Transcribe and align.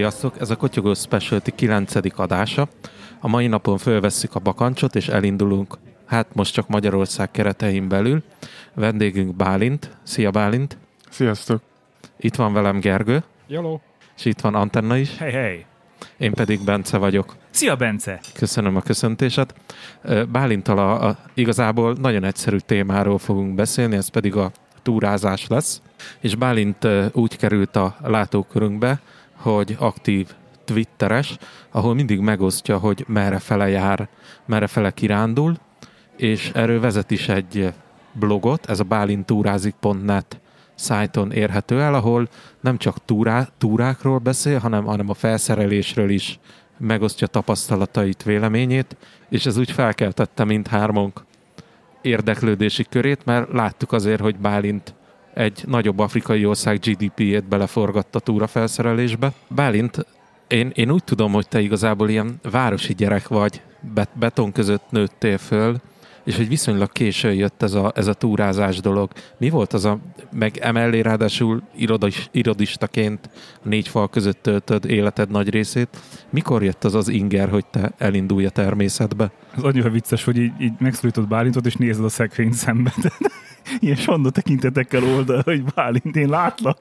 Sziasztok! 0.00 0.40
Ez 0.40 0.50
a 0.50 0.56
Kotyogó 0.56 0.94
Specialty 0.94 1.50
9. 1.54 1.92
adása. 2.16 2.68
A 3.20 3.28
mai 3.28 3.46
napon 3.46 3.78
fölvesszük 3.78 4.34
a 4.34 4.38
bakancsot, 4.38 4.96
és 4.96 5.08
elindulunk, 5.08 5.78
hát 6.06 6.34
most 6.34 6.52
csak 6.52 6.68
Magyarország 6.68 7.30
keretein 7.30 7.88
belül. 7.88 8.22
Vendégünk 8.74 9.34
Bálint. 9.36 9.90
Szia 10.02 10.30
Bálint! 10.30 10.78
Sziasztok! 11.10 11.62
Itt 12.16 12.34
van 12.34 12.52
velem 12.52 12.80
Gergő. 12.80 13.22
Jaló! 13.48 13.80
És 14.16 14.24
itt 14.24 14.40
van 14.40 14.54
Antenna 14.54 14.96
is. 14.96 15.16
Hej, 15.16 15.32
hej! 15.32 15.66
Én 16.16 16.32
pedig 16.32 16.64
Bence 16.64 16.98
vagyok. 16.98 17.36
Szia, 17.50 17.76
Bence! 17.76 18.20
Köszönöm 18.34 18.76
a 18.76 18.80
köszöntésed. 18.80 19.54
Bálintal 20.28 20.78
a, 20.78 21.08
a, 21.08 21.18
igazából 21.34 21.92
nagyon 22.00 22.24
egyszerű 22.24 22.56
témáról 22.56 23.18
fogunk 23.18 23.54
beszélni, 23.54 23.96
ez 23.96 24.08
pedig 24.08 24.36
a 24.36 24.52
túrázás 24.82 25.46
lesz. 25.46 25.82
És 26.20 26.34
Bálint 26.34 26.88
úgy 27.12 27.36
került 27.36 27.76
a 27.76 27.96
látókörünkbe, 28.02 29.00
hogy 29.40 29.76
aktív 29.78 30.28
twitteres, 30.64 31.36
ahol 31.70 31.94
mindig 31.94 32.20
megosztja, 32.20 32.78
hogy 32.78 33.04
merre 33.08 33.38
fele 33.38 33.68
jár, 33.68 34.08
merre 34.46 34.66
fele 34.66 34.90
kirándul, 34.90 35.56
és 36.16 36.50
erről 36.54 36.80
vezet 36.80 37.10
is 37.10 37.28
egy 37.28 37.72
blogot, 38.12 38.66
ez 38.66 38.80
a 38.80 38.84
bálintúrázik.net 38.84 40.40
szájton 40.74 41.32
érhető 41.32 41.80
el, 41.80 41.94
ahol 41.94 42.28
nem 42.60 42.76
csak 42.76 43.04
túrá, 43.04 43.48
túrákról 43.58 44.18
beszél, 44.18 44.58
hanem, 44.58 44.84
hanem 44.84 45.08
a 45.08 45.14
felszerelésről 45.14 46.10
is 46.10 46.38
megosztja 46.78 47.26
tapasztalatait, 47.26 48.22
véleményét, 48.22 48.96
és 49.28 49.46
ez 49.46 49.56
úgy 49.56 49.70
felkeltette 49.70 50.44
mindhármunk 50.44 51.24
érdeklődési 52.00 52.84
körét, 52.90 53.24
mert 53.24 53.52
láttuk 53.52 53.92
azért, 53.92 54.20
hogy 54.20 54.36
Bálint 54.36 54.94
egy 55.34 55.62
nagyobb 55.66 55.98
afrikai 55.98 56.44
ország 56.44 56.78
GDP-ét 56.78 57.48
beleforgatta 57.48 58.20
túra 58.20 58.46
felszerelésbe. 58.46 59.32
Bálint, 59.48 60.06
én, 60.48 60.70
én 60.74 60.90
úgy 60.90 61.04
tudom, 61.04 61.32
hogy 61.32 61.48
te 61.48 61.60
igazából 61.60 62.08
ilyen 62.08 62.40
városi 62.50 62.94
gyerek 62.94 63.28
vagy, 63.28 63.60
bet, 63.94 64.08
beton 64.18 64.52
között 64.52 64.84
nőttél 64.90 65.38
föl, 65.38 65.80
és 66.24 66.36
hogy 66.36 66.48
viszonylag 66.48 66.92
későn 66.92 67.34
jött 67.34 67.62
ez 67.62 67.74
a, 67.74 67.92
ez 67.94 68.06
a 68.06 68.14
túrázás 68.14 68.80
dolog. 68.80 69.10
Mi 69.38 69.50
volt 69.50 69.72
az 69.72 69.84
a, 69.84 69.98
meg 70.32 70.56
emellé 70.56 71.00
ráadásul 71.00 71.62
irodis, 71.76 72.28
irodistaként 72.32 73.30
a 73.64 73.68
négy 73.68 73.88
fal 73.88 74.08
között 74.08 74.42
töltöd 74.42 74.84
életed 74.84 75.30
nagy 75.30 75.50
részét. 75.50 75.88
Mikor 76.30 76.62
jött 76.62 76.84
az 76.84 76.94
az 76.94 77.08
inger, 77.08 77.48
hogy 77.48 77.66
te 77.66 77.92
elindulj 77.98 78.46
a 78.46 78.50
természetbe? 78.50 79.30
Az 79.56 79.62
annyira 79.62 79.90
vicces, 79.90 80.24
hogy 80.24 80.36
így, 80.36 80.52
így 80.60 80.72
megszólítod 80.78 81.28
Bálintot, 81.28 81.66
és 81.66 81.74
nézed 81.74 82.04
a 82.04 82.08
szekrényt 82.08 82.54
szembe. 82.54 82.92
Ilyen 83.78 83.96
sonda 83.96 84.30
tekintetekkel 84.30 85.04
oldal, 85.04 85.42
hogy 85.44 85.64
Bálint, 85.74 86.16
én 86.16 86.28
látlak. 86.28 86.78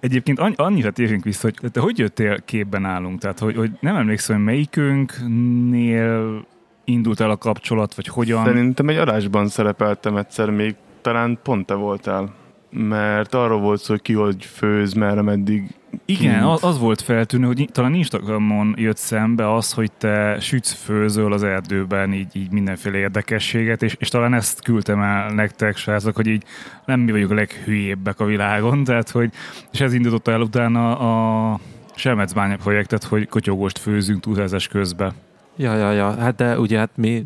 Egyébként 0.00 0.38
annyi, 0.38 0.54
annyira 0.56 0.90
térjünk 0.90 1.24
vissza, 1.24 1.50
hogy 1.60 1.72
te 1.72 1.80
hogy 1.80 1.98
jöttél 1.98 2.42
képben 2.44 2.84
állunk? 2.84 3.20
Tehát, 3.20 3.38
hogy, 3.38 3.56
hogy 3.56 3.70
nem 3.80 3.96
emlékszem, 3.96 4.36
hogy 4.36 4.44
melyikünknél 4.44 6.46
indult 6.84 7.20
el 7.20 7.30
a 7.30 7.36
kapcsolat, 7.36 7.94
vagy 7.94 8.06
hogyan? 8.06 8.44
Szerintem 8.44 8.88
egy 8.88 8.96
adásban 8.96 9.48
szerepeltem 9.48 10.16
egyszer, 10.16 10.50
még 10.50 10.74
talán 11.02 11.38
pont 11.42 11.66
te 11.66 11.74
voltál. 11.74 12.34
Mert 12.76 13.34
arról 13.34 13.60
volt 13.60 13.80
szó, 13.80 13.92
hogy 13.92 14.02
ki 14.02 14.12
hogy 14.12 14.44
főz, 14.44 14.92
merre 14.92 15.22
meddig 15.22 15.74
igen, 16.04 16.42
az, 16.42 16.64
az 16.64 16.78
volt 16.78 17.00
feltűnő, 17.00 17.46
hogy 17.46 17.68
talán 17.72 17.94
Instagramon 17.94 18.74
jött 18.78 18.96
szembe 18.96 19.54
az, 19.54 19.72
hogy 19.72 19.92
te 19.92 20.40
sütsz 20.40 20.72
főzöl 20.72 21.32
az 21.32 21.42
erdőben 21.42 22.12
így, 22.12 22.36
így 22.36 22.50
mindenféle 22.50 22.96
érdekességet, 22.96 23.82
és, 23.82 23.96
és 23.98 24.08
talán 24.08 24.34
ezt 24.34 24.62
küldtem 24.62 25.00
el 25.00 25.30
nektek, 25.30 25.76
srácok, 25.76 26.16
hogy 26.16 26.26
így 26.26 26.44
nem 26.84 27.00
mi 27.00 27.10
vagyunk 27.10 27.30
a 27.30 27.34
leghülyébbek 27.34 28.20
a 28.20 28.24
világon, 28.24 28.84
tehát 28.84 29.10
hogy, 29.10 29.30
és 29.72 29.80
ez 29.80 29.92
indította 29.92 30.32
el 30.32 30.40
utána 30.40 30.98
a 30.98 31.58
Selmecbánya 31.94 32.56
projektet, 32.56 33.04
hogy 33.04 33.28
kotyogóst 33.28 33.78
főzünk 33.78 34.20
túlzás 34.20 34.68
közben. 34.68 35.12
Ja, 35.56 35.74
ja, 35.76 35.92
ja, 35.92 36.14
hát 36.14 36.34
de 36.34 36.58
ugye 36.58 36.78
hát 36.78 36.90
mi 36.94 37.24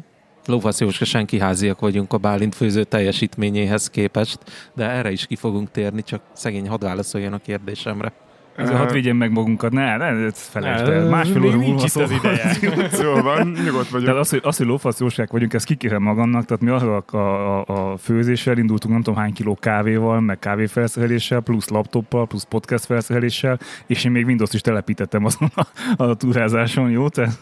Lófasz 0.48 0.80
Jóska 0.80 1.04
senki 1.04 1.38
háziak 1.38 1.80
vagyunk 1.80 2.12
a 2.12 2.18
Bálint 2.18 2.54
főző 2.54 2.84
teljesítményéhez 2.84 3.90
képest, 3.90 4.38
de 4.74 4.84
erre 4.84 5.10
is 5.10 5.26
ki 5.26 5.36
fogunk 5.36 5.70
térni, 5.70 6.02
csak 6.02 6.22
szegény 6.32 6.68
hadd 6.68 6.80
válaszoljon 6.80 7.32
a 7.32 7.38
kérdésemre. 7.38 8.12
Ez 8.58 8.70
hadd 8.70 8.92
vigyem 8.92 9.16
meg 9.16 9.32
magunkat. 9.32 9.72
Ne, 9.72 9.96
ne, 9.96 10.04
ezt 10.04 10.38
felejtsd 10.38 10.88
el. 10.88 11.08
Másfél 11.08 11.44
óra 11.44 11.56
múlva 11.56 11.88
szó. 11.88 12.00
az 12.00 12.10
ideje. 12.10 12.52
Jó 13.02 13.20
van, 13.22 13.56
nyugodt 13.64 13.88
vagyok. 13.88 14.06
Tehát 14.06 14.20
az, 14.20 14.30
hogy, 14.30 14.40
az, 14.42 14.56
hogy 14.56 14.66
lófaszjósák 14.66 15.30
vagyunk, 15.30 15.52
ezt 15.54 15.64
kikérem 15.64 16.02
magamnak, 16.02 16.44
tehát 16.44 16.62
mi 16.62 16.70
arra 16.70 17.04
a, 17.10 17.16
a, 17.16 17.92
a 17.92 17.96
főzéssel 17.96 18.58
indultunk, 18.58 18.92
nem 18.92 19.02
tudom 19.02 19.18
hány 19.18 19.32
kiló 19.32 19.56
kávéval, 19.60 20.20
meg 20.20 20.38
kávéfelszereléssel, 20.38 21.40
plusz 21.40 21.68
laptoppal, 21.68 22.26
plusz 22.26 22.44
podcast 22.44 22.84
felszereléssel, 22.84 23.58
és 23.86 24.04
én 24.04 24.10
még 24.10 24.26
Windows-t 24.26 24.54
is 24.54 24.60
telepítettem 24.60 25.24
azon 25.24 25.50
a, 25.96 26.02
a 26.04 26.14
túrázáson, 26.14 26.90
jó? 26.90 27.08
Tehát, 27.08 27.40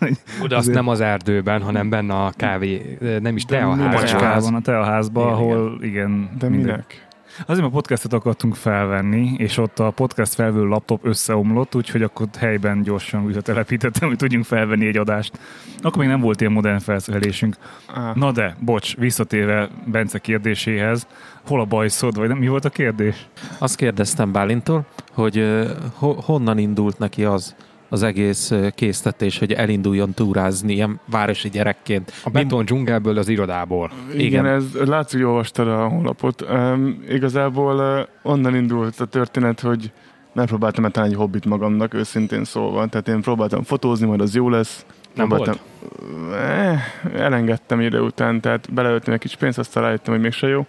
De 0.49 0.57
azt 0.57 0.73
nem 0.73 0.89
az 0.89 1.01
erdőben, 1.01 1.63
hanem 1.63 1.89
benne 1.89 2.15
a 2.15 2.33
kávé, 2.37 2.99
nem 3.21 3.37
is 3.37 3.45
te 3.45 3.65
a 3.65 3.75
házban. 4.19 4.55
a 4.55 4.61
teaházban, 4.61 5.33
ahol 5.33 5.79
igen. 5.83 6.31
De 6.39 6.49
minek? 6.49 7.06
Azért 7.47 7.67
a 7.67 7.71
podcastot 7.71 8.13
akartunk 8.13 8.55
felvenni, 8.55 9.35
és 9.39 9.59
ott 9.59 9.79
a 9.79 9.91
podcast 9.91 10.35
felvő 10.35 10.65
laptop 10.65 11.07
összeomlott, 11.07 11.75
úgyhogy 11.75 12.03
akkor 12.03 12.27
helyben 12.39 12.83
gyorsan 12.83 13.33
telepítettem, 13.43 14.09
hogy 14.09 14.17
tudjunk 14.17 14.45
felvenni 14.45 14.87
egy 14.87 14.97
adást. 14.97 15.39
Akkor 15.81 15.99
még 15.99 16.09
nem 16.09 16.21
volt 16.21 16.41
ilyen 16.41 16.53
modern 16.53 16.79
felszerelésünk. 16.79 17.57
Ah. 17.95 18.15
Na 18.15 18.33
de, 18.33 18.57
bocs, 18.61 18.97
visszatérve 18.97 19.69
Bence 19.85 20.19
kérdéséhez, 20.19 21.07
hol 21.47 21.61
a 21.61 21.65
bajszod, 21.65 22.17
vagy 22.17 22.29
nem, 22.29 22.39
mi 22.39 22.49
volt 22.49 22.65
a 22.65 22.71
kérdés? 22.71 23.27
Azt 23.59 23.77
kérdeztem 23.77 24.33
Bálintól, 24.33 24.87
hogy 25.13 25.65
ho- 25.95 26.25
honnan 26.25 26.59
indult 26.59 26.99
neki 26.99 27.25
az, 27.25 27.55
az 27.89 28.03
egész 28.03 28.53
késztetés, 28.75 29.39
hogy 29.39 29.53
elinduljon 29.53 30.15
túrázni 30.15 30.73
ilyen 30.73 31.01
városi 31.11 31.49
gyerekként. 31.49 32.13
A 32.25 32.31
beton 32.31 32.65
dzsungelből 32.65 33.19
az 33.19 33.29
irodából. 33.29 33.91
Igen, 34.13 34.21
Igen 34.21 34.47
ez 34.47 34.65
látszik, 34.85 35.19
hogy 35.19 35.29
olvastad 35.29 35.69
a 35.69 35.89
honlapot. 35.89 36.43
Um, 36.51 37.05
igazából 37.09 37.75
uh, 37.75 38.33
onnan 38.33 38.55
indult 38.55 39.01
a 39.01 39.05
történet, 39.05 39.61
hogy 39.61 39.93
megpróbáltam 40.33 40.85
egy 40.85 41.15
hobbit 41.15 41.45
magamnak, 41.45 41.95
őszintén 41.95 42.45
szólva. 42.45 42.87
Tehát 42.87 43.09
én 43.09 43.21
próbáltam 43.21 43.63
fotózni, 43.63 44.07
majd 44.07 44.21
az 44.21 44.35
jó 44.35 44.49
lesz. 44.49 44.87
Nem 45.15 45.29
próbáltam. 45.29 45.55
volt? 45.55 46.35
Eh, 46.35 46.83
elengedtem 47.15 47.81
ide 47.81 48.01
után, 48.01 48.41
tehát 48.41 48.73
beleöltem 48.73 49.15
egy 49.15 49.21
kis 49.21 49.37
pénzt, 49.37 49.59
aztán 49.59 49.83
rájöttem, 49.83 50.13
hogy 50.13 50.23
mégse 50.23 50.47
jó. 50.47 50.67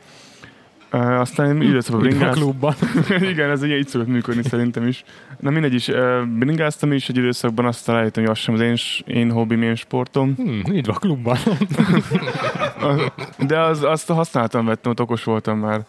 Aztán 0.98 1.56
én 1.56 1.70
időszakban 1.70 2.02
bringáztam. 2.02 2.42
klubban. 2.42 2.74
Igen, 3.32 3.50
ez 3.50 3.64
így 3.64 3.88
szokott 3.88 4.08
működni 4.08 4.44
szerintem 4.44 4.88
is. 4.88 5.04
Na 5.40 5.50
mindegy 5.50 5.74
is, 5.74 5.92
bringáztam 6.38 6.92
is 6.92 7.10
egy 7.10 7.18
időszakban, 7.18 7.66
aztán 7.66 7.96
rájöttem, 7.96 8.24
hogy 8.24 8.32
az 8.32 8.38
sem 8.38 8.54
az 8.54 8.60
én, 8.62 8.76
én 9.06 9.32
hobbim, 9.32 9.62
én 9.62 9.76
sportom. 9.76 10.34
Hmm, 10.36 10.62
így 10.72 10.86
van 10.86 10.96
klubban. 10.96 11.38
De 13.48 13.60
az, 13.60 13.84
azt 13.84 14.08
használtam, 14.08 14.66
vettem, 14.66 14.92
ott 14.92 15.00
okos 15.00 15.24
voltam 15.24 15.60
már. 15.60 15.86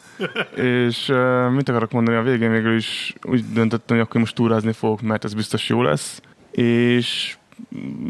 És 0.54 1.12
mit 1.50 1.68
akarok 1.68 1.92
mondani, 1.92 2.16
a 2.16 2.22
végén 2.22 2.50
végül 2.50 2.76
is 2.76 3.15
úgy 3.22 3.44
döntöttem, 3.53 3.97
hogy 3.97 4.06
akkor 4.06 4.21
most 4.21 4.34
túrázni 4.34 4.72
fogok, 4.72 5.03
mert 5.03 5.24
ez 5.24 5.34
biztos 5.34 5.68
jó 5.68 5.83
lesz. 5.83 6.22
És 6.50 7.36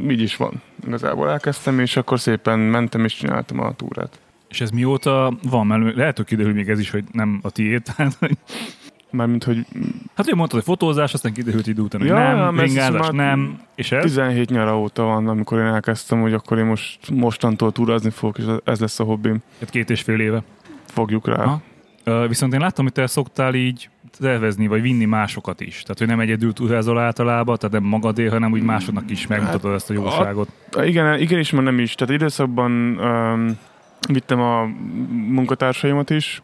így 0.08 0.20
is 0.20 0.37
van. 0.37 0.62
Igazából 0.87 1.31
elkezdtem, 1.31 1.78
és 1.78 1.96
akkor 1.96 2.20
szépen 2.20 2.58
mentem 2.58 3.05
és 3.05 3.14
csináltam 3.14 3.61
a 3.61 3.73
túrát. 3.73 4.19
És 4.49 4.61
ez 4.61 4.71
mióta 4.71 5.37
van? 5.43 5.67
Mert 5.67 5.97
lehet, 5.97 6.17
hogy 6.17 6.27
kiderül 6.27 6.53
még 6.53 6.69
ez 6.69 6.79
is, 6.79 6.91
hogy 6.91 7.05
nem 7.12 7.41
a 7.43 7.50
tiéd. 7.50 7.83
Mármint, 9.11 9.45
hogy... 9.45 9.67
Hát, 10.15 10.27
hogy 10.27 10.35
mondtad, 10.35 10.59
hogy 10.59 10.69
fotózás, 10.69 11.15
aztán 11.15 11.33
kiderült 11.33 11.67
idő 11.67 11.83
után, 11.83 12.00
hogy 12.00 12.11
ja, 12.11 12.35
nem, 12.35 12.61
ringázás, 12.61 13.09
nem. 13.12 13.61
És 13.75 13.93
ez? 13.93 14.03
17 14.03 14.50
nyara 14.50 14.79
óta 14.79 15.03
van, 15.03 15.29
amikor 15.29 15.59
én 15.59 15.65
elkezdtem, 15.65 16.21
hogy 16.21 16.33
akkor 16.33 16.59
én 16.59 16.65
most 16.65 17.11
mostantól 17.11 17.73
túrázni 17.73 18.11
fogok, 18.11 18.39
és 18.39 18.45
ez 18.65 18.81
lesz 18.81 19.00
a 19.00 19.05
hobbim. 19.05 19.43
Hát 19.61 19.71
két 19.71 19.91
és 19.91 20.03
fél 20.03 20.21
éve. 20.21 20.43
Fogjuk 20.85 21.27
rá. 21.27 21.45
Ha? 21.45 21.61
Uh, 22.06 22.29
viszont 22.29 22.55
én 22.55 22.61
láttam, 22.61 22.85
hogy 22.85 22.93
te 22.93 23.06
szoktál 23.06 23.55
így 23.55 23.91
tervezni, 24.19 24.67
vagy 24.67 24.83
vinni 24.83 25.05
másokat 25.05 25.61
is. 25.61 25.83
Tehát, 25.83 25.99
hogy 25.99 26.06
nem 26.06 26.21
egyedül 26.21 26.53
túrázol 26.53 26.99
általában, 26.99 27.56
tehát 27.56 27.81
nem 27.81 27.85
magadé, 27.85 28.27
hanem 28.27 28.53
úgy 28.53 28.62
másoknak 28.62 29.11
is 29.11 29.27
megmutatod 29.27 29.71
hát, 29.71 29.75
ezt 29.75 29.91
a 29.91 29.93
jóságot. 29.93 30.49
A, 30.71 30.83
igen, 30.83 31.21
igen 31.21 31.39
is, 31.39 31.50
mert 31.50 31.65
nem 31.65 31.79
is. 31.79 31.95
Tehát 31.95 32.15
időszakban 32.15 32.73
um, 32.99 33.59
vittem 34.09 34.41
a 34.41 34.65
munkatársaimat 35.11 36.11
is, 36.11 36.43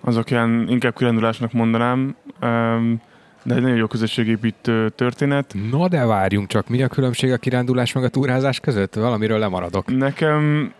azok 0.00 0.30
ilyen 0.30 0.66
inkább 0.68 0.96
kirándulásnak 0.96 1.52
mondanám, 1.52 2.16
de 3.42 3.54
egy 3.54 3.62
nagyon 3.62 3.76
jó 3.76 3.86
közösségépítő 3.86 4.88
történet. 4.88 5.54
No, 5.70 5.88
de 5.88 6.04
várjunk 6.04 6.48
csak, 6.48 6.68
mi 6.68 6.82
a 6.82 6.88
különbség 6.88 7.32
a 7.32 7.36
kirándulás 7.36 7.92
meg 7.92 8.04
a 8.04 8.08
túrázás 8.08 8.60
között? 8.60 8.94
Valamiről 8.94 9.38
lemaradok. 9.38 9.96
Nekem 9.96 10.72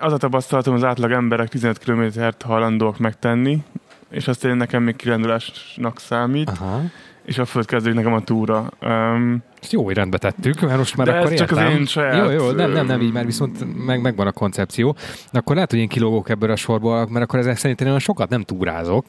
az 0.00 0.12
a 0.12 0.16
tapasztalatom, 0.16 0.74
az 0.74 0.84
átlag 0.84 1.10
emberek 1.10 1.48
15 1.48 1.78
kilométert 1.78 2.42
hajlandóak 2.42 2.98
megtenni, 2.98 3.62
és 4.10 4.28
azt 4.28 4.44
én 4.44 4.56
nekem 4.56 4.82
még 4.82 4.96
kirándulásnak 4.96 5.98
számít. 5.98 6.48
Aha 6.48 6.80
és 7.24 7.38
a 7.38 7.44
föld 7.44 7.66
kezdődik 7.66 7.98
nekem 7.98 8.12
a 8.12 8.20
túra. 8.20 8.70
Um, 8.82 9.42
Ezt 9.62 9.72
jó, 9.72 9.84
hogy 9.84 9.94
rendbe 9.94 10.18
tettük, 10.18 10.60
mert 10.60 10.76
most 10.76 10.96
már 10.96 11.06
de 11.06 11.12
akkor 11.12 11.32
ez 11.32 11.38
csak 11.38 11.50
értem. 11.50 11.66
az 11.66 11.72
én 11.72 11.86
saját... 11.86 12.16
Jó, 12.16 12.30
jó, 12.30 12.50
nem, 12.50 12.70
nem, 12.70 12.86
nem 12.86 13.00
így, 13.00 13.12
mert 13.12 13.26
viszont 13.26 13.84
meg, 13.86 14.00
megvan 14.00 14.26
a 14.26 14.32
koncepció. 14.32 14.96
De 15.32 15.38
akkor 15.38 15.54
lehet, 15.54 15.70
hogy 15.70 15.80
én 15.80 15.88
kilógok 15.88 16.28
ebből 16.28 16.50
a 16.50 16.56
sorból, 16.56 17.06
mert 17.10 17.24
akkor 17.24 17.38
ezek 17.38 17.56
szerint 17.56 17.80
én 17.80 17.86
olyan 17.86 17.98
sokat 17.98 18.28
nem 18.28 18.42
túrázok. 18.42 19.04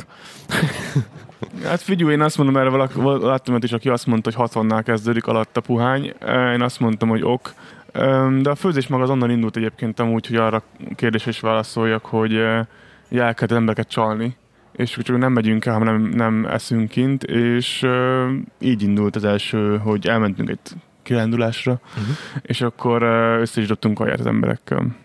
Hát 1.63 1.81
figyelj, 1.81 2.11
én 2.11 2.21
azt 2.21 2.37
mondom, 2.37 2.57
erre 2.57 2.69
valaki, 2.69 2.93
láttam 3.21 3.57
is, 3.61 3.71
aki 3.71 3.89
azt 3.89 4.05
mondta, 4.05 4.31
hogy 4.35 4.49
60-nál 4.53 4.81
kezdődik 4.85 5.27
alatt 5.27 5.57
a 5.57 5.61
puhány. 5.61 6.13
Én 6.53 6.61
azt 6.61 6.79
mondtam, 6.79 7.09
hogy 7.09 7.23
ok. 7.23 7.53
De 8.41 8.49
a 8.49 8.55
főzés 8.55 8.87
maga 8.87 9.03
az 9.03 9.09
onnan 9.09 9.29
indult 9.29 9.57
egyébként 9.57 9.99
amúgy, 9.99 10.27
hogy 10.27 10.35
arra 10.35 10.63
kérdésre 10.95 11.29
is 11.29 11.39
válaszoljak, 11.39 12.05
hogy 12.05 12.33
el 13.09 13.33
kell 13.33 13.47
embereket 13.49 13.87
csalni, 13.87 14.35
és 14.75 14.99
csak 15.03 15.17
nem 15.17 15.31
megyünk 15.31 15.65
el, 15.65 15.77
hanem 15.77 16.01
nem, 16.01 16.45
eszünk 16.45 16.89
kint, 16.89 17.23
és 17.23 17.85
így 18.59 18.81
indult 18.81 19.15
az 19.15 19.23
első, 19.23 19.77
hogy 19.77 20.07
elmentünk 20.07 20.49
egy 20.49 20.59
kirándulásra, 21.03 21.79
uh-huh. 21.89 22.15
és 22.41 22.61
akkor 22.61 23.03
össze 23.39 23.61
is 23.61 23.67
dobtunk 23.67 23.97
kaját 23.97 24.19
az 24.19 24.25
emberekkel. 24.25 24.95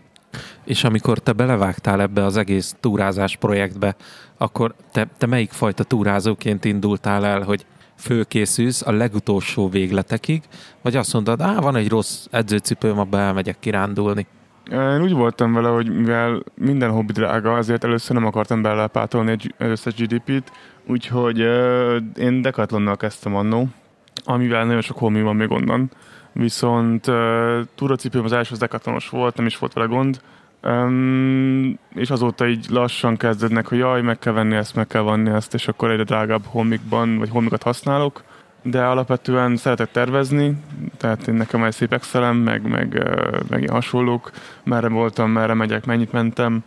És 0.64 0.84
amikor 0.84 1.19
te 1.19 1.32
belevágtál 1.32 2.00
ebbe 2.00 2.25
az 2.25 2.37
egész 2.37 2.76
túrázás 2.81 3.37
projektbe, 3.37 3.96
akkor 4.37 4.75
te, 4.93 5.08
te 5.19 5.26
melyik 5.26 5.50
fajta 5.50 5.84
túrázóként 5.84 6.64
indultál 6.64 7.26
el, 7.26 7.40
hogy 7.40 7.67
fölkészülsz 7.96 8.87
a 8.87 8.93
legutolsó 8.93 9.69
végletekig, 9.69 10.43
vagy 10.82 10.96
azt 10.96 11.12
mondod, 11.12 11.40
á, 11.40 11.61
van 11.61 11.76
egy 11.76 11.88
rossz 11.88 12.26
edzőcipőm, 12.31 12.99
abba 12.99 13.19
elmegyek 13.19 13.56
kirándulni? 13.58 14.26
Én 14.70 15.02
úgy 15.02 15.12
voltam 15.12 15.52
vele, 15.52 15.69
hogy 15.69 15.96
mivel 15.96 16.43
minden 16.55 16.90
hobbi 16.90 17.12
drága, 17.12 17.55
azért 17.55 17.84
először 17.84 18.17
nem 18.17 18.26
akartam 18.26 18.62
belepátolni 18.62 19.31
egy 19.31 19.55
összes 19.58 19.94
GDP-t, 19.94 20.52
úgyhogy 20.87 21.38
én 22.19 22.43
Decathlonnal 22.43 22.96
kezdtem 22.96 23.34
annó, 23.37 23.67
amivel 24.25 24.64
nagyon 24.64 24.81
sok 24.81 24.99
holmi 24.99 25.22
van 25.22 25.37
még 25.37 25.50
onnan. 25.50 25.90
Viszont 26.32 27.06
uh, 27.06 27.14
túracipőm 27.75 28.25
az 28.25 28.32
első 28.32 28.52
az 28.52 28.58
Decathlonos 28.58 29.08
volt, 29.08 29.37
nem 29.37 29.46
is 29.46 29.58
volt 29.58 29.72
vele 29.72 29.87
gond, 29.87 30.20
Um, 30.62 31.78
és 31.94 32.11
azóta 32.11 32.49
így 32.49 32.67
lassan 32.69 33.17
kezdődnek, 33.17 33.67
hogy 33.67 33.78
jaj, 33.78 34.02
meg 34.02 34.19
kell 34.19 34.32
venni 34.32 34.55
ezt, 34.55 34.75
meg 34.75 34.87
kell 34.87 35.02
venni 35.02 35.31
ezt, 35.31 35.55
és 35.55 35.69
akkor 35.69 35.90
egyre 35.90 36.02
drágább 36.02 36.44
homikban, 36.44 37.19
vagy 37.19 37.31
homikat 37.31 37.62
használok. 37.62 38.22
De 38.62 38.85
alapvetően 38.85 39.57
szeretek 39.57 39.91
tervezni, 39.91 40.57
tehát 40.97 41.29
én 41.29 41.35
nekem 41.35 41.65
egy 41.65 41.73
szép 41.73 41.93
excel 41.93 42.33
meg, 42.33 42.69
meg, 42.69 43.11
meg 43.49 43.61
ilyen 43.61 43.73
hasonlók, 43.73 44.31
merre 44.65 44.89
voltam, 44.89 45.31
merre 45.31 45.55
megyek, 45.55 45.87
mennyit 45.87 46.12
mentem. 46.12 46.65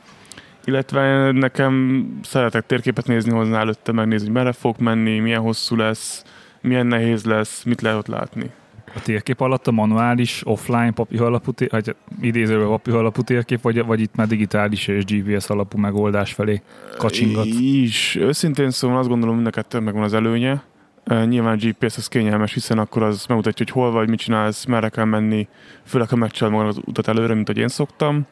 Illetve 0.66 1.32
nekem 1.32 2.06
szeretek 2.24 2.66
térképet 2.66 3.08
nézni 3.08 3.32
hozzá 3.32 3.60
előtte, 3.60 3.92
megnézni, 3.92 4.26
hogy 4.26 4.36
merre 4.36 4.52
fog 4.52 4.76
menni, 4.80 5.20
milyen 5.20 5.42
hosszú 5.42 5.76
lesz, 5.76 6.24
milyen 6.62 6.86
nehéz 6.86 7.26
lesz, 7.26 7.64
mit 7.64 7.82
lehet 7.82 7.98
ott 7.98 8.08
látni. 8.08 8.52
A 8.96 9.02
térkép 9.02 9.40
alatt 9.40 9.68
a 9.68 9.72
manuális, 9.72 10.42
offline 10.46 10.92
papír 10.92 11.22
alapú, 11.22 11.52
vagy 11.70 11.96
idézőben 12.22 12.68
papír 12.68 12.94
alapú 12.94 13.22
térkép, 13.22 13.62
vagy, 13.62 13.86
vagy 13.86 14.02
itt 14.02 14.16
már 14.16 14.28
digitális 14.28 14.88
és 14.88 15.06
GPS 15.06 15.50
alapú 15.50 15.78
megoldás 15.78 16.34
felé 16.34 16.62
kacsingat? 16.98 17.46
Is. 17.46 18.16
Őszintén 18.16 18.70
szóval 18.70 18.98
azt 18.98 19.08
gondolom, 19.08 19.46
kettő 19.46 19.80
megvan 19.80 20.04
az 20.04 20.14
előnye. 20.14 20.64
Nyilván 21.06 21.58
GPS 21.58 21.98
az 21.98 22.08
kényelmes, 22.08 22.54
hiszen 22.54 22.80
akkor 22.80 23.04
az 23.04 23.26
megmutatja, 23.26 23.66
hogy 23.66 23.74
hol 23.74 23.92
vagy, 23.92 24.10
mit 24.10 24.20
csinálsz, 24.20 24.66
merre 24.66 24.90
kell 24.90 25.06
menni, 25.06 25.48
főleg 25.86 26.10
ha 26.10 26.16
megcsinálod 26.16 26.58
magad 26.60 26.78
az 26.78 26.84
utat 26.86 27.08
előre, 27.08 27.34
mint 27.34 27.48
hogy 27.48 27.58
én 27.58 27.68
szoktam. 27.68 28.26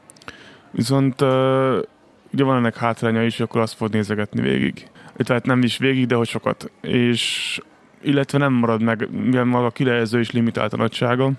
Viszont 0.71 1.21
ugye 2.33 2.43
van 2.43 2.55
ennek 2.55 2.77
hátránya 2.77 3.23
is, 3.23 3.39
akkor 3.39 3.61
azt 3.61 3.75
fog 3.75 3.91
nézegetni 3.91 4.41
végig. 4.41 4.87
Tehát 5.17 5.45
nem 5.45 5.61
is 5.61 5.77
végig, 5.77 6.05
de 6.07 6.15
hogy 6.15 6.27
sokat. 6.27 6.71
És 6.81 7.59
illetve 8.01 8.37
nem 8.37 8.53
marad 8.53 8.81
meg, 8.81 9.07
mivel 9.11 9.43
maga 9.43 9.65
a 9.65 9.69
kilejelző 9.69 10.19
is 10.19 10.31
limitált 10.31 10.73
a 10.73 10.77
nagysága. 10.77 11.31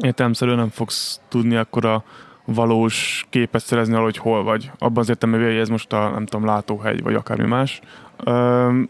Értelemszerűen 0.00 0.56
nem 0.56 0.68
fogsz 0.68 1.20
tudni 1.28 1.56
akkor 1.56 1.84
a 1.84 2.04
valós 2.44 3.26
képet 3.30 3.64
szerezni 3.64 3.94
arra, 3.94 4.02
hogy 4.02 4.16
hol 4.16 4.42
vagy. 4.42 4.70
Abban 4.78 4.98
az 5.02 5.08
értelemben, 5.08 5.48
hogy 5.48 5.58
ez 5.58 5.68
most 5.68 5.92
a, 5.92 6.10
nem 6.10 6.26
tudom, 6.26 6.46
látóhegy, 6.46 7.02
vagy 7.02 7.14
akármi 7.14 7.46
más. 7.46 7.80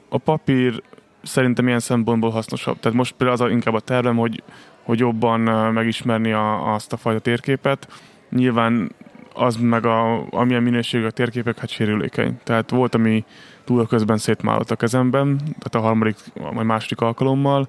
A 0.09 0.19
papír 0.19 0.83
szerintem 1.27 1.67
ilyen 1.67 1.81
szempontból 1.81 2.31
hasznosabb. 2.31 2.81
Tehát 2.81 2.99
most 2.99 3.15
például 3.17 3.41
az 3.41 3.47
a, 3.47 3.51
inkább 3.51 3.75
a 3.75 3.81
tervem, 3.81 4.17
hogy, 4.17 4.43
hogy 4.83 4.99
jobban 4.99 5.41
megismerni 5.73 6.33
a, 6.33 6.75
azt 6.75 6.93
a 6.93 6.97
fajta 6.97 7.21
térképet. 7.21 7.89
Nyilván 8.31 8.93
az 9.35 9.57
meg 9.57 9.87
a, 9.87 10.27
amilyen 10.31 10.63
minőségű 10.63 11.05
a 11.05 11.11
térképek, 11.11 11.59
hát 11.59 11.69
sérülékeny. 11.69 12.39
Tehát 12.45 12.71
volt, 12.71 12.95
ami 12.95 13.25
túl 13.65 13.87
közben 13.87 14.17
szétmálott 14.17 14.71
a 14.71 14.77
kezemben, 14.77 15.37
tehát 15.37 15.75
a 15.75 15.81
harmadik, 15.81 16.17
vagy 16.35 16.65
második 16.65 17.01
alkalommal. 17.01 17.69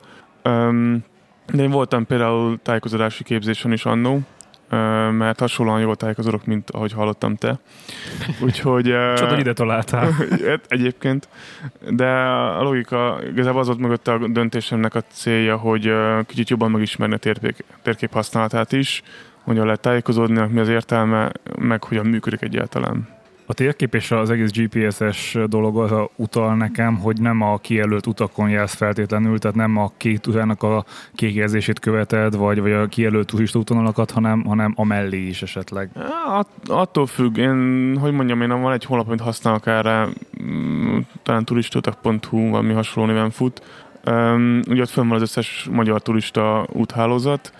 De 1.53 1.63
én 1.63 1.71
voltam 1.71 2.05
például 2.05 2.59
tájékozódási 2.63 3.23
képzésen 3.23 3.71
is 3.71 3.85
annó, 3.85 4.19
mert 5.11 5.39
hasonlóan 5.39 5.79
jól 5.79 5.95
tájékozolok, 5.95 6.45
mint 6.45 6.69
ahogy 6.69 6.91
hallottam 6.91 7.35
te. 7.35 7.59
Úgyhogy... 8.45 8.83
Csoda, 9.15 9.37
ide 9.39 9.53
találtál. 9.53 10.11
Hát, 10.47 10.65
egyébként. 10.67 11.27
De 11.89 12.07
a 12.07 12.61
logika, 12.61 13.19
igazából 13.31 13.59
az 13.59 13.67
volt 13.67 13.79
mögött 13.79 14.07
a 14.07 14.27
döntésemnek 14.27 14.95
a 14.95 15.01
célja, 15.01 15.57
hogy 15.57 15.93
kicsit 16.25 16.49
jobban 16.49 16.71
megismerni 16.71 17.13
a 17.13 17.17
térkép, 17.17 17.63
térkép 17.81 18.13
használatát 18.13 18.71
is, 18.71 19.03
hogyan 19.43 19.65
lehet 19.65 19.81
tájékozódni, 19.81 20.47
mi 20.47 20.59
az 20.59 20.69
értelme, 20.69 21.31
meg 21.59 21.83
hogyan 21.83 22.05
működik 22.05 22.41
egyáltalán. 22.41 23.16
A 23.49 23.53
térkép 23.53 23.95
és 23.95 24.11
az 24.11 24.29
egész 24.29 24.51
GPS-es 24.51 25.37
dolog 25.45 25.77
az 25.77 25.91
a 25.91 26.09
utal 26.15 26.55
nekem, 26.55 26.97
hogy 26.97 27.21
nem 27.21 27.41
a 27.41 27.57
kijelölt 27.57 28.07
utakon 28.07 28.49
jársz 28.49 28.75
feltétlenül, 28.75 29.39
tehát 29.39 29.55
nem 29.55 29.77
a 29.77 29.91
kék 29.97 30.19
tudának 30.19 30.63
a 30.63 30.85
kék 31.13 31.35
érzését 31.35 31.79
követed, 31.79 32.35
vagy, 32.35 32.61
vagy 32.61 32.71
a 32.71 32.87
kijelölt 32.87 33.27
turista 33.27 33.59
útvonalakat, 33.59 34.11
hanem, 34.11 34.43
hanem 34.43 34.73
a 34.75 34.83
mellé 34.83 35.27
is 35.27 35.41
esetleg. 35.41 35.89
At, 36.25 36.47
attól 36.67 37.05
függ. 37.05 37.37
Én, 37.37 37.97
hogy 37.97 38.11
mondjam, 38.11 38.41
én 38.41 38.61
van 38.61 38.73
egy 38.73 38.85
honlap, 38.85 39.07
amit 39.07 39.21
használok 39.21 39.67
erre, 39.67 40.07
mm, 40.43 40.97
talán 41.23 41.45
turistutak.hu, 41.45 42.49
valami 42.49 42.73
hasonló 42.73 43.11
néven 43.11 43.29
fut. 43.29 43.61
Um, 44.05 44.59
ugye 44.69 44.81
ott 44.81 44.89
fönn 44.89 45.07
van 45.07 45.15
az 45.15 45.21
összes 45.21 45.67
magyar 45.71 46.01
turista 46.01 46.67
úthálózat. 46.71 47.53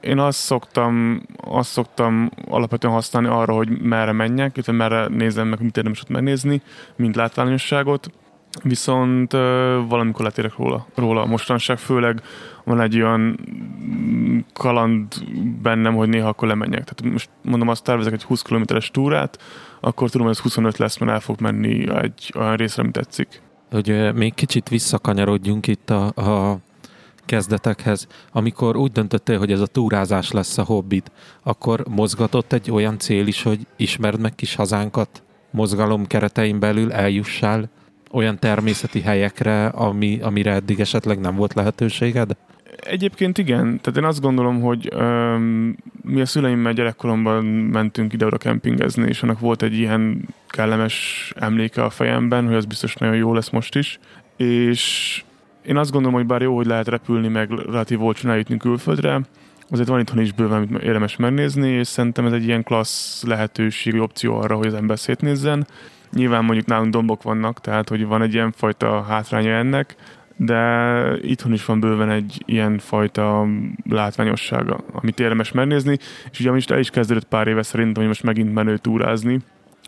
Én 0.00 0.18
azt 0.18 0.38
szoktam, 0.38 1.22
azt 1.36 1.70
szoktam 1.70 2.30
alapvetően 2.48 2.92
használni 2.92 3.28
arra, 3.28 3.54
hogy 3.54 3.80
merre 3.80 4.12
menjek, 4.12 4.50
illetve 4.54 4.72
merre 4.72 5.06
nézem 5.08 5.48
meg, 5.48 5.62
mit 5.62 5.76
érdemes 5.76 6.00
ott 6.02 6.08
megnézni, 6.08 6.62
mint 6.96 7.16
látványosságot. 7.16 8.10
Viszont 8.62 9.32
valamikor 9.88 10.24
letérek 10.24 10.56
róla, 10.56 10.86
róla. 10.94 11.26
Mostanság 11.26 11.78
főleg 11.78 12.22
van 12.64 12.80
egy 12.80 13.00
olyan 13.00 13.38
kaland 14.52 15.14
bennem, 15.62 15.94
hogy 15.94 16.08
néha 16.08 16.28
akkor 16.28 16.48
lemenjek. 16.48 16.84
Tehát 16.84 17.12
most 17.12 17.30
mondom, 17.42 17.68
azt 17.68 17.84
tervezek 17.84 18.12
egy 18.12 18.22
20 18.22 18.42
kilométeres 18.42 18.90
túrát, 18.90 19.38
akkor 19.80 20.10
tudom, 20.10 20.26
hogy 20.26 20.36
ez 20.36 20.42
25 20.42 20.76
lesz, 20.76 20.98
mert 20.98 21.12
el 21.12 21.20
fog 21.20 21.40
menni 21.40 21.90
egy 21.90 22.32
olyan 22.36 22.56
részre, 22.56 22.82
amit 22.82 22.94
tetszik. 22.94 23.42
Hogy 23.70 24.14
még 24.14 24.34
kicsit 24.34 24.68
visszakanyarodjunk 24.68 25.66
itt 25.66 25.90
a, 25.90 26.06
a 26.06 26.58
kezdetekhez, 27.28 28.06
amikor 28.32 28.76
úgy 28.76 28.92
döntöttél, 28.92 29.38
hogy 29.38 29.52
ez 29.52 29.60
a 29.60 29.66
túrázás 29.66 30.30
lesz 30.30 30.58
a 30.58 30.64
hobbit, 30.64 31.12
akkor 31.42 31.84
mozgatott 31.88 32.52
egy 32.52 32.70
olyan 32.70 32.98
cél 32.98 33.26
is, 33.26 33.42
hogy 33.42 33.66
ismerd 33.76 34.20
meg 34.20 34.34
kis 34.34 34.54
hazánkat, 34.54 35.22
mozgalom 35.50 36.06
keretein 36.06 36.58
belül 36.58 36.92
eljussál 36.92 37.70
olyan 38.10 38.38
természeti 38.38 39.00
helyekre, 39.00 39.66
ami, 39.66 40.18
amire 40.22 40.52
eddig 40.52 40.80
esetleg 40.80 41.20
nem 41.20 41.36
volt 41.36 41.54
lehetőséged? 41.54 42.36
Egyébként 42.76 43.38
igen. 43.38 43.80
Tehát 43.80 43.96
én 43.96 44.04
azt 44.04 44.20
gondolom, 44.20 44.60
hogy 44.60 44.94
um, 44.94 45.76
mi 46.02 46.20
a 46.20 46.26
szüleimmel 46.26 46.72
gyerekkoromban 46.72 47.44
mentünk 47.44 48.12
ide-oda 48.12 48.38
kempingezni, 48.38 49.08
és 49.08 49.22
annak 49.22 49.40
volt 49.40 49.62
egy 49.62 49.74
ilyen 49.74 50.28
kellemes 50.48 51.32
emléke 51.36 51.84
a 51.84 51.90
fejemben, 51.90 52.46
hogy 52.46 52.54
az 52.54 52.64
biztos 52.64 52.94
nagyon 52.94 53.16
jó 53.16 53.34
lesz 53.34 53.50
most 53.50 53.76
is. 53.76 53.98
És 54.36 55.22
én 55.62 55.76
azt 55.76 55.90
gondolom, 55.90 56.16
hogy 56.16 56.26
bár 56.26 56.42
jó, 56.42 56.56
hogy 56.56 56.66
lehet 56.66 56.88
repülni, 56.88 57.28
meg 57.28 57.50
relatív 57.50 58.02
olcsón 58.02 58.30
eljutni 58.30 58.56
külföldre, 58.56 59.20
azért 59.70 59.88
van 59.88 60.00
itthon 60.00 60.20
is 60.20 60.32
bőven, 60.32 60.56
amit 60.56 60.82
érdemes 60.82 61.16
megnézni, 61.16 61.68
és 61.68 61.86
szerintem 61.86 62.26
ez 62.26 62.32
egy 62.32 62.44
ilyen 62.44 62.62
klassz 62.62 63.22
lehetőség, 63.24 64.00
opció 64.00 64.38
arra, 64.38 64.56
hogy 64.56 64.66
az 64.66 64.74
ember 64.74 64.98
szétnézzen. 64.98 65.66
Nyilván 66.12 66.44
mondjuk 66.44 66.66
nálunk 66.66 66.92
dombok 66.92 67.22
vannak, 67.22 67.60
tehát 67.60 67.88
hogy 67.88 68.06
van 68.06 68.22
egy 68.22 68.34
ilyen 68.34 68.52
fajta 68.52 69.02
hátránya 69.02 69.50
ennek, 69.50 69.96
de 70.36 71.18
itthon 71.20 71.52
is 71.52 71.64
van 71.64 71.80
bőven 71.80 72.10
egy 72.10 72.42
ilyen 72.46 72.78
fajta 72.78 73.46
látványossága, 73.88 74.80
amit 74.92 75.20
érdemes 75.20 75.52
megnézni, 75.52 75.98
és 76.30 76.40
ugye 76.40 76.50
most 76.50 76.70
el 76.70 76.78
is 76.78 76.90
kezdődött 76.90 77.28
pár 77.28 77.46
éve 77.46 77.62
szerintem, 77.62 77.96
hogy 77.96 78.06
most 78.06 78.22
megint 78.22 78.54
menő 78.54 78.76
túrázni, 78.76 79.40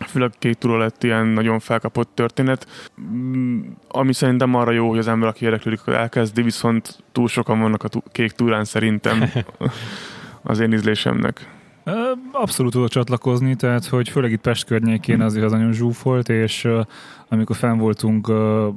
főleg 0.07 0.30
két 0.38 0.59
túra 0.59 0.78
lett 0.78 1.02
ilyen 1.02 1.26
nagyon 1.26 1.59
felkapott 1.59 2.11
történet, 2.14 2.66
mm, 3.00 3.61
ami 3.88 4.12
szerintem 4.12 4.54
arra 4.54 4.71
jó, 4.71 4.88
hogy 4.88 4.99
az 4.99 5.09
ember, 5.09 5.28
aki 5.28 5.45
érdeklődik, 5.45 5.80
elkezdi, 5.87 6.42
viszont 6.42 6.99
túl 7.12 7.28
sokan 7.28 7.61
vannak 7.61 7.85
a 7.85 7.88
kék 8.12 8.30
túrán 8.30 8.64
szerintem 8.64 9.25
az 10.42 10.61
én 10.61 10.73
ízlésemnek. 10.73 11.60
Abszolút 12.32 12.72
tudok 12.72 12.88
csatlakozni, 12.88 13.54
tehát 13.56 13.87
hogy 13.87 14.08
főleg 14.08 14.32
itt 14.32 14.40
Pest 14.40 14.64
környékén 14.64 15.20
azért 15.20 15.44
az 15.44 15.52
nagyon 15.52 15.72
zsúfolt, 15.72 16.28
és 16.28 16.68
amikor 17.28 17.56
fenn 17.56 17.78
voltunk 17.78 18.28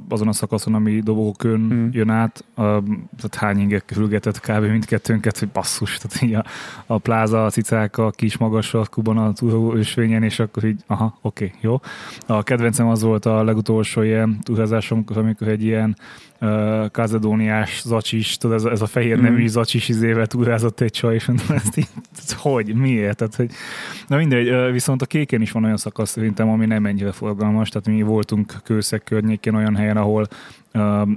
azon 0.08 0.28
a 0.28 0.32
szakaszon, 0.32 0.74
ami 0.74 1.00
dobókön 1.00 1.60
mm. 1.60 1.88
jön 1.92 2.10
át, 2.10 2.44
tehát 2.54 3.34
hány 3.34 3.58
ingek 3.58 3.92
hülgetett 3.94 4.40
kb. 4.40 4.64
mindkettőnket, 4.64 5.38
hogy 5.38 5.48
basszus, 5.48 5.98
tehát 5.98 6.22
így 6.22 6.34
a, 6.34 6.44
a 6.86 6.98
pláza, 6.98 7.44
a 7.44 7.50
cicák, 7.50 7.98
a 7.98 8.10
kis 8.10 8.36
magas 8.36 8.76
kuban 8.90 9.18
a 9.18 9.32
túlhó 9.32 9.74
ösvényen, 9.74 10.22
és 10.22 10.38
akkor 10.38 10.64
így, 10.64 10.80
aha, 10.86 11.18
oké, 11.20 11.44
okay, 11.44 11.58
jó. 11.60 11.80
A 12.26 12.42
kedvencem 12.42 12.88
az 12.88 13.02
volt 13.02 13.26
a 13.26 13.42
legutolsó 13.42 14.02
ilyen 14.02 14.38
túrázásom, 14.42 15.04
amikor 15.14 15.48
egy 15.48 15.64
ilyen 15.64 15.96
uh, 16.44 16.90
kazedóniás 16.90 17.82
zacsis, 17.84 18.36
tudod, 18.36 18.56
ez, 18.56 18.64
ez 18.64 18.82
a 18.82 18.86
fehér 18.86 19.20
nemű 19.20 19.42
mm. 19.42 19.46
zacsis 19.46 19.88
izével 19.88 20.26
túrázott 20.26 20.80
egy 20.80 20.90
csaj, 20.90 21.14
és 21.14 21.26
mondom, 21.26 21.46
ezt 21.56 21.76
így, 21.76 21.88
ez 22.18 22.32
hogy, 22.32 22.74
miért? 22.74 23.16
Tehát, 23.16 23.34
hogy, 23.34 23.50
na 24.06 24.16
mindegy, 24.16 24.72
viszont 24.72 25.02
a 25.02 25.06
kéken 25.06 25.40
is 25.40 25.50
van 25.50 25.64
olyan 25.64 25.76
szakasz 25.76 26.10
szerintem, 26.10 26.48
ami 26.48 26.66
nem 26.66 26.86
ennyire 26.86 27.12
forgalmas, 27.12 27.68
tehát 27.68 27.88
mi 27.88 28.02
voltunk 28.02 28.34
voltunk 28.34 28.62
Kőszeg 28.64 29.02
környékén 29.04 29.54
olyan 29.54 29.76
helyen, 29.76 29.96
ahol 29.96 30.26
uh, 30.74 31.08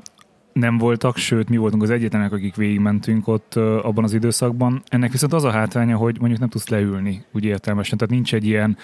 nem 0.59 0.77
voltak, 0.77 1.17
sőt 1.17 1.49
mi 1.49 1.57
voltunk 1.57 1.83
az 1.83 1.89
egyetlenek, 1.89 2.31
akik 2.31 2.55
végigmentünk 2.55 3.27
ott 3.27 3.55
abban 3.55 4.03
az 4.03 4.13
időszakban. 4.13 4.81
Ennek 4.87 5.11
viszont 5.11 5.33
az 5.33 5.43
a 5.43 5.51
hátránya, 5.51 5.97
hogy 5.97 6.19
mondjuk 6.19 6.39
nem 6.39 6.49
tudsz 6.49 6.67
leülni, 6.69 7.25
úgy 7.31 7.43
értelmesen. 7.43 7.97
Tehát 7.97 8.13
nincs 8.13 8.33
egy 8.33 8.45
ilyen 8.45 8.77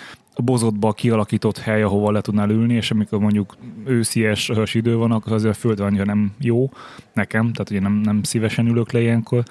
bozotba 0.43 0.91
kialakított 0.91 1.57
hely, 1.57 1.83
ahova 1.83 2.11
le 2.11 2.21
tudnál 2.21 2.49
ülni, 2.49 2.73
és 2.73 2.91
amikor 2.91 3.19
mondjuk 3.19 3.57
őszies 3.85 4.51
idő 4.73 4.95
van, 4.95 5.11
akkor 5.11 5.33
azért 5.33 5.55
a 5.55 5.59
föld 5.59 5.79
annyira 5.79 6.05
nem 6.05 6.31
jó 6.39 6.69
nekem, 7.13 7.51
tehát 7.51 7.69
ugye 7.69 7.79
nem, 7.79 7.93
nem 7.93 8.23
szívesen 8.23 8.67
ülök 8.67 8.91
le 8.91 9.01
ilyenkor, 9.01 9.43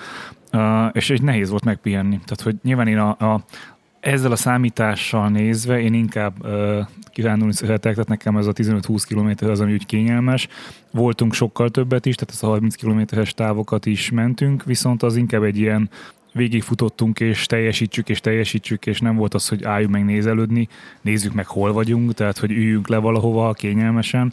uh, 0.53 0.89
és 0.93 1.11
egy 1.11 1.23
nehéz 1.23 1.51
volt 1.51 1.65
megpihenni. 1.65 2.21
Tehát, 2.25 2.41
hogy 2.41 2.57
nyilván 2.63 2.87
én 2.87 2.99
a, 2.99 3.09
a, 3.09 3.45
ezzel 4.03 4.33
a 4.33 4.37
számítással 4.37 5.29
nézve 5.29 5.81
én 5.81 5.95
inkább 5.95 6.45
uh, 6.45 6.87
kirándulni 7.11 7.53
szeretek, 7.53 7.93
tehát 7.93 8.09
nekem 8.09 8.37
ez 8.37 8.47
a 8.47 8.53
15-20 8.53 9.03
km 9.09 9.47
az, 9.47 9.61
ami 9.61 9.73
úgy 9.73 9.87
kényelmes. 9.87 10.49
Voltunk 10.91 11.35
sokkal 11.35 11.71
többet 11.71 12.07
is, 12.07 12.15
tehát 12.15 12.35
ez 12.35 12.43
a 12.43 12.47
30 12.47 12.75
km-es 12.75 13.35
távokat 13.35 13.87
is 13.87 14.11
mentünk, 14.11 14.65
viszont 14.65 15.03
az 15.03 15.17
inkább 15.17 15.43
egy 15.43 15.59
ilyen 15.59 15.91
végigfutottunk, 16.33 17.21
és 17.21 17.47
teljesítsük, 17.47 18.09
és 18.09 18.21
teljesítsük, 18.21 18.87
és 18.87 19.01
nem 19.01 19.17
volt 19.17 19.35
az, 19.35 19.49
hogy 19.49 19.65
álljunk 19.65 19.93
meg 19.93 20.05
nézelődni, 20.05 20.69
nézzük 21.01 21.33
meg, 21.33 21.47
hol 21.47 21.73
vagyunk, 21.73 22.15
tehát 22.15 22.39
hogy 22.39 22.51
üljünk 22.51 22.89
le 22.89 22.97
valahova 22.97 23.53
kényelmesen, 23.53 24.33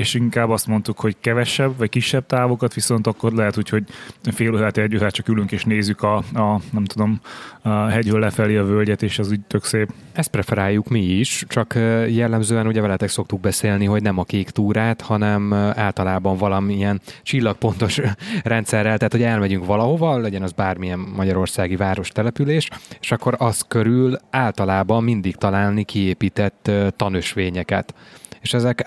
és 0.00 0.14
inkább 0.14 0.50
azt 0.50 0.66
mondtuk, 0.66 1.00
hogy 1.00 1.16
kevesebb 1.20 1.76
vagy 1.76 1.88
kisebb 1.88 2.26
távokat, 2.26 2.74
viszont 2.74 3.06
akkor 3.06 3.32
lehet 3.32 3.56
úgy, 3.56 3.68
hogy 3.68 3.84
fél 4.22 4.54
órát, 4.54 4.76
egy 4.76 4.96
órát 4.96 5.12
csak 5.12 5.28
ülünk 5.28 5.52
és 5.52 5.64
nézzük 5.64 6.02
a, 6.02 6.16
a 6.16 6.60
nem 6.70 6.84
tudom, 6.84 7.20
a 7.62 7.68
hegyről 7.68 8.20
lefelé 8.20 8.56
a 8.56 8.64
völgyet, 8.64 9.02
és 9.02 9.18
az 9.18 9.30
úgy 9.30 9.40
tök 9.40 9.64
szép. 9.64 9.92
Ezt 10.12 10.30
preferáljuk 10.30 10.88
mi 10.88 11.00
is, 11.00 11.44
csak 11.48 11.74
jellemzően 12.08 12.66
ugye 12.66 12.80
veletek 12.80 13.08
szoktuk 13.08 13.40
beszélni, 13.40 13.84
hogy 13.84 14.02
nem 14.02 14.18
a 14.18 14.24
kék 14.24 14.50
túrát, 14.50 15.00
hanem 15.00 15.52
általában 15.54 16.36
valamilyen 16.36 17.00
csillagpontos 17.22 18.00
rendszerrel, 18.42 18.96
tehát 18.96 19.12
hogy 19.12 19.22
elmegyünk 19.22 19.66
valahova, 19.66 20.18
legyen 20.18 20.42
az 20.42 20.52
bármilyen 20.52 20.98
magyarországi 20.98 21.76
város 21.76 22.08
település, 22.08 22.68
és 23.00 23.12
akkor 23.12 23.34
az 23.38 23.64
körül 23.68 24.18
általában 24.30 25.04
mindig 25.04 25.36
találni 25.36 25.84
kiépített 25.84 26.70
tanösvényeket 26.96 27.94
és 28.40 28.54
ezek 28.54 28.86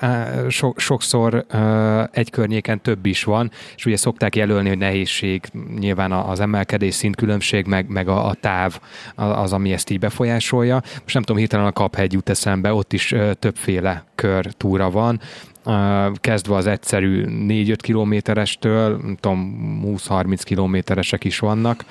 so, 0.50 0.72
sokszor 0.76 1.46
egy 2.12 2.30
környéken 2.30 2.82
több 2.82 3.06
is 3.06 3.24
van, 3.24 3.52
és 3.76 3.86
ugye 3.86 3.98
szokták 3.98 4.36
jelölni, 4.36 4.68
hogy 4.68 4.78
nehézség, 4.78 5.44
nyilván 5.80 6.12
az 6.12 6.40
emelkedés 6.40 6.94
szintkülönbség, 6.94 7.66
meg, 7.66 7.88
meg 7.88 8.08
a, 8.08 8.28
a 8.28 8.34
táv 8.34 8.80
az, 9.16 9.54
ami 9.54 9.74
ezt 9.74 9.90
így 9.90 10.00
befolyásolja. 10.00 10.82
Most 11.02 11.14
nem 11.14 11.24
tudom, 11.24 11.38
hirtelen 11.38 11.66
a 11.66 11.72
Kaphegy 11.72 12.14
jut 12.14 12.30
eszembe, 12.30 12.74
ott 12.74 12.94
is 12.94 13.16
többféle 13.40 14.04
kör 14.16 14.46
túra 14.46 14.90
van, 14.90 15.20
kezdve 16.16 16.56
az 16.56 16.68
egyszerű 16.68 17.26
4-5 17.28 17.76
kilométerestől, 17.78 18.98
nem 18.98 19.16
tudom, 19.20 19.82
20-30 19.86 20.42
kilométeresek 20.44 21.24
is 21.24 21.40
vannak, 21.40 21.86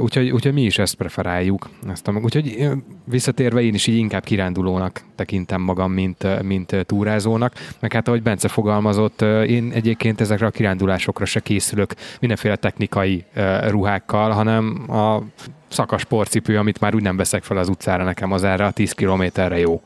úgyhogy, 0.00 0.30
úgyhogy 0.30 0.52
mi 0.52 0.62
is 0.62 0.78
ezt 0.78 0.94
preferáljuk. 0.94 1.68
Ezt 1.88 2.08
a, 2.08 2.12
úgyhogy 2.12 2.68
visszatérve 3.04 3.62
én 3.62 3.74
is 3.74 3.86
így 3.86 3.96
inkább 3.96 4.24
kirándulónak 4.24 5.04
tekintem 5.14 5.60
magam, 5.60 5.92
mint, 5.92 6.42
mint 6.42 6.76
túrázónak, 6.86 7.52
meg 7.80 7.92
hát 7.92 8.08
ahogy 8.08 8.22
Bence 8.22 8.48
fogalmazott, 8.48 9.22
én 9.22 9.70
egyébként 9.74 10.20
ezekre 10.20 10.46
a 10.46 10.50
kirándulásokra 10.50 11.24
se 11.24 11.40
készülök 11.40 11.94
mindenféle 12.20 12.56
technikai 12.56 13.24
ruhákkal, 13.68 14.30
hanem 14.30 14.90
a 14.90 15.22
szakas 15.68 16.04
porcipő, 16.04 16.58
amit 16.58 16.80
már 16.80 16.94
úgy 16.94 17.02
nem 17.02 17.16
veszek 17.16 17.42
fel 17.42 17.56
az 17.56 17.68
utcára, 17.68 18.04
nekem 18.04 18.32
az 18.32 18.44
erre 18.44 18.64
a 18.64 18.70
10 18.70 18.92
kilométerre 18.92 19.58
jó. 19.58 19.80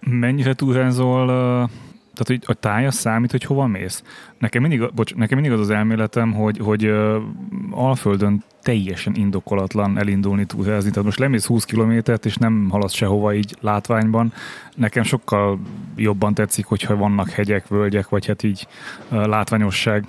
Mennyire 0.00 0.54
túrázol 0.54 1.70
tehát, 2.14 2.26
hogy 2.26 2.56
a 2.56 2.60
tája 2.60 2.90
számít, 2.90 3.30
hogy 3.30 3.44
hova 3.44 3.66
mész. 3.66 4.02
Nekem 4.38 4.62
mindig, 4.62 4.92
bocs, 4.94 5.14
nekem 5.14 5.38
mindig 5.38 5.58
az 5.58 5.64
az 5.64 5.70
elméletem, 5.70 6.32
hogy, 6.32 6.58
hogy 6.58 6.86
uh, 6.86 7.22
Alföldön 7.70 8.44
teljesen 8.62 9.14
indokolatlan 9.14 9.98
elindulni 9.98 10.44
túrázni. 10.44 10.90
Tehát 10.90 11.04
most 11.04 11.18
lemész 11.18 11.46
20 11.46 11.64
kilométert, 11.64 12.26
és 12.26 12.36
nem 12.36 12.68
haladsz 12.70 12.92
sehova 12.92 13.34
így 13.34 13.56
látványban. 13.60 14.32
Nekem 14.74 15.02
sokkal 15.02 15.60
jobban 15.96 16.34
tetszik, 16.34 16.66
hogyha 16.66 16.96
vannak 16.96 17.30
hegyek, 17.30 17.68
völgyek, 17.68 18.08
vagy 18.08 18.26
hát 18.26 18.42
így 18.42 18.66
uh, 19.10 19.26
látványosság. 19.26 20.06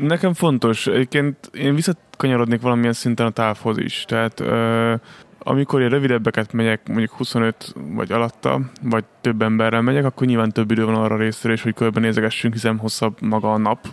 Nekem 0.00 0.34
fontos. 0.34 0.86
Egyébként 0.86 1.50
én 1.52 1.74
visszakanyarodnék 1.74 2.60
valamilyen 2.60 2.92
szinten 2.92 3.26
a 3.26 3.30
távhoz 3.30 3.78
is. 3.78 4.04
Tehát 4.08 4.40
uh, 4.40 5.00
amikor 5.48 5.80
én 5.80 5.88
rövidebbeket 5.88 6.52
megyek, 6.52 6.88
mondjuk 6.88 7.12
25 7.12 7.74
vagy 7.94 8.12
alatta, 8.12 8.60
vagy 8.82 9.04
több 9.20 9.42
emberrel 9.42 9.82
megyek, 9.82 10.04
akkor 10.04 10.26
nyilván 10.26 10.52
több 10.52 10.70
idő 10.70 10.84
van 10.84 10.94
arra 10.94 11.16
részre, 11.16 11.52
és 11.52 11.62
hogy 11.62 11.74
körbenézegessünk, 11.74 12.52
hiszen 12.52 12.78
hosszabb 12.78 13.20
maga 13.20 13.52
a 13.52 13.56
nap. 13.56 13.86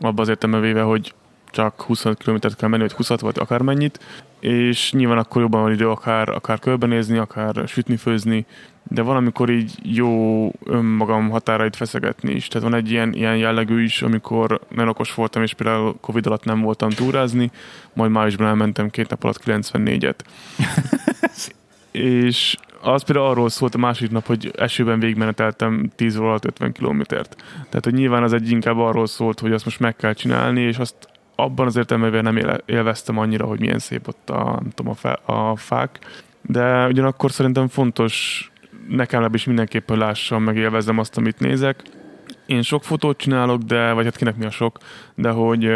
Abban 0.00 0.18
az 0.18 0.28
értelme 0.28 0.60
véve, 0.60 0.82
hogy 0.82 1.14
csak 1.50 1.80
25 1.80 2.22
km 2.22 2.36
kell 2.56 2.68
menni, 2.68 2.82
vagy 2.82 2.92
20 2.92 3.20
vagy 3.20 3.38
akármennyit, 3.38 4.00
és 4.40 4.92
nyilván 4.92 5.18
akkor 5.18 5.42
jobban 5.42 5.62
van 5.62 5.72
idő 5.72 5.90
akár, 5.90 6.28
akár 6.28 6.58
körbenézni, 6.58 7.18
akár 7.18 7.62
sütni, 7.66 7.96
főzni, 7.96 8.46
de 8.88 9.02
valamikor 9.02 9.50
így 9.50 9.72
jó 9.82 10.50
önmagam 10.64 11.30
határait 11.30 11.76
feszegetni 11.76 12.32
is. 12.32 12.48
Tehát 12.48 12.68
van 12.68 12.78
egy 12.78 12.90
ilyen, 12.90 13.12
ilyen 13.12 13.36
jellegű 13.36 13.82
is, 13.82 14.02
amikor 14.02 14.60
nagyon 14.68 14.88
okos 14.88 15.14
voltam, 15.14 15.42
és 15.42 15.54
például 15.54 15.96
Covid 16.00 16.26
alatt 16.26 16.44
nem 16.44 16.60
voltam 16.60 16.90
túrázni, 16.90 17.50
majd 17.92 18.10
májusban 18.10 18.46
elmentem 18.46 18.90
két 18.90 19.08
nap 19.08 19.24
alatt 19.24 19.42
94-et. 19.44 20.18
és 21.90 22.56
az 22.80 23.02
például 23.02 23.26
arról 23.26 23.48
szólt 23.48 23.74
a 23.74 23.78
második 23.78 24.10
nap, 24.10 24.26
hogy 24.26 24.52
esőben 24.56 24.98
végigmeneteltem 24.98 25.90
10 25.96 26.16
óra 26.16 26.28
alatt 26.28 26.44
50 26.44 26.72
kilométert. 26.72 27.36
Tehát, 27.52 27.84
hogy 27.84 27.94
nyilván 27.94 28.22
az 28.22 28.32
egy 28.32 28.50
inkább 28.50 28.78
arról 28.78 29.06
szólt, 29.06 29.40
hogy 29.40 29.52
azt 29.52 29.64
most 29.64 29.80
meg 29.80 29.96
kell 29.96 30.12
csinálni, 30.12 30.60
és 30.60 30.78
azt 30.78 30.94
abban 31.34 31.66
az 31.66 31.76
értelemben 31.76 32.22
nem 32.22 32.60
élveztem 32.66 33.18
annyira, 33.18 33.46
hogy 33.46 33.60
milyen 33.60 33.78
szép 33.78 34.08
ott 34.08 34.30
a, 34.30 34.42
nem 34.44 34.70
tudom, 34.74 34.92
a, 34.92 34.94
fe, 34.94 35.12
a 35.12 35.56
fák. 35.56 35.98
De 36.42 36.86
ugyanakkor 36.86 37.30
szerintem 37.30 37.68
fontos 37.68 38.50
nekem 38.88 39.20
legalábbis 39.20 39.44
mindenképpen 39.44 39.98
lássam, 39.98 40.42
meg 40.42 40.56
élvezzem 40.56 40.98
azt, 40.98 41.16
amit 41.16 41.40
nézek. 41.40 41.82
Én 42.46 42.62
sok 42.62 42.84
fotót 42.84 43.16
csinálok, 43.16 43.62
de, 43.62 43.92
vagy 43.92 44.04
hát 44.04 44.16
kinek 44.16 44.36
mi 44.36 44.44
a 44.44 44.50
sok, 44.50 44.78
de 45.14 45.30
hogy 45.30 45.70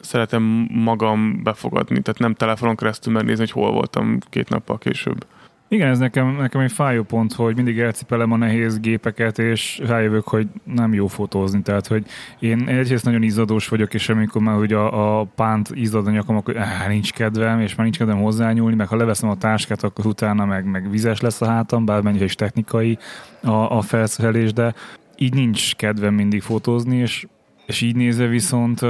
szeretem 0.00 0.42
magam 0.70 1.42
befogadni, 1.42 2.02
tehát 2.02 2.20
nem 2.20 2.34
telefonon 2.34 2.76
keresztül 2.76 3.12
megnézni, 3.12 3.44
hogy 3.44 3.62
hol 3.62 3.72
voltam 3.72 4.18
két 4.30 4.48
nappal 4.48 4.78
később. 4.78 5.26
Igen, 5.70 5.88
ez 5.88 5.98
nekem, 5.98 6.36
nekem 6.36 6.60
egy 6.60 6.72
fájó 6.72 7.02
pont, 7.02 7.32
hogy 7.32 7.56
mindig 7.56 7.78
elcipelem 7.78 8.32
a 8.32 8.36
nehéz 8.36 8.80
gépeket, 8.80 9.38
és 9.38 9.80
rájövök, 9.86 10.28
hogy 10.28 10.48
nem 10.64 10.94
jó 10.94 11.06
fotózni. 11.06 11.62
Tehát, 11.62 11.86
hogy 11.86 12.04
én 12.38 12.68
egyrészt 12.68 13.04
nagyon 13.04 13.22
izzadós 13.22 13.68
vagyok, 13.68 13.94
és 13.94 14.08
amikor 14.08 14.42
már 14.42 14.56
hogy 14.56 14.72
a, 14.72 15.20
a 15.20 15.24
pánt 15.24 15.70
izzad 15.74 16.06
a 16.06 16.10
nyakam, 16.10 16.36
akkor 16.36 16.56
áh, 16.56 16.88
nincs 16.88 17.12
kedvem, 17.12 17.60
és 17.60 17.74
már 17.74 17.84
nincs 17.84 17.98
kedvem 17.98 18.22
hozzányúlni, 18.22 18.76
meg 18.76 18.88
ha 18.88 18.96
leveszem 18.96 19.28
a 19.28 19.36
táskát, 19.36 19.82
akkor 19.82 20.06
utána 20.06 20.44
meg, 20.44 20.64
meg 20.64 20.90
vizes 20.90 21.20
lesz 21.20 21.40
a 21.40 21.46
hátam, 21.46 21.84
bármennyire 21.84 22.24
is 22.24 22.34
technikai 22.34 22.98
a, 23.42 23.76
a 23.76 23.80
felszerelés, 23.80 24.52
de 24.52 24.74
így 25.16 25.34
nincs 25.34 25.74
kedvem 25.74 26.14
mindig 26.14 26.42
fotózni, 26.42 26.96
és 26.96 27.26
és 27.68 27.80
így 27.80 27.96
nézve 27.96 28.26
viszont 28.26 28.80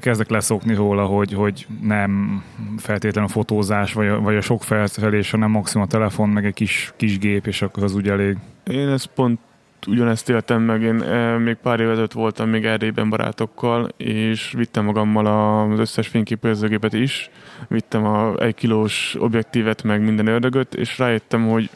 kezdek 0.00 0.28
leszokni 0.30 0.74
róla, 0.74 1.04
hogy, 1.04 1.32
hogy 1.32 1.66
nem 1.82 2.42
feltétlenül 2.76 3.30
a 3.30 3.32
fotózás, 3.32 3.92
vagy 3.92 4.06
a, 4.06 4.20
vagy 4.20 4.36
a 4.36 4.40
sok 4.40 4.62
felszerelés, 4.62 5.30
hanem 5.30 5.50
maximum 5.50 5.86
a 5.86 5.90
telefon, 5.90 6.28
meg 6.28 6.44
egy 6.44 6.54
kis, 6.54 6.92
kis 6.96 7.18
gép, 7.18 7.46
és 7.46 7.62
akkor 7.62 7.82
az 7.82 7.94
úgy 7.94 8.08
elég. 8.08 8.36
Én 8.64 8.88
ezt 8.88 9.06
pont 9.06 9.40
ugyanezt 9.86 10.28
éltem 10.28 10.62
meg, 10.62 10.82
én 10.82 10.94
még 11.38 11.54
pár 11.54 11.80
év 11.80 11.90
ezelőtt 11.90 12.12
voltam 12.12 12.48
még 12.48 12.64
Erdélyben 12.64 13.10
barátokkal, 13.10 13.88
és 13.96 14.52
vittem 14.56 14.84
magammal 14.84 15.26
az 15.26 15.78
összes 15.78 16.08
fényképezőgépet 16.08 16.92
is, 16.92 17.30
vittem 17.68 18.04
a 18.04 18.36
egy 18.36 18.54
kilós 18.54 19.16
objektívet, 19.18 19.82
meg 19.82 20.02
minden 20.02 20.26
ördögöt, 20.26 20.74
és 20.74 20.98
rájöttem, 20.98 21.48
hogy 21.48 21.70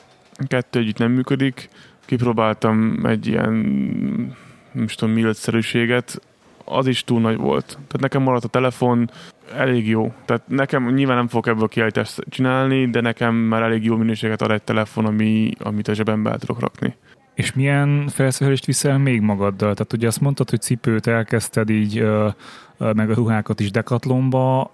kettő 0.46 0.78
együtt 0.78 0.98
nem 0.98 1.12
működik, 1.12 1.68
kipróbáltam 2.04 3.00
egy 3.04 3.26
ilyen 3.26 3.54
is 4.74 4.94
tudom, 4.94 5.14
miltszerűséget, 5.14 6.20
az 6.64 6.86
is 6.86 7.04
túl 7.04 7.20
nagy 7.20 7.36
volt. 7.36 7.66
Tehát 7.66 8.00
nekem 8.00 8.22
maradt 8.22 8.44
a 8.44 8.48
telefon, 8.48 9.10
elég 9.56 9.88
jó. 9.88 10.12
Tehát 10.24 10.42
nekem 10.46 10.94
nyilván 10.94 11.16
nem 11.16 11.28
fogok 11.28 11.46
ebből 11.46 11.68
kiállítást 11.68 12.24
csinálni, 12.28 12.90
de 12.90 13.00
nekem 13.00 13.34
már 13.34 13.62
elég 13.62 13.84
jó 13.84 13.96
minőséget 13.96 14.42
ad 14.42 14.50
egy 14.50 14.62
telefon, 14.62 15.04
ami, 15.04 15.50
amit 15.58 15.88
a 15.88 15.94
zsebembe 15.94 16.30
el 16.30 16.38
tudok 16.38 16.60
rakni. 16.60 16.96
És 17.34 17.52
milyen 17.52 18.08
felszerelést 18.08 18.64
viszel 18.64 18.98
még 18.98 19.20
magaddal? 19.20 19.72
Tehát 19.72 19.92
ugye 19.92 20.06
azt 20.06 20.20
mondtad, 20.20 20.50
hogy 20.50 20.60
cipőt 20.60 21.06
elkezdted 21.06 21.70
így, 21.70 22.04
meg 22.78 23.10
a 23.10 23.14
ruhákat 23.14 23.60
is 23.60 23.70
dekatlomba. 23.70 24.70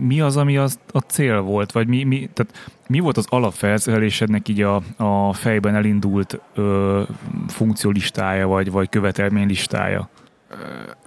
Mi 0.00 0.20
az, 0.20 0.36
ami 0.36 0.56
az 0.56 0.78
a 0.92 0.98
cél 0.98 1.40
volt? 1.40 1.72
Vagy 1.72 1.86
mi, 1.86 2.04
mi, 2.04 2.28
tehát 2.32 2.72
mi 2.88 2.98
volt 2.98 3.16
az 3.16 3.26
alapfelszerelésednek 3.28 4.48
így 4.48 4.62
a, 4.62 4.82
a 4.96 5.32
fejben 5.32 5.74
elindult 5.74 6.40
ö, 6.54 7.02
funkciólistája, 7.48 8.46
vagy, 8.46 8.70
vagy 8.70 8.88
követelménylistája? 8.88 10.08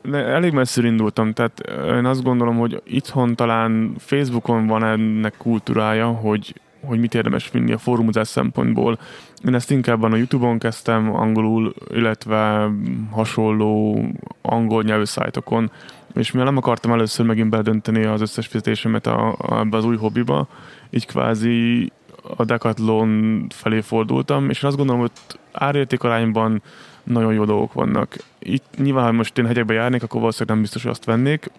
De 0.04 0.18
elég 0.18 0.54
messzire 0.54 0.88
indultam, 0.88 1.34
tehát 1.34 1.60
én 1.98 2.06
azt 2.06 2.24
gondolom, 2.24 2.58
hogy 2.58 2.82
itthon 2.86 3.36
talán 3.36 3.94
Facebookon 3.98 4.68
van 4.68 4.84
ennek 4.84 5.34
kultúrája, 5.38 6.08
hogy, 6.08 6.62
hogy 6.86 7.00
mit 7.00 7.16
érdemes 7.16 7.52
vinni 7.52 7.72
a 7.72 7.78
fórumozás 7.78 8.28
szempontból. 8.28 9.00
Én 9.46 9.54
ezt 9.54 9.72
inkább 9.72 10.04
a 10.04 10.16
Youtube-on 10.16 10.60
kezdtem 10.60 11.16
angolul, 11.16 11.74
illetve 11.90 12.70
hasonló 13.12 14.06
angol 14.42 14.84
nyelvű 14.84 15.04
szájtokon, 15.04 15.72
és 16.14 16.32
mivel 16.32 16.48
nem 16.48 16.58
akartam 16.58 16.92
először 16.92 17.26
megint 17.26 17.50
beledönteni 17.50 18.06
az 18.06 18.22
összes 18.22 18.48
fizetésemet 18.48 19.08
a, 19.08 19.36
a, 19.38 19.60
ebbe 19.60 19.78
az 19.78 19.86
új 19.86 19.98
hobbiba, 19.98 20.48
így 20.90 21.06
kvázi 21.06 21.92
a 22.38 22.46
Decathlon 22.46 23.46
felé 23.50 23.82
fordultam, 23.82 24.50
és 24.50 24.64
azt 24.64 24.78
gondolom, 24.78 25.02
hogy 25.02 25.12
árérték 25.52 26.04
arányban 26.04 26.62
nagyon 27.04 27.34
jó 27.34 27.46
dolgok 27.46 27.74
vannak. 27.74 28.16
Itt 28.40 28.66
nyilván, 28.78 29.06
ha 29.06 29.12
most 29.12 29.38
én 29.38 29.46
hegyekbe 29.46 29.74
járnék, 29.74 30.04
akkor 30.04 30.20
valószínűleg 30.20 30.54
nem 30.54 30.62
biztos, 30.62 30.82
hogy 30.82 30.92
azt 30.92 31.06
vennék, 31.06 31.52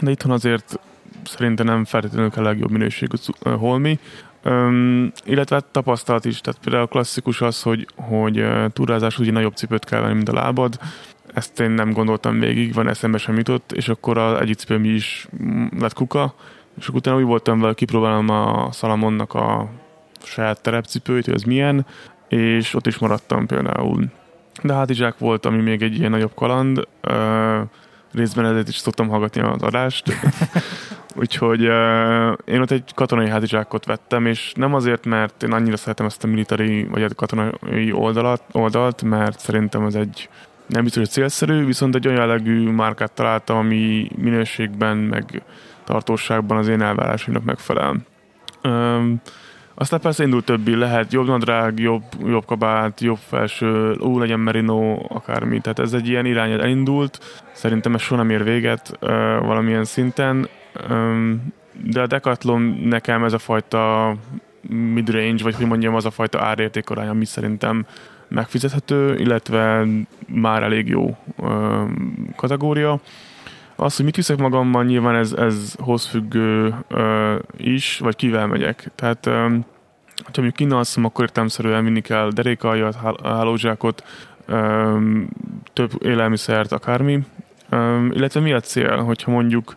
de 0.00 0.10
itthon 0.10 0.30
azért 0.32 0.78
szerintem 1.24 1.66
nem 1.66 1.84
feltétlenül 1.84 2.30
kell 2.30 2.44
a 2.44 2.46
legjobb 2.46 2.70
minőségű 2.70 3.16
holmi. 3.42 3.98
Öm, 4.46 5.12
illetve 5.24 5.56
hát 5.56 5.64
tapasztalat 5.64 6.24
is, 6.24 6.40
tehát 6.40 6.60
például 6.60 6.84
a 6.84 6.88
klasszikus 6.88 7.40
az, 7.40 7.62
hogy, 7.62 7.86
hogy 7.96 8.46
túrázás 8.72 9.18
ugye 9.18 9.32
nagyobb 9.32 9.56
cipőt 9.56 9.84
kell 9.84 10.00
venni, 10.00 10.14
mint 10.14 10.28
a 10.28 10.32
lábad, 10.32 10.78
ezt 11.34 11.60
én 11.60 11.70
nem 11.70 11.92
gondoltam 11.92 12.38
végig, 12.38 12.74
van 12.74 12.88
eszembe 12.88 13.18
sem 13.18 13.36
jutott, 13.36 13.72
és 13.72 13.88
akkor 13.88 14.18
az 14.18 14.40
egyik 14.40 14.56
cipőm 14.56 14.84
is 14.84 15.28
mm, 15.42 15.66
lett 15.78 15.92
kuka, 15.92 16.34
és 16.78 16.86
akkor 16.86 16.98
utána 16.98 17.16
úgy 17.16 17.24
voltam 17.24 17.60
vele, 17.60 17.74
kipróbálom 17.74 18.28
a 18.28 18.72
Salamonnak 18.72 19.34
a 19.34 19.68
saját 20.22 20.62
terepcipőt, 20.62 21.24
hogy 21.24 21.34
ez 21.34 21.42
milyen, 21.42 21.86
és 22.28 22.74
ott 22.74 22.86
is 22.86 22.98
maradtam 22.98 23.46
például. 23.46 24.04
De 24.62 24.74
hátizsák 24.74 25.18
volt, 25.18 25.46
ami 25.46 25.62
még 25.62 25.82
egy 25.82 25.98
ilyen 25.98 26.10
nagyobb 26.10 26.34
kaland, 26.34 26.88
részben 28.12 28.44
ezért 28.44 28.68
is 28.68 28.76
szoktam 28.76 29.08
hallgatni 29.08 29.40
az 29.40 29.62
adást, 29.62 30.12
úgyhogy 31.14 31.64
ö, 31.64 32.32
én 32.44 32.60
ott 32.60 32.70
egy 32.70 32.90
katonai 32.94 33.28
hátizsákot 33.28 33.84
vettem, 33.84 34.26
és 34.26 34.52
nem 34.56 34.74
azért, 34.74 35.06
mert 35.06 35.42
én 35.42 35.52
annyira 35.52 35.76
szeretem 35.76 36.06
ezt 36.06 36.24
a 36.24 36.26
military, 36.26 36.84
vagy 36.84 37.02
a 37.02 37.08
katonai 37.16 37.92
oldalat, 37.92 38.42
oldalt, 38.52 39.02
mert 39.02 39.38
szerintem 39.38 39.84
ez 39.84 39.94
egy 39.94 40.28
nem 40.66 40.82
biztos, 40.82 41.02
hogy 41.02 41.12
célszerű, 41.12 41.64
viszont 41.64 41.94
egy 41.94 42.06
olyan 42.06 42.18
jellegű 42.18 42.70
márkát 42.70 43.12
találtam, 43.12 43.56
ami 43.56 44.08
minőségben, 44.16 44.96
meg 44.96 45.42
tartóságban 45.84 46.58
az 46.58 46.68
én 46.68 46.82
elvárásaimnak 46.82 47.44
megfelel. 47.44 47.96
Öm, 48.62 49.20
aztán 49.74 50.00
persze 50.00 50.24
indult 50.24 50.44
többi, 50.44 50.74
lehet 50.74 51.12
jobb 51.12 51.26
nadrág, 51.26 51.78
jobb, 51.78 52.02
jobb 52.26 52.44
kabát, 52.44 53.00
jobb 53.00 53.18
felső, 53.28 53.96
ó, 54.00 54.18
legyen 54.18 54.40
merino, 54.40 54.98
akármi. 55.08 55.60
Tehát 55.60 55.78
ez 55.78 55.92
egy 55.92 56.08
ilyen 56.08 56.26
irány 56.26 56.50
elindult. 56.50 57.42
Szerintem 57.52 57.94
ez 57.94 58.00
soha 58.00 58.22
nem 58.22 58.30
ér 58.30 58.44
véget 58.44 58.96
ö, 59.00 59.38
valamilyen 59.40 59.84
szinten. 59.84 60.48
De 61.82 62.00
a 62.00 62.06
Decathlon 62.06 62.60
nekem 62.84 63.24
ez 63.24 63.32
a 63.32 63.38
fajta 63.38 64.14
midrange, 64.68 65.42
vagy 65.42 65.54
hogy 65.54 65.66
mondjam, 65.66 65.94
az 65.94 66.04
a 66.04 66.10
fajta 66.10 66.40
árértékarány, 66.40 67.08
ami 67.08 67.24
szerintem 67.24 67.86
megfizethető, 68.28 69.16
illetve 69.16 69.86
már 70.28 70.62
elég 70.62 70.88
jó 70.88 71.16
kategória. 72.36 73.00
Az, 73.76 73.96
hogy 73.96 74.04
mit 74.04 74.16
viszek 74.16 74.36
magammal, 74.38 74.84
nyilván 74.84 75.14
ez, 75.14 75.32
ez 75.32 75.74
hozfüggő 75.78 76.74
is, 77.56 77.98
vagy 77.98 78.16
kivel 78.16 78.46
megyek. 78.46 78.90
Tehát, 78.94 79.24
ha 79.24 80.30
mondjuk 80.34 80.60
innen 80.60 80.76
alszom, 80.76 81.04
akkor 81.04 81.24
értelmszerűen 81.24 81.84
vinni 81.84 82.00
kell 82.00 82.30
derékaljat, 82.30 82.94
hál- 82.94 83.20
hálózsákot, 83.22 84.04
ö, 84.46 84.98
több 85.72 85.90
élelmiszert, 86.02 86.72
akármi. 86.72 87.20
Ö, 87.68 88.06
illetve 88.10 88.40
mi 88.40 88.52
a 88.52 88.60
cél, 88.60 88.96
hogyha 88.96 89.30
mondjuk 89.30 89.76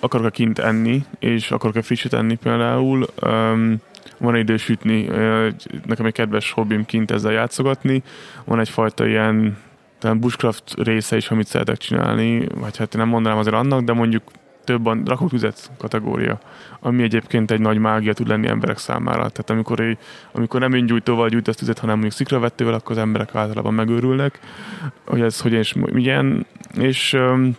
akarok-e 0.00 0.30
kint 0.30 0.58
enni, 0.58 1.04
és 1.18 1.50
akarok-e 1.50 1.82
frissít 1.82 2.12
enni 2.12 2.34
például, 2.34 3.06
van 4.18 4.36
idő 4.36 4.56
sütni, 4.56 5.02
nekem 5.86 6.06
egy 6.06 6.12
kedves 6.12 6.52
hobbim 6.52 6.84
kint 6.84 7.10
ezzel 7.10 7.32
játszogatni, 7.32 8.02
van 8.44 8.60
egyfajta 8.60 9.06
ilyen 9.06 9.56
talán 9.98 10.18
bushcraft 10.18 10.74
része 10.76 11.16
is, 11.16 11.30
amit 11.30 11.46
szeretek 11.46 11.76
csinálni, 11.76 12.46
vagy 12.54 12.76
hát 12.76 12.96
nem 12.96 13.08
mondanám 13.08 13.38
azért 13.38 13.56
annak, 13.56 13.80
de 13.80 13.92
mondjuk 13.92 14.22
több 14.64 14.86
a 14.86 15.26
tüzet 15.28 15.70
kategória, 15.78 16.38
ami 16.80 17.02
egyébként 17.02 17.50
egy 17.50 17.60
nagy 17.60 17.78
mágia 17.78 18.12
tud 18.12 18.28
lenni 18.28 18.46
emberek 18.46 18.78
számára. 18.78 19.28
Tehát 19.28 19.50
amikor, 19.50 19.80
egy, 19.80 19.98
amikor 20.32 20.60
nem 20.60 20.72
öngyújtóval 20.72 21.28
gyújtasz 21.28 21.56
tüzet, 21.56 21.78
hanem 21.78 21.94
mondjuk 21.94 22.14
szikravettővel, 22.14 22.74
akkor 22.74 22.90
az 22.90 23.02
emberek 23.02 23.34
általában 23.34 23.74
megőrülnek, 23.74 24.38
hogy 25.06 25.20
ez 25.20 25.40
hogy 25.40 25.52
és 25.52 25.74
milyen, 25.92 26.46
és 26.78 27.12
öm, 27.12 27.56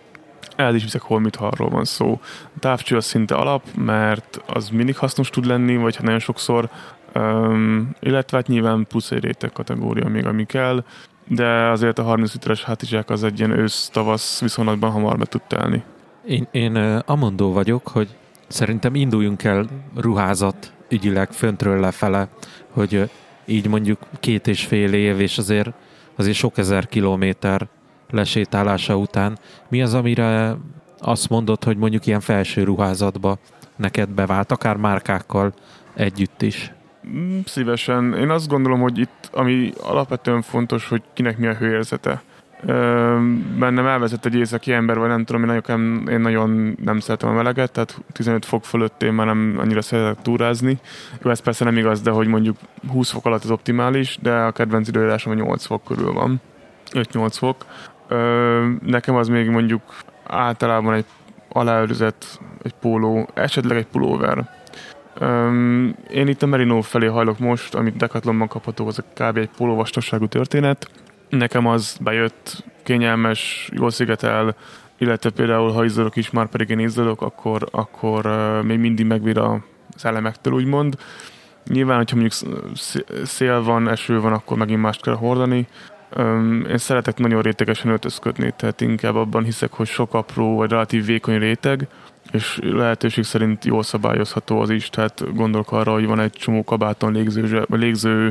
el 0.55 0.75
is 0.75 0.83
viszek 0.83 1.01
holmit, 1.01 1.35
ha 1.35 1.47
arról 1.47 1.69
van 1.69 1.85
szó. 1.85 2.19
A 2.55 2.59
távcső 2.59 2.95
az 2.95 3.05
szinte 3.05 3.35
alap, 3.35 3.63
mert 3.77 4.41
az 4.47 4.69
mindig 4.69 4.97
hasznos 4.97 5.29
tud 5.29 5.45
lenni, 5.45 5.77
vagy 5.77 5.95
ha 5.95 6.03
nagyon 6.03 6.19
sokszor, 6.19 6.69
öm, 7.13 7.95
illetve 7.99 8.37
hát 8.37 8.47
nyilván 8.47 8.85
plusz 8.87 9.11
egy 9.11 9.23
réteg 9.23 9.51
kategória 9.51 10.07
még, 10.07 10.25
ami 10.25 10.45
kell, 10.45 10.83
de 11.27 11.69
azért 11.69 11.99
a 11.99 12.03
30 12.03 12.33
literes 12.33 12.63
hátizsák 12.63 13.09
az 13.09 13.23
egy 13.23 13.39
ilyen 13.39 13.51
ősz-tavasz 13.51 14.41
viszonylatban 14.41 14.91
hamar 14.91 15.17
be 15.17 15.25
tud 15.25 15.41
telni. 15.41 15.83
Én, 16.25 16.47
én 16.51 16.75
amondó 17.05 17.51
vagyok, 17.51 17.87
hogy 17.87 18.15
szerintem 18.47 18.95
induljunk 18.95 19.43
el 19.43 19.65
ruházat 19.95 20.71
ügyileg 20.89 21.31
föntről 21.31 21.79
lefele, 21.79 22.27
hogy 22.69 23.09
így 23.45 23.67
mondjuk 23.67 23.99
két 24.19 24.47
és 24.47 24.65
fél 24.65 24.93
év, 24.93 25.19
és 25.19 25.37
azért, 25.37 25.73
azért 26.15 26.37
sok 26.37 26.57
ezer 26.57 26.87
kilométer 26.87 27.67
lesétálása 28.09 28.97
után. 28.97 29.37
Mi 29.69 29.81
az, 29.81 29.93
amire 29.93 30.55
azt 30.99 31.29
mondod, 31.29 31.63
hogy 31.63 31.77
mondjuk 31.77 32.05
ilyen 32.05 32.19
felső 32.19 32.63
ruházatba 32.63 33.37
neked 33.75 34.09
bevált, 34.09 34.51
akár 34.51 34.75
márkákkal 34.75 35.53
együtt 35.93 36.41
is? 36.41 36.71
Mm, 37.07 37.39
Szívesen. 37.45 38.13
Én 38.13 38.29
azt 38.29 38.47
gondolom, 38.47 38.79
hogy 38.79 38.97
itt, 38.97 39.29
ami 39.31 39.71
alapvetően 39.83 40.41
fontos, 40.41 40.87
hogy 40.87 41.01
kinek 41.13 41.37
mi 41.37 41.47
a 41.47 41.53
hőérzete. 41.53 42.21
Ö, 42.65 43.17
bennem 43.59 43.85
elvezett 43.85 44.25
egy 44.25 44.35
északi 44.35 44.73
ember, 44.73 44.97
vagy 44.97 45.07
nem 45.07 45.25
tudom, 45.25 45.41
én 45.41 45.47
nagyon, 45.47 46.07
én 46.09 46.19
nagyon 46.19 46.77
nem 46.83 46.99
szeretem 46.99 47.29
a 47.29 47.33
meleget, 47.33 47.71
tehát 47.71 48.01
15 48.11 48.45
fok 48.45 48.65
fölött 48.65 49.03
én 49.03 49.13
már 49.13 49.25
nem 49.25 49.55
annyira 49.59 49.81
szeretek 49.81 50.21
túrázni. 50.21 50.79
Jó, 51.23 51.31
ez 51.31 51.39
persze 51.39 51.63
nem 51.63 51.77
igaz, 51.77 52.01
de 52.01 52.11
hogy 52.11 52.27
mondjuk 52.27 52.57
20 52.91 53.09
fok 53.09 53.25
alatt 53.25 53.43
az 53.43 53.51
optimális, 53.51 54.17
de 54.21 54.33
a 54.33 54.51
kedvenc 54.51 54.87
időjárásom 54.87 55.31
a 55.31 55.35
8 55.35 55.65
fok 55.65 55.83
körül 55.83 56.13
van. 56.13 56.41
5-8 56.91 57.29
fok. 57.31 57.65
Ö, 58.07 58.67
nekem 58.81 59.15
az 59.15 59.27
még 59.27 59.49
mondjuk 59.49 59.81
általában 60.27 60.93
egy 60.93 61.05
aláőrzet, 61.49 62.39
egy 62.63 62.73
póló, 62.73 63.29
esetleg 63.33 63.77
egy 63.77 63.87
pulóver. 63.87 64.49
Én 66.11 66.27
itt 66.27 66.41
a 66.41 66.45
Merino 66.45 66.81
felé 66.81 67.05
hajlok 67.05 67.39
most, 67.39 67.75
amit 67.75 67.97
Decathlonban 67.97 68.47
kapható, 68.47 68.87
az 68.87 68.99
a 68.99 69.23
kb. 69.23 69.37
egy 69.37 69.49
pólóvastagságú 69.57 70.27
történet. 70.27 70.89
Nekem 71.29 71.67
az 71.67 71.97
bejött, 72.01 72.63
kényelmes, 72.83 73.69
jól 73.73 73.89
szigetel, 73.89 74.55
illetve 74.97 75.29
például, 75.29 75.71
ha 75.71 75.83
izzadok 75.83 76.15
is, 76.15 76.31
már 76.31 76.47
pedig 76.47 76.69
én 76.69 76.79
izzadok, 76.79 77.21
akkor, 77.21 77.67
akkor 77.71 78.25
uh, 78.25 78.63
még 78.63 78.79
mindig 78.79 79.05
megvír 79.05 79.37
az 79.37 80.05
elemektől, 80.05 80.53
úgymond. 80.53 80.95
Nyilván, 81.67 81.97
hogyha 81.97 82.15
mondjuk 82.15 82.55
sz- 82.75 83.25
szél 83.25 83.63
van, 83.63 83.89
eső 83.89 84.19
van, 84.19 84.33
akkor 84.33 84.57
megint 84.57 84.81
mást 84.81 85.01
kell 85.01 85.15
hordani. 85.15 85.67
Én 86.69 86.77
szeretek 86.77 87.17
nagyon 87.17 87.41
rétegesen 87.41 87.91
öltözködni, 87.91 88.53
tehát 88.57 88.81
inkább 88.81 89.15
abban 89.15 89.43
hiszek, 89.43 89.73
hogy 89.73 89.87
sok 89.87 90.13
apró 90.13 90.55
vagy 90.55 90.69
relatív 90.69 91.05
vékony 91.05 91.39
réteg, 91.39 91.87
és 92.31 92.59
lehetőség 92.61 93.23
szerint 93.23 93.65
jól 93.65 93.83
szabályozható 93.83 94.59
az 94.59 94.69
is, 94.69 94.89
tehát 94.89 95.35
gondolok 95.35 95.71
arra, 95.71 95.91
hogy 95.91 96.05
van 96.05 96.19
egy 96.19 96.31
csomó 96.31 96.63
kabáton 96.63 97.11
légző, 97.11 97.65
légző, 97.69 98.21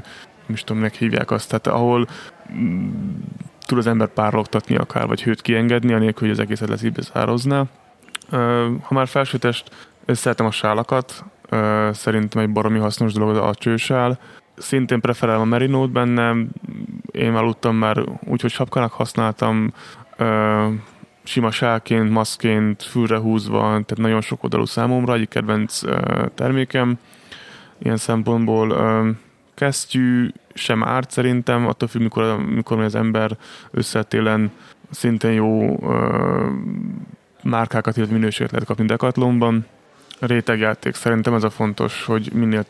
nem 0.47 0.55
is 0.55 0.61
tudom, 0.61 0.77
minek 0.77 0.95
hívják 0.95 1.31
azt, 1.31 1.49
tehát 1.49 1.67
ahol 1.67 2.07
mm, 2.53 2.91
tud 3.67 3.79
az 3.79 3.87
ember 3.87 4.09
párologtatni 4.09 4.77
akár, 4.77 5.07
vagy 5.07 5.23
hőt 5.23 5.43
kiengedni, 5.43 5.93
anélkül, 5.93 6.29
hogy 6.29 6.37
az 6.39 6.45
egészet 6.45 6.69
leszívbezározná. 6.69 7.65
Ha 8.81 8.95
már 8.95 9.09
felsőtest, 9.09 9.71
szeretem 10.07 10.47
a 10.47 10.51
sálakat, 10.51 11.25
szerintem 11.93 12.43
egy 12.43 12.51
baromi 12.51 12.79
hasznos 12.79 13.13
dolog 13.13 13.37
a 13.37 13.55
csősál. 13.55 14.19
Szintén 14.57 15.01
preferálom 15.01 15.43
a 15.43 15.45
merinót 15.45 15.91
benne, 15.91 16.35
én 17.11 17.35
aludtam 17.35 17.77
már 17.77 18.05
úgy, 18.27 18.41
hogy 18.41 18.51
sapkának 18.51 18.93
használtam, 18.93 19.73
Ö, 20.17 20.69
sima 21.25 21.51
sálként, 21.51 22.11
maszként, 22.11 22.83
fülre 22.83 23.19
húzva, 23.19 23.61
tehát 23.61 23.97
nagyon 23.97 24.21
sok 24.21 24.43
oldalú 24.43 24.65
számomra, 24.65 25.15
egyik 25.15 25.29
kedvenc 25.29 25.81
termékem. 26.35 26.99
Ilyen 27.79 27.97
szempontból 27.97 28.77
kesztyű 29.55 30.29
sem 30.55 30.85
árt 30.85 31.11
szerintem, 31.11 31.67
attól 31.67 31.89
függ, 31.89 32.03
mikor, 32.03 32.45
mikor 32.47 32.81
az 32.81 32.95
ember 32.95 33.37
összetélen 33.71 34.51
szintén 34.91 35.33
jó 35.33 35.79
márkákat, 37.43 37.97
illetve 37.97 38.15
minőséget 38.15 38.51
lehet 38.51 38.67
kapni 38.67 38.87
Decathlonban. 38.87 39.67
Rétegjáték 40.19 40.95
szerintem 40.95 41.35
ez 41.35 41.45
a 41.45 41.51
fontos, 41.51 42.05
hogy 42.05 42.31
minél 42.33 42.65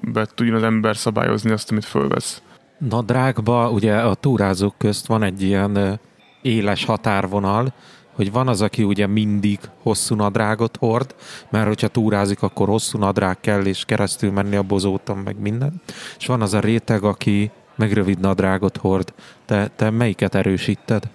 többet 0.00 0.34
tudjon 0.34 0.56
az 0.56 0.62
ember 0.62 0.96
szabályozni 0.96 1.50
azt, 1.50 1.70
amit 1.70 1.84
fölvesz. 1.84 2.42
Nadrágba 2.78 3.70
ugye 3.70 3.96
a 3.96 4.14
túrázók 4.14 4.74
közt 4.78 5.06
van 5.06 5.22
egy 5.22 5.42
ilyen 5.42 6.00
éles 6.42 6.84
határvonal, 6.84 7.72
hogy 8.12 8.32
van 8.32 8.48
az, 8.48 8.62
aki 8.62 8.82
ugye 8.82 9.06
mindig 9.06 9.58
hosszú 9.82 10.14
nadrágot 10.14 10.76
hord, 10.76 11.14
mert 11.50 11.66
hogyha 11.66 11.88
túrázik, 11.88 12.42
akkor 12.42 12.68
hosszú 12.68 12.98
nadrág 12.98 13.40
kell, 13.40 13.64
és 13.64 13.84
keresztül 13.84 14.30
menni 14.30 14.56
a 14.56 14.62
bozóton, 14.62 15.18
meg 15.18 15.40
minden. 15.40 15.82
És 16.18 16.26
van 16.26 16.42
az 16.42 16.54
a 16.54 16.60
réteg, 16.60 17.02
aki 17.02 17.50
meg 17.76 17.92
rövid 17.92 18.18
nadrágot 18.18 18.76
hord. 18.76 19.14
Te, 19.44 19.70
te 19.76 19.90
melyiket 19.90 20.34
erősíted? 20.34 21.08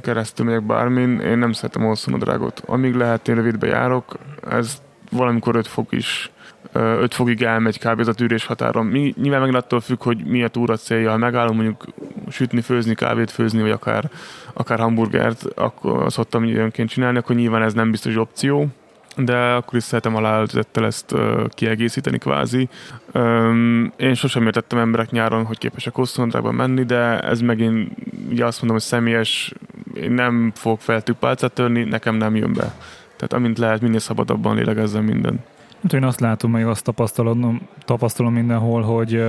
Keresztül 0.00 0.46
megyek 0.46 0.62
bármin, 0.62 1.20
én 1.20 1.38
nem 1.38 1.52
szeretem 1.52 1.82
hosszú 1.82 2.10
nadrágot. 2.10 2.62
Amíg 2.66 2.94
lehet, 2.94 3.28
én 3.28 3.34
rövidbe 3.34 3.66
járok, 3.66 4.18
ez 4.50 4.82
valamikor 5.10 5.56
5 5.56 5.66
fok 5.66 5.92
is 5.92 6.31
5 6.72 7.14
fokig 7.14 7.42
elmegy 7.42 7.78
kb. 7.78 8.00
ez 8.00 8.08
a 8.08 8.12
tűrés 8.12 8.46
határon. 8.46 8.86
Mi, 8.86 9.14
nyilván 9.22 9.40
meg 9.40 9.54
attól 9.54 9.80
függ, 9.80 10.02
hogy 10.02 10.24
mi 10.24 10.42
a 10.42 10.48
túra 10.48 10.76
célja. 10.76 11.10
Ha 11.10 11.16
megállom 11.16 11.54
mondjuk 11.54 11.84
sütni, 12.30 12.60
főzni, 12.60 12.94
kávét 12.94 13.30
főzni, 13.30 13.60
vagy 13.60 13.70
akár, 13.70 14.10
akár 14.52 14.78
hamburgert, 14.78 15.44
akkor 15.54 16.12
szoktam 16.12 16.44
önként 16.44 16.88
csinálni, 16.88 17.18
akkor 17.18 17.36
nyilván 17.36 17.62
ez 17.62 17.74
nem 17.74 17.90
biztos 17.90 18.16
opció 18.16 18.68
de 19.16 19.36
akkor 19.36 19.78
is 19.78 19.84
szeretem 19.84 20.16
aláöltözettel 20.16 20.86
ezt 20.86 21.12
uh, 21.12 21.46
kiegészíteni 21.48 22.18
kvázi. 22.18 22.68
Um, 23.14 23.92
én 23.96 24.14
sosem 24.14 24.46
értettem 24.46 24.78
emberek 24.78 25.10
nyáron, 25.10 25.44
hogy 25.44 25.58
képesek 25.58 25.94
hosszú 25.94 26.26
menni, 26.40 26.84
de 26.84 27.20
ez 27.20 27.40
megint 27.40 27.92
ugye 28.30 28.44
azt 28.44 28.58
mondom, 28.58 28.76
hogy 28.78 28.86
személyes, 28.86 29.52
én 29.94 30.12
nem 30.12 30.52
fogok 30.54 30.80
feltűpálcát 30.80 31.52
törni, 31.52 31.84
nekem 31.84 32.14
nem 32.14 32.36
jön 32.36 32.52
be. 32.52 32.74
Tehát 33.16 33.32
amint 33.32 33.58
lehet, 33.58 33.80
minél 33.80 33.98
szabadabban 33.98 34.54
lélegezzem 34.54 35.04
minden. 35.04 35.44
Hát 35.82 35.92
én 35.92 36.04
azt 36.04 36.20
látom, 36.20 36.50
meg 36.50 36.66
azt 36.66 36.84
tapasztalom, 36.84 37.60
tapasztalom 37.84 38.32
mindenhol, 38.32 38.82
hogy 38.82 39.22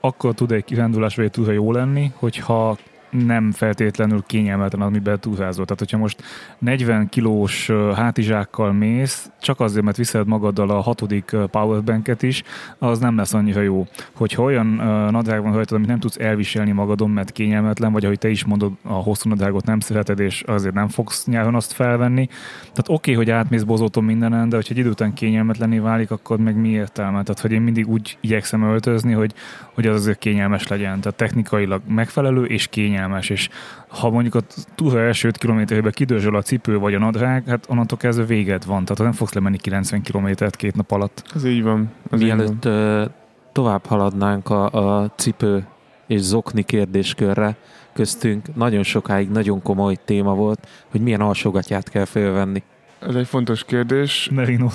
akkor 0.00 0.34
tud 0.34 0.52
egy 0.52 0.64
kirándulás 0.64 1.16
vagy 1.16 1.30
túra 1.30 1.52
jó 1.52 1.72
lenni, 1.72 2.12
hogyha 2.16 2.76
nem 3.10 3.52
feltétlenül 3.52 4.22
kényelmetlen, 4.26 4.82
amiben 4.82 5.20
túrázol. 5.20 5.64
Tehát, 5.64 5.78
hogyha 5.78 5.98
most 5.98 6.22
40 6.58 7.08
kilós 7.08 7.70
hátizsákkal 7.94 8.72
mész, 8.72 9.30
csak 9.40 9.60
azért, 9.60 9.84
mert 9.84 9.96
viszed 9.96 10.26
magaddal 10.26 10.70
a 10.70 10.80
hatodik 10.80 11.36
powerbanket 11.50 12.22
is, 12.22 12.42
az 12.78 12.98
nem 12.98 13.16
lesz 13.16 13.34
annyira 13.34 13.60
jó. 13.60 13.86
Hogyha 14.14 14.42
olyan 14.42 14.66
nadrág 15.10 15.42
van 15.42 15.52
rajtad, 15.52 15.76
amit 15.76 15.88
nem 15.88 15.98
tudsz 15.98 16.18
elviselni 16.18 16.72
magadon, 16.72 17.10
mert 17.10 17.32
kényelmetlen, 17.32 17.92
vagy 17.92 18.04
ahogy 18.04 18.18
te 18.18 18.28
is 18.28 18.44
mondod, 18.44 18.72
a 18.82 18.92
hosszú 18.92 19.28
nadrágot 19.28 19.64
nem 19.64 19.80
szereted, 19.80 20.18
és 20.18 20.42
azért 20.46 20.74
nem 20.74 20.88
fogsz 20.88 21.26
nyáron 21.26 21.54
azt 21.54 21.72
felvenni. 21.72 22.26
Tehát 22.60 22.88
oké, 22.88 22.92
okay, 22.92 23.14
hogy 23.14 23.30
átmész 23.30 23.62
bozóton 23.62 24.04
mindenen, 24.04 24.48
de 24.48 24.56
hogyha 24.56 24.72
egy 24.72 24.78
idő 24.78 24.90
után 24.90 25.12
kényelmetlené 25.12 25.78
válik, 25.78 26.10
akkor 26.10 26.38
meg 26.38 26.56
mi 26.56 26.68
értelme? 26.68 27.22
Tehát, 27.22 27.40
hogy 27.40 27.52
én 27.52 27.60
mindig 27.60 27.88
úgy 27.88 28.18
igyekszem 28.20 28.62
öltözni, 28.62 29.12
hogy, 29.12 29.34
hogy 29.74 29.86
az 29.86 29.94
azért 30.00 30.18
kényelmes 30.18 30.68
legyen. 30.68 31.00
Tehát 31.00 31.16
technikailag 31.16 31.82
megfelelő 31.88 32.44
és 32.44 32.66
kényelmes 32.66 32.97
kényelmes, 32.98 33.30
és 33.30 33.48
ha 33.88 34.10
mondjuk 34.10 34.34
a 34.34 34.40
túra 34.74 35.00
első 35.00 35.28
5 35.28 35.38
kilométerbe 35.38 35.90
kidőzsöl 35.90 36.36
a 36.36 36.42
cipő 36.42 36.78
vagy 36.78 36.94
a 36.94 36.98
nadrág, 36.98 37.44
hát 37.46 37.64
onnantól 37.68 37.98
kezdve 37.98 38.24
véged 38.24 38.66
van, 38.66 38.84
tehát 38.84 39.02
nem 39.02 39.12
fogsz 39.12 39.32
lemenni 39.32 39.56
90 39.56 40.02
kilométert 40.02 40.56
két 40.56 40.74
nap 40.74 40.90
alatt. 40.90 41.24
Ez 41.34 41.44
így 41.44 41.62
van. 41.62 41.90
Ez 42.10 42.20
Mielőtt 42.20 42.64
így 42.64 42.72
van. 42.72 43.14
tovább 43.52 43.86
haladnánk 43.86 44.50
a, 44.50 44.70
a 45.00 45.10
cipő 45.16 45.66
és 46.06 46.20
zokni 46.20 46.62
kérdéskörre, 46.62 47.56
köztünk 47.92 48.54
nagyon 48.54 48.82
sokáig 48.82 49.28
nagyon 49.28 49.62
komoly 49.62 49.96
téma 50.04 50.34
volt, 50.34 50.68
hogy 50.90 51.00
milyen 51.00 51.20
alsógatját 51.20 51.88
kell 51.88 52.04
fölvenni. 52.04 52.62
Ez 52.98 53.14
egy 53.14 53.26
fontos 53.26 53.64
kérdés. 53.64 54.28
Merino. 54.32 54.68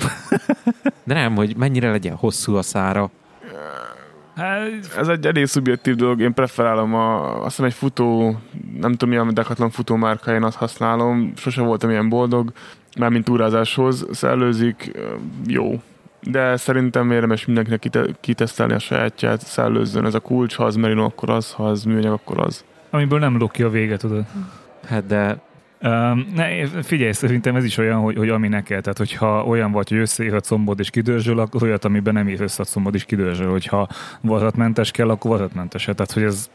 De 1.04 1.14
nem, 1.14 1.36
hogy 1.36 1.56
mennyire 1.58 1.92
legyen 1.92 2.16
hosszú 2.16 2.56
a 2.56 2.62
szára. 2.62 3.10
Hát, 4.36 4.68
ez 4.98 5.08
egy 5.08 5.26
elég 5.26 5.46
szubjektív 5.46 5.96
dolog, 5.96 6.22
én 6.22 6.34
preferálom 6.34 6.94
a, 6.94 7.36
azt 7.36 7.50
hiszem 7.50 7.66
egy 7.66 7.74
futó, 7.74 8.40
nem 8.80 8.92
tudom 8.92 9.10
milyen 9.10 9.34
Decathlon 9.34 9.70
futó 9.70 9.96
márka, 9.96 10.34
én 10.34 10.44
azt 10.44 10.58
használom, 10.58 11.34
sose 11.36 11.62
voltam 11.62 11.90
ilyen 11.90 12.10
boldog, 12.10 12.52
mármint 13.00 13.26
túrázáshoz, 13.26 14.08
szellőzik, 14.12 14.92
jó. 15.48 15.82
De 16.22 16.58
szerintem 16.58 17.12
érdemes 17.12 17.46
mindenkinek 17.46 18.16
kitesztelni 18.20 18.74
a 18.74 18.80
sajátját, 18.80 19.42
szellőzzön, 19.42 20.06
ez 20.06 20.14
a 20.14 20.20
kulcs, 20.20 20.56
ha 20.56 20.64
az 20.64 20.76
merino, 20.76 21.04
akkor 21.04 21.30
az, 21.30 21.52
ha 21.52 21.68
az 21.68 21.84
műanyag, 21.84 22.14
akkor 22.14 22.40
az. 22.40 22.64
Amiből 22.90 23.20
nem 23.20 23.38
luk 23.38 23.52
ki 23.52 23.64
a 23.64 23.70
vége, 23.70 23.98
tudod. 23.98 24.26
Hát 24.88 25.06
de 25.06 25.42
Um, 25.86 26.28
ne, 26.36 26.68
figyelj, 26.82 27.12
szerintem 27.12 27.56
ez 27.56 27.64
is 27.64 27.78
olyan, 27.78 28.00
hogy, 28.00 28.18
hogy 28.18 28.30
ami 28.30 28.48
neked, 28.48 28.82
tehát 28.82 28.98
hogyha 28.98 29.44
olyan 29.44 29.72
vagy, 29.72 29.90
hogy 29.90 29.98
összeír 29.98 30.34
a 30.34 30.40
combod 30.40 30.80
és 30.80 30.90
kidőrzsöl, 30.90 31.40
akkor 31.40 31.64
olyat, 31.64 31.86
amiben 31.86 32.14
nem 32.14 32.28
ír 32.28 32.42
össze 32.42 32.62
a 32.62 32.66
combod 32.66 32.94
és 32.94 33.04
kidőrzsöl. 33.04 33.50
Hogyha 33.50 33.88
vazatmentes 34.22 34.92
kell, 34.92 35.10
akkor 35.10 35.32
vazatmentes. 35.32 35.84
Tehát, 35.84 36.12
hogy 36.12 36.24
ez... 36.24 36.50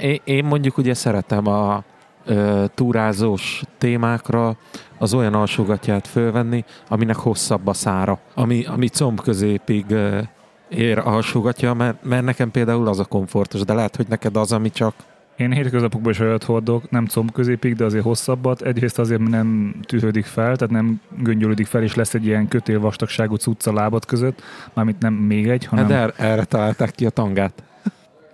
Én, 0.00 0.20
én 0.24 0.44
mondjuk 0.44 0.78
ugye 0.78 0.94
szeretem 0.94 1.46
a 1.46 1.84
ö, 2.24 2.64
túrázós 2.74 3.62
témákra 3.78 4.56
az 4.98 5.14
olyan 5.14 5.34
alsógatját 5.34 6.06
fölvenni, 6.06 6.64
aminek 6.88 7.16
hosszabb 7.16 7.66
a 7.66 7.72
szára, 7.72 8.18
ami, 8.34 8.64
ami 8.64 8.88
comb 8.88 9.20
középig 9.20 9.90
ö, 9.90 10.20
ér 10.68 10.98
alsógatja, 10.98 11.74
mert, 11.74 12.04
mert 12.04 12.24
nekem 12.24 12.50
például 12.50 12.88
az 12.88 12.98
a 12.98 13.04
komfortos, 13.04 13.60
de 13.60 13.74
lehet, 13.74 13.96
hogy 13.96 14.06
neked 14.08 14.36
az, 14.36 14.52
ami 14.52 14.70
csak 14.70 14.94
én 15.36 15.52
hétköznapokban 15.52 16.12
is 16.12 16.18
olyat 16.18 16.44
hordok, 16.44 16.90
nem 16.90 17.06
comb 17.06 17.32
középig, 17.32 17.74
de 17.74 17.84
azért 17.84 18.04
hosszabbat. 18.04 18.62
Egyrészt 18.62 18.98
azért, 18.98 19.20
mert 19.20 19.30
nem 19.30 19.74
tűrődik 19.82 20.24
fel, 20.24 20.56
tehát 20.56 20.70
nem 20.70 21.00
göngyölődik 21.18 21.66
fel, 21.66 21.82
és 21.82 21.94
lesz 21.94 22.14
egy 22.14 22.26
ilyen 22.26 22.48
kötélvastagságú 22.48 23.34
cucca 23.34 23.70
a 23.70 23.74
lábad 23.74 24.04
között, 24.04 24.42
mármint 24.72 25.00
nem 25.00 25.14
még 25.14 25.48
egy, 25.48 25.64
hanem... 25.64 25.84
Hát 25.84 25.92
erre, 25.92 26.30
erre 26.30 26.44
találták 26.44 26.90
ki 26.90 27.06
a 27.06 27.10
tangát. 27.10 27.62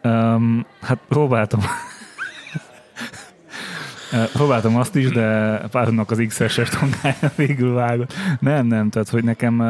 Um, 0.04 0.66
hát 0.80 0.98
próbáltam. 1.08 1.60
Próbáltam 4.32 4.76
azt 4.76 4.96
is, 4.96 5.10
de 5.10 5.58
párnak 5.70 6.10
az 6.10 6.22
XS-es 6.28 6.68
tangája 6.68 7.32
végül 7.36 7.74
vágott. 7.74 8.12
Nem, 8.40 8.66
nem, 8.66 8.90
tehát 8.90 9.08
hogy 9.08 9.24
nekem 9.24 9.60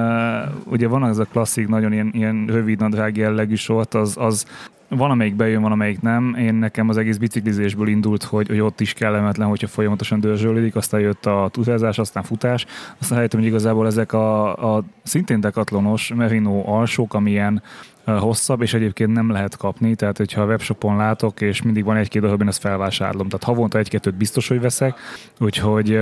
ugye 0.64 0.88
van 0.88 1.02
az 1.02 1.18
a 1.18 1.24
klasszik, 1.24 1.68
nagyon 1.68 1.92
ilyen, 1.92 2.10
ilyen 2.12 2.46
rövid 2.46 2.78
nadrág 2.78 3.16
jellegű 3.16 3.54
sort, 3.54 3.94
az, 3.94 4.16
az 4.16 4.46
van, 4.88 5.10
amelyik 5.10 5.36
bejön, 5.36 5.62
van, 5.62 5.72
amelyik 5.72 6.00
nem. 6.00 6.34
Én 6.38 6.54
nekem 6.54 6.88
az 6.88 6.96
egész 6.96 7.16
biciklizésből 7.16 7.88
indult, 7.88 8.22
hogy, 8.22 8.48
hogy 8.48 8.60
ott 8.60 8.80
is 8.80 8.92
kellemetlen, 8.92 9.48
hogyha 9.48 9.66
folyamatosan 9.66 10.20
dörzsölődik, 10.20 10.76
aztán 10.76 11.00
jött 11.00 11.26
a 11.26 11.48
túrázás, 11.52 11.98
aztán 11.98 12.22
futás. 12.22 12.66
Aztán 13.00 13.16
rájöttem, 13.16 13.40
hogy 13.40 13.48
igazából 13.48 13.86
ezek 13.86 14.12
a, 14.12 14.76
a 14.76 14.84
szintén 15.02 15.40
dekatlonos 15.40 16.12
merino 16.16 16.62
alsók, 16.66 17.14
amilyen 17.14 17.62
hosszabb, 18.04 18.62
és 18.62 18.74
egyébként 18.74 19.12
nem 19.12 19.30
lehet 19.30 19.56
kapni, 19.56 19.94
tehát 19.94 20.16
hogyha 20.16 20.42
a 20.42 20.46
webshopon 20.46 20.96
látok, 20.96 21.40
és 21.40 21.62
mindig 21.62 21.84
van 21.84 21.96
egy-két 21.96 22.22
darab, 22.22 22.40
én 22.40 22.48
ezt 22.48 22.60
felvásárlom. 22.60 23.28
Tehát 23.28 23.44
havonta 23.44 23.78
egy-kettőt 23.78 24.14
biztos, 24.14 24.48
hogy 24.48 24.60
veszek, 24.60 24.98
úgyhogy 25.38 26.00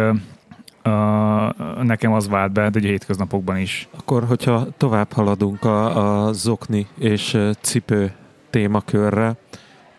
Uh, 0.85 1.83
nekem 1.83 2.13
az 2.13 2.29
vált 2.29 2.53
be, 2.53 2.71
de 2.71 2.79
egy 2.79 2.85
hétköznapokban 2.85 3.57
is. 3.57 3.89
Akkor, 3.99 4.25
hogyha 4.25 4.67
tovább 4.77 5.13
haladunk 5.13 5.65
a, 5.65 6.27
a 6.27 6.33
zokni 6.33 6.87
és 6.99 7.39
cipő 7.61 8.13
témakörre. 8.51 9.37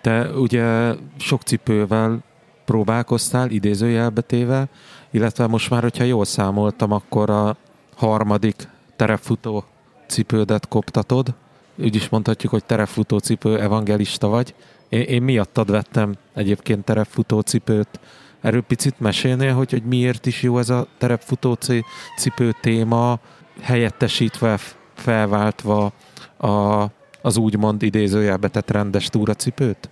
Te 0.02 0.30
ugye 0.30 0.94
sok 1.18 1.42
cipővel 1.42 2.20
próbálkoztál, 2.66 3.50
idézőjelbetével, 3.50 4.70
illetve 5.12 5.48
most 5.48 5.70
már, 5.70 5.82
hogyha 5.82 6.04
jól 6.04 6.26
számoltam, 6.26 6.92
akkor 6.92 7.30
a 7.30 7.58
harmadik 7.96 8.68
terefutó 8.96 9.64
cipődet 10.08 10.68
koptatod. 10.68 11.34
Úgy 11.76 11.96
is 11.96 12.10
mondhatjuk, 12.10 12.52
hogy 12.52 12.66
terefutó 12.66 13.18
cipő 13.18 13.60
evangelista 13.60 14.28
vagy. 14.28 14.56
Én, 14.90 15.02
én 15.02 15.22
miattad 15.22 15.72
vettem 15.72 16.16
egyébként 16.34 16.84
terefutó 16.84 17.40
cipőt. 17.40 18.00
Erről 18.42 18.62
picit 18.62 19.00
mesélnél, 19.00 19.54
hogy, 19.54 19.72
hogy 19.72 19.84
miért 19.84 20.26
is 20.26 20.42
jó 20.42 20.58
ez 20.58 20.70
a 20.70 20.88
terepfutó 20.98 21.58
cipő 22.18 22.56
téma, 22.62 23.20
helyettesítve, 23.62 24.60
felváltva 24.94 25.92
a 26.38 26.86
az 27.28 27.38
úgymond 27.38 27.84
idézőjelbe 27.84 28.48
tett 28.48 28.72
rendes 28.72 29.08
túracipőt? 29.08 29.90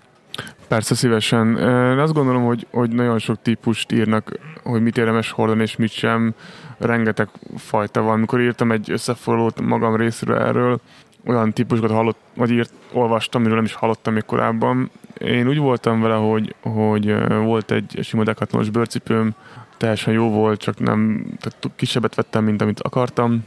Persze 0.67 0.95
szívesen. 0.95 1.57
Én 1.91 1.97
azt 1.97 2.13
gondolom, 2.13 2.45
hogy, 2.45 2.67
hogy 2.71 2.89
nagyon 2.89 3.19
sok 3.19 3.41
típust 3.41 3.91
írnak, 3.91 4.39
hogy 4.63 4.81
mit 4.81 4.97
érdemes 4.97 5.31
hordani 5.31 5.61
és 5.61 5.75
mit 5.75 5.91
sem. 5.91 6.33
Rengeteg 6.77 7.29
fajta 7.57 8.01
van. 8.01 8.19
Mikor 8.19 8.41
írtam 8.41 8.71
egy 8.71 8.91
összefoglalót 8.91 9.61
magam 9.61 9.95
részről 9.95 10.37
erről, 10.37 10.79
olyan 11.25 11.53
típusokat 11.53 11.91
hallott, 11.91 12.17
vagy 12.33 12.51
írt, 12.51 12.71
olvastam, 12.91 13.41
amiről 13.41 13.57
nem 13.57 13.65
is 13.65 13.73
hallottam 13.73 14.13
még 14.13 14.25
korábban. 14.25 14.91
Én 15.17 15.47
úgy 15.47 15.57
voltam 15.57 16.01
vele, 16.01 16.15
hogy, 16.15 16.55
hogy 16.61 17.27
volt 17.43 17.71
egy 17.71 17.99
sima 18.01 18.23
dekatlonos 18.23 18.69
bőrcipőm, 18.69 19.35
teljesen 19.77 20.13
jó 20.13 20.29
volt, 20.29 20.59
csak 20.59 20.79
nem, 20.79 21.25
tehát 21.39 21.75
kisebbet 21.75 22.15
vettem, 22.15 22.43
mint 22.43 22.61
amit 22.61 22.79
akartam, 22.79 23.45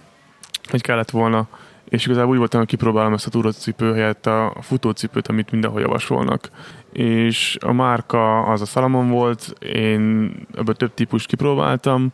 hogy 0.71 0.83
kellett 0.83 1.11
volna, 1.11 1.49
és 1.89 2.07
igazából 2.07 2.31
úgy 2.31 2.39
voltam, 2.39 2.61
hogy 2.61 2.69
kipróbálom 2.69 3.13
ezt 3.13 3.27
a 3.27 3.31
túracipő 3.31 3.93
helyett 3.93 4.27
a 4.27 4.57
futócipőt, 4.61 5.29
amit 5.29 5.51
mindenhol 5.51 5.81
javasolnak. 5.81 6.51
És 6.93 7.57
a 7.61 7.73
márka 7.73 8.43
az 8.43 8.61
a 8.61 8.65
Salomon 8.65 9.09
volt, 9.09 9.55
én 9.61 10.33
ebből 10.57 10.75
több 10.75 10.95
típust 10.95 11.27
kipróbáltam, 11.27 12.13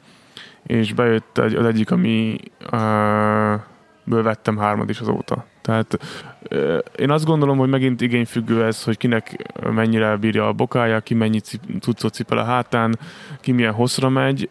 és 0.66 0.92
bejött 0.92 1.38
egy, 1.38 1.54
az 1.54 1.66
egyik, 1.66 1.90
ami 1.90 2.37
uh, 2.72 3.60
ből 4.04 4.22
vettem 4.22 4.56
hármat 4.56 4.90
is 4.90 5.00
azóta. 5.00 5.44
Tehát 5.62 5.98
én 6.96 7.10
azt 7.10 7.24
gondolom, 7.24 7.58
hogy 7.58 7.68
megint 7.68 8.00
igényfüggő 8.00 8.64
ez, 8.64 8.84
hogy 8.84 8.96
kinek 8.96 9.52
mennyire 9.70 10.16
bírja 10.16 10.48
a 10.48 10.52
bokája, 10.52 11.00
ki 11.00 11.14
mennyi 11.14 11.38
cuccot 11.80 12.14
cipel 12.14 12.38
a 12.38 12.44
hátán, 12.44 12.98
ki 13.40 13.52
milyen 13.52 13.72
hosszra 13.72 14.08
megy. 14.08 14.48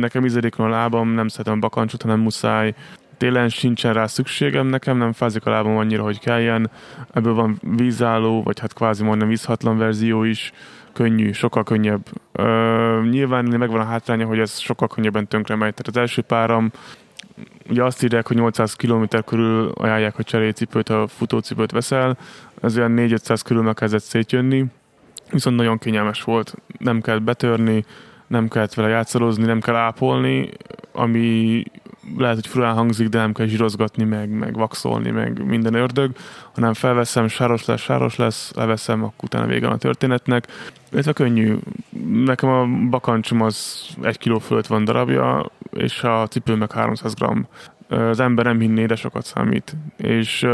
Nekem 0.00 0.24
izadékon 0.24 0.66
a 0.66 0.68
lábam, 0.68 1.08
nem 1.08 1.28
szeretem 1.28 1.54
a 1.54 1.58
bakancsot, 1.58 2.02
hanem 2.02 2.20
muszáj. 2.20 2.74
Télen 3.18 3.48
sincsen 3.48 3.92
rá 3.92 4.06
szükségem, 4.06 4.66
nekem 4.66 4.96
nem 4.96 5.12
fázik 5.12 5.46
a 5.46 5.50
lábam 5.50 5.76
annyira, 5.76 6.02
hogy 6.02 6.20
kelljen. 6.20 6.70
Ebből 7.12 7.34
van 7.34 7.60
vízálló, 7.76 8.42
vagy 8.42 8.60
hát 8.60 8.72
kvázi 8.72 9.04
majdnem 9.04 9.28
vízhatlan 9.28 9.78
verzió 9.78 10.22
is 10.22 10.52
könnyű, 10.92 11.32
sokkal 11.32 11.62
könnyebb. 11.62 12.06
Ö, 12.32 13.02
nyilván 13.10 13.44
megvan 13.44 13.80
a 13.80 13.84
hátránya, 13.84 14.26
hogy 14.26 14.38
ez 14.38 14.58
sokkal 14.58 14.88
könnyebben 14.88 15.28
tönkre 15.28 15.54
megy. 15.54 15.74
Tehát 15.74 15.86
az 15.86 15.96
első 15.96 16.22
páram 16.22 16.70
ugye 17.68 17.84
azt 17.84 18.02
írják, 18.02 18.26
hogy 18.26 18.36
800 18.36 18.74
km 18.74 19.02
körül 19.24 19.72
ajánlják, 19.74 20.14
hogy 20.14 20.24
cserécipőt, 20.24 20.88
ha 20.88 21.06
futócipőt 21.06 21.70
veszel, 21.70 22.18
ez 22.62 22.76
olyan 22.76 22.90
400 22.90 23.42
körül 23.42 23.74
kezdett 23.74 24.02
szétjönni, 24.02 24.64
viszont 25.30 25.56
nagyon 25.56 25.78
kényelmes 25.78 26.22
volt, 26.22 26.54
nem 26.78 27.00
kell 27.00 27.18
betörni, 27.18 27.84
nem 28.26 28.48
kellett 28.48 28.74
vele 28.74 28.88
játszalozni, 28.88 29.44
nem 29.44 29.60
kell 29.60 29.74
ápolni, 29.74 30.50
ami 30.92 31.62
lehet, 32.16 32.34
hogy 32.34 32.46
furán 32.46 32.74
hangzik, 32.74 33.08
de 33.08 33.18
nem 33.18 33.32
kell 33.32 33.46
zsírozgatni, 33.46 34.04
meg, 34.04 34.30
meg 34.30 34.54
vaxolni, 34.54 35.10
meg 35.10 35.44
minden 35.46 35.74
ördög, 35.74 36.10
hanem 36.54 36.74
felveszem, 36.74 37.28
sáros 37.28 37.64
lesz, 37.64 37.80
sáros 37.80 38.16
lesz, 38.16 38.52
leveszem, 38.54 39.02
akkor 39.02 39.24
utána 39.24 39.46
vége 39.46 39.68
a 39.68 39.76
történetnek. 39.76 40.46
a 41.06 41.12
könnyű. 41.12 41.56
Nekem 42.24 42.48
a 42.48 42.66
bakancsom 42.90 43.40
az 43.40 43.86
egy 44.02 44.18
kiló 44.18 44.38
fölött 44.38 44.66
van 44.66 44.84
darabja, 44.84 45.50
és 45.72 46.02
a 46.02 46.26
cipő 46.26 46.54
meg 46.54 46.72
300 46.72 47.14
gram. 47.14 47.46
Az 47.88 48.20
ember 48.20 48.44
nem 48.44 48.60
hinné, 48.60 48.86
de 48.86 48.96
sokat 48.96 49.24
számít. 49.24 49.76
És 49.96 50.46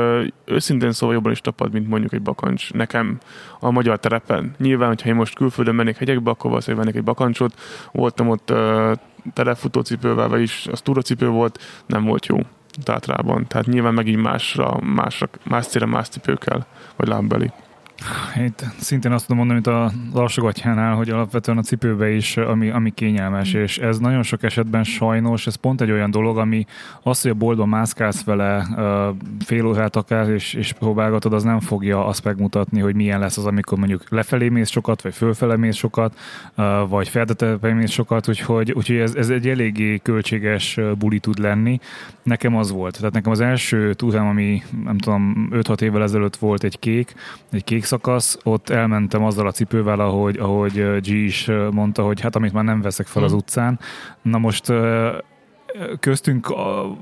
őszintén 0.44 0.92
szóval 0.92 1.14
jobban 1.14 1.32
is 1.32 1.40
tapad, 1.40 1.72
mint 1.72 1.88
mondjuk 1.88 2.12
egy 2.12 2.22
bakancs 2.22 2.72
nekem 2.72 3.18
a 3.60 3.70
magyar 3.70 3.98
terepen. 3.98 4.54
Nyilván, 4.58 4.88
hogyha 4.88 5.08
én 5.08 5.14
most 5.14 5.34
külföldön 5.34 5.74
mennék 5.74 5.96
hegyekbe, 5.96 6.30
akkor 6.30 6.50
valószínűleg 6.50 6.84
vennék 6.84 6.98
egy 6.98 7.06
bakancsot. 7.06 7.60
Voltam 7.92 8.28
ott 8.28 8.52
telefutócipővel, 9.32 10.28
vagyis 10.28 10.66
az 10.66 10.80
túracipő 10.80 11.28
volt, 11.28 11.58
nem 11.86 12.04
volt 12.04 12.26
jó 12.26 12.38
Tátrában. 12.82 13.46
Tehát 13.46 13.66
nyilván 13.66 13.94
megint 13.94 14.22
másra, 14.22 14.78
másra, 14.80 15.28
más 15.42 15.66
célra 15.66 15.86
más 15.86 16.08
cipő 16.08 16.34
kell, 16.34 16.64
vagy 16.96 17.08
lábbeli. 17.08 17.52
Itt 18.36 18.64
szintén 18.78 19.12
azt 19.12 19.26
tudom 19.26 19.46
mondani, 19.46 19.60
mint 19.64 19.78
a 19.78 20.18
lassogatjánál, 20.18 20.94
hogy 20.94 21.10
alapvetően 21.10 21.58
a 21.58 21.62
cipőbe 21.62 22.10
is, 22.10 22.36
ami, 22.36 22.70
ami 22.70 22.90
kényelmes, 22.90 23.56
mm. 23.56 23.60
és 23.60 23.78
ez 23.78 23.98
nagyon 23.98 24.22
sok 24.22 24.42
esetben 24.42 24.84
sajnos, 24.84 25.46
ez 25.46 25.54
pont 25.54 25.80
egy 25.80 25.90
olyan 25.90 26.10
dolog, 26.10 26.38
ami 26.38 26.66
az, 27.02 27.22
hogy 27.22 27.30
a 27.30 27.34
boltban 27.34 27.68
mászkálsz 27.68 28.24
vele 28.24 28.66
fél 29.44 29.66
órát 29.66 29.96
akár, 29.96 30.28
és, 30.28 30.54
és 30.54 30.72
próbálgatod, 30.72 31.32
az 31.32 31.42
nem 31.42 31.60
fogja 31.60 32.06
azt 32.06 32.24
megmutatni, 32.24 32.80
hogy 32.80 32.94
milyen 32.94 33.18
lesz 33.18 33.36
az, 33.36 33.46
amikor 33.46 33.78
mondjuk 33.78 34.10
lefelé 34.10 34.48
mész 34.48 34.70
sokat, 34.70 35.02
vagy 35.02 35.14
fölfele 35.14 35.56
mész 35.56 35.76
sokat, 35.76 36.18
vagy 36.88 37.08
feltetepe 37.08 37.72
mész 37.72 37.90
sokat, 37.90 38.28
úgyhogy, 38.28 38.72
úgyhogy 38.72 38.96
ez, 38.96 39.14
ez 39.14 39.28
egy 39.28 39.48
eléggé 39.48 40.00
költséges 40.02 40.80
buli 40.98 41.18
tud 41.18 41.38
lenni. 41.38 41.78
Nekem 42.22 42.56
az 42.56 42.70
volt. 42.70 42.96
Tehát 42.96 43.12
nekem 43.12 43.32
az 43.32 43.40
első 43.40 43.94
túrám, 43.94 44.26
ami 44.26 44.62
nem 44.84 44.98
tudom, 44.98 45.48
5-6 45.52 45.80
évvel 45.80 46.02
ezelőtt 46.02 46.36
volt 46.36 46.64
egy 46.64 46.78
kék, 46.78 47.14
egy 47.50 47.64
kék 47.64 47.83
szakasz, 47.84 48.38
ott 48.42 48.68
elmentem 48.68 49.24
azzal 49.24 49.46
a 49.46 49.52
cipővel, 49.52 50.00
ahogy, 50.00 50.36
ahogy 50.36 51.00
G 51.00 51.06
is 51.06 51.50
mondta, 51.70 52.02
hogy 52.02 52.20
hát 52.20 52.36
amit 52.36 52.52
már 52.52 52.64
nem 52.64 52.80
veszek 52.80 53.06
fel 53.06 53.22
az 53.22 53.30
hmm. 53.30 53.38
utcán. 53.38 53.78
Na 54.22 54.38
most 54.38 54.72
köztünk 56.00 56.54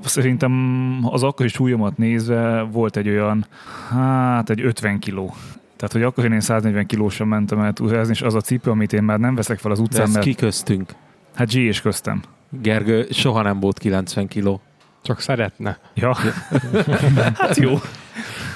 szerintem 0.03 0.53
az 1.01 1.23
akkori 1.23 1.47
súlyomat 1.47 1.97
nézve 1.97 2.61
volt 2.61 2.97
egy 2.97 3.09
olyan, 3.09 3.45
hát 3.89 4.49
egy 4.49 4.61
50 4.61 4.99
kiló. 4.99 5.33
Tehát, 5.75 5.91
hogy 5.91 6.03
akkor 6.03 6.31
én 6.31 6.39
140 6.39 6.85
kilósan 6.85 7.27
mentem 7.27 7.59
el 7.59 7.73
túrázni, 7.73 8.13
és 8.13 8.21
az 8.21 8.35
a 8.35 8.41
cipő, 8.41 8.71
amit 8.71 8.93
én 8.93 9.03
már 9.03 9.19
nem 9.19 9.35
veszek 9.35 9.59
fel 9.59 9.71
az 9.71 9.79
utcán, 9.79 10.01
De 10.01 10.07
ez 10.07 10.13
mert... 10.13 10.25
ki 10.25 10.35
köztünk? 10.35 10.91
Hát 11.35 11.51
G 11.51 11.55
és 11.55 11.81
köztem. 11.81 12.21
Gergő 12.49 13.07
soha 13.11 13.41
nem 13.41 13.59
volt 13.59 13.79
90 13.79 14.27
kiló. 14.27 14.61
Csak 15.01 15.19
szeretne. 15.19 15.79
Ja. 15.93 16.15
hát 17.39 17.57
jó. 17.57 17.79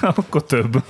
Akkor 0.00 0.44
több. 0.44 0.82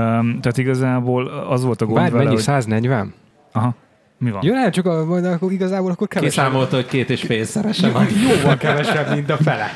Um, 0.00 0.40
tehát 0.40 0.58
igazából 0.58 1.26
az 1.26 1.64
volt 1.64 1.80
a 1.80 1.84
gond 1.84 1.98
Várj, 1.98 2.10
vele, 2.10 2.22
mennyi? 2.22 2.34
Hogy... 2.34 2.44
140? 2.44 3.14
Aha. 3.52 3.74
Mi 4.18 4.30
van? 4.30 4.40
Jó, 4.44 4.54
nem, 4.54 4.70
csak 4.70 4.86
a, 4.86 5.00
akkor 5.32 5.52
igazából 5.52 5.90
akkor 5.90 6.08
kevesebb. 6.08 6.44
Kiszámolta, 6.44 6.76
hogy 6.76 6.86
két 6.86 7.10
és 7.10 7.22
félszeresen 7.22 7.92
van. 7.92 8.06
Jóval 8.30 8.56
kevesebb, 8.56 9.14
mint 9.14 9.30
a 9.30 9.36
fele. 9.36 9.66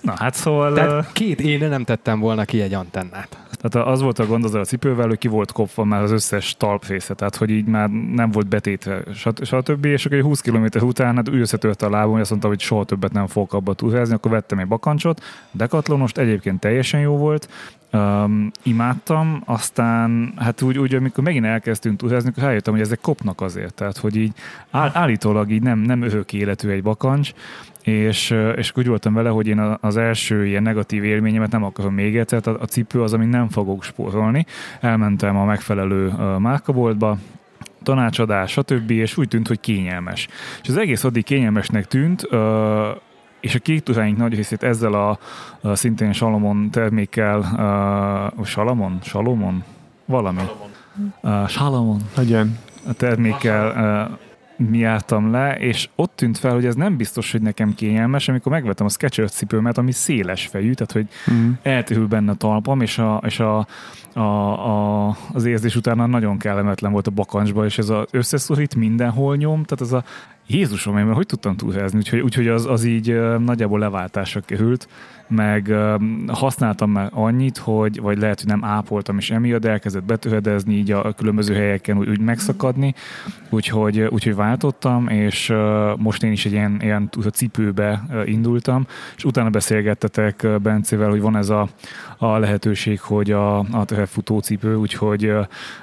Na 0.00 0.14
hát 0.16 0.34
szóval... 0.34 0.72
Tehát 0.72 1.12
két 1.12 1.40
éne 1.40 1.68
nem 1.68 1.84
tettem 1.84 2.20
volna 2.20 2.44
ki 2.44 2.60
egy 2.60 2.74
antennát. 2.74 3.38
Tehát 3.60 3.88
az 3.88 4.00
volt 4.00 4.18
a 4.18 4.26
gond 4.26 4.44
az 4.44 4.54
a 4.54 4.64
cipővel, 4.64 5.06
hogy 5.06 5.18
ki 5.18 5.28
volt 5.28 5.52
kopva 5.52 5.84
már 5.84 6.02
az 6.02 6.10
összes 6.10 6.56
talpfésze, 6.56 7.14
tehát 7.14 7.36
hogy 7.36 7.50
így 7.50 7.66
már 7.66 7.88
nem 7.90 8.30
volt 8.30 8.48
betétve, 8.48 9.02
stb. 9.42 9.84
És 9.84 10.06
akkor 10.06 10.16
egy 10.16 10.24
20 10.24 10.40
km 10.40 10.64
után 10.80 11.16
hát 11.16 11.28
ő 11.28 11.40
összetörte 11.40 11.86
a 11.86 11.90
lábam, 11.90 12.14
és 12.14 12.20
azt 12.20 12.30
mondta, 12.30 12.48
hogy 12.48 12.60
soha 12.60 12.84
többet 12.84 13.12
nem 13.12 13.26
fogok 13.26 13.52
abba 13.52 13.74
túrázni, 13.74 14.14
akkor 14.14 14.30
vettem 14.30 14.58
egy 14.58 14.66
bakancsot, 14.66 15.22
dekatlonost, 15.50 16.18
egyébként 16.18 16.60
teljesen 16.60 17.00
jó 17.00 17.16
volt, 17.16 17.48
Um, 17.92 18.50
imádtam, 18.62 19.42
aztán 19.44 20.32
hát 20.36 20.62
úgy, 20.62 20.78
úgy, 20.78 20.94
amikor 20.94 21.24
megint 21.24 21.44
elkezdtünk 21.44 21.98
túrázni, 21.98 22.30
akkor 22.30 22.42
rájöttem, 22.42 22.72
hogy 22.72 22.82
ezek 22.82 23.00
kopnak 23.00 23.40
azért, 23.40 23.74
tehát 23.74 23.98
hogy 23.98 24.16
így 24.16 24.32
áll, 24.70 24.90
állítólag 24.92 25.50
így 25.50 25.62
nem, 25.62 25.78
nem 25.78 26.02
örök 26.02 26.32
életű 26.32 26.68
egy 26.68 26.82
bakancs, 26.82 27.32
és, 27.82 28.34
és 28.56 28.72
úgy 28.74 28.86
voltam 28.86 29.14
vele, 29.14 29.28
hogy 29.28 29.46
én 29.46 29.58
az 29.80 29.96
első 29.96 30.46
ilyen 30.46 30.62
negatív 30.62 31.04
élményemet 31.04 31.50
nem 31.50 31.64
akarom 31.64 31.94
még 31.94 32.16
egyszer, 32.16 32.40
tehát 32.40 32.60
a 32.60 32.66
cipő 32.66 33.02
az, 33.02 33.12
amit 33.12 33.30
nem 33.30 33.48
fogok 33.48 33.82
spórolni. 33.82 34.46
Elmentem 34.80 35.36
a 35.36 35.44
megfelelő 35.44 36.12
márkaboltba, 36.38 37.18
tanácsadás, 37.82 38.50
stb. 38.50 38.90
és 38.90 39.16
úgy 39.16 39.28
tűnt, 39.28 39.48
hogy 39.48 39.60
kényelmes. 39.60 40.28
És 40.62 40.68
az 40.68 40.76
egész 40.76 41.04
addig 41.04 41.24
kényelmesnek 41.24 41.86
tűnt, 41.86 42.28
és 43.40 43.54
a 43.54 43.58
kék 43.58 43.82
tudáink 43.82 44.16
nagy 44.16 44.34
részét 44.34 44.62
ezzel 44.62 44.92
a, 44.92 45.18
a 45.60 45.74
szintén 45.74 46.12
Salomon 46.12 46.70
termékkel, 46.70 47.38
uh, 48.38 48.44
Salomon? 48.44 48.98
Salomon? 49.02 49.64
Valami. 50.04 50.40
Salomon. 50.40 51.42
Uh, 51.42 51.48
Salomon. 51.48 52.00
A 52.86 52.92
termékkel 52.92 53.70
uh, 54.10 54.18
mi 54.56 54.78
jártam 54.78 55.30
le, 55.30 55.58
és 55.58 55.88
ott 55.94 56.16
tűnt 56.16 56.38
fel, 56.38 56.52
hogy 56.52 56.64
ez 56.64 56.74
nem 56.74 56.96
biztos, 56.96 57.32
hogy 57.32 57.42
nekem 57.42 57.74
kényelmes, 57.74 58.28
amikor 58.28 58.52
megvettem 58.52 58.86
a 58.86 58.88
Skechers 58.88 59.30
cipőmet, 59.30 59.78
ami 59.78 59.92
széles 59.92 60.46
fejű, 60.46 60.72
tehát 60.72 60.92
hogy 60.92 61.34
mm. 61.34 61.50
eltűül 61.62 62.06
benne 62.06 62.30
a 62.30 62.34
talpam, 62.34 62.80
és, 62.80 62.98
a, 62.98 63.20
és 63.26 63.40
a, 63.40 63.66
a, 64.12 64.20
a, 64.20 65.16
az 65.32 65.44
érzés 65.44 65.76
utána 65.76 66.06
nagyon 66.06 66.38
kellemetlen 66.38 66.92
volt 66.92 67.06
a 67.06 67.10
bakancsba, 67.10 67.64
és 67.64 67.78
ez 67.78 67.88
az 67.88 68.06
összeszorít 68.10 68.74
mindenhol 68.74 69.36
nyom, 69.36 69.64
tehát 69.64 69.80
ez 69.80 69.92
a 69.92 70.04
Jézusom, 70.46 70.98
én 70.98 71.12
hogy 71.12 71.26
tudtam 71.26 71.56
túlhelyezni, 71.56 71.98
úgyhogy, 71.98 72.20
úgyhogy 72.20 72.48
az, 72.48 72.66
az 72.66 72.84
így 72.84 73.20
nagyjából 73.38 73.78
leváltásra 73.78 74.40
került 74.40 74.88
meg 75.28 75.72
használtam 76.26 76.90
már 76.90 77.10
annyit, 77.12 77.58
hogy, 77.58 78.00
vagy 78.00 78.18
lehet, 78.18 78.40
hogy 78.40 78.48
nem 78.48 78.64
ápoltam, 78.64 79.18
és 79.18 79.30
emiatt 79.30 79.64
elkezdett 79.64 80.04
betöredezni, 80.04 80.74
így 80.74 80.90
a 80.90 81.12
különböző 81.12 81.54
helyeken 81.54 81.98
úgy, 81.98 82.08
úgy 82.08 82.20
megszakadni, 82.20 82.94
úgyhogy, 83.50 84.00
úgyhogy 84.00 84.34
váltottam, 84.34 85.08
és 85.08 85.52
most 85.96 86.22
én 86.22 86.32
is 86.32 86.46
egy 86.46 86.52
ilyen, 86.52 86.78
ilyen 86.80 87.10
cipőbe 87.32 88.02
indultam, 88.24 88.86
és 89.16 89.24
utána 89.24 89.50
beszélgettetek 89.50 90.46
Bencével, 90.62 91.10
hogy 91.10 91.20
van 91.20 91.36
ez 91.36 91.48
a, 91.48 91.68
a 92.18 92.38
lehetőség, 92.38 93.00
hogy 93.00 93.30
a, 93.30 93.58
a 93.58 93.86
futócipő, 94.06 94.74
úgyhogy 94.74 95.32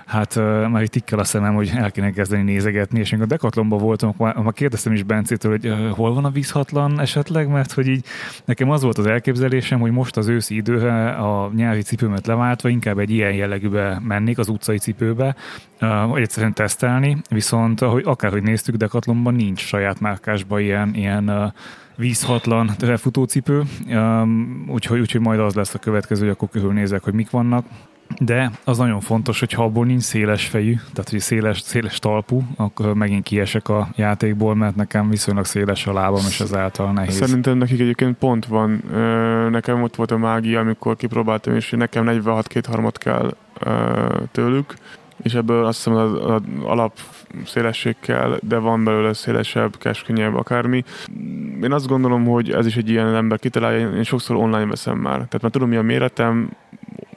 hát 0.06 0.36
már 0.70 0.82
itt 0.82 0.92
tikkel 0.92 1.20
a 1.20 1.24
szemem, 1.24 1.56
hogy 1.56 1.72
el 1.76 1.92
kéne 1.92 2.12
kezdeni 2.12 2.44
nézegetni, 2.44 3.00
és 3.00 3.12
amikor 3.12 3.32
a 3.32 3.36
Decathlonban 3.36 3.80
voltam, 3.80 4.14
akkor 4.18 4.54
kérdeztem 4.54 4.94
is 4.94 5.04
Bencétől, 5.04 5.52
hogy 5.52 5.74
hol 5.96 6.14
van 6.14 6.26
a 6.26 6.30
vízhatlan 6.30 7.00
esetleg, 7.00 7.48
mert 7.48 7.72
hogy 7.72 7.88
így 7.88 8.06
nekem 8.46 8.70
az 8.70 8.82
volt 8.82 8.98
az 8.98 9.06
elképzelés, 9.06 9.32
elképzelésem, 9.34 9.80
hogy 9.80 9.92
most 9.92 10.18
az 10.18 10.28
őszi 10.28 10.56
időre 10.56 11.10
a 11.10 11.52
nyári 11.56 11.82
cipőmet 11.82 12.28
leváltva 12.28 12.70
inkább 12.70 13.00
egy 13.00 13.10
ilyen 13.10 13.34
jellegűbe 13.34 14.00
mennék, 14.04 14.38
az 14.38 14.50
utcai 14.50 14.78
cipőbe, 14.78 15.36
vagy 16.08 16.22
egyszerűen 16.22 16.54
tesztelni, 16.54 17.18
viszont 17.30 17.82
ahogy 17.82 18.04
akárhogy 18.06 18.44
néztük, 18.44 18.76
Decathlonban 18.76 19.34
nincs 19.34 19.60
saját 19.60 20.00
márkásban 20.00 20.60
ilyen, 20.60 20.96
ilyen 20.96 21.54
vízhatlan 21.96 22.68
futócipő, 22.98 23.64
úgyhogy, 24.68 25.00
úgyhogy 25.00 25.22
majd 25.22 25.40
az 25.40 25.54
lesz 25.54 25.74
a 25.74 25.80
következő, 25.80 26.22
hogy 26.22 26.32
akkor 26.36 26.50
körülnézek, 26.50 27.04
hogy 27.04 27.14
mik 27.14 27.30
vannak. 27.30 27.66
De 28.20 28.52
az 28.64 28.78
nagyon 28.78 29.00
fontos, 29.00 29.40
hogy 29.40 29.52
ha 29.52 29.64
abból 29.64 29.86
nincs 29.86 30.02
széles 30.02 30.48
fejű, 30.48 30.76
tehát 30.94 31.10
hogy 31.10 31.20
széles, 31.20 31.60
széles 31.60 32.00
talpú, 32.00 32.44
akkor 32.56 32.94
megint 32.94 33.24
kiesek 33.24 33.70
a 33.70 33.88
játékból, 33.96 34.56
mert 34.56 34.76
nekem 34.76 35.10
viszonylag 35.10 35.46
széles 35.46 35.88
a 35.88 35.94
lábam, 35.94 36.22
és 36.28 36.40
ezáltal 36.40 36.92
nehéz. 36.92 37.16
Szerintem 37.16 37.58
nekik 37.58 37.80
egyébként 37.80 38.18
pont 38.18 38.46
van. 38.46 38.84
Nekem 39.52 39.84
ott 39.84 39.96
volt 39.96 40.12
a 40.12 40.18
mágia, 40.18 40.60
amikor 40.60 40.96
kipróbáltam, 40.96 41.56
és 41.56 41.70
nekem 41.70 42.04
46 42.04 42.48
két 42.48 42.66
harmad 42.66 42.98
kell 42.98 43.36
tőlük, 44.32 44.74
és 45.24 45.34
ebből 45.34 45.66
azt 45.66 45.78
hiszem 45.78 45.94
az, 45.94 46.14
az 46.14 46.42
alap 46.64 46.98
szélesség 47.46 47.96
kell, 48.00 48.38
de 48.42 48.58
van 48.58 48.84
belőle 48.84 49.14
szélesebb, 49.14 49.78
keskenyebb, 49.78 50.36
akármi. 50.36 50.84
Én 51.62 51.72
azt 51.72 51.88
gondolom, 51.88 52.26
hogy 52.26 52.52
ez 52.52 52.66
is 52.66 52.76
egy 52.76 52.90
ilyen 52.90 53.16
ember 53.16 53.40
kitalálja, 53.40 53.90
én 53.90 54.04
sokszor 54.04 54.36
online 54.36 54.66
veszem 54.66 54.98
már. 54.98 55.16
Tehát 55.16 55.42
már 55.42 55.52
tudom, 55.52 55.70
mi 55.70 55.76
a 55.76 55.82
méretem, 55.82 56.50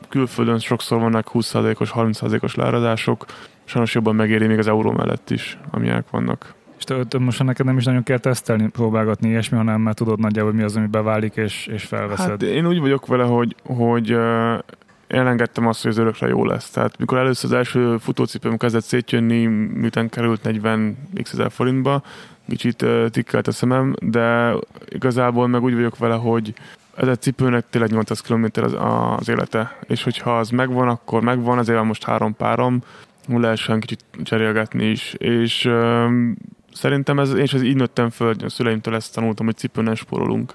külföldön 0.09 0.59
sokszor 0.59 1.01
vannak 1.01 1.31
20%-os, 1.35 1.93
30%-os 1.95 2.55
leárazások, 2.55 3.25
sajnos 3.65 3.95
jobban 3.95 4.15
megéri 4.15 4.47
még 4.47 4.59
az 4.59 4.67
euró 4.67 4.93
mellett 4.93 5.31
is, 5.31 5.59
amilyenek 5.71 6.11
vannak. 6.11 6.55
És 6.79 6.85
te, 6.85 7.05
te 7.05 7.19
most 7.19 7.43
neked 7.43 7.67
nem 7.67 7.77
is 7.77 7.85
nagyon 7.85 8.03
kell 8.03 8.19
tesztelni, 8.19 8.69
próbálgatni 8.69 9.29
ilyesmi, 9.29 9.57
hanem 9.57 9.81
már 9.81 9.95
tudod 9.95 10.19
nagyjából 10.19 10.53
mi 10.53 10.63
az, 10.63 10.77
ami 10.77 10.87
beválik, 10.87 11.37
és, 11.37 11.67
és 11.67 11.85
felveszed. 11.85 12.29
Hát 12.29 12.43
én 12.43 12.67
úgy 12.67 12.81
vagyok 12.81 13.07
vele, 13.07 13.25
hogy, 13.25 13.57
hogy 13.65 14.13
uh, 14.13 14.59
elengedtem 15.07 15.67
azt, 15.67 15.83
hogy 15.83 15.91
az 15.91 15.99
örökre 15.99 16.29
jó 16.29 16.45
lesz. 16.45 16.71
Tehát 16.71 16.99
mikor 16.99 17.19
először 17.19 17.51
az 17.51 17.57
első 17.57 17.97
futócipőm 17.97 18.57
kezdett 18.57 18.85
szétjönni, 18.85 19.47
miután 19.47 20.09
került 20.09 20.43
40 20.43 20.97
x 21.23 21.33
ezer 21.33 21.51
forintba, 21.51 22.03
kicsit 22.49 22.83
uh, 22.83 23.09
tikkelt 23.09 23.47
a 23.47 23.53
szemem, 23.53 23.95
de 24.01 24.55
igazából 24.89 25.47
meg 25.47 25.63
úgy 25.63 25.75
vagyok 25.75 25.99
vele, 25.99 26.15
hogy 26.15 26.55
ez 26.97 27.09
egy 27.09 27.21
cipőnek 27.21 27.65
tényleg 27.71 27.91
800 27.91 28.21
km 28.21 28.45
az, 28.55 28.77
az 29.19 29.29
élete, 29.29 29.79
és 29.87 30.03
hogyha 30.03 30.39
az 30.39 30.51
megvan, 30.51 30.89
akkor 30.89 31.23
megvan, 31.23 31.59
azért 31.59 31.83
most 31.83 32.05
három 32.05 32.37
párom, 32.37 32.83
lehessen 33.29 33.81
kicsit 33.81 34.05
cserélgetni 34.23 34.85
is, 34.85 35.15
és 35.19 35.65
um, 35.65 36.37
szerintem 36.73 37.19
ez, 37.19 37.35
én 37.35 37.43
is 37.43 37.55
ez 37.55 37.63
így 37.63 37.77
nőttem 37.77 38.11
föl, 38.11 38.35
a 38.45 38.49
szüleimtől 38.49 38.95
ezt 38.95 39.15
tanultam, 39.15 39.47
hogy 39.47 39.57
cipőn 39.57 39.85
nem 39.85 39.95
spórolunk, 39.95 40.55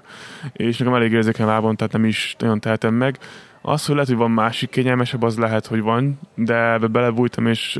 és 0.52 0.78
nekem 0.78 0.94
elég 0.94 1.12
érzékeny 1.12 1.46
lábon, 1.46 1.76
tehát 1.76 1.92
nem 1.92 2.04
is 2.04 2.36
nagyon 2.38 2.60
tehetem 2.60 2.94
meg. 2.94 3.18
Az, 3.60 3.86
hogy 3.86 3.94
lehet, 3.94 4.10
hogy 4.10 4.18
van 4.18 4.30
másik 4.30 4.70
kényelmesebb, 4.70 5.22
az 5.22 5.38
lehet, 5.38 5.66
hogy 5.66 5.80
van, 5.80 6.18
de 6.34 6.72
ebbe 6.72 6.86
belebújtam, 6.86 7.46
és, 7.46 7.78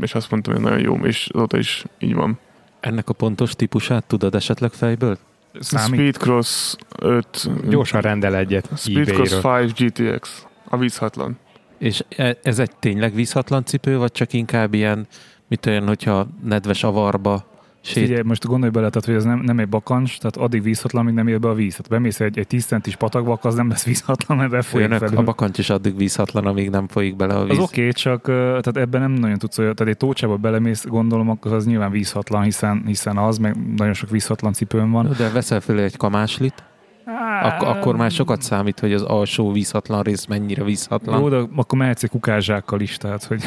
és 0.00 0.14
azt 0.14 0.30
mondtam, 0.30 0.54
hogy 0.54 0.62
nagyon 0.62 0.80
jó, 0.80 0.96
és 0.96 1.28
azóta 1.32 1.58
is 1.58 1.84
így 1.98 2.14
van. 2.14 2.38
Ennek 2.80 3.08
a 3.08 3.12
pontos 3.12 3.54
típusát 3.54 4.04
tudod 4.04 4.34
esetleg 4.34 4.70
fejből? 4.72 5.18
Számít? 5.60 5.98
Speedcross 6.00 6.74
5. 6.98 7.68
Gyorsan 7.68 8.00
rendel 8.00 8.36
egyet 8.36 8.68
Speedcross 8.76 9.32
eBay-ről. 9.32 9.62
5 9.62 9.78
GTX. 9.78 10.46
A 10.68 10.76
vízhatlan. 10.76 11.38
És 11.78 12.04
e- 12.16 12.38
ez 12.42 12.58
egy 12.58 12.76
tényleg 12.78 13.14
vízhatlan 13.14 13.64
cipő, 13.64 13.98
vagy 13.98 14.12
csak 14.12 14.32
inkább 14.32 14.74
ilyen, 14.74 15.06
mit 15.48 15.66
olyan, 15.66 15.86
hogyha 15.86 16.26
nedves 16.44 16.84
avarba 16.84 17.51
sét... 17.82 18.04
Figyelj, 18.04 18.22
most 18.24 18.46
gondolj 18.46 18.70
bele, 18.70 18.88
tehát, 18.88 19.04
hogy 19.04 19.14
ez 19.14 19.24
nem, 19.24 19.38
nem 19.38 19.58
egy 19.58 19.68
bakancs, 19.68 20.18
tehát 20.18 20.36
addig 20.36 20.62
vízhatlan, 20.62 21.04
míg 21.04 21.14
nem 21.14 21.28
ér 21.28 21.40
be 21.40 21.48
a 21.48 21.54
víz. 21.54 21.70
Tehát 21.70 21.88
bemész 21.88 22.20
egy, 22.20 22.38
egy 22.38 22.46
10 22.46 22.64
centis 22.64 22.96
patakba, 22.96 23.38
az 23.42 23.54
nem 23.54 23.68
lesz 23.68 23.84
vízhatlan, 23.84 24.38
mert 24.38 24.50
befolyik 24.50 24.92
felül. 24.92 25.16
a 25.16 25.22
bakancs 25.22 25.58
is 25.58 25.70
addig 25.70 25.96
vízhatlan, 25.96 26.46
amíg 26.46 26.70
nem 26.70 26.88
folyik 26.88 27.16
bele 27.16 27.34
a 27.34 27.44
víz. 27.44 27.58
Az 27.58 27.64
oké, 27.64 27.80
okay, 27.80 27.92
csak 27.92 28.22
tehát 28.24 28.76
ebben 28.76 29.00
nem 29.00 29.12
nagyon 29.12 29.38
tudsz 29.38 29.54
tehát 29.54 29.80
egy 29.80 29.96
tócsába 29.96 30.36
belemész, 30.36 30.86
gondolom, 30.86 31.30
akkor 31.30 31.52
az 31.52 31.66
nyilván 31.66 31.90
vízhatlan, 31.90 32.42
hiszen, 32.42 32.82
hiszen 32.86 33.16
az, 33.16 33.38
meg 33.38 33.74
nagyon 33.76 33.94
sok 33.94 34.10
vízhatlan 34.10 34.52
cipőm 34.52 34.90
van. 34.90 35.14
De 35.18 35.30
veszel 35.30 35.60
fölé 35.60 35.82
egy 35.82 35.96
kamáslit, 35.96 36.54
ak- 37.42 37.62
akkor 37.62 37.96
már 37.96 38.10
sokat 38.10 38.42
számít, 38.42 38.80
hogy 38.80 38.92
az 38.92 39.02
alsó 39.02 39.52
vízhatlan 39.52 40.02
rész 40.02 40.26
mennyire 40.26 40.64
vízhatlan. 40.64 41.20
Jó, 41.20 41.28
de 41.28 41.36
akkor 41.56 41.78
mehetsz 41.78 42.02
egy 42.02 42.10
kukázsákkal 42.10 42.80
is, 42.80 42.96
tehát, 42.96 43.24
hogy 43.24 43.42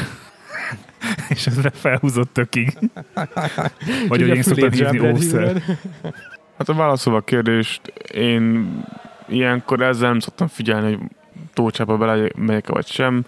és 1.34 1.46
ezre 1.46 1.70
felhúzott 1.70 2.32
tökig. 2.32 2.78
Vagy 4.08 4.20
hogy 4.20 4.28
én 4.28 4.42
szoktam 4.42 4.70
hívni 4.70 5.10
ószer. 5.10 5.56
Hát 6.58 6.68
a 6.68 6.74
válaszolva 6.74 7.18
a 7.18 7.22
kérdést, 7.22 7.92
én 8.12 8.74
ilyenkor 9.28 9.82
ezzel 9.82 10.08
nem 10.10 10.18
szoktam 10.18 10.46
figyelni, 10.46 10.94
hogy 10.94 11.08
tócsába 11.52 11.96
bele 11.96 12.28
megyek 12.36 12.68
vagy 12.68 12.86
sem. 12.86 13.24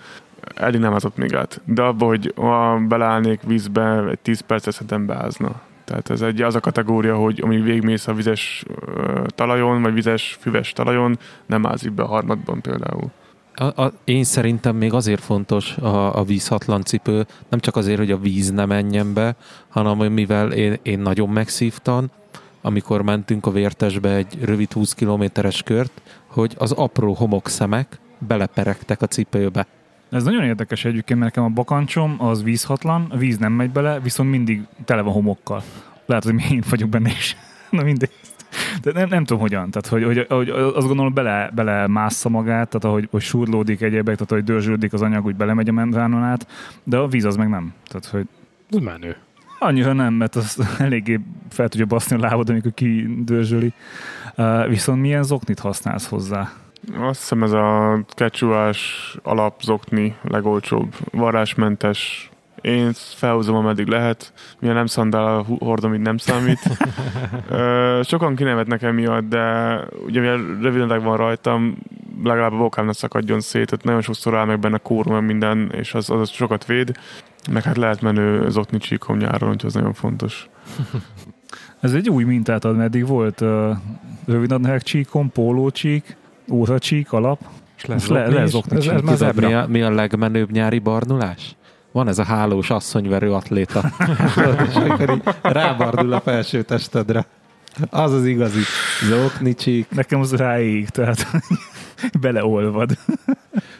Eddig 0.55 0.81
nem 0.81 0.95
ázott 0.95 1.17
még 1.17 1.35
át. 1.35 1.61
De 1.65 1.83
abba, 1.83 2.07
hogy 2.07 2.33
ha 2.37 2.79
beleállnék 2.89 3.41
vízbe, 3.47 4.05
egy 4.11 4.19
10 4.19 4.41
percet 4.41 4.73
szerintem 4.73 5.07
beázna. 5.07 5.61
Tehát 5.85 6.11
ez 6.11 6.21
egy 6.21 6.43
az 6.43 6.55
a 6.55 6.61
kategória, 6.61 7.17
hogy 7.17 7.41
amíg 7.41 7.63
végigmész 7.63 8.07
a 8.07 8.15
vizes 8.15 8.65
talajon, 9.27 9.83
vagy 9.83 9.95
vizes 9.95 10.37
füves 10.41 10.73
talajon, 10.73 11.19
nem 11.47 11.67
ázik 11.67 11.93
be 11.93 12.03
a 12.03 12.07
harmadban 12.07 12.61
például. 12.61 13.11
A, 13.59 13.83
a, 13.83 13.93
én 14.05 14.25
szerintem 14.25 14.77
még 14.77 14.93
azért 14.93 15.23
fontos 15.23 15.77
a, 15.77 16.19
a 16.19 16.25
vízhatlan 16.25 16.83
cipő, 16.83 17.27
nem 17.49 17.61
csak 17.61 17.77
azért, 17.77 17.99
hogy 17.99 18.11
a 18.11 18.19
víz 18.19 18.51
ne 18.51 18.65
menjen 18.65 19.15
be, 19.15 19.37
hanem 19.69 20.13
mivel 20.13 20.53
én, 20.53 20.79
én 20.83 20.99
nagyon 20.99 21.29
megszívtam, 21.29 22.07
amikor 22.63 23.03
mentünk 23.03 23.47
a 23.47 23.51
vértesbe 23.51 24.15
egy 24.15 24.39
rövid 24.45 24.73
20 24.73 24.95
kilométeres 24.95 25.63
kört, 25.63 26.03
hogy 26.27 26.55
az 26.59 26.73
apró 26.73 27.13
homokszemek 27.13 27.99
beleperegtek 28.19 29.03
a 29.03 29.07
cipőbe. 29.07 29.67
Ez 30.11 30.25
nagyon 30.25 30.45
érdekes 30.45 30.85
egyébként, 30.85 31.19
mert 31.21 31.35
nekem 31.35 31.51
a 31.51 31.55
bakancsom 31.55 32.17
az 32.19 32.43
vízhatlan, 32.43 33.07
a 33.11 33.17
víz 33.17 33.39
nem 33.39 33.53
megy 33.53 33.71
bele, 33.71 34.01
viszont 34.01 34.31
mindig 34.31 34.67
tele 34.85 35.03
van 35.03 35.13
homokkal. 35.13 35.63
Lehet, 36.07 36.25
hogy 36.25 36.35
én 36.51 36.63
vagyok 36.69 36.89
benne 36.89 37.09
is. 37.09 37.37
Na 37.71 37.83
mindegy. 37.83 38.11
De 38.93 39.01
nem, 39.01 39.09
nem 39.09 39.25
tudom 39.25 39.43
hogyan. 39.43 39.71
Tehát, 39.71 39.87
hogy, 39.87 40.05
hogy, 40.05 40.27
hogy 40.29 40.49
azt 40.51 40.87
gondolom, 40.87 41.15
bele, 41.15 41.51
bele 41.55 41.87
mássza 41.87 42.29
magát, 42.29 42.69
tehát 42.69 42.85
ahogy 42.85 43.09
hogy 43.11 43.21
surlódik 43.21 43.81
egyébek, 43.81 44.15
tehát 44.15 44.33
ahogy 44.33 44.45
dörzsődik 44.45 44.93
az 44.93 45.03
anyag, 45.03 45.25
úgy 45.25 45.37
belemegy 45.37 45.69
a 45.69 45.73
membránon 45.73 46.23
át, 46.23 46.47
de 46.85 46.97
a 46.97 47.07
víz 47.07 47.25
az 47.25 47.37
meg 47.37 47.49
nem. 47.49 47.73
Tehát, 47.87 48.07
hogy 48.07 48.27
Ez 48.71 48.79
menő. 48.79 49.17
Annyira 49.59 49.93
nem, 49.93 50.15
mert 50.15 50.35
az 50.37 50.69
eléggé 50.79 51.21
fel 51.49 51.69
tudja 51.69 51.87
baszni 51.87 52.17
a 52.17 52.21
lábad, 52.21 52.49
amikor 52.49 52.75
kidörzsöli. 52.75 53.73
Uh, 54.37 54.69
viszont 54.69 55.01
milyen 55.01 55.23
zoknit 55.23 55.59
használsz 55.59 56.09
hozzá? 56.09 56.53
Azt 56.99 57.21
hiszem 57.21 57.43
ez 57.43 57.53
a 57.53 58.01
kecsúás 58.09 59.15
alapzokni 59.23 60.17
legolcsóbb, 60.23 60.95
varázsmentes. 61.11 62.31
Én 62.61 62.93
felhúzom, 62.95 63.55
ameddig 63.55 63.87
lehet. 63.87 64.33
Milyen 64.61 64.75
nem 64.75 64.87
szandál 64.87 65.45
hordom, 65.59 65.95
így 65.95 66.01
nem 66.01 66.17
számít. 66.17 66.61
Sokan 68.09 68.37
kinevetnek 68.37 68.83
emiatt, 68.83 69.29
de 69.29 69.77
ugye 70.07 70.21
mivel 70.21 70.37
röviden 70.61 71.03
van 71.03 71.17
rajtam, 71.17 71.77
legalább 72.25 72.53
a 72.53 72.57
bokám 72.57 72.87
ne 72.87 72.93
szakadjon 72.93 73.41
szét, 73.41 73.67
tehát 73.67 73.85
nagyon 73.85 74.01
sokszor 74.01 74.35
áll 74.35 74.45
meg 74.45 74.61
benne 74.61 74.79
kórum, 74.79 75.15
meg 75.15 75.25
minden, 75.25 75.73
és 75.77 75.95
az, 75.95 76.11
az 76.11 76.31
sokat 76.31 76.67
véd. 76.67 76.97
Meg 77.51 77.63
hát 77.63 77.77
lehet 77.77 78.01
menő 78.01 78.49
zokni 78.49 78.79
csíkom 78.79 79.17
nyáron, 79.17 79.49
úgyhogy 79.49 79.69
az 79.69 79.75
nagyon 79.75 79.93
fontos. 79.93 80.49
Ez 81.81 81.93
egy 81.93 82.09
új 82.09 82.25
mintát 82.25 82.65
ad, 82.65 82.77
meddig 82.77 83.07
volt 83.07 83.41
uh, 83.41 83.77
rövidnadrág 84.27 84.83
csíkon, 84.83 85.31
pólócsík, 85.31 86.17
óracsík, 86.51 87.13
alap. 87.13 87.41
És 87.77 87.87
Most 87.87 88.09
le- 88.09 88.29
lezokni 88.29 88.77
ez, 88.77 88.87
ez 89.21 89.35
mi 89.35 89.55
a, 89.55 89.67
mi 89.69 89.83
a 89.83 89.91
legmenőbb 89.91 90.51
nyári 90.51 90.79
barnulás? 90.79 91.57
Van 91.93 92.09
ez 92.09 92.19
a 92.19 92.25
hálós 92.25 92.71
asszonyverő 92.71 93.33
atléta. 93.33 93.83
És 94.69 94.75
akkor 94.75 95.11
így 95.11 95.23
rábardul 95.43 96.13
a 96.13 96.21
felső 96.21 96.63
testedre. 96.63 97.27
Az 97.91 98.13
az 98.13 98.27
igazi. 98.27 98.61
Zoknicsik. 99.09 99.91
Nekem 99.91 100.21
az 100.21 100.35
ráég, 100.35 100.89
tehát 100.89 101.27
beleolvad. 102.21 102.99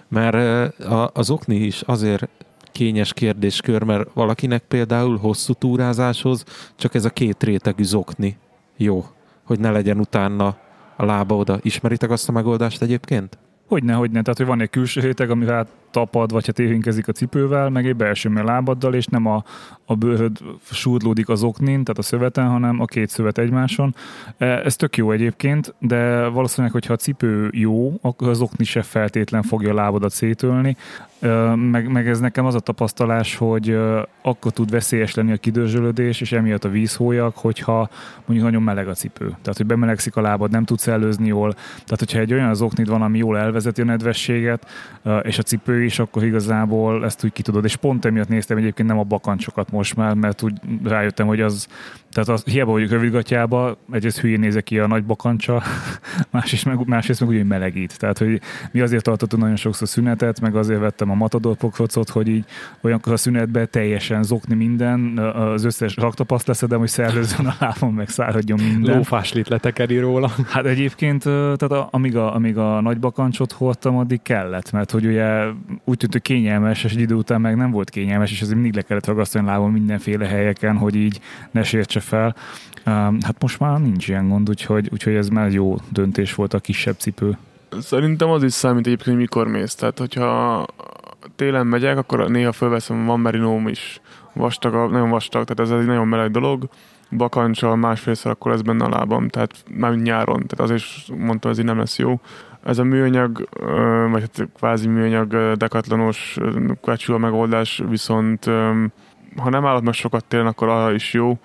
Mert 0.09 0.35
a, 0.81 1.11
az 1.15 1.31
okni 1.31 1.57
is 1.57 1.81
azért 1.81 2.29
kényes 2.73 3.13
kérdéskör, 3.13 3.83
mert 3.83 4.09
valakinek 4.13 4.63
például 4.69 5.17
hosszú 5.17 5.53
túrázáshoz 5.53 6.45
csak 6.77 6.95
ez 6.95 7.05
a 7.05 7.11
két 7.11 7.43
rétegű 7.43 7.83
zokni 7.83 8.37
jó, 8.77 9.05
hogy 9.45 9.61
ne 9.61 9.71
legyen 9.71 9.99
utána 9.99 10.57
a 10.97 11.05
lába 11.05 11.37
oda. 11.37 11.59
Ismeritek 11.63 12.11
azt 12.11 12.29
a 12.29 12.33
megoldást 12.33 12.83
egyébként? 12.83 13.39
Hogyne, 13.67 13.93
hogyne. 13.93 14.23
Tehát, 14.23 14.37
hogy 14.37 14.47
van 14.47 14.61
egy 14.61 14.71
külső 14.71 15.01
réteg, 15.01 15.31
ami 15.31 15.45
rá 15.45 15.67
tapad, 15.91 16.33
vagy 16.33 16.47
hát 16.47 16.59
érinkezik 16.59 17.09
a 17.09 17.13
cipővel, 17.13 17.71
meg 17.71 17.87
egy 17.87 17.97
belső 17.97 18.33
lábaddal, 18.33 18.95
és 18.95 19.07
nem 19.07 19.27
a, 19.27 19.45
a 19.85 19.95
bőröd 19.95 20.39
súrlódik 20.71 21.29
az 21.29 21.43
oknin, 21.43 21.85
tehát 21.85 21.99
a 21.99 22.03
szöveten, 22.03 22.49
hanem 22.49 22.81
a 22.81 22.85
két 22.85 23.09
szövet 23.09 23.39
egymáson. 23.39 23.95
E, 24.39 24.47
Ez 24.47 24.77
tök 24.77 24.97
jó 24.97 25.11
egyébként, 25.11 25.75
de 25.79 26.27
valószínűleg, 26.27 26.73
hogyha 26.73 26.93
a 26.93 26.97
cipő 26.97 27.51
jó, 27.53 27.99
akkor 28.01 28.29
az 28.29 28.41
okni 28.41 28.65
se 28.65 28.83
feltétlen 28.83 29.43
fogja 29.43 29.71
a 29.71 29.75
lábadat 29.75 30.11
szétölni. 30.11 30.77
E, 31.21 31.55
Meg, 31.55 31.93
meg 31.93 32.09
ez 32.09 32.21
nekem 32.21 32.47
az 32.47 32.55
a 32.55 32.61
tapasztalás, 32.61 33.37
hogy 33.37 33.69
e, 33.69 34.09
akkor 34.23 34.53
tud 34.53 34.71
veszélyes 34.71 35.15
lenni 35.15 35.33
a 35.33 35.37
kidörzsölödés, 35.37 36.21
és 36.21 36.33
emiatt 36.33 36.65
a 36.65 36.69
vízhólyak, 36.69 37.37
hogyha 37.37 37.89
mondjuk 38.25 38.49
nagyon 38.49 38.63
meleg 38.63 38.89
a 38.89 38.93
cipő. 38.93 39.25
Tehát, 39.25 39.57
hogy 39.57 39.67
bemelegszik 39.67 40.17
a 40.17 40.21
lábad, 40.21 40.51
nem 40.51 40.65
tudsz 40.65 40.87
előzni 40.87 41.27
jól. 41.27 41.53
Tehát, 41.53 41.99
hogyha 41.99 42.19
egy 42.19 42.33
olyan 42.33 42.49
az 42.49 42.63
oknid 42.63 42.89
van, 42.89 43.03
ami 43.03 43.19
jól 43.19 43.39
elvezeti 43.39 43.81
a 43.81 43.85
nedvességet, 43.85 44.67
és 45.23 45.39
a 45.39 45.43
cipő 45.43 45.78
is, 45.83 45.99
akkor 45.99 46.25
igazából 46.25 47.05
ezt 47.05 47.25
úgy 47.25 47.33
ki 47.33 47.43
tudod. 47.43 47.65
És 47.65 47.77
pont 47.77 48.05
emiatt 48.05 48.29
néztem 48.29 48.57
egyébként 48.57 48.89
nem 48.89 48.99
a 48.99 49.03
bakancsokat 49.03 49.71
most 49.71 49.97
már, 49.97 50.15
mert 50.15 50.43
úgy 50.43 50.61
rájöttem, 50.85 51.27
hogy 51.27 51.41
az 51.41 51.69
Tehát 52.13 52.29
az, 52.29 52.45
hiába 52.45 52.73
vagyok 52.73 52.91
rövidgatjába, 52.91 53.79
egyrészt 53.93 54.19
hülyén 54.21 54.41
nézek 54.41 54.65
ki 54.65 54.79
a 54.79 54.87
nagy 54.87 55.05
bakancsa, 55.05 55.63
másrészt 56.31 56.65
meg, 56.65 56.87
másrészt 56.87 57.21
meg 57.21 57.29
úgy 57.29 57.47
melegít. 57.47 57.99
Tehát, 57.99 58.19
hogy 58.19 58.41
mi 58.73 58.81
azért 58.81 59.05
tartottunk 59.05 59.43
nagyon 59.43 59.57
sokszor 59.57 59.89
szünetet, 59.89 60.41
meg 60.41 60.57
azért 60.57 60.81
vettem 60.81 61.11
a 61.11 61.15
matador 61.15 61.57
pokrocot, 61.57 62.09
hogy 62.09 62.29
így 62.29 62.45
olyankor 62.81 63.13
a 63.13 63.17
szünetben 63.17 63.69
teljesen 63.71 64.23
zokni 64.23 64.55
minden, 64.55 65.19
az 65.19 65.65
összes 65.65 65.97
raktapaszt 65.97 66.47
leszedem, 66.47 66.79
hogy 66.79 66.89
szervezzen 66.89 67.47
a 67.47 67.55
lábon, 67.59 67.93
meg 67.93 68.09
száradjon 68.09 68.61
minden. 68.61 68.97
Lófáslit 68.97 69.49
letekeri 69.49 69.99
róla. 69.99 70.31
Hát 70.49 70.65
egyébként, 70.65 71.23
tehát 71.23 71.63
a, 71.63 71.89
amíg, 71.91 72.17
a, 72.17 72.35
amíg 72.35 72.57
a 72.57 72.81
nagy 72.81 72.99
bakancsot 72.99 73.53
hordtam, 73.53 73.97
addig 73.97 74.23
kellett, 74.23 74.73
mert 74.73 74.91
hogy 74.91 75.07
ugye 75.07 75.45
úgy 75.85 75.97
tűnt, 75.97 76.13
hogy 76.13 76.23
kényelmes, 76.23 76.85
és 76.85 76.93
egy 76.93 77.01
idő 77.01 77.15
után 77.15 77.41
meg 77.41 77.57
nem 77.57 77.71
volt 77.71 77.91
kényelmes, 77.91 78.31
és 78.31 78.41
azért 78.41 78.55
mindig 78.55 78.75
le 78.75 78.83
kellett 78.83 79.07
ragasztani 79.07 79.47
lábon 79.47 79.73
mindenféle 79.73 80.27
helyeken, 80.27 80.77
hogy 80.77 80.95
így 80.95 81.21
ne 81.51 81.63
sértse 82.01 82.07
fel. 82.07 82.35
Hát 83.21 83.37
most 83.41 83.61
már 83.61 83.81
nincs 83.81 84.09
ilyen 84.09 84.29
gond, 84.29 84.49
úgyhogy, 84.49 84.89
úgyhogy 84.93 85.15
ez 85.15 85.29
már 85.29 85.51
jó 85.51 85.77
döntés 85.89 86.35
volt 86.35 86.55
a 86.55 86.59
kisebb 86.59 86.97
cipő. 86.99 87.39
Szerintem 87.81 88.29
az 88.29 88.43
is 88.43 88.53
számít 88.53 88.87
egyébként, 88.87 89.09
hogy 89.09 89.17
mikor 89.17 89.47
mész. 89.47 89.75
Tehát, 89.75 89.99
hogyha 89.99 90.67
télen 91.37 91.67
megyek, 91.67 91.99
akkor 91.99 92.31
néha 92.31 92.53
fölveszem, 92.53 93.07
van 93.07 93.21
merinóm 93.21 93.69
is 93.69 94.01
vastag, 94.33 94.91
nagyon 94.91 95.11
vastag, 95.11 95.45
tehát 95.45 95.73
ez 95.73 95.79
egy 95.81 95.87
nagyon 95.87 96.09
meleg 96.09 96.31
dolog. 96.31 96.69
Bakancsal 97.11 97.77
másfélszer 97.77 98.31
akkor 98.31 98.53
ez 98.53 98.63
benne 98.63 98.85
a 98.85 98.89
lábam, 98.89 99.29
tehát 99.29 99.65
már 99.71 99.95
nyáron, 99.95 100.47
tehát 100.47 100.61
azért 100.61 100.85
mondtam, 101.19 101.51
ez 101.51 101.59
így 101.59 101.65
nem 101.65 101.79
lesz 101.79 101.99
jó. 101.99 102.21
Ez 102.65 102.79
a 102.79 102.85
műanyag, 102.85 103.49
vagy 104.11 104.21
hát 104.21 104.49
kvázi 104.57 104.89
műanyag 104.89 105.55
dekatlanos 105.57 106.39
a 107.07 107.19
megoldás, 107.19 107.83
viszont 107.89 108.45
ha 109.37 109.51
nem 109.51 109.67
állod 109.67 109.85
meg 109.85 109.95
sokat 109.95 110.25
télen, 110.25 110.47
akkor 110.47 110.69
arra 110.69 110.95
is 110.95 111.13
jó. 111.13 111.39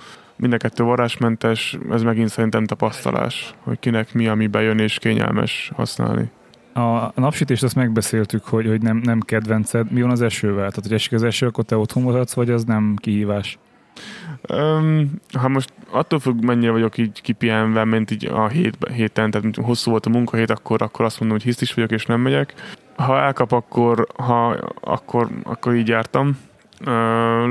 Mind 0.44 0.56
a 0.56 0.58
kettő 0.58 0.84
varázsmentes, 0.84 1.78
ez 1.92 2.02
megint 2.02 2.30
szerintem 2.30 2.66
tapasztalás, 2.66 3.54
hogy 3.60 3.80
kinek 3.80 4.14
mi, 4.14 4.28
ami 4.28 4.48
bejön 4.48 4.80
és 4.80 5.00
kényelmes 5.00 5.72
használni. 5.76 6.32
A 6.74 7.20
napsütést 7.20 7.64
azt 7.64 7.76
megbeszéltük, 7.76 8.46
hogy, 8.46 8.68
hogy 8.68 8.82
nem, 8.82 8.98
nem 8.98 9.20
kedvenced. 9.20 9.92
Mi 9.92 10.02
van 10.02 10.12
az 10.12 10.22
esővel? 10.22 10.70
Tehát, 10.70 10.82
hogy 10.82 10.94
esik 10.94 11.12
az 11.12 11.24
eső, 11.24 11.48
akkor 11.48 11.64
te 11.64 11.78
otthon 11.78 12.04
maradsz, 12.04 12.34
vagy 12.34 12.50
az 12.50 12.64
nem 12.64 12.96
kihívás? 13.02 13.58
Um, 14.50 15.12
ha 15.40 15.48
most 15.48 15.74
attól 15.92 16.20
függ, 16.20 16.44
mennyire 16.44 16.72
vagyok 16.72 16.98
így 16.98 17.22
kipihenve, 17.22 17.86
mint 17.86 18.12
így 18.12 18.26
a 18.26 18.48
hét, 18.48 18.78
héten, 18.94 19.32
tehát 19.32 19.56
hosszú 19.56 19.92
volt 19.92 20.06
a 20.06 20.10
munkahét, 20.10 20.50
akkor, 20.50 20.82
akkor 20.82 21.06
azt 21.06 21.20
mondom, 21.20 21.38
hogy 21.38 21.48
hiszt 21.48 21.62
is 21.62 21.74
vagyok, 21.74 21.92
és 21.92 22.06
nem 22.06 22.22
megyek. 22.22 22.54
Ha 22.96 23.20
elkap, 23.20 23.52
akkor, 23.52 24.08
ha, 24.18 24.50
akkor, 24.82 25.30
akkor 25.44 25.76
így 25.76 25.88
jártam. 25.88 26.38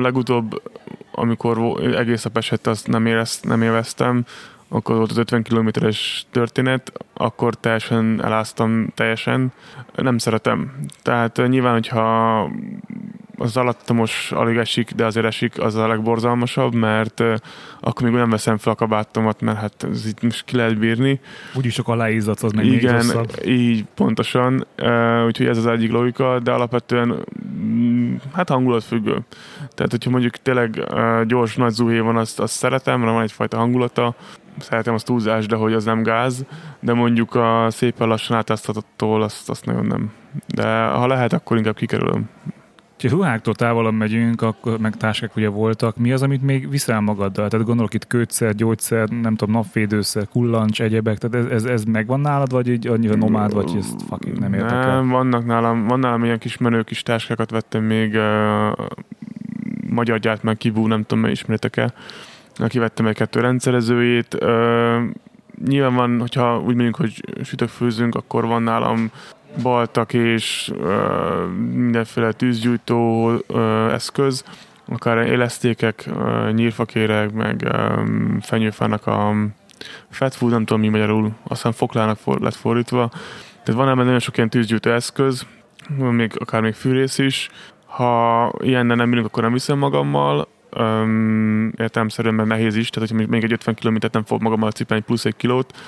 Legutóbb, 0.01 0.63
amikor 1.13 1.83
egész 1.97 2.23
nap 2.23 2.37
esett, 2.37 2.67
azt 2.67 2.87
nem, 2.87 3.07
érez, 3.07 3.41
nem 3.43 3.63
élveztem, 3.63 4.25
akkor 4.69 4.97
volt 4.97 5.11
az 5.11 5.17
50 5.17 5.43
kilométeres 5.43 6.27
történet, 6.31 6.93
akkor 7.13 7.55
teljesen 7.55 8.25
eláztam 8.25 8.89
teljesen. 8.95 9.53
Nem 9.95 10.19
szeretem. 10.19 10.73
Tehát 11.03 11.49
nyilván, 11.49 11.73
hogyha 11.73 12.51
az 13.43 13.57
alattomos 13.57 14.33
alig 14.33 14.57
esik, 14.57 14.91
de 14.91 15.05
azért 15.05 15.27
esik, 15.27 15.61
az 15.61 15.75
a 15.75 15.87
legborzalmasabb, 15.87 16.75
mert 16.75 17.21
uh, 17.21 17.35
akkor 17.81 18.03
még 18.09 18.13
nem 18.15 18.31
veszem 18.31 18.57
fel 18.57 18.73
a 18.73 18.77
kabátomat, 18.77 19.41
mert 19.41 19.59
hát 19.59 19.87
ez 19.93 20.07
itt 20.07 20.23
most 20.23 20.45
ki 20.45 20.57
lehet 20.57 20.79
bírni. 20.79 21.21
Úgyis 21.55 21.75
csak 21.75 21.89
aláízat, 21.89 22.41
az 22.41 22.53
meg 22.53 22.65
Igen, 22.65 23.05
még 23.07 23.47
így 23.47 23.85
pontosan. 23.95 24.67
Uh, 24.83 25.25
úgyhogy 25.27 25.47
ez 25.47 25.59
az 25.59 25.67
egyik 25.67 25.91
logika, 25.91 26.39
de 26.39 26.53
alapvetően 26.53 27.25
mm, 27.55 28.15
hát 28.33 28.49
hangulat 28.49 28.85
függő. 28.85 29.19
Tehát, 29.75 29.91
hogyha 29.91 30.11
mondjuk 30.11 30.37
tényleg 30.37 30.87
uh, 30.91 31.25
gyors, 31.25 31.57
nagy 31.57 31.73
zuhé 31.73 31.99
van, 31.99 32.17
azt, 32.17 32.41
azt 32.41 32.55
szeretem, 32.55 33.01
mert 33.01 33.13
van 33.13 33.23
egyfajta 33.23 33.57
hangulata, 33.57 34.15
szeretem 34.59 34.95
azt 34.95 35.07
túlzás, 35.07 35.47
de 35.47 35.57
hogy 35.57 35.73
az 35.73 35.85
nem 35.85 36.03
gáz, 36.03 36.45
de 36.81 36.93
mondjuk 36.93 37.35
a 37.35 37.67
szépen 37.71 38.09
lassan 38.09 38.37
átáztatottól 38.37 39.23
azt, 39.23 39.51
azt 39.51 39.65
nagyon 39.65 39.87
nem. 39.87 40.13
De 40.47 40.85
ha 40.85 41.07
lehet, 41.07 41.33
akkor 41.33 41.57
inkább 41.57 41.75
kikerülöm. 41.75 42.29
Ha 43.03 43.09
ruháktól 43.17 43.55
távolon 43.55 43.95
megyünk, 43.95 44.43
akkor 44.43 44.79
meg 44.79 44.97
táskák 44.97 45.37
ugye 45.37 45.49
voltak. 45.49 45.97
Mi 45.97 46.13
az, 46.13 46.23
amit 46.23 46.43
még 46.43 46.71
viszel 46.71 47.01
magaddal? 47.01 47.49
Tehát 47.49 47.67
gondolok 47.67 47.95
itt 47.95 48.07
kötszer, 48.07 48.55
gyógyszer, 48.55 49.09
nem 49.09 49.35
tudom, 49.37 49.55
napvédőszer, 49.55 50.29
kullancs, 50.29 50.83
egyebek. 50.83 51.19
Tehát 51.19 51.47
ez, 51.47 51.53
ez, 51.53 51.65
ez 51.65 51.85
megvan 51.85 52.21
nálad, 52.21 52.51
vagy 52.51 52.69
így 52.69 52.87
annyira 52.87 53.17
nomád, 53.17 53.53
vagy 53.53 53.75
ezt 53.79 54.03
fucking 54.09 54.39
nem 54.39 54.55
érdekel? 54.55 54.95
Nem, 54.95 55.09
vannak 55.09 55.47
nálam, 55.47 55.87
van 55.87 55.99
nálam 55.99 56.25
ilyen 56.25 56.39
kis 56.39 56.57
menő 56.57 56.83
kis 56.83 57.03
táskákat 57.03 57.51
vettem 57.51 57.85
még 57.85 58.15
uh, 58.15 58.87
magyar 59.89 60.19
gyárt 60.19 60.43
meg 60.43 60.57
kibú, 60.57 60.87
nem 60.87 61.03
tudom, 61.05 61.25
ismeritek-e. 61.25 61.93
Kivettem 62.67 63.07
egy 63.07 63.15
kettő 63.15 63.41
rendszerezőjét. 63.41 64.35
Uh, 64.35 65.03
nyilván 65.65 65.95
van, 65.95 66.21
hogyha 66.21 66.59
úgy 66.59 66.75
mondjuk, 66.75 66.97
hogy 66.97 67.23
sütök 67.43 67.69
főzünk, 67.69 68.15
akkor 68.15 68.47
van 68.47 68.63
nálam 68.63 69.11
baltak 69.63 70.13
és 70.13 70.73
mindenféle 71.75 72.33
tűzgyújtó 72.33 73.31
eszköz, 73.91 74.45
akár 74.89 75.27
élesztékek, 75.27 76.11
nyírfakérek, 76.53 77.33
meg 77.33 77.69
fenyőfának 78.41 79.07
a 79.07 79.35
fat 80.11 80.35
food, 80.35 80.53
nem 80.53 80.65
tudom 80.65 80.83
mi 80.83 80.89
magyarul, 80.89 81.31
aztán 81.43 81.73
foklának 81.73 82.19
for, 82.19 82.41
lett 82.41 82.55
fordítva. 82.55 83.11
Tehát 83.63 83.81
van 83.81 83.89
ebben 83.89 84.05
nagyon 84.05 84.21
sok 84.21 84.37
ilyen 84.37 84.51
tűzgyújtó 84.51 84.91
eszköz, 84.91 85.47
még, 85.97 86.33
akár 86.39 86.61
még 86.61 86.75
fűrész 86.75 87.19
is. 87.19 87.49
Ha 87.87 88.53
ilyennel 88.61 88.97
nem 88.97 89.13
ülünk, 89.13 89.27
akkor 89.27 89.43
nem 89.43 89.53
viszem 89.53 89.79
magammal, 89.79 90.49
um, 90.77 91.73
értelemszerűen, 91.77 92.35
mert 92.35 92.49
nehéz 92.49 92.77
is, 92.77 92.91
tehát 92.91 93.11
hogy 93.11 93.29
még 93.29 93.45
egy 93.45 93.53
50 93.53 93.75
kilométert 93.75 94.13
nem 94.13 94.25
fog 94.25 94.43
magammal 94.43 94.71
cipelni 94.71 95.05
plusz 95.05 95.25
egy 95.25 95.37
kilót. 95.37 95.79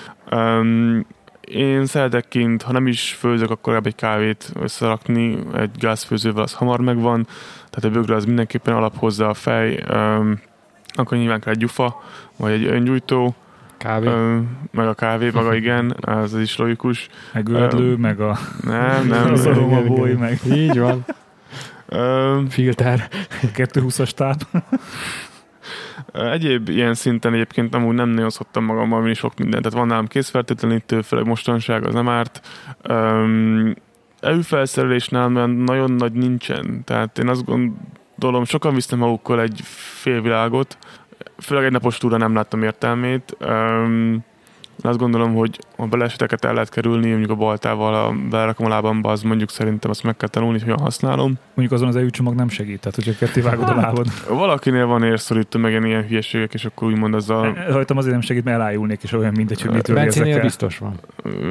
Én 1.45 1.86
szeretek 1.86 2.28
kint, 2.28 2.62
ha 2.62 2.72
nem 2.72 2.86
is 2.86 3.12
főzök, 3.12 3.51
akkor 3.51 3.80
egy 3.84 3.95
kávét 3.95 4.53
összerakni, 4.61 5.38
egy 5.55 5.70
gázfőzővel 5.78 6.42
az 6.42 6.53
hamar 6.53 6.80
megvan, 6.80 7.26
tehát 7.70 7.84
a 7.84 8.01
bögre 8.01 8.14
az 8.14 8.24
mindenképpen 8.24 8.74
alap 8.74 8.97
hozzá 8.99 9.26
a 9.26 9.34
fej, 9.34 9.84
um, 9.90 10.40
akkor 10.86 11.18
nyilván 11.18 11.40
kell 11.40 11.53
egy 11.53 11.59
gyufa, 11.59 12.03
vagy 12.36 12.53
egy 12.53 12.64
öngyújtó, 12.64 13.34
Kávé. 13.78 14.07
Um, 14.07 14.68
meg 14.70 14.86
a 14.86 14.95
kávé, 14.95 15.30
maga 15.30 15.55
igen, 15.64 15.97
az 16.01 16.34
is 16.34 16.57
logikus. 16.57 17.09
Meg 17.32 17.49
ördlő, 17.49 17.95
um, 17.95 18.01
meg 18.01 18.20
a... 18.20 18.38
Nem, 18.62 19.07
nem. 19.09 19.32
az 19.32 19.47
aromaboly, 19.47 20.12
meg... 20.12 20.40
Így 20.47 20.78
van. 20.78 21.05
Um, 21.88 22.49
Filter. 22.49 23.09
220-as 23.42 24.11
táp. 24.11 24.47
Egyéb 26.15 26.69
ilyen 26.69 26.95
szinten 26.95 27.33
egyébként 27.33 27.75
amúgy 27.75 27.95
nem 27.95 28.09
nagyon 28.09 28.31
szoktam 28.31 28.65
magammal 28.65 29.03
vinni 29.03 29.15
sok 29.15 29.39
mindent. 29.39 29.62
Tehát 29.62 29.79
van 29.79 29.89
nálam 29.89 30.07
készfertőtlenítő, 30.07 31.01
főleg 31.01 31.27
mostanság, 31.27 31.87
az 31.87 31.95
nem 31.95 32.09
árt. 32.09 32.41
Um, 32.89 33.75
előfelszerelés 34.21 35.09
nálam 35.09 35.51
nagyon 35.51 35.91
nagy 35.91 36.12
nincsen. 36.12 36.85
Tehát 36.85 37.19
én 37.19 37.29
azt 37.29 37.45
gondolom, 37.45 38.45
sokan 38.45 38.75
visznek 38.75 39.01
magukkal 39.01 39.41
egy 39.41 39.61
félvilágot, 40.01 40.79
főleg 41.39 41.65
egy 41.65 41.73
napos 41.73 41.99
túra 41.99 42.17
nem 42.17 42.35
láttam 42.35 42.62
értelmét. 42.62 43.37
Um, 43.41 44.25
azt 44.83 44.99
gondolom, 44.99 45.35
hogy 45.35 45.59
a 45.77 45.87
baleseteket 45.87 46.45
el 46.45 46.53
lehet 46.53 46.68
kerülni, 46.68 47.09
mondjuk 47.09 47.31
a 47.31 47.35
baltával 47.35 47.95
a 47.95 48.14
belerakom 48.31 48.66
a 48.66 48.68
lábamba, 48.68 49.11
az 49.11 49.22
mondjuk 49.22 49.51
szerintem 49.51 49.91
azt 49.91 50.03
meg 50.03 50.16
kell 50.16 50.29
tanulni, 50.29 50.59
hogy 50.59 50.62
hogyan 50.62 50.79
használom. 50.79 51.35
Mondjuk 51.55 51.81
azon 51.81 51.89
az 51.89 52.11
csomag 52.11 52.35
nem 52.35 52.49
segít, 52.49 52.81
tehát 52.81 52.95
hogyha 52.95 53.12
ketté 53.18 53.41
vágod 53.41 53.68
a 53.68 53.75
lábad. 53.75 54.07
Valakinél 54.29 54.87
van 54.87 55.03
érszorító, 55.03 55.59
meg 55.59 55.72
ilyen 55.72 56.07
hülyeségek, 56.07 56.55
és 56.55 56.64
akkor 56.64 56.89
úgymond 56.89 57.14
az 57.14 57.31
a... 57.31 57.53
Rajtam 57.68 57.97
azért 57.97 58.12
nem 58.12 58.20
segít, 58.20 58.45
mert 58.45 58.57
elájulnék, 58.57 59.03
és 59.03 59.12
olyan 59.12 59.33
mindegy, 59.37 59.61
hogy 59.62 59.70
mitől 59.70 59.97
Bencénél 59.97 60.41
biztos 60.41 60.79
van. 60.79 61.01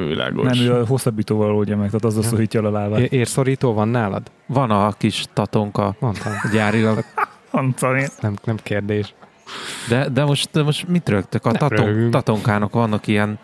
Világos. 0.08 0.58
Nem, 0.58 0.66
ő 0.66 0.72
a 0.72 0.86
hosszabbítóval 0.86 1.54
oldja 1.54 1.76
meg, 1.76 1.86
tehát 1.86 2.04
az 2.04 2.16
az 2.16 2.26
szorítja 2.26 2.62
a 2.62 2.70
lábát. 2.70 3.00
Érszorító 3.00 3.72
van 3.72 3.88
nálad? 3.88 4.30
Van 4.46 4.70
a 4.70 4.92
kis 4.92 5.24
tatonka 5.32 5.96
Mondtam. 5.98 6.32
gyárilag. 6.52 7.04
Mondtam 7.50 7.96
Nem, 8.20 8.34
nem 8.44 8.56
kérdés. 8.62 9.14
De, 9.88 10.08
de 10.08 10.24
most, 10.24 10.48
de 10.52 10.62
most 10.62 10.88
mit 10.88 11.08
rögtök? 11.08 11.46
A 11.46 11.52
taton, 11.52 12.10
tatonkának 12.10 12.72
vannak 12.72 13.06
ilyen 13.06 13.38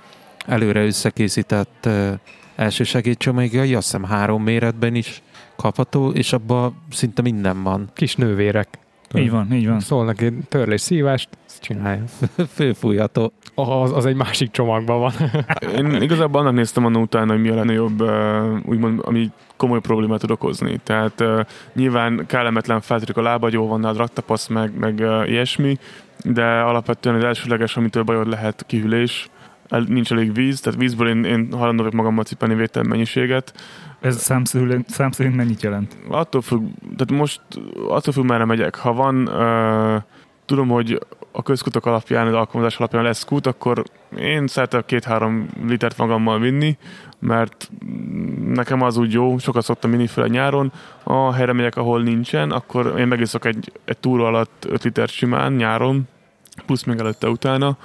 előre 0.46 0.84
összekészített 0.84 1.84
uh, 1.86 2.12
elsősegédcsomagjai, 2.57 3.74
azt 3.74 3.84
hiszem 3.84 4.05
három 4.05 4.42
méretben 4.42 4.94
is 4.94 5.22
kapható, 5.57 6.11
és 6.11 6.32
abban 6.32 6.76
szinte 6.90 7.22
minden 7.22 7.62
van. 7.62 7.90
Kis 7.94 8.14
nővérek. 8.14 8.68
Így 9.14 9.30
van, 9.30 9.53
így 9.53 9.66
van. 9.66 9.80
Szól 9.80 10.05
neki 10.05 10.32
törlés 10.48 10.80
szívást, 10.80 11.28
ezt 11.46 11.62
csinálja. 11.62 12.05
Főfújható. 12.55 13.32
Az, 13.55 13.92
az 13.92 14.07
egy 14.07 14.14
másik 14.14 14.51
csomagban 14.51 15.01
van. 15.01 15.12
Én 15.76 16.03
igazából 16.03 16.40
annak 16.40 16.55
néztem 16.55 16.84
annak 16.84 17.03
utána, 17.03 17.32
hogy 17.32 17.40
mi 17.42 17.48
a 17.48 17.55
legnagyobb, 17.55 18.03
úgymond, 18.66 19.01
ami 19.05 19.30
komoly 19.61 19.80
problémát 19.80 20.20
tud 20.20 20.30
okozni. 20.30 20.80
Tehát 20.84 21.20
uh, 21.20 21.40
nyilván 21.74 22.26
kellemetlen 22.26 22.80
feltörik 22.80 23.16
a 23.16 23.48
jó 23.50 23.66
van 23.66 23.80
nálad 23.80 23.96
raktapasz, 23.96 24.46
meg, 24.46 24.78
meg 24.78 24.98
uh, 24.98 25.28
ilyesmi, 25.28 25.78
de 26.24 26.61
alapvetően 26.61 27.14
az 27.14 27.24
elsőleges, 27.24 27.76
amitől 27.76 28.02
bajod 28.02 28.28
lehet 28.28 28.64
kihűlés, 28.66 29.28
el, 29.68 29.84
nincs 29.88 30.12
elég 30.12 30.34
víz, 30.34 30.61
tehát 30.61 30.78
vízből 30.78 31.08
én, 31.08 31.24
én 31.24 31.48
hajlandó 31.52 31.82
vagyok 31.82 31.98
magammal 31.98 32.24
cipelni 32.24 32.54
vétel 32.54 32.82
mennyiséget. 32.82 33.52
Ez 34.00 34.16
szám 34.16 34.44
szerint, 34.44 34.88
szám 34.88 35.11
szerint 35.11 35.36
mennyit 35.36 35.62
jelent? 35.62 35.96
Attól 36.08 36.40
függ, 36.40 36.62
tehát 36.80 37.11
most 37.11 37.40
attól 37.88 38.12
függ, 38.12 38.24
merre 38.24 38.44
megyek. 38.44 38.74
Ha 38.74 38.92
van, 38.92 39.28
uh, 39.28 40.02
tudom, 40.44 40.68
hogy 40.68 40.98
a 41.32 41.42
közkutak 41.42 41.86
alapján, 41.86 42.26
az 42.26 42.34
alkalmazás 42.34 42.78
alapján 42.78 43.02
lesz 43.02 43.24
kút, 43.24 43.46
akkor 43.46 43.82
én 44.18 44.46
szeretek 44.46 44.84
két-három 44.84 45.48
litert 45.66 45.98
magammal 45.98 46.38
vinni, 46.38 46.76
mert 47.21 47.71
nekem 48.45 48.83
az 48.83 48.97
úgy 48.97 49.12
jó, 49.12 49.39
sokat 49.39 49.64
szoktam 49.64 49.91
vinni 49.91 50.07
fel 50.07 50.25
a 50.25 50.27
nyáron, 50.27 50.73
a 51.03 51.33
helyre 51.33 51.53
megyek, 51.53 51.77
ahol 51.77 52.03
nincsen, 52.03 52.51
akkor 52.51 52.95
én 52.99 53.07
megiszok 53.07 53.45
egy, 53.45 53.73
egy 53.85 53.99
túra 53.99 54.27
alatt 54.27 54.66
5 54.68 54.83
liter 54.83 55.09
simán 55.09 55.53
nyáron, 55.53 56.09
plusz 56.66 56.85
még 56.85 56.99
előtte 56.99 57.29
utána. 57.29 57.77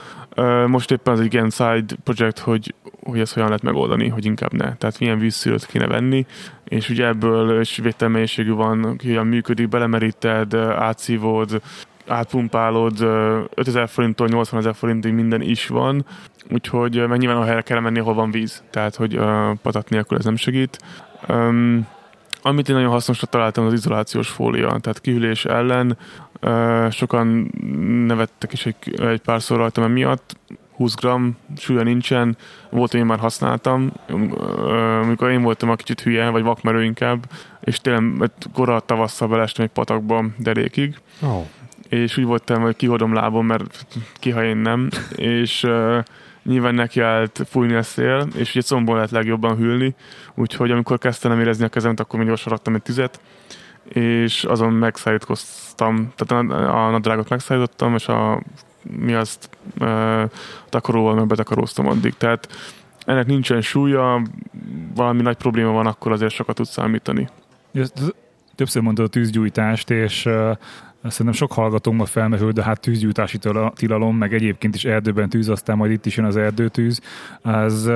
Most 0.67 0.91
éppen 0.91 1.13
az 1.13 1.19
egy 1.19 1.33
ilyen 1.33 1.49
side 1.49 1.95
project, 2.03 2.39
hogy, 2.39 2.73
hogy 3.03 3.19
ezt 3.19 3.33
hogyan 3.33 3.47
lehet 3.47 3.63
megoldani, 3.63 4.07
hogy 4.07 4.25
inkább 4.25 4.53
ne. 4.53 4.75
Tehát 4.75 4.99
milyen 4.99 5.19
vízszűrőt 5.19 5.65
kéne 5.65 5.87
venni, 5.87 6.25
és 6.63 6.89
ugye 6.89 7.05
ebből 7.07 7.59
is 7.59 7.77
végtelmennyiségű 7.77 8.51
van, 8.51 8.83
hogyan 9.03 9.27
működik, 9.27 9.69
belemeríted, 9.69 10.53
átszívod, 10.53 11.61
átpumpálod, 12.07 12.99
5000 13.53 13.87
forinttól 13.89 14.27
80 14.27 14.59
ezer 14.59 14.75
forintig 14.75 15.13
minden 15.13 15.41
is 15.41 15.67
van, 15.67 16.05
úgyhogy 16.51 17.07
meg 17.07 17.19
nyilván 17.19 17.41
a 17.41 17.45
helyre 17.45 17.61
kell 17.61 17.79
menni, 17.79 17.99
ahol 17.99 18.13
van 18.13 18.31
víz, 18.31 18.63
tehát 18.69 18.95
hogy 18.95 19.19
patat 19.61 19.89
nélkül 19.89 20.17
ez 20.17 20.25
nem 20.25 20.35
segít. 20.35 20.79
Um, 21.29 21.87
amit 22.41 22.69
én 22.69 22.75
nagyon 22.75 22.91
hasznosra 22.91 23.27
találtam, 23.27 23.65
az 23.65 23.73
izolációs 23.73 24.29
fólia, 24.29 24.67
tehát 24.67 25.01
kihűlés 25.01 25.45
ellen. 25.45 25.97
Sokan 26.89 27.51
nevettek 28.07 28.53
is 28.53 28.65
egy, 28.65 28.75
egy 29.01 29.21
párszor 29.21 29.57
rajtam 29.57 29.83
emiatt, 29.83 30.35
20 30.75 30.95
gram 30.95 31.37
súlya 31.57 31.83
nincsen, 31.83 32.37
volt, 32.69 32.93
én 32.93 33.05
már 33.05 33.19
használtam, 33.19 33.91
amikor 35.01 35.29
én 35.29 35.41
voltam 35.41 35.69
a 35.69 35.75
kicsit 35.75 36.01
hülye, 36.01 36.29
vagy 36.29 36.43
vakmerő 36.43 36.83
inkább, 36.83 37.25
és 37.61 37.79
tényleg 37.79 38.31
korra 38.53 38.79
tavasszal 38.79 39.27
belestem 39.27 39.65
egy 39.65 39.71
patakba 39.71 40.25
derékig, 40.37 40.97
oh. 41.21 41.45
És 41.89 42.17
úgy 42.17 42.25
voltam, 42.25 42.61
hogy 42.61 42.75
kihordom 42.75 43.13
lábom, 43.13 43.45
mert 43.45 43.85
kiha 44.19 44.43
én 44.43 44.57
nem, 44.57 44.89
és 45.15 45.63
uh, 45.63 46.03
nyilván 46.43 46.75
neki 46.75 47.01
állt 47.01 47.41
fújni 47.49 47.73
a 47.73 47.83
szél, 47.83 48.27
és 48.35 48.49
ugye 48.49 48.61
combon 48.61 48.95
lehet 48.95 49.11
legjobban 49.11 49.57
hűlni, 49.57 49.95
úgyhogy 50.35 50.71
amikor 50.71 50.97
kezdtem 50.97 51.39
érezni 51.39 51.65
a 51.65 51.69
kezemet, 51.69 51.99
akkor 51.99 52.19
még 52.19 52.27
gyorsan 52.27 52.51
raktam 52.51 52.75
egy 52.75 52.81
tüzet, 52.81 53.19
és 53.83 54.43
azon 54.43 54.73
megszállítkoztam, 54.73 56.13
tehát 56.15 56.51
a 56.51 56.89
nadrágot 56.89 57.29
megszállítottam, 57.29 57.95
és 57.95 58.07
a 58.07 58.41
mi 58.81 59.13
azt 59.13 59.49
e, 59.79 60.27
takaróval 60.69 61.15
meg 61.15 61.27
betakaróztam 61.27 61.87
addig. 61.87 62.13
Tehát 62.17 62.47
ennek 63.05 63.25
nincsen 63.25 63.61
súlya, 63.61 64.21
valami 64.95 65.21
nagy 65.21 65.35
probléma 65.37 65.71
van, 65.71 65.87
akkor 65.87 66.11
azért 66.11 66.33
sokat 66.33 66.55
tud 66.55 66.65
számítani. 66.65 67.29
Többször 68.55 68.81
mondtad 68.81 69.05
a 69.05 69.09
tűzgyújtást, 69.09 69.89
és 69.89 70.29
Szerintem 71.09 71.35
sok 71.35 71.51
hallgatónkban 71.51 72.05
felmerül, 72.05 72.51
de 72.51 72.63
hát 72.63 72.79
tűzgyújtási 72.79 73.39
tilalom, 73.75 74.17
meg 74.17 74.33
egyébként 74.33 74.75
is 74.75 74.85
erdőben 74.85 75.29
tűz, 75.29 75.49
aztán 75.49 75.77
majd 75.77 75.91
itt 75.91 76.05
is 76.05 76.17
jön 76.17 76.25
az 76.25 76.37
erdőtűz. 76.37 77.01
Az, 77.41 77.91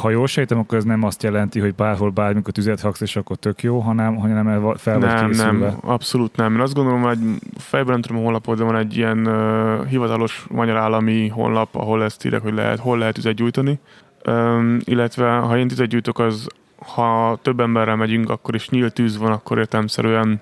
ha 0.00 0.10
jól 0.10 0.26
sejtem, 0.26 0.58
akkor 0.58 0.78
ez 0.78 0.84
nem 0.84 1.02
azt 1.02 1.22
jelenti, 1.22 1.60
hogy 1.60 1.74
bárhol 1.74 2.10
bármikor 2.10 2.52
tüzet 2.52 2.80
haksz, 2.80 3.00
és 3.00 3.16
akkor 3.16 3.36
tök 3.36 3.62
jó, 3.62 3.78
hanem, 3.78 4.16
hanem 4.16 4.74
fel 4.76 4.98
vagy 4.98 5.08
nem, 5.08 5.30
Nem, 5.30 5.76
abszolút 5.80 6.36
nem. 6.36 6.54
Én 6.54 6.60
azt 6.60 6.74
gondolom, 6.74 7.02
hogy 7.02 7.18
fejben 7.56 7.92
nem 7.92 8.02
tudom 8.02 8.18
a 8.18 8.24
honlapon, 8.24 8.56
de 8.56 8.64
van 8.64 8.76
egy 8.76 8.96
ilyen 8.96 9.26
uh, 9.26 9.86
hivatalos 9.86 10.46
magyar 10.50 10.76
állami 10.76 11.28
honlap, 11.28 11.74
ahol 11.76 12.04
ezt 12.04 12.24
írek, 12.24 12.42
hogy 12.42 12.54
lehet, 12.54 12.78
hol 12.78 12.98
lehet 12.98 13.14
tüzet 13.14 13.34
gyújtani. 13.34 13.78
Um, 14.26 14.78
illetve 14.84 15.30
ha 15.30 15.58
én 15.58 15.68
tüzet 15.68 15.88
gyújtok, 15.88 16.18
az 16.18 16.46
ha 16.86 17.38
több 17.42 17.60
emberrel 17.60 17.96
megyünk, 17.96 18.30
akkor 18.30 18.54
is 18.54 18.68
nyílt 18.68 18.92
tűz 18.92 19.18
van, 19.18 19.32
akkor 19.32 19.58
értelmszerűen 19.58 20.40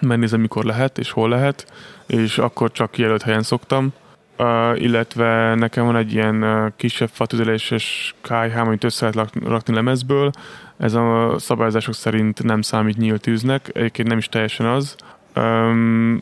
megnézem, 0.00 0.40
mikor 0.40 0.64
lehet 0.64 0.98
és 0.98 1.10
hol 1.10 1.28
lehet, 1.28 1.72
és 2.06 2.38
akkor 2.38 2.72
csak 2.72 2.90
kijelölt 2.90 3.22
helyen 3.22 3.42
szoktam. 3.42 3.92
Uh, 4.38 4.82
illetve 4.82 5.54
nekem 5.54 5.84
van 5.84 5.96
egy 5.96 6.12
ilyen 6.12 6.42
uh, 6.42 6.72
kisebb 6.76 7.08
fatüzeléses 7.12 8.14
kájhám, 8.20 8.66
amit 8.66 8.84
össze 8.84 9.10
lehet 9.14 9.32
rakni 9.44 9.74
lemezből. 9.74 10.30
Ez 10.76 10.94
a 10.94 11.34
szabályozások 11.38 11.94
szerint 11.94 12.42
nem 12.42 12.62
számít 12.62 12.96
nyílt 12.96 13.20
tűznek, 13.20 13.70
egyébként 13.72 14.08
nem 14.08 14.18
is 14.18 14.28
teljesen 14.28 14.66
az. 14.66 14.96
Um, 15.36 16.20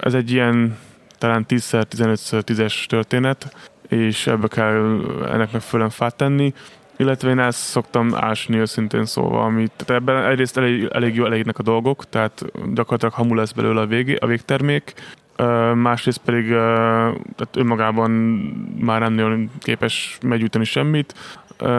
ez 0.00 0.14
egy 0.14 0.30
ilyen 0.30 0.78
talán 1.18 1.46
10x15x 1.48 2.42
10-es 2.46 2.86
történet, 2.86 3.54
és 3.88 4.26
ebbe 4.26 4.48
kell 4.48 5.00
ennek 5.32 5.52
megfelelően 5.52 5.90
fát 5.90 6.16
tenni 6.16 6.54
illetve 6.96 7.30
én 7.30 7.38
ezt 7.38 7.58
szoktam 7.58 8.14
ásni 8.14 8.58
őszintén 8.58 9.04
szóval, 9.04 9.44
amit, 9.44 9.84
ebben 9.86 10.24
egyrészt 10.24 10.56
elég, 10.56 10.88
elég 10.92 11.14
jó 11.14 11.24
elégnek 11.24 11.58
a 11.58 11.62
dolgok, 11.62 12.08
tehát 12.08 12.44
gyakorlatilag 12.74 13.14
hamul 13.14 13.36
lesz 13.36 13.52
belőle 13.52 13.80
a, 13.80 13.86
vég, 13.86 14.18
a 14.20 14.26
végtermék, 14.26 14.94
másrészt 15.74 16.20
pedig 16.24 16.48
tehát 16.48 17.56
önmagában 17.56 18.10
már 18.80 19.10
nem 19.10 19.50
képes 19.58 20.18
meggyújtani 20.22 20.64
semmit, 20.64 21.14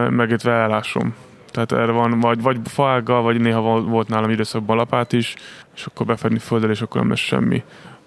megértve 0.10 0.52
elásom. 0.52 1.16
Tehát 1.52 1.72
erre 1.72 1.92
van 1.92 2.20
vagy, 2.20 2.42
vagy 2.42 2.58
faággal, 2.64 3.22
vagy 3.22 3.42
néha 3.42 3.82
volt 3.82 4.08
nálam 4.08 4.30
időszakban 4.30 4.78
lapát 4.78 5.14
is, 5.14 5.36
és 5.76 5.86
akkor 5.86 6.06
befedni 6.06 6.40
földdel, 6.40 6.70
és 6.70 6.82
akkor 6.82 7.02
nem 7.02 7.10
lesz 7.10 7.20
semmi. 7.20 7.64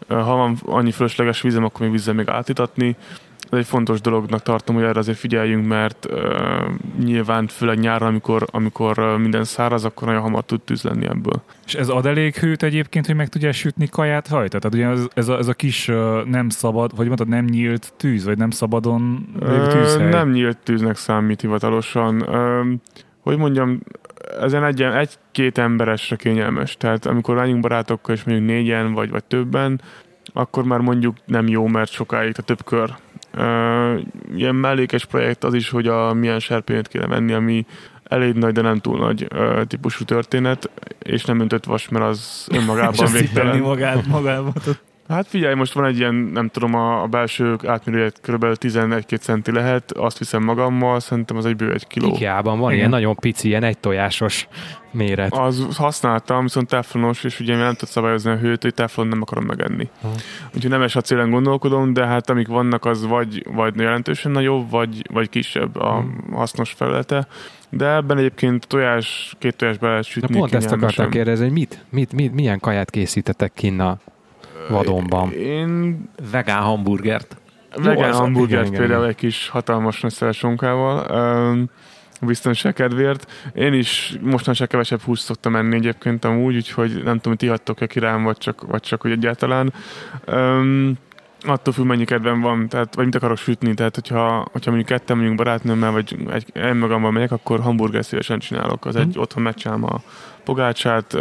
Ha 0.08 0.36
van 0.36 0.56
annyi 0.64 0.90
fölösleges 0.90 1.40
vízem, 1.40 1.64
akkor 1.64 1.80
még 1.80 1.90
vízzel 1.90 2.14
még 2.14 2.28
átítatni, 2.28 2.96
ez 3.50 3.58
egy 3.58 3.66
fontos 3.66 4.00
dolognak 4.00 4.42
tartom, 4.42 4.74
hogy 4.74 4.84
erre 4.84 4.98
azért 4.98 5.18
figyeljünk, 5.18 5.66
mert 5.66 6.06
uh, 6.10 6.20
nyilván 7.04 7.46
főleg 7.46 7.78
nyáron, 7.78 8.08
amikor, 8.08 8.46
amikor 8.50 8.98
uh, 8.98 9.18
minden 9.18 9.44
száraz, 9.44 9.84
akkor 9.84 10.06
nagyon 10.06 10.22
hamar 10.22 10.44
tud 10.44 10.60
tűz 10.60 10.82
lenni 10.82 11.06
ebből. 11.06 11.42
És 11.66 11.74
ez 11.74 11.88
ad 11.88 12.06
elég 12.06 12.34
hőt 12.36 12.62
egyébként, 12.62 13.06
hogy 13.06 13.14
meg 13.14 13.28
tudja 13.28 13.52
sütni 13.52 13.88
kaját 13.88 14.28
hajta? 14.28 14.58
Tehát 14.58 14.74
ugye 14.74 15.00
ez, 15.00 15.08
ez, 15.14 15.28
a, 15.28 15.38
ez 15.38 15.48
a 15.48 15.54
kis 15.54 15.88
uh, 15.88 16.24
nem 16.24 16.48
szabad, 16.48 16.96
vagy 16.96 17.06
mondtad 17.06 17.28
nem 17.28 17.44
nyílt 17.44 17.92
tűz, 17.96 18.24
vagy 18.24 18.38
nem 18.38 18.50
szabadon 18.50 19.28
lévő 19.40 19.66
tűzhely? 19.66 20.08
Nem 20.08 20.30
nyílt 20.30 20.58
tűznek 20.58 20.96
számít 20.96 21.40
hivatalosan. 21.40 22.22
Uh, 22.22 22.66
hogy 23.20 23.36
mondjam, 23.36 23.80
ezen 24.40 24.64
egy, 24.64 24.82
egy-két 24.82 25.58
emberesre 25.58 26.16
kényelmes. 26.16 26.76
Tehát 26.76 27.06
amikor 27.06 27.36
lányunk 27.36 27.60
barátokkal, 27.60 28.14
és 28.14 28.24
mondjuk 28.24 28.48
négyen 28.48 28.92
vagy, 28.92 29.10
vagy 29.10 29.24
többen, 29.24 29.80
akkor 30.32 30.64
már 30.64 30.80
mondjuk 30.80 31.16
nem 31.24 31.48
jó, 31.48 31.66
mert 31.66 31.90
sokáig, 31.90 32.34
a 32.38 32.42
több 32.42 32.64
kör 32.64 32.94
Uh, 33.36 34.00
ilyen 34.34 34.54
mellékes 34.54 35.04
projekt 35.04 35.44
az 35.44 35.54
is, 35.54 35.70
hogy 35.70 35.86
a 35.86 36.12
milyen 36.12 36.38
serpényt 36.38 36.88
kéne 36.88 37.06
venni, 37.06 37.32
ami 37.32 37.66
elég 38.04 38.34
nagy, 38.34 38.52
de 38.52 38.60
nem 38.60 38.78
túl 38.78 38.98
nagy 38.98 39.26
uh, 39.34 39.64
típusú 39.64 40.04
történet, 40.04 40.70
és 41.02 41.24
nem 41.24 41.40
öntött 41.40 41.64
vas, 41.64 41.88
mert 41.88 42.04
az 42.04 42.46
önmagában 42.58 43.12
végtelen. 43.12 43.58
magát, 43.58 44.06
magában. 44.06 44.52
Hát 45.08 45.26
figyelj, 45.26 45.54
most 45.54 45.72
van 45.72 45.84
egy 45.84 45.98
ilyen, 45.98 46.14
nem 46.14 46.48
tudom, 46.48 46.74
a, 46.74 47.02
a 47.02 47.06
belső 47.06 47.56
átmérője 47.66 48.10
kb. 48.22 48.44
11-2 48.44 49.20
centi 49.20 49.52
lehet, 49.52 49.92
azt 49.92 50.18
viszem 50.18 50.42
magammal, 50.42 51.00
szerintem 51.00 51.36
az 51.36 51.46
egy 51.46 51.56
bő 51.56 51.72
egy 51.72 51.86
kiló. 51.86 52.14
Ikea-ban 52.14 52.58
van 52.58 52.66
Igen. 52.66 52.76
ilyen 52.78 52.90
nagyon 52.90 53.14
pici, 53.14 53.48
ilyen 53.48 53.62
egy 53.62 53.78
tojásos 53.78 54.48
méret. 54.90 55.32
Az 55.32 55.66
használtam, 55.76 56.42
viszont 56.42 56.68
teflonos, 56.68 57.24
és 57.24 57.40
ugye 57.40 57.56
nem 57.56 57.74
tudsz 57.74 57.90
szabályozni 57.90 58.30
a 58.30 58.36
hőt, 58.36 58.62
hogy 58.62 58.74
teflon 58.74 59.06
nem 59.06 59.22
akarom 59.22 59.44
megenni. 59.44 59.88
Ha. 60.02 60.10
Úgyhogy 60.54 60.70
nem 60.70 60.82
a 60.94 61.00
célen 61.00 61.30
gondolkodom, 61.30 61.92
de 61.92 62.06
hát 62.06 62.30
amik 62.30 62.48
vannak, 62.48 62.84
az 62.84 63.06
vagy, 63.06 63.46
vagy 63.54 63.76
jelentősen 63.76 64.32
nagyobb, 64.32 64.70
vagy, 64.70 65.02
vagy 65.12 65.28
kisebb 65.28 65.76
a 65.76 66.04
hasznos 66.32 66.70
felülete. 66.70 67.26
De 67.70 67.94
ebben 67.94 68.18
egyébként 68.18 68.66
tojás, 68.66 69.34
két 69.38 69.56
tojás 69.56 69.78
be 69.78 69.88
lehet 69.88 70.04
sütni. 70.04 70.34
Na 70.34 70.38
pont 70.38 70.54
ezt 70.54 70.72
akartam 70.72 71.10
kérdezni, 71.10 71.44
hogy 71.44 71.54
mit, 71.54 71.84
mit, 71.90 72.12
mit, 72.12 72.34
milyen 72.34 72.60
kaját 72.60 72.90
készítettek 72.90 73.52
kinna 73.54 73.98
vadonban. 74.68 75.32
Én 75.32 76.00
vegán 76.30 76.62
hamburgert. 76.62 77.36
Vegán 77.76 78.12
Jó, 78.12 78.18
hamburgert 78.18 78.66
igen, 78.66 78.78
például 78.78 78.98
igen. 78.98 79.10
egy 79.10 79.16
kis 79.16 79.48
hatalmas 79.48 80.00
nagy 80.00 80.12
szelsonkával. 80.12 81.06
Um, 81.50 81.70
biztonság 82.20 82.72
kedvéért. 82.72 83.32
Én 83.54 83.72
is 83.72 84.18
mostanság 84.20 84.68
kevesebb 84.68 85.00
húst 85.00 85.22
szoktam 85.22 85.56
enni 85.56 85.74
egyébként 85.74 86.24
amúgy, 86.24 86.54
úgyhogy 86.54 86.90
nem 86.90 87.16
tudom, 87.16 87.20
hogy 87.22 87.36
ti 87.36 87.46
hagytok-e 87.46 87.86
ki 87.86 87.98
rám, 87.98 88.22
vagy 88.22 88.36
csak, 88.36 88.66
vagy 88.66 88.80
csak 88.80 89.00
hogy 89.00 89.10
egyáltalán. 89.10 89.72
Um, 90.26 90.98
attól 91.40 91.72
függ, 91.72 91.84
mennyi 91.84 92.04
kedvem 92.04 92.40
van, 92.40 92.68
tehát, 92.68 92.94
vagy 92.94 93.04
mit 93.04 93.14
akarok 93.14 93.36
sütni, 93.36 93.74
tehát 93.74 93.94
hogyha, 93.94 94.46
hogyha 94.52 94.70
mondjuk 94.70 94.98
ketten 94.98 95.16
mondjuk 95.16 95.36
barátnőmmel, 95.36 95.90
vagy 95.90 96.16
egy, 96.32 96.50
én 96.54 96.74
magamban 96.74 97.12
megyek, 97.12 97.32
akkor 97.32 97.60
hamburger 97.60 98.04
szívesen 98.04 98.38
csinálok. 98.38 98.84
Az 98.84 98.96
egy, 98.96 99.16
mm. 99.18 99.20
otthon 99.20 99.42
megcsinálom 99.42 99.84
a 99.84 100.02
pogácsát, 100.46 101.16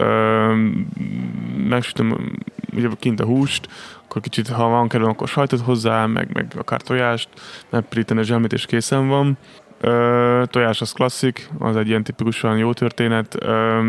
megsütöm 1.68 2.38
ugye 2.76 2.88
kint 3.00 3.20
a 3.20 3.26
húst, 3.26 3.68
akkor 4.06 4.22
kicsit, 4.22 4.48
ha 4.48 4.68
van 4.68 4.88
kedvem, 4.88 5.10
akkor 5.10 5.28
sajtot 5.28 5.60
hozzá, 5.60 6.06
meg, 6.06 6.30
meg 6.34 6.54
akár 6.58 6.82
tojást, 6.82 7.30
megpirítani 7.70 8.20
a 8.20 8.24
zselmét, 8.24 8.54
és 8.54 8.66
készen 8.66 9.08
van. 9.08 9.38
Ö, 9.82 10.44
tojás 10.50 10.82
az 10.82 10.92
klasszik, 10.92 11.50
az 11.60 11.76
egy 11.76 11.88
ilyen 11.88 12.04
tipikusan 12.04 12.58
jó 12.58 12.74
történet. 12.74 13.36
Ö, 13.40 13.80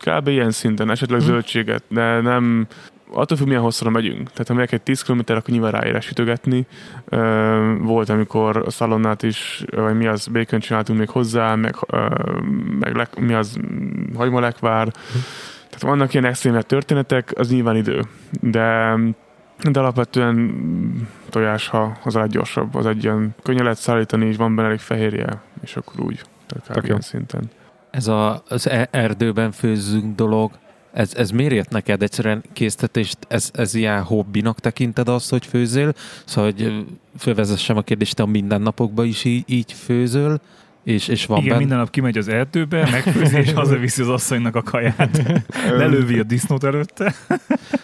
kb. 0.00 0.28
ilyen 0.28 0.50
szinten, 0.50 0.90
esetleg 0.90 1.20
hmm. 1.20 1.28
zöldséget, 1.28 1.82
de 1.88 2.20
nem, 2.20 2.66
attól 3.12 3.36
függ, 3.36 3.46
milyen 3.46 3.62
hosszra 3.62 3.90
megyünk. 3.90 4.30
Tehát 4.30 4.48
ha 4.48 4.54
megyek 4.54 4.72
egy 4.72 4.82
10 4.82 5.02
km, 5.02 5.18
akkor 5.18 5.42
nyilván 5.46 5.70
ráér 5.70 6.02
sütögetni. 6.02 6.66
Volt, 7.78 8.08
amikor 8.08 8.56
a 8.56 8.70
szalonnát 8.70 9.22
is, 9.22 9.64
vagy 9.70 9.96
mi 9.96 10.06
az, 10.06 10.26
bacon 10.26 10.60
csináltunk 10.60 10.98
még 10.98 11.08
hozzá, 11.08 11.54
meg, 11.54 11.76
meg 12.80 12.94
le, 12.94 13.08
mi 13.18 13.34
az, 13.34 13.58
hagymolekvár. 14.16 14.88
Tehát 15.68 15.80
vannak 15.80 16.12
ilyen 16.12 16.24
extrém 16.24 16.60
történetek, 16.60 17.32
az 17.36 17.50
nyilván 17.50 17.76
idő. 17.76 18.02
De 18.40 18.96
De 19.70 19.80
alapvetően 19.80 20.54
tojás, 21.30 21.68
ha 21.68 21.96
az 22.04 22.16
a 22.16 22.20
leggyorsabb, 22.20 22.74
az 22.74 22.86
egy 22.86 23.04
ilyen 23.04 23.34
könnyen 23.42 23.62
lehet 23.62 23.78
szállítani, 23.78 24.26
és 24.26 24.36
van 24.36 24.54
benne 24.54 24.68
elég 24.68 24.80
fehérje, 24.80 25.42
és 25.62 25.76
akkor 25.76 26.00
úgy. 26.00 26.22
Tehát 26.46 26.84
kb. 26.84 27.00
szinten. 27.00 27.50
Ez 27.90 28.06
a, 28.06 28.42
az 28.48 28.68
e- 28.68 28.88
erdőben 28.90 29.52
főzzünk 29.52 30.14
dolog, 30.14 30.52
ez, 30.94 31.14
ez 31.14 31.30
miért 31.30 31.54
jött 31.54 31.70
neked 31.70 32.02
egyszerűen 32.02 32.42
késztetést? 32.52 33.18
Ez, 33.28 33.50
ez 33.52 33.74
ilyen 33.74 34.02
hobbinak 34.02 34.60
tekinted 34.60 35.08
azt, 35.08 35.30
hogy 35.30 35.46
főzél? 35.46 35.94
Szóval, 36.24 36.52
hogy 36.52 36.84
fölvezessem 37.18 37.76
a 37.76 37.82
kérdést, 37.82 38.14
te 38.14 38.22
a 38.22 38.26
mindennapokban 38.26 39.06
is 39.06 39.24
így, 39.24 39.44
így 39.46 39.72
főzöl? 39.72 40.40
És, 40.84 41.08
és 41.08 41.26
van 41.26 41.38
Igen, 41.38 41.48
benne... 41.48 41.60
minden 41.60 41.78
nap 41.78 41.90
kimegy 41.90 42.18
az 42.18 42.28
erdőbe, 42.28 42.90
megfőzi, 42.90 43.36
és 43.36 43.52
hazaviszi 43.52 44.02
az 44.02 44.08
asszonynak 44.08 44.56
a 44.56 44.62
kaját. 44.62 45.22
Lelövi 45.78 46.18
a 46.18 46.22
disznót 46.22 46.64
előtte. 46.64 47.14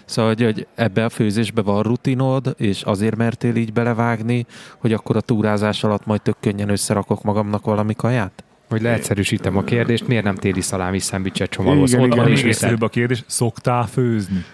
Szóval, 0.04 0.34
hogy, 0.34 0.44
hogy 0.44 0.66
ebbe 0.74 1.04
a 1.04 1.08
főzésbe 1.08 1.62
van 1.62 1.82
rutinod, 1.82 2.54
és 2.58 2.82
azért 2.82 3.16
mertél 3.16 3.56
így 3.56 3.72
belevágni, 3.72 4.46
hogy 4.78 4.92
akkor 4.92 5.16
a 5.16 5.20
túrázás 5.20 5.84
alatt 5.84 6.06
majd 6.06 6.22
tök 6.22 6.36
könnyen 6.40 6.68
összerakok 6.68 7.22
magamnak 7.22 7.64
valami 7.64 7.94
kaját? 7.94 8.44
Hogy 8.70 8.82
leegyszerűsítem 8.82 9.56
a 9.56 9.64
kérdést, 9.64 10.06
miért 10.06 10.24
nem 10.24 10.34
téli 10.34 10.60
szalámi 10.60 10.98
szendvicset 10.98 11.50
csomagolsz? 11.50 11.92
Igen, 11.92 12.00
Ott 12.00 12.06
igen, 12.06 12.18
van 12.18 12.26
Még 12.26 12.34
és 12.34 12.40
igen. 12.40 12.52
egyszerűbb 12.52 12.82
a 12.82 12.88
kérdés, 12.88 13.24
szoktál 13.26 13.86
főzni? 13.86 14.44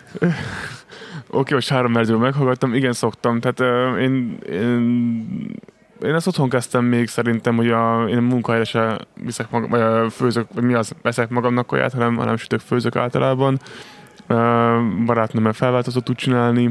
Oké, 1.30 1.54
most 1.54 1.68
három 1.68 1.92
mezőről 1.92 2.20
meghallgattam, 2.20 2.74
igen, 2.74 2.92
szoktam. 2.92 3.40
Tehát 3.40 3.60
uh, 3.60 4.02
én, 4.02 4.38
én, 4.52 5.56
én 6.02 6.14
ezt 6.14 6.26
otthon 6.26 6.48
kezdtem 6.48 6.84
még 6.84 7.08
szerintem, 7.08 7.56
hogy 7.56 7.70
a, 7.70 8.04
én 8.08 8.22
munkahelyre 8.22 8.64
se 8.64 8.98
viszek 9.24 9.50
magam, 9.50 9.70
vagy 9.70 10.12
főzök, 10.12 10.46
vagy 10.54 10.64
mi 10.64 10.74
az, 10.74 10.92
veszek 11.02 11.28
magamnak 11.28 11.66
kaját, 11.66 11.92
hanem, 11.92 12.16
hanem 12.16 12.36
sütök, 12.36 12.60
főzök 12.60 12.96
általában. 12.96 13.60
Uh, 14.28 15.04
barátnőmmel 15.04 15.52
felváltozott 15.52 16.04
tud 16.04 16.16
csinálni, 16.16 16.70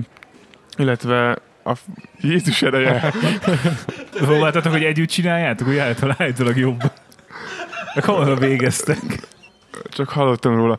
illetve 0.78 1.38
a 1.66 1.74
Jézus 2.22 2.62
ereje. 2.62 3.14
Próbáltatok, 4.12 4.72
hogy 4.72 4.84
együtt 4.84 5.10
csináljátok, 5.10 5.68
hogy 5.68 5.78
általában 5.78 6.58
jobb. 6.58 6.82
Hamarabb 8.04 8.40
végeztek. 8.40 9.00
Csak 9.90 10.10
hallottam 10.10 10.56
róla. 10.56 10.78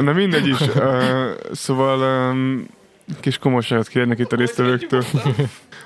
Na 0.00 0.12
mindegy 0.12 0.46
is. 0.46 0.60
Uh, 0.60 1.30
szóval 1.52 2.30
um, 2.30 2.66
kis 3.20 3.38
komolyságot 3.38 3.88
kérnek 3.88 4.18
itt 4.18 4.32
a 4.32 4.36
résztvevőktől. 4.36 5.04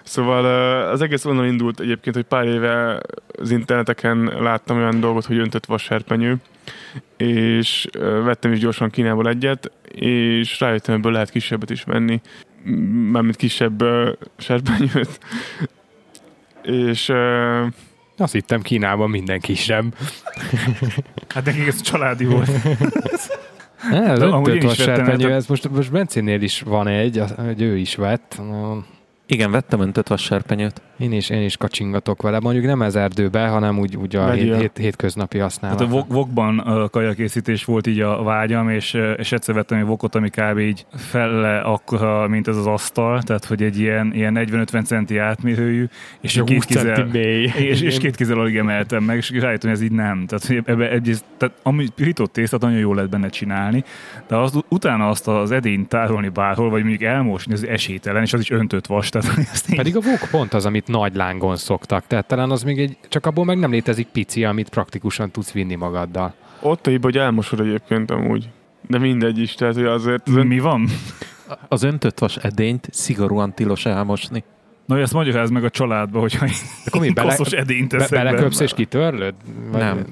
Szóval 0.03 0.45
az 0.91 1.03
egész 1.03 1.24
onnan 1.24 1.47
indult 1.47 1.81
egyébként, 1.81 2.14
hogy 2.14 2.24
pár 2.24 2.47
éve 2.47 3.01
az 3.39 3.51
interneteken 3.51 4.18
láttam 4.41 4.77
olyan 4.77 5.01
dolgot, 5.01 5.24
hogy 5.24 5.39
öntött 5.39 5.66
vasserpenyő, 5.66 6.37
és 7.16 7.87
vettem 8.24 8.53
is 8.53 8.59
gyorsan 8.59 8.91
Kínából 8.91 9.29
egyet, 9.29 9.72
és 9.93 10.61
rájöttem, 10.61 10.95
ebből 10.95 11.12
lehet 11.12 11.31
kisebbet 11.31 11.70
is 11.70 11.83
venni, 11.83 12.20
mármint 13.11 13.37
kisebb 13.37 13.85
serpenyőt. 14.37 15.18
És 16.62 17.12
Azt 18.17 18.33
hittem 18.33 18.62
Kínában 18.62 19.11
mindenki 19.11 19.55
sem. 19.55 19.93
Hát 21.35 21.45
nekik 21.45 21.67
ez 21.67 21.81
családi 21.81 22.25
volt. 22.25 22.51
Ne, 23.91 24.12
az 24.12 24.23
el, 24.23 24.31
vasserpenyő, 24.61 25.17
tehát- 25.17 25.37
ez 25.37 25.47
most, 25.47 25.69
most 25.71 25.91
Bencénél 25.91 26.43
is 26.43 26.61
van 26.61 26.87
egy, 26.87 27.23
hogy 27.37 27.62
ő 27.62 27.77
is 27.77 27.95
vett. 27.95 28.41
Igen, 29.29 29.51
vettem 29.51 29.81
öntött 29.81 30.09
vasserpenyőt. 30.09 30.83
Én 30.99 31.12
is, 31.12 31.31
én 31.31 31.43
is 31.43 31.57
kacsingatok 31.57 32.22
vele. 32.22 32.41
Mondjuk 32.41 32.64
nem 32.64 32.83
ez 32.83 32.95
erdőbe, 32.95 33.47
hanem 33.47 33.79
úgy, 33.79 33.97
úgy 33.97 34.16
a 34.16 34.31
hét, 34.31 34.57
hét, 34.57 34.77
hétköznapi 34.79 35.39
Hát 35.39 35.47
használat. 35.47 35.81
a 35.81 35.87
vok- 35.87 36.12
vokban 36.12 36.59
a 36.59 36.89
kajakészítés 36.89 37.64
volt 37.64 37.87
így 37.87 38.01
a 38.01 38.22
vágyam, 38.22 38.68
és, 38.68 38.99
és 39.16 39.33
egyszer 39.33 39.55
vettem 39.55 39.79
egy 39.79 39.85
vokot, 39.85 40.14
ami 40.14 40.29
kb. 40.31 40.59
így 40.59 40.87
felle 40.95 41.59
akkora, 41.61 42.29
mint 42.29 42.49
ez 42.49 42.57
az 42.57 42.66
asztal, 42.66 43.22
tehát 43.22 43.45
hogy 43.45 43.62
egy 43.62 43.79
ilyen, 43.79 44.11
ilyen 44.14 44.35
40-50 44.51 44.85
centi 44.85 45.18
átmérőjű, 45.18 45.85
és 46.20 46.35
Jó, 46.35 46.45
két 46.45 46.57
20 46.57 46.66
centi 46.66 46.89
kézzel, 46.89 47.07
mély. 47.12 47.53
és, 47.59 47.81
és 47.81 47.99
két 47.99 48.16
kézzel 48.16 48.39
alig 48.39 48.57
emeltem 48.57 49.03
meg, 49.05 49.16
és 49.16 49.31
rájöttem, 49.31 49.70
hogy 49.70 49.79
ez 49.79 49.85
így 49.85 49.93
nem. 49.93 50.27
Tehát, 50.27 50.47
hogy 50.47 50.62
ebbe 50.64 50.91
egy, 50.91 51.16
tehát 51.37 51.55
ami 51.62 51.89
pirított 51.95 52.33
tésztát 52.33 52.61
nagyon 52.61 52.79
jól 52.79 52.95
lehet 52.95 53.11
benne 53.11 53.29
csinálni, 53.29 53.85
de 54.29 54.37
az, 54.37 54.61
utána 54.68 55.09
azt 55.09 55.29
az 55.29 55.51
edényt 55.51 55.89
tárolni 55.89 56.29
bárhol, 56.29 56.70
vagy 56.70 56.81
mondjuk 56.81 57.03
elmosni, 57.03 57.53
az 57.53 57.66
esélytelen, 57.66 58.22
és 58.22 58.33
az 58.33 58.41
is 58.41 58.51
öntött 58.51 58.87
vas. 58.87 59.09
Tehát, 59.21 59.64
én 59.69 59.77
Pedig 59.77 59.97
a 59.97 60.01
vok 60.01 60.29
pont 60.31 60.55
az, 60.55 60.67
amit 60.67 60.87
nagy 60.89 61.14
lángon 61.14 61.57
szoktak. 61.57 62.07
Tehát 62.07 62.27
talán 62.27 62.51
az 62.51 62.62
még 62.62 62.79
egy, 62.79 62.97
csak 63.09 63.27
abból 63.27 63.45
meg 63.45 63.59
nem 63.59 63.71
létezik 63.71 64.07
pici, 64.07 64.45
amit 64.45 64.69
praktikusan 64.69 65.31
tudsz 65.31 65.53
vinni 65.53 65.75
magaddal. 65.75 66.35
ott 66.61 66.87
a 66.87 66.91
hiba, 66.91 67.05
hogy 67.07 67.17
elmosod 67.19 67.61
egyébként 67.61 68.11
amúgy. 68.11 68.49
De 68.89 68.99
mindegy 68.99 69.39
is, 69.39 69.55
tehát 69.55 69.75
hogy 69.75 69.85
azért... 69.85 70.29
Az 70.29 70.35
Mi 70.35 70.59
van? 70.59 70.89
Az 71.69 71.83
öntött 71.83 72.19
vas 72.19 72.37
edényt 72.37 72.89
szigorúan 72.93 73.55
tilos 73.55 73.87
elmosni. 73.87 74.45
Na, 74.87 74.95
hogy 74.95 75.03
ezt 75.03 75.12
magyaráz 75.12 75.51
meg 75.51 75.64
a 75.64 75.71
családba, 75.71 76.21
hogyha 76.21 76.47
Akkor 76.87 77.01
mi, 77.01 77.11
bele, 77.11 77.29
koszos 77.37 77.53
edényt 77.53 77.97
be, 77.97 78.07
beleköpsz 78.11 78.59
be. 78.59 78.64
és 78.64 78.73
kitörlöd? 78.75 79.35
Vagy- 79.71 79.81
Nem. 79.81 80.05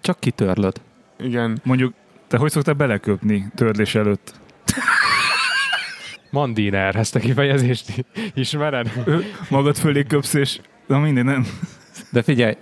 Csak 0.00 0.20
kitörlöd. 0.20 0.80
igen. 1.18 1.60
Mondjuk, 1.64 1.94
te 2.28 2.36
hogy 2.36 2.50
szoktál 2.50 2.74
beleköpni 2.74 3.46
törlés 3.54 3.94
előtt? 3.94 4.34
Mandiner, 6.32 6.96
ezt 6.96 7.14
a 7.14 7.18
kifejezést 7.18 8.04
ismered? 8.34 8.92
Magad 9.50 9.76
fölé 9.76 10.02
köpsz, 10.02 10.34
és 10.34 10.60
na 10.86 10.98
minden, 10.98 11.24
nem. 11.24 11.46
De 12.10 12.22
figyelj, 12.22 12.54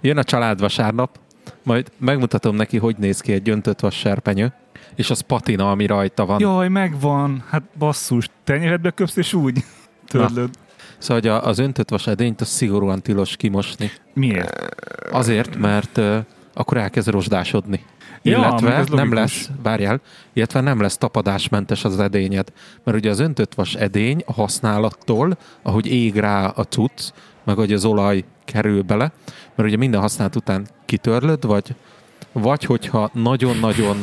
jön 0.00 0.16
a 0.18 0.24
család 0.24 0.60
vasárnap, 0.60 1.18
majd 1.62 1.90
megmutatom 1.98 2.56
neki, 2.56 2.78
hogy 2.78 2.96
néz 2.98 3.20
ki 3.20 3.32
egy 3.32 3.48
öntött 3.48 3.80
vasserpenyő, 3.80 4.52
és 4.94 5.10
az 5.10 5.20
patina, 5.20 5.70
ami 5.70 5.86
rajta 5.86 6.26
van. 6.26 6.40
Jaj, 6.40 6.68
megvan. 6.68 7.44
Hát 7.50 7.62
basszus, 7.78 8.28
tenyeredbe 8.44 8.90
köpsz, 8.90 9.16
és 9.16 9.32
úgy 9.34 9.64
törlöd. 10.06 10.50
Szóval 10.98 11.22
hogy 11.22 11.28
a- 11.28 11.46
az 11.46 11.58
öntött 11.58 11.90
vas 11.90 12.06
edényt 12.06 12.40
az 12.40 12.48
szigorúan 12.48 13.02
tilos 13.02 13.36
kimosni. 13.36 13.90
Miért? 14.14 14.74
Azért, 15.10 15.56
mert 15.56 15.98
uh, 15.98 16.16
akkor 16.54 16.76
elkezd 16.76 17.08
rozsdásodni. 17.08 17.84
Ja, 18.22 18.38
illetve 18.38 18.84
nem 18.90 19.12
lesz, 19.12 19.50
várjál, 19.62 20.00
illetve 20.32 20.60
nem 20.60 20.80
lesz 20.80 20.96
tapadásmentes 20.96 21.84
az 21.84 22.00
edényed. 22.00 22.52
Mert 22.84 22.98
ugye 22.98 23.10
az 23.10 23.20
öntött 23.20 23.54
vas 23.54 23.74
edény 23.74 24.22
a 24.26 24.32
használattól, 24.32 25.36
ahogy 25.62 25.86
ég 25.86 26.16
rá 26.16 26.46
a 26.46 26.64
cucc, 26.64 27.10
meg 27.44 27.56
hogy 27.56 27.72
az 27.72 27.84
olaj 27.84 28.24
kerül 28.44 28.82
bele, 28.82 29.12
mert 29.54 29.68
ugye 29.68 29.76
minden 29.76 30.00
használat 30.00 30.36
után 30.36 30.66
kitörlöd, 30.86 31.46
vagy, 31.46 31.74
vagy 32.32 32.64
hogyha 32.64 33.10
nagyon-nagyon 33.12 33.98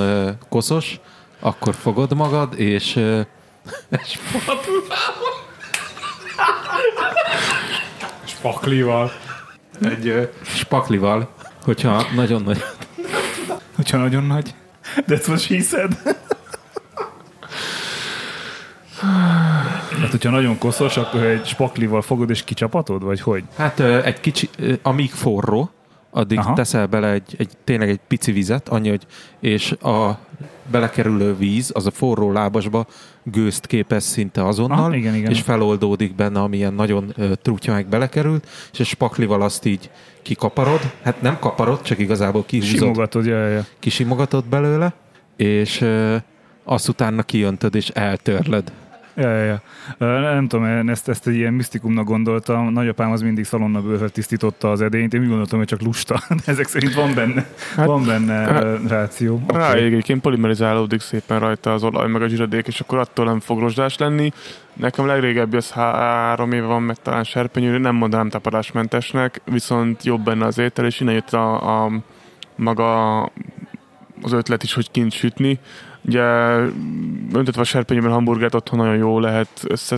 koszos, 0.49 0.99
akkor 1.39 1.75
fogod 1.75 2.13
magad, 2.13 2.59
és, 2.59 2.95
és 4.03 4.19
Spaklival. 8.25 9.11
egy 9.81 10.29
spaklival, 10.43 11.29
hogyha 11.63 12.05
nagyon 12.15 12.41
nagy 12.41 12.63
Hogyha 13.89 14.07
nagyon 14.07 14.23
nagy. 14.23 14.53
That's 14.95 15.27
what 15.27 15.39
she 15.39 15.59
said. 15.59 15.97
Hát, 20.01 20.11
hogyha 20.11 20.29
nagyon 20.29 20.57
koszos, 20.57 20.97
akkor 20.97 21.23
egy 21.23 21.45
spaklival 21.45 22.01
fogod 22.01 22.29
és 22.29 22.43
kicsapatod, 22.43 23.03
vagy 23.03 23.21
hogy? 23.21 23.43
Hát 23.55 23.79
egy 23.79 24.19
kicsi, 24.19 24.49
amíg 24.81 25.11
forró, 25.11 25.69
addig. 26.09 26.37
Aha. 26.37 26.53
teszel 26.53 26.87
bele 26.87 27.11
egy, 27.11 27.35
egy, 27.37 27.51
tényleg 27.63 27.89
egy 27.89 27.99
pici 28.07 28.31
vizet, 28.31 28.69
annyi, 28.69 28.89
hogy, 28.89 29.05
és 29.39 29.71
a 29.71 30.19
belekerülő 30.71 31.35
víz, 31.35 31.71
az 31.73 31.85
a 31.85 31.91
forró 31.91 32.31
lábasba 32.31 32.85
gőzt 33.23 33.65
képez 33.65 34.03
szinte 34.03 34.45
azonnal, 34.45 34.77
Aha, 34.77 34.95
igen, 34.95 35.15
igen. 35.15 35.31
és 35.31 35.41
feloldódik 35.41 36.15
benne, 36.15 36.39
amilyen 36.39 36.73
nagyon 36.73 37.13
ö, 37.15 37.35
trutya 37.41 37.71
meg 37.71 37.87
belekerült, 37.87 38.47
és 38.71 38.79
a 38.79 38.83
spaklival 38.83 39.41
azt 39.41 39.65
így 39.65 39.89
kikaparod, 40.21 40.79
hát 41.03 41.21
nem 41.21 41.39
kaparod, 41.39 41.81
csak 41.81 41.99
igazából 41.99 42.43
kihúzod, 42.45 42.77
Simogatod, 42.77 43.25
ja, 43.25 43.47
ja, 43.47 43.65
kisimogatod 43.79 44.45
belőle, 44.45 44.93
és 45.35 45.81
ö, 45.81 46.15
azt 46.63 46.87
utána 46.87 47.23
kijöntöd 47.23 47.75
és 47.75 47.89
eltörled. 47.89 48.71
Ja, 49.19 49.29
ja, 49.35 49.43
ja. 49.43 49.61
Nem 50.19 50.47
tudom, 50.47 50.65
én 50.65 50.89
ezt, 50.89 51.09
ezt 51.09 51.27
egy 51.27 51.35
ilyen 51.35 51.53
misztikumnak 51.53 52.05
gondoltam. 52.05 52.73
Nagyapám 52.73 53.11
az 53.11 53.21
mindig 53.21 53.45
szalonnabőrhöz 53.45 54.11
tisztította 54.11 54.71
az 54.71 54.81
edényt. 54.81 55.13
Én 55.13 55.21
úgy 55.21 55.27
gondoltam, 55.27 55.57
hogy 55.57 55.67
csak 55.67 55.81
lusta. 55.81 56.19
De 56.29 56.41
ezek 56.45 56.67
szerint 56.67 56.93
van 56.93 57.13
benne, 57.13 57.45
Hát- 57.75 57.85
van 57.85 58.05
benne 58.05 58.33
hát- 58.33 58.87
ráció. 58.87 59.41
Egyébként 59.73 60.21
polimerizálódik 60.21 61.01
szépen 61.01 61.39
rajta 61.39 61.73
az 61.73 61.83
olaj, 61.83 62.07
meg 62.07 62.21
a 62.21 62.27
zsiradék, 62.27 62.67
és 62.67 62.79
akkor 62.79 62.97
attól 62.97 63.25
nem 63.25 63.39
fog 63.39 63.59
rozsdás 63.59 63.97
lenni. 63.97 64.31
Nekem 64.73 65.05
legrégebbi 65.05 65.57
az 65.57 65.71
három 65.71 66.51
éve 66.51 66.65
van, 66.65 66.81
meg 66.81 66.95
talán 67.01 67.23
serpenyő, 67.23 67.77
nem 67.77 67.95
mondanám 67.95 68.29
tapadásmentesnek, 68.29 69.41
viszont 69.45 70.03
jobb 70.03 70.23
benne 70.23 70.45
az 70.45 70.57
étel, 70.57 70.85
és 70.85 70.99
innen 70.99 71.13
jött 71.13 71.33
a, 71.33 71.83
a 71.83 71.91
maga 72.55 73.21
az 74.21 74.31
ötlet 74.31 74.63
is, 74.63 74.73
hogy 74.73 74.91
kint 74.91 75.11
sütni. 75.11 75.59
Ugye 76.09 76.23
öntött 77.33 77.55
vasárpenyőben 77.55 78.11
hamburgert 78.11 78.53
otthon 78.53 78.79
nagyon 78.79 78.95
jó 78.95 79.19
lehet 79.19 79.49
össze, 79.67 79.97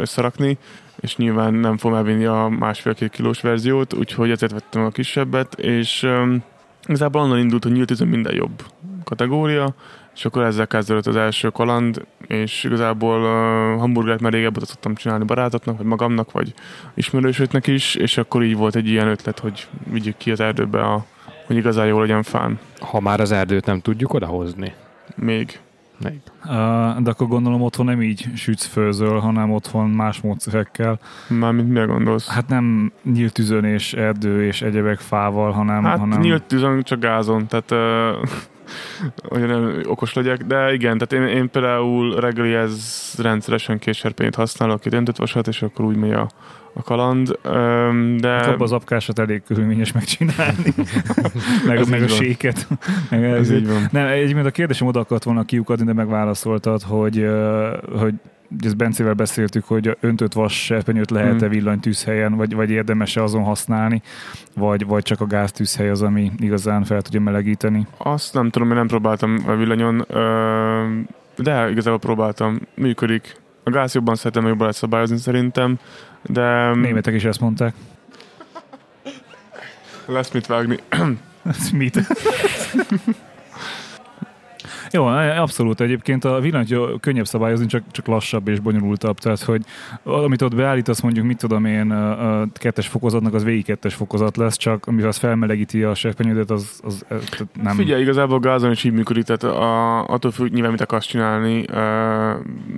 összerakni, 0.00 0.58
és 1.00 1.16
nyilván 1.16 1.54
nem 1.54 1.76
fogom 1.76 1.96
elvinni 1.96 2.24
a 2.24 2.48
másfél-két 2.58 3.10
kilós 3.10 3.40
verziót, 3.40 3.94
úgyhogy 3.94 4.30
ezért 4.30 4.52
vettem 4.52 4.84
a 4.84 4.88
kisebbet, 4.88 5.54
és 5.54 6.02
um, 6.02 6.42
igazából 6.86 7.22
onnan 7.22 7.38
indult, 7.38 7.62
hogy 7.62 7.72
nyílt 7.72 7.90
üzem 7.90 8.08
minden 8.08 8.34
jobb. 8.34 8.62
kategória, 9.04 9.74
és 10.14 10.24
akkor 10.24 10.42
ezzel 10.42 10.66
kezdődött 10.66 11.06
az 11.06 11.16
első 11.16 11.48
kaland, 11.48 12.06
és 12.26 12.64
igazából 12.64 13.20
uh, 13.20 13.80
hamburgert 13.80 14.20
már 14.20 14.32
régebben 14.32 14.64
szoktam 14.64 14.94
csinálni 14.94 15.24
barátoknak, 15.24 15.76
vagy 15.76 15.86
magamnak, 15.86 16.32
vagy 16.32 16.54
ismerősöknek 16.94 17.66
is, 17.66 17.94
és 17.94 18.18
akkor 18.18 18.42
így 18.42 18.56
volt 18.56 18.76
egy 18.76 18.88
ilyen 18.88 19.08
ötlet, 19.08 19.38
hogy 19.38 19.66
vigyük 19.90 20.16
ki 20.16 20.30
az 20.30 20.40
erdőbe, 20.40 20.80
a, 20.80 21.04
hogy 21.46 21.56
igazán 21.56 21.86
jól 21.86 22.00
legyen 22.00 22.22
fán. 22.22 22.58
Ha 22.80 23.00
már 23.00 23.20
az 23.20 23.32
erdőt 23.32 23.66
nem 23.66 23.80
tudjuk 23.80 24.14
odahozni. 24.14 24.72
Még. 25.16 25.60
Még. 26.02 26.20
Uh, 26.44 26.50
de 27.02 27.10
akkor 27.10 27.26
gondolom 27.26 27.62
otthon 27.62 27.86
nem 27.86 28.02
így 28.02 28.26
sütsz 28.34 28.66
főzöl, 28.66 29.18
hanem 29.18 29.52
otthon 29.52 29.90
más 29.90 30.20
módszerekkel. 30.20 30.98
Mármint 31.28 31.68
mire 31.68 31.84
gondolsz? 31.84 32.28
Hát 32.28 32.48
nem 32.48 32.92
nyílt 33.02 33.32
tüzön 33.32 33.64
és 33.64 33.92
erdő 33.92 34.46
és 34.46 34.62
egyebek 34.62 34.98
fával, 34.98 35.52
hanem... 35.52 35.84
Hát 35.84 35.98
hanem... 35.98 36.20
nyílt 36.20 36.42
tűzön, 36.42 36.82
csak 36.82 37.00
gázon, 37.00 37.46
tehát 37.46 37.70
uh, 37.70 38.28
hogy 39.30 39.46
nem 39.46 39.80
okos 39.86 40.12
legyek, 40.12 40.44
de 40.44 40.72
igen, 40.72 40.98
tehát 40.98 41.28
én, 41.28 41.36
én 41.36 41.50
például 41.50 42.20
reggelihez 42.20 43.14
rendszeresen 43.22 43.78
késerpényt 43.78 44.34
használok, 44.34 44.86
egy 44.86 44.94
öntött 44.94 45.16
vasat, 45.16 45.46
és 45.46 45.62
akkor 45.62 45.84
úgy 45.84 45.96
megy 45.96 46.12
a, 46.12 46.28
a 46.78 46.82
kaland, 46.82 47.38
de... 48.20 48.36
Abba 48.36 48.64
az 48.64 48.72
apkásat 48.72 49.18
elég 49.18 49.42
körülményes 49.46 49.92
megcsinálni. 49.92 50.74
meg, 51.66 51.76
Ez 51.76 51.88
meg 51.88 52.02
a 52.02 52.08
séket. 52.08 52.66
meg 53.10 53.24
Ez 53.24 53.50
így 53.50 53.66
van. 53.66 53.88
Nem, 53.90 54.06
egyébként 54.06 54.46
a 54.46 54.50
kérdésem 54.50 54.86
oda 54.86 55.00
akart 55.00 55.24
volna 55.24 55.44
kiukadni, 55.44 55.84
de 55.84 55.92
megválaszoltad, 55.92 56.82
hogy, 56.82 57.26
hogy 57.98 58.14
ezt 58.64 58.76
Bencével 58.76 59.14
beszéltük, 59.14 59.64
hogy 59.64 59.96
öntött 60.00 60.32
vas 60.32 60.64
serpenyőt 60.64 61.10
lehet-e 61.10 61.46
Mm. 61.46 61.50
villanytűzhelyen, 61.50 62.36
vagy, 62.36 62.54
vagy 62.54 62.70
érdemes-e 62.70 63.22
azon 63.22 63.42
használni, 63.42 64.02
vagy, 64.54 64.86
vagy 64.86 65.02
csak 65.02 65.20
a 65.20 65.26
gáztűzhely 65.26 65.90
az, 65.90 66.02
ami 66.02 66.32
igazán 66.38 66.84
fel 66.84 67.02
tudja 67.02 67.20
melegíteni. 67.20 67.86
Azt 67.96 68.34
nem 68.34 68.50
tudom, 68.50 68.68
én 68.68 68.74
nem 68.76 68.86
próbáltam 68.86 69.38
a 69.46 69.54
villanyon, 69.54 70.06
de 71.36 71.70
igazából 71.70 71.98
próbáltam, 71.98 72.58
működik. 72.74 73.36
A 73.64 73.70
gáz 73.70 73.94
jobban 73.94 74.14
szeretem, 74.14 74.42
jobban 74.42 74.60
lehet 74.60 74.76
szabályozni 74.76 75.16
szerintem, 75.16 75.78
de 76.22 76.74
Németek 76.74 77.14
is 77.14 77.24
ezt 77.24 77.40
mondták. 77.40 77.74
lesz 80.06 80.30
mit 80.30 80.46
vágni. 80.46 80.78
Mit? 81.72 81.98
Jó, 84.90 85.04
abszolút. 85.06 85.80
Egyébként 85.80 86.24
a 86.24 86.40
villanyt 86.40 87.00
könnyebb 87.00 87.26
szabályozni, 87.26 87.66
csak, 87.66 87.82
csak 87.90 88.06
lassabb 88.06 88.48
és 88.48 88.60
bonyolultabb. 88.60 89.18
Tehát, 89.18 89.42
hogy 89.42 89.62
amit 90.02 90.42
ott 90.42 90.54
beállítasz, 90.54 91.00
mondjuk, 91.00 91.26
mit 91.26 91.38
tudom 91.38 91.64
én, 91.64 91.90
a 91.90 92.38
a 92.40 92.48
kettes 92.52 92.88
fokozatnak 92.88 93.34
az 93.34 93.44
végig 93.44 93.64
kettes 93.64 93.94
fokozat 93.94 94.36
lesz, 94.36 94.56
csak 94.56 94.86
amivel 94.86 95.08
az 95.08 95.16
felmelegíti 95.16 95.82
a 95.82 95.94
serpenyődet, 95.94 96.50
az, 96.50 96.80
az 96.84 97.04
tehát 97.08 97.46
nem... 97.62 97.76
Figyelj, 97.76 98.02
igazából 98.02 98.38
gázon 98.38 98.70
is 98.70 98.84
így 98.84 98.92
működik, 98.92 99.24
tehát 99.24 99.42
a, 99.42 100.04
attól 100.06 100.30
függ, 100.30 100.52
nyilván 100.52 100.70
mit 100.70 100.80
akarsz 100.80 101.06
csinálni, 101.06 101.64
ö, 101.68 102.32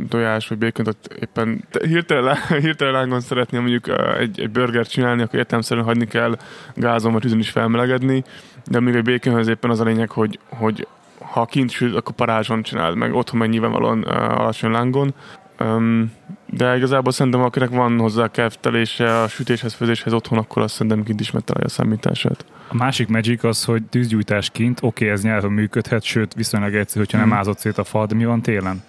tojás 0.09 0.49
vagy 0.49 0.59
békont, 0.59 0.89
ott 0.89 1.17
éppen 1.21 1.65
te- 1.71 1.87
hirtelen, 1.87 2.37
hirtelen 2.63 2.93
lángon 2.93 3.21
szeretnél 3.21 3.61
mondjuk 3.61 3.89
egy, 4.19 4.41
egy 4.41 4.51
burgert 4.51 4.91
csinálni, 4.91 5.23
akkor 5.23 5.39
értelemszerűen 5.39 5.87
hagyni 5.87 6.07
kell 6.07 6.39
gázon 6.75 7.13
vagy 7.13 7.21
tűzön 7.21 7.39
is 7.39 7.51
felmelegedni, 7.51 8.25
de 8.67 8.81
még 8.81 8.95
egy 8.95 9.03
békönhöz 9.03 9.49
éppen 9.49 9.71
az 9.71 9.81
a 9.81 9.85
lényeg, 9.85 10.11
hogy, 10.11 10.39
hogy 10.49 10.87
ha 11.31 11.45
kint 11.45 11.71
süt, 11.71 11.97
akkor 11.97 12.15
parázson 12.15 12.63
csináld 12.63 12.97
meg, 12.97 13.15
otthon 13.15 13.39
meg 13.39 13.49
nyilvánvalóan 13.49 14.05
ö, 14.07 14.11
alacsony 14.13 14.71
lángon. 14.71 15.15
Um, 15.61 16.13
de 16.47 16.77
igazából 16.77 17.13
szerintem, 17.13 17.43
akinek 17.43 17.69
van 17.69 17.99
hozzá 17.99 18.29
keftelése 18.31 19.21
a 19.21 19.29
sütéshez, 19.29 19.75
főzéshez 19.75 20.13
otthon, 20.13 20.39
akkor 20.39 20.63
azt 20.63 20.75
szerintem 20.75 21.03
kint 21.03 21.21
is 21.21 21.31
megtalálja 21.31 21.67
a 21.69 21.71
számítását. 21.71 22.45
A 22.69 22.75
másik 22.77 23.09
magic 23.09 23.45
az, 23.45 23.65
hogy 23.65 23.83
tűzgyújtás 23.83 24.51
kint, 24.51 24.79
oké, 24.83 25.11
ez 25.11 25.23
nyelven 25.23 25.51
működhet, 25.51 26.03
sőt, 26.03 26.35
viszonylag 26.35 26.75
egyszerű, 26.75 27.01
hogyha 27.01 27.19
nem 27.19 27.27
Mhm. 27.29 27.37
ázott 27.37 27.59
szét 27.59 27.79
a 27.79 27.85
fal, 27.85 28.07
de 28.07 28.15
mi 28.15 28.25
van 28.25 28.43
télen? 28.43 28.83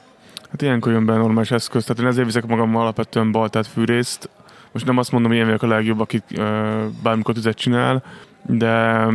Hát 0.51 0.61
ilyenkor 0.61 0.91
jön 0.91 1.05
be 1.05 1.15
normális 1.15 1.51
eszköz, 1.51 1.83
tehát 1.85 2.01
én 2.01 2.07
ezért 2.07 2.25
viszek 2.25 2.45
magammal 2.45 2.81
alapvetően 2.81 3.31
baltát 3.31 3.67
fűrészt. 3.67 4.29
Most 4.71 4.85
nem 4.85 4.97
azt 4.97 5.11
mondom, 5.11 5.31
hogy 5.31 5.39
én 5.39 5.45
vagyok 5.45 5.63
a 5.63 5.67
legjobb, 5.67 5.99
aki 5.99 6.21
ö, 6.35 6.85
bármikor 7.03 7.33
tüzet 7.33 7.57
csinál, 7.57 8.03
de 8.41 9.05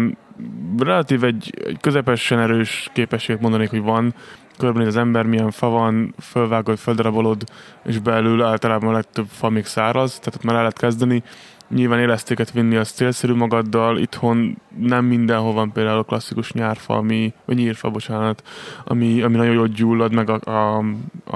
relatív 0.79 1.25
egy, 1.25 1.53
egy 1.65 1.79
közepesen 1.81 2.39
erős 2.39 2.91
képességet 2.93 3.43
mondanék, 3.43 3.71
hogy 3.71 3.83
van. 3.83 4.15
Körbenéz 4.59 4.89
az 4.89 4.97
ember, 4.97 5.27
milyen 5.27 5.51
fa 5.51 5.69
van, 5.69 6.15
fölvágod, 6.21 6.79
földarabolod, 6.79 7.45
és 7.85 7.99
belül 7.99 8.43
általában 8.43 8.89
a 8.89 8.93
legtöbb 8.93 9.27
fa 9.29 9.49
még 9.49 9.65
száraz, 9.65 10.19
tehát 10.19 10.35
ott 10.35 10.43
már 10.43 10.55
el 10.55 10.61
lehet 10.61 10.79
kezdeni. 10.79 11.23
Nyilván 11.69 12.01
élesztéket 12.01 12.51
vinni 12.51 12.77
az 12.77 12.91
célszerű 12.91 13.35
magaddal, 13.35 13.99
itthon 13.99 14.59
nem 14.79 15.05
mindenhol 15.05 15.53
van 15.53 15.73
például 15.73 15.99
a 15.99 16.03
klasszikus 16.03 16.53
nyárfa, 16.53 16.95
ami, 16.95 17.33
vagy 17.45 17.57
nyírfa, 17.57 17.91
bocsánat, 17.91 18.43
ami, 18.85 19.23
ami 19.23 19.37
nagyon 19.37 19.55
jól 19.55 19.67
gyullad, 19.67 20.13
meg 20.13 20.31
a, 20.31 20.41
a, 20.51 20.85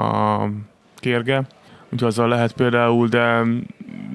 a 0.01 0.49
kérge, 0.97 1.47
úgyhogy 1.85 2.09
azzal 2.09 2.29
lehet 2.29 2.53
például, 2.53 3.09
de 3.09 3.43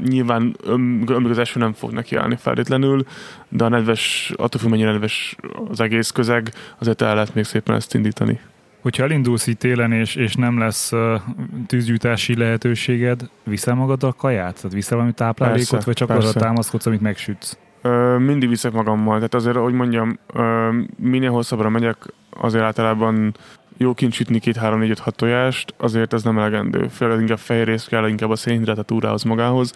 nyilván 0.07 0.55
öm- 0.63 1.09
ömlik 1.09 1.31
az 1.31 1.37
eső 1.37 1.59
nem 1.59 1.73
fog 1.73 1.91
neki 1.91 2.15
állni 2.15 2.35
feltétlenül, 2.39 3.05
de 3.49 3.63
a 3.63 3.69
nedves, 3.69 4.33
attól 4.35 4.61
függ 4.61 4.69
mennyire 4.69 4.91
nedves 4.91 5.35
az 5.69 5.79
egész 5.79 6.09
közeg, 6.11 6.51
azért 6.77 7.01
el 7.01 7.13
lehet 7.13 7.35
még 7.35 7.43
szépen 7.43 7.75
ezt 7.75 7.93
indítani. 7.93 8.39
Hogyha 8.81 9.03
elindulsz 9.03 9.47
itt 9.47 9.59
télen, 9.59 9.91
és, 9.91 10.15
és 10.15 10.35
nem 10.35 10.59
lesz 10.59 10.91
uh, 10.91 11.21
tűzgyújtási 11.67 12.37
lehetőséged, 12.37 13.29
viszel 13.43 13.75
magaddal 13.75 14.13
kaját? 14.13 14.55
Tehát 14.55 14.73
viszel 14.73 14.97
valami 14.97 15.13
táplálékot, 15.13 15.69
Persze, 15.69 15.85
vagy 15.85 15.95
csak 15.95 16.07
persze. 16.07 16.27
arra 16.27 16.39
támaszkodsz, 16.39 16.85
amit 16.85 17.01
megsütsz? 17.01 17.57
Ö, 17.81 18.17
mindig 18.17 18.49
viszek 18.49 18.71
magammal, 18.71 19.15
tehát 19.15 19.33
azért, 19.33 19.55
hogy 19.55 19.73
mondjam, 19.73 20.19
ö, 20.33 20.69
minél 20.97 21.31
hosszabbra 21.31 21.69
megyek, 21.69 21.97
azért 22.29 22.63
általában 22.63 23.35
jó 23.77 23.93
kint 23.93 24.13
sütni 24.13 24.39
két, 24.39 24.55
három, 24.55 24.79
négy, 24.79 24.89
öt, 24.89 24.99
hat 24.99 25.15
tojást, 25.15 25.73
azért 25.77 26.13
ez 26.13 26.23
nem 26.23 26.37
elegendő. 26.37 26.87
Főleg 26.87 27.19
inkább 27.19 27.37
fehér 27.37 27.65
rész 27.65 27.85
kell, 27.85 28.07
inkább 28.07 28.29
a 28.29 28.35
szénhidrát 28.35 28.77
a 28.77 28.83
túrához 28.83 29.23
magához. 29.23 29.73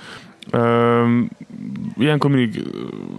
Ö, 0.52 1.20
ilyenkor 1.97 2.30
mindig 2.30 2.64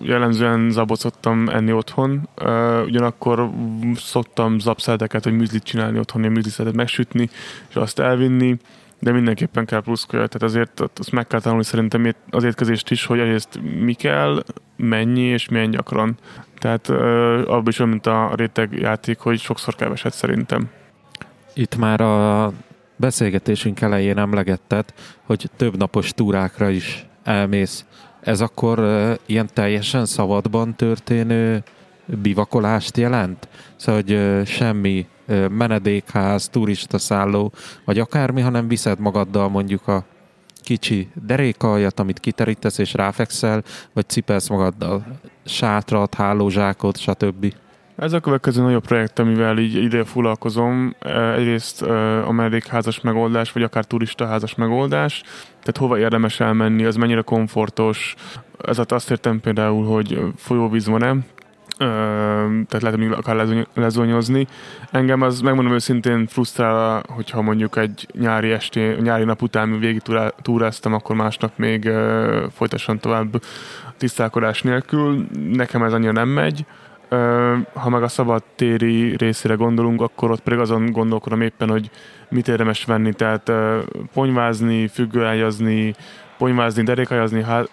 jellemzően 0.02 0.70
zabot 0.70 0.98
szoktam 0.98 1.48
enni 1.48 1.72
otthon, 1.72 2.28
Ö, 2.34 2.82
ugyanakkor 2.84 3.50
szoktam 3.94 4.58
zabszeleteket, 4.58 5.24
vagy 5.24 5.32
műzlit 5.36 5.62
csinálni 5.62 5.98
otthon, 5.98 6.20
ilyen 6.20 6.32
műzliszetet 6.32 6.74
megsütni, 6.74 7.30
és 7.68 7.74
azt 7.74 7.98
elvinni, 7.98 8.56
de 9.00 9.12
mindenképpen 9.12 9.64
kell 9.64 9.80
plusz 9.82 10.04
kaja, 10.04 10.26
tehát 10.26 10.42
azért 10.42 10.80
azt 10.98 11.10
meg 11.10 11.26
kell 11.26 11.40
tanulni 11.40 11.64
szerintem 11.64 12.14
az 12.30 12.44
étkezést 12.44 12.90
is, 12.90 13.04
hogy 13.04 13.18
egyrészt 13.18 13.60
mi 13.80 13.92
kell, 13.92 14.42
mennyi 14.76 15.20
és 15.20 15.48
milyen 15.48 15.70
gyakran. 15.70 16.16
Tehát 16.58 16.88
abban 16.88 17.68
is 17.68 17.78
olyan, 17.78 17.90
mint 17.90 18.06
a 18.06 18.32
réteg 18.34 18.72
játék, 18.72 19.18
hogy 19.18 19.38
sokszor 19.38 19.74
keveset 19.74 20.12
szerintem. 20.12 20.70
Itt 21.54 21.76
már 21.76 22.00
a 22.00 22.52
beszélgetésünk 22.96 23.80
elején 23.80 24.18
emlegetted, 24.18 24.84
hogy 25.22 25.50
több 25.56 25.76
napos 25.76 26.10
túrákra 26.12 26.68
is 26.68 27.06
elmész. 27.24 27.84
Ez 28.20 28.40
akkor 28.40 28.78
ilyen 29.26 29.48
teljesen 29.52 30.06
szabadban 30.06 30.74
történő 30.74 31.62
bivakolást 32.06 32.96
jelent? 32.96 33.48
Szóval, 33.76 34.02
hogy 34.02 34.46
semmi 34.46 35.06
menedékház, 35.50 36.48
turista 36.48 36.98
szálló, 36.98 37.52
vagy 37.84 37.98
akármi, 37.98 38.40
hanem 38.40 38.68
viszed 38.68 38.98
magaddal 38.98 39.48
mondjuk 39.48 39.88
a 39.88 40.04
kicsi 40.62 41.08
derékaljat, 41.26 42.00
amit 42.00 42.20
kiterítesz 42.20 42.78
és 42.78 42.94
ráfekszel, 42.94 43.62
vagy 43.92 44.08
cipelsz 44.08 44.48
magaddal 44.48 45.06
sátrat, 45.44 46.14
hálózsákot, 46.14 46.98
stb. 46.98 47.54
Ez 47.96 48.12
a 48.12 48.20
következő 48.20 48.62
nagyobb 48.62 48.86
projekt, 48.86 49.18
amivel 49.18 49.58
így 49.58 49.74
ide 49.74 50.04
foglalkozom. 50.04 50.94
Egyrészt 51.36 51.82
a 52.26 52.30
menedékházas 52.30 53.00
megoldás, 53.00 53.52
vagy 53.52 53.62
akár 53.62 53.84
turistaházas 53.84 54.54
megoldás. 54.54 55.22
Tehát 55.48 55.76
hova 55.78 55.98
érdemes 55.98 56.40
elmenni, 56.40 56.84
az 56.84 56.96
mennyire 56.96 57.20
komfortos. 57.20 58.14
Ez 58.66 58.76
alatt 58.76 58.92
azt 58.92 59.10
értem 59.10 59.40
például, 59.40 59.86
hogy 59.86 60.20
folyóvíz 60.36 60.86
van-e, 60.86 61.16
tehát 61.80 62.80
lehet 62.82 62.96
még 62.96 63.12
akár 63.12 63.36
lezony- 63.36 63.66
lezonyozni. 63.74 64.46
Engem 64.90 65.22
az 65.22 65.40
megmondom 65.40 65.72
őszintén 65.72 66.26
frusztrál, 66.26 67.02
hogyha 67.08 67.42
mondjuk 67.42 67.76
egy 67.76 68.06
nyári 68.12 68.50
esté, 68.50 68.96
nyári 69.00 69.24
nap 69.24 69.42
után 69.42 69.78
végig 69.78 70.00
túrá- 70.00 70.34
túráztam, 70.42 70.94
akkor 70.94 71.16
másnap 71.16 71.52
még 71.56 71.84
ö, 71.86 72.44
folytasson 72.54 72.98
tovább 72.98 73.42
tisztálkodás 73.96 74.62
nélkül. 74.62 75.26
Nekem 75.52 75.82
ez 75.82 75.92
annyira 75.92 76.12
nem 76.12 76.28
megy. 76.28 76.64
Ha 77.74 77.88
meg 77.88 78.02
a 78.02 78.08
szabadtéri 78.08 79.16
részére 79.16 79.54
gondolunk, 79.54 80.00
akkor 80.00 80.30
ott 80.30 80.40
pedig 80.40 80.58
azon 80.58 80.90
gondolkodom 80.90 81.40
éppen, 81.40 81.68
hogy 81.68 81.90
mit 82.28 82.48
érdemes 82.48 82.84
venni, 82.84 83.12
tehát 83.12 83.52
ponyvázni, 84.12 84.88
függőágyazni, 84.88 85.94
ponyvázni, 86.40 86.82
derékajazni, 86.82 87.42
há- 87.42 87.70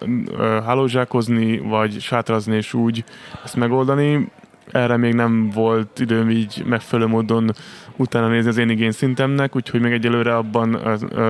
hálózsákozni, 0.66 1.58
vagy 1.58 2.00
sátrazni 2.00 2.56
és 2.56 2.74
úgy 2.74 3.04
ezt 3.44 3.56
megoldani. 3.56 4.32
Erre 4.72 4.98
még 4.98 5.14
nem 5.14 5.50
volt 5.50 6.00
időm 6.00 6.30
így 6.30 6.64
megfelelő 6.66 7.10
módon 7.10 7.52
utána 7.96 8.28
nézni 8.28 8.50
az 8.50 8.58
én 8.58 8.70
igény 8.70 8.92
szintemnek, 8.92 9.56
úgyhogy 9.56 9.82
még 9.82 9.92
egyelőre 9.92 10.36
abban 10.36 10.80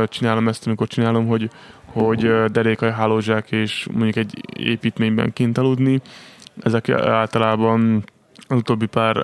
csinálom 0.07 0.47
ezt, 0.47 0.67
amikor 0.67 0.87
csinálom, 0.87 1.27
hogy, 1.27 1.49
hogy 1.85 2.25
ö, 2.25 2.45
derékai 2.51 2.91
hálózsák 2.91 3.51
és 3.51 3.87
mondjuk 3.91 4.15
egy 4.15 4.39
építményben 4.59 5.33
kint 5.33 5.57
aludni. 5.57 6.01
Ezek 6.63 6.89
általában 6.89 8.03
az 8.47 8.57
utóbbi 8.57 8.85
pár 8.85 9.17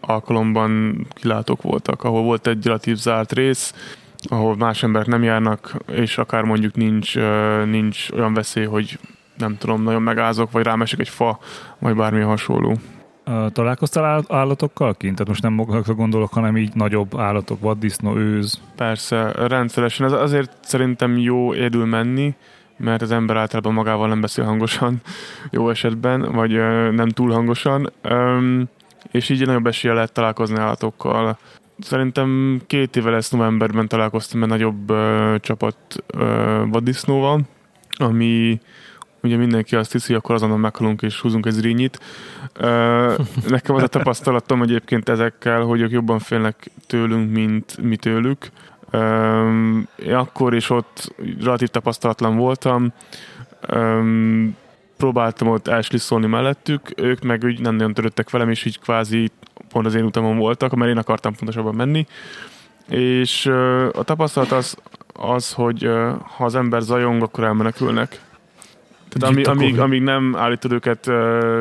alkalomban 0.00 1.06
kilátók 1.10 1.62
voltak, 1.62 2.04
ahol 2.04 2.22
volt 2.22 2.46
egy 2.46 2.64
relatív 2.64 2.96
zárt 2.96 3.32
rész, 3.32 3.74
ahol 4.22 4.56
más 4.56 4.82
emberek 4.82 5.06
nem 5.06 5.22
járnak, 5.22 5.74
és 5.92 6.18
akár 6.18 6.42
mondjuk 6.42 6.74
nincs, 6.74 7.14
nincs 7.64 8.10
olyan 8.10 8.34
veszély, 8.34 8.64
hogy 8.64 8.98
nem 9.36 9.56
tudom, 9.58 9.82
nagyon 9.82 10.02
megázok, 10.02 10.50
vagy 10.50 10.64
rámesik 10.64 11.00
egy 11.00 11.08
fa, 11.08 11.38
vagy 11.78 11.94
bármi 11.94 12.20
hasonló. 12.20 12.76
Találkoztál 13.52 14.24
állatokkal 14.28 14.94
kint? 14.94 15.12
Tehát 15.12 15.28
most 15.28 15.42
nem 15.42 15.52
magakra 15.52 15.94
gondolok, 15.94 16.32
hanem 16.32 16.56
így 16.56 16.74
nagyobb 16.74 17.18
állatok, 17.18 17.60
vaddisznó, 17.60 18.16
őz. 18.16 18.60
Persze, 18.76 19.32
rendszeresen. 19.32 20.06
Ez 20.06 20.12
azért 20.12 20.50
szerintem 20.60 21.18
jó 21.18 21.54
érdül 21.54 21.84
menni, 21.84 22.34
mert 22.76 23.02
az 23.02 23.10
ember 23.10 23.36
általában 23.36 23.72
magával 23.72 24.08
nem 24.08 24.20
beszél 24.20 24.44
hangosan, 24.44 25.00
jó 25.50 25.70
esetben, 25.70 26.32
vagy 26.32 26.52
nem 26.92 27.08
túl 27.08 27.30
hangosan, 27.30 27.92
és 29.10 29.28
így 29.28 29.46
nagyobb 29.46 29.66
esélye 29.66 29.94
lehet 29.94 30.12
találkozni 30.12 30.58
állatokkal. 30.58 31.38
Szerintem 31.78 32.60
két 32.66 32.96
éve 32.96 33.10
lesz 33.10 33.30
novemberben 33.30 33.88
találkoztam 33.88 34.42
egy 34.42 34.48
nagyobb 34.48 34.92
csapat 35.40 35.76
vaddisznóval, 36.70 37.40
ami 37.90 38.60
ugye 39.22 39.36
mindenki 39.36 39.76
azt 39.76 39.92
hiszi, 39.92 40.14
akkor 40.14 40.34
azonnal 40.34 40.56
meghalunk 40.56 41.02
és 41.02 41.20
húzunk 41.20 41.46
egy 41.46 41.52
zrínyit. 41.52 42.00
Nekem 43.48 43.74
az 43.74 43.82
a 43.82 43.86
tapasztalatom 43.86 44.62
egyébként 44.62 45.08
ezekkel, 45.08 45.62
hogy 45.62 45.80
ők 45.80 45.90
jobban 45.90 46.18
félnek 46.18 46.70
tőlünk, 46.86 47.30
mint 47.32 47.82
mi 47.82 47.96
tőlük. 47.96 48.50
Én 49.96 50.14
akkor 50.14 50.54
is 50.54 50.70
ott 50.70 51.14
relatív 51.40 51.68
tapasztalatlan 51.68 52.36
voltam. 52.36 52.92
Próbáltam 54.96 55.48
ott 55.48 55.68
elslisszolni 55.68 56.26
mellettük, 56.26 56.92
ők 56.96 57.22
meg 57.22 57.44
úgy 57.44 57.60
nem 57.60 57.74
nagyon 57.74 57.94
törődtek 57.94 58.30
velem, 58.30 58.50
és 58.50 58.64
így 58.64 58.78
kvázi 58.78 59.30
pont 59.68 59.86
az 59.86 59.94
én 59.94 60.04
utamon 60.04 60.38
voltak, 60.38 60.74
mert 60.74 60.90
én 60.90 60.98
akartam 60.98 61.34
pontosabban 61.34 61.74
menni. 61.74 62.06
És 62.88 63.46
a 63.92 64.02
tapasztalat 64.04 64.52
az, 64.52 64.76
az, 65.12 65.52
hogy 65.52 65.90
ha 66.36 66.44
az 66.44 66.54
ember 66.54 66.80
zajong, 66.80 67.22
akkor 67.22 67.44
elmenekülnek. 67.44 68.20
Tehát 69.08 69.34
ami, 69.34 69.44
amíg, 69.44 69.80
amíg 69.80 70.02
nem 70.02 70.36
állítod 70.36 70.72
őket 70.72 71.06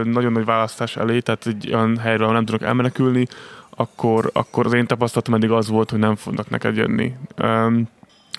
nagyon 0.04 0.32
nagy 0.32 0.46
választás 0.46 0.96
elé, 0.96 1.20
tehát 1.20 1.46
egy 1.46 1.74
olyan 1.74 1.98
helyre, 1.98 2.24
ahol 2.24 2.34
nem 2.34 2.46
tudok 2.46 2.62
elmenekülni, 2.62 3.28
akkor, 3.70 4.30
akkor 4.34 4.66
az 4.66 4.74
én 4.74 4.86
tapasztalatom 4.86 5.34
eddig 5.34 5.52
az 5.52 5.70
volt, 5.70 5.90
hogy 5.90 6.00
nem 6.00 6.16
fognak 6.16 6.50
neked 6.50 6.76
jönni. 6.76 7.14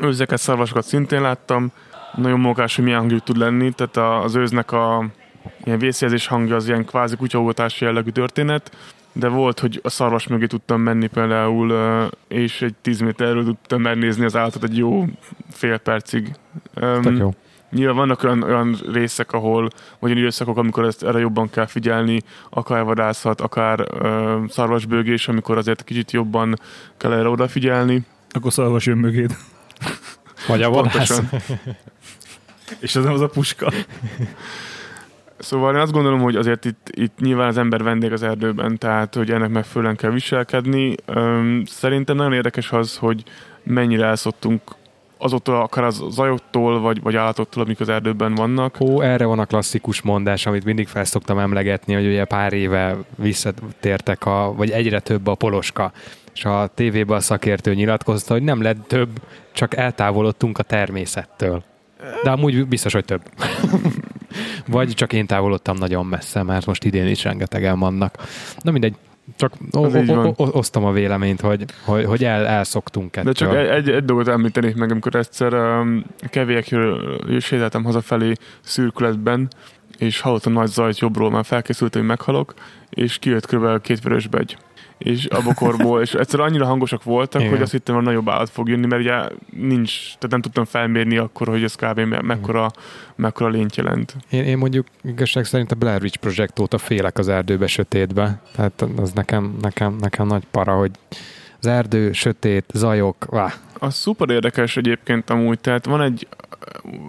Őzeket, 0.00 0.38
szarvasokat 0.38 0.84
szintén 0.84 1.20
láttam, 1.20 1.72
nagyon 2.14 2.40
mókás, 2.40 2.74
hogy 2.74 2.84
milyen 2.84 2.98
hangjuk 2.98 3.22
tud 3.22 3.36
lenni, 3.36 3.72
tehát 3.72 4.24
az 4.24 4.34
őznek 4.34 4.72
a 4.72 5.06
ilyen 5.64 5.78
vészjelzés 5.78 6.26
hangja 6.26 6.56
az 6.56 6.68
ilyen 6.68 6.84
kvázi 6.84 7.16
kutyaugatási 7.16 7.84
jellegű 7.84 8.10
történet, 8.10 8.76
de 9.12 9.28
volt, 9.28 9.60
hogy 9.60 9.80
a 9.82 9.88
szarvas 9.88 10.26
mögé 10.26 10.46
tudtam 10.46 10.80
menni 10.80 11.06
például, 11.06 11.72
és 12.28 12.62
egy 12.62 12.74
10 12.82 13.00
méterről 13.00 13.44
tudtam 13.44 13.80
megnézni 13.82 14.24
az 14.24 14.36
állatot 14.36 14.62
egy 14.62 14.76
jó 14.76 15.04
fél 15.50 15.78
percig. 15.78 16.34
Tök 16.74 17.18
jó. 17.18 17.34
Nyilván 17.70 17.96
vannak 17.96 18.22
olyan, 18.22 18.42
olyan 18.42 18.76
részek, 18.92 19.32
ahol, 19.32 19.68
vagy 19.98 20.10
olyan 20.10 20.16
időszakok, 20.16 20.56
amikor 20.56 20.84
ezt, 20.84 21.02
erre 21.04 21.18
jobban 21.18 21.50
kell 21.50 21.66
figyelni, 21.66 22.22
akár 22.50 22.84
vadászat, 22.84 23.40
akár 23.40 23.86
ö, 24.00 24.38
szarvasbőgés, 24.48 25.28
amikor 25.28 25.56
azért 25.56 25.84
kicsit 25.84 26.12
jobban 26.12 26.60
kell 26.96 27.12
erre 27.12 27.28
odafigyelni. 27.28 28.02
Akkor 28.30 28.52
szarvas 28.52 28.86
jön 28.86 28.98
mögéd. 28.98 29.36
Vagy 30.46 30.62
a 30.62 30.70
vadász. 30.70 31.20
És 32.80 32.96
az 32.96 33.04
nem 33.04 33.12
az 33.12 33.20
a 33.20 33.28
puska. 33.28 33.72
Szóval 35.38 35.74
én 35.74 35.80
azt 35.80 35.92
gondolom, 35.92 36.20
hogy 36.20 36.36
azért 36.36 36.64
itt, 36.64 36.88
itt 36.90 37.18
nyilván 37.18 37.48
az 37.48 37.58
ember 37.58 37.82
vendég 37.82 38.12
az 38.12 38.22
erdőben, 38.22 38.78
tehát 38.78 39.14
hogy 39.14 39.30
ennek 39.30 39.50
megfelelően 39.50 39.96
kell 39.96 40.10
viselkedni. 40.10 40.94
Szerintem 41.64 42.16
nagyon 42.16 42.32
érdekes 42.32 42.72
az, 42.72 42.96
hogy 42.96 43.22
mennyire 43.62 44.04
elszoktunk 44.04 44.60
azoktól, 45.18 45.54
akár 45.54 45.84
az 45.84 46.02
zajoktól, 46.10 46.80
vagy, 46.80 47.02
vagy 47.02 47.16
állatoktól, 47.16 47.62
amik 47.62 47.80
az 47.80 47.88
erdőben 47.88 48.34
vannak. 48.34 48.80
Ó, 48.80 49.00
erre 49.00 49.24
van 49.24 49.38
a 49.38 49.44
klasszikus 49.44 50.02
mondás, 50.02 50.46
amit 50.46 50.64
mindig 50.64 50.88
fel 50.88 51.04
szoktam 51.04 51.38
emlegetni, 51.38 51.94
hogy 51.94 52.06
ugye 52.06 52.24
pár 52.24 52.52
éve 52.52 52.96
visszatértek, 53.16 54.26
a, 54.26 54.52
vagy 54.56 54.70
egyre 54.70 55.00
több 55.00 55.26
a 55.26 55.34
poloska, 55.34 55.92
és 56.34 56.44
a 56.44 56.70
tévében 56.74 57.16
a 57.16 57.20
szakértő 57.20 57.74
nyilatkozta, 57.74 58.32
hogy 58.32 58.42
nem 58.42 58.62
lett 58.62 58.86
több, 58.86 59.08
csak 59.52 59.76
eltávolodtunk 59.76 60.58
a 60.58 60.62
természettől. 60.62 61.62
De 62.22 62.30
amúgy 62.30 62.66
biztos, 62.66 62.92
hogy 62.92 63.04
több. 63.04 63.22
Vagy 64.66 64.94
csak 64.94 65.12
én 65.12 65.26
távolodtam 65.26 65.76
nagyon 65.76 66.06
messze, 66.06 66.42
mert 66.42 66.66
most 66.66 66.84
idén 66.84 67.06
is 67.06 67.24
rengetegen 67.24 67.78
vannak. 67.78 68.14
Na 68.62 68.70
mindegy, 68.70 68.94
csak 69.36 69.52
o- 69.70 69.94
o- 70.08 70.38
o- 70.40 70.54
osztom 70.54 70.84
a 70.84 70.92
véleményt, 70.92 71.40
hogy, 71.40 71.64
hogy, 71.84 72.04
hogy 72.04 72.24
el, 72.24 72.46
elszoktunk 72.46 73.16
ettől. 73.16 73.32
De 73.32 73.38
csak 73.38 73.54
egy, 73.54 73.90
egy 73.90 74.04
dolgot 74.04 74.28
említenék 74.28 74.74
meg, 74.74 74.90
amikor 74.90 75.14
egyszer 75.14 75.52
um, 75.52 76.04
kevékről 76.30 77.18
sétáltam 77.40 77.84
hazafelé 77.84 78.32
szürkületben, 78.60 79.48
és 79.98 80.20
hallottam 80.20 80.52
nagy 80.52 80.68
zajt 80.68 80.98
jobbról, 80.98 81.30
már 81.30 81.44
felkészültem, 81.44 82.00
hogy 82.00 82.10
meghalok, 82.10 82.54
és 82.90 83.18
kijött 83.18 83.46
kb. 83.46 83.80
két 83.80 84.02
vörösbegy 84.02 84.56
és 84.98 85.26
a 85.26 85.42
bokorból, 85.42 86.00
és 86.00 86.14
egyszer 86.14 86.40
annyira 86.40 86.66
hangosak 86.66 87.02
voltak, 87.02 87.40
Igen. 87.40 87.52
hogy 87.52 87.62
azt 87.62 87.72
hittem, 87.72 87.94
hogy 87.94 88.04
nagyobb 88.04 88.28
állat 88.28 88.50
fog 88.50 88.68
jönni, 88.68 88.86
mert 88.86 89.02
ugye 89.02 89.28
nincs, 89.50 90.04
tehát 90.04 90.30
nem 90.30 90.40
tudtam 90.40 90.64
felmérni 90.64 91.16
akkor, 91.16 91.48
hogy 91.48 91.62
ez 91.62 91.74
kb. 91.74 92.00
mekkora, 92.00 92.70
mekkora 93.16 93.50
lényt 93.50 93.76
jelent. 93.76 94.16
Én, 94.30 94.44
én 94.44 94.58
mondjuk 94.58 94.86
igazság 95.02 95.44
szerint 95.44 95.72
a 95.72 95.74
Blair 95.74 96.02
Witch 96.02 96.18
Project 96.18 96.58
óta 96.58 96.78
félek 96.78 97.18
az 97.18 97.28
erdőbe, 97.28 97.66
sötétbe, 97.66 98.40
tehát 98.54 98.84
az 98.96 99.12
nekem, 99.12 99.56
nekem, 99.60 99.96
nekem 100.00 100.26
nagy 100.26 100.44
para, 100.50 100.72
hogy 100.72 100.90
az 101.60 101.66
erdő, 101.66 102.12
sötét, 102.12 102.64
zajok, 102.74 103.24
vá. 103.24 103.52
Az 103.78 103.94
szuper 103.94 104.30
érdekes 104.30 104.76
egyébként 104.76 105.30
amúgy, 105.30 105.60
tehát 105.60 105.84
van 105.86 106.00
egy, 106.00 106.28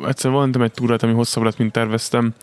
egyszer 0.07 0.31
voltam 0.31 0.61
egy 0.61 0.71
túrát, 0.71 1.03
ami 1.03 1.13
hosszabb 1.13 1.43
lett, 1.43 1.57
mint 1.57 1.71
terveztem, 1.71 2.33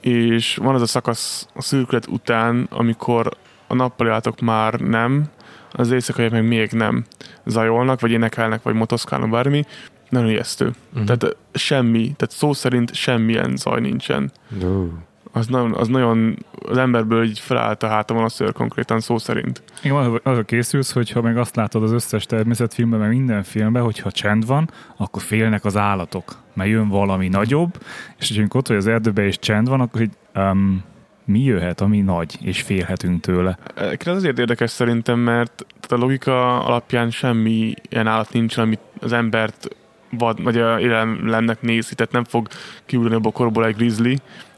és 0.00 0.56
van 0.56 0.74
az 0.74 0.82
a 0.82 0.86
szakasz 0.86 1.48
a 1.54 1.62
szürkület 1.62 2.06
után, 2.06 2.66
amikor 2.70 3.36
a 3.66 3.74
nappali 3.74 4.10
állatok 4.10 4.40
már 4.40 4.74
nem, 4.74 5.24
az 5.72 5.90
éjszakaiak 5.90 6.32
meg 6.32 6.46
még 6.46 6.70
nem 6.70 7.04
zajolnak, 7.44 8.00
vagy 8.00 8.10
énekelnek, 8.10 8.62
vagy 8.62 8.74
motoszkálnak, 8.74 9.30
bármi, 9.30 9.64
nagyon 10.08 10.28
ijesztő. 10.28 10.72
Uh-huh. 10.92 11.04
Tehát 11.04 11.36
semmi, 11.52 12.00
tehát 12.00 12.30
szó 12.30 12.52
szerint 12.52 12.94
semmilyen 12.94 13.56
zaj 13.56 13.80
nincsen. 13.80 14.32
Uh. 14.62 14.88
Az, 15.32 15.46
nagyon, 15.46 15.74
az 15.74 15.88
nagyon, 15.88 16.44
az 16.68 16.76
emberből 16.76 17.24
így 17.24 17.38
felállt 17.38 17.82
a 17.82 17.88
hátamon 17.88 18.24
a 18.24 18.28
szőr 18.28 18.52
konkrétan 18.52 19.00
szó 19.00 19.18
szerint. 19.18 19.62
Igen, 19.82 20.20
arra 20.22 20.42
készülsz, 20.42 20.92
hogyha 20.92 21.22
meg 21.22 21.38
azt 21.38 21.56
látod 21.56 21.82
az 21.82 21.92
összes 21.92 22.26
természetfilmben, 22.26 22.98
meg 22.98 23.08
minden 23.08 23.42
filmben, 23.42 23.82
hogyha 23.82 24.10
csend 24.10 24.46
van, 24.46 24.70
akkor 24.96 25.22
félnek 25.22 25.64
az 25.64 25.76
állatok, 25.76 26.32
mert 26.54 26.70
jön 26.70 26.88
valami 26.88 27.28
nagyobb, 27.28 27.82
és 28.18 28.36
hogyha 28.36 28.58
ott 28.58 28.68
vagy 28.68 28.76
az 28.76 28.86
erdőben 28.86 29.24
és 29.24 29.38
csend 29.38 29.68
van, 29.68 29.80
akkor 29.80 30.00
hogy 30.00 30.10
um, 30.42 30.82
mi 31.26 31.40
jöhet, 31.40 31.80
ami 31.80 32.00
nagy, 32.00 32.38
és 32.40 32.62
félhetünk 32.62 33.20
tőle? 33.20 33.58
Ez 33.74 34.06
azért 34.06 34.38
érdekes 34.38 34.70
szerintem, 34.70 35.18
mert 35.18 35.66
a 35.88 35.94
logika 35.94 36.60
alapján 36.64 37.10
semmi 37.10 37.74
ilyen 37.88 38.06
állat 38.06 38.32
nincs, 38.32 38.56
amit 38.56 38.80
az 39.00 39.12
embert 39.12 39.68
vad, 40.10 40.42
vagy 40.42 40.58
a 40.58 40.80
élelemnek 40.80 41.60
nézi, 41.60 41.94
tehát 41.94 42.12
nem 42.12 42.24
fog 42.24 42.48
kiugrani 42.84 43.14
a 43.14 43.20
bokorból 43.20 43.66
egy 43.66 43.76
grizzly, 43.76 44.16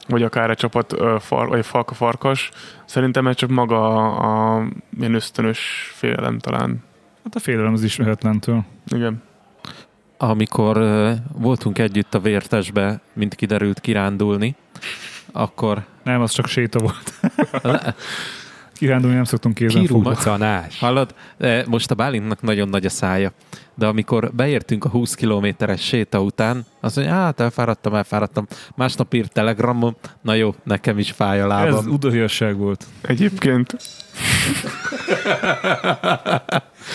vagy 0.09 0.23
akár 0.23 0.51
egy 0.51 0.57
csapat 0.57 0.97
far, 1.21 1.49
vagy 1.49 1.67
falka 1.67 1.95
farkas. 1.95 2.51
Szerintem 2.85 3.27
ez 3.27 3.37
csak 3.37 3.51
maga 3.51 3.87
a, 3.87 4.57
a 4.57 4.67
ilyen 4.99 5.15
ösztönös 5.15 5.91
félelem 5.95 6.39
talán. 6.39 6.85
Hát 7.25 7.35
a 7.35 7.39
félelem 7.39 7.73
az 7.73 7.83
ismeretlentől. 7.83 8.65
Igen. 8.87 9.23
Amikor 10.17 10.79
uh, 10.79 11.11
voltunk 11.33 11.79
együtt 11.79 12.15
a 12.15 12.21
vértesbe, 12.21 13.01
mint 13.13 13.35
kiderült 13.35 13.81
kirándulni, 13.81 14.57
akkor... 15.33 15.85
Nem, 16.03 16.21
az 16.21 16.33
csak 16.33 16.47
séta 16.47 16.79
volt. 16.79 17.13
Kirándulni 18.79 19.15
nem 19.15 19.25
szoktunk 19.25 19.55
kézzel 19.55 19.81
Kiruccanás. 19.81 20.79
Hallod? 20.79 21.15
Most 21.67 21.91
a 21.91 21.95
Bálintnak 21.95 22.43
nagyon 22.43 22.69
nagy 22.69 22.85
a 22.85 22.89
szája. 22.89 23.33
De 23.75 23.87
amikor 23.87 24.31
beértünk 24.35 24.85
a 24.85 24.89
20 24.89 25.15
kilométeres 25.15 25.81
séta 25.81 26.21
után, 26.21 26.65
azt 26.81 26.97
mondja, 26.97 27.15
hát 27.15 27.41
elfáradtam, 27.41 27.95
elfáradtam. 27.95 28.47
Másnap 28.77 29.15
írt 29.15 29.33
telegramon, 29.33 29.97
na 30.23 30.35
jó, 30.35 30.55
nekem 30.63 30.99
is 30.99 31.11
fáj 31.11 31.41
a 31.41 31.47
lábam. 31.47 31.79
Ez 31.79 31.87
udvariasság 31.87 32.57
volt. 32.57 32.85
Egyébként. 33.01 33.77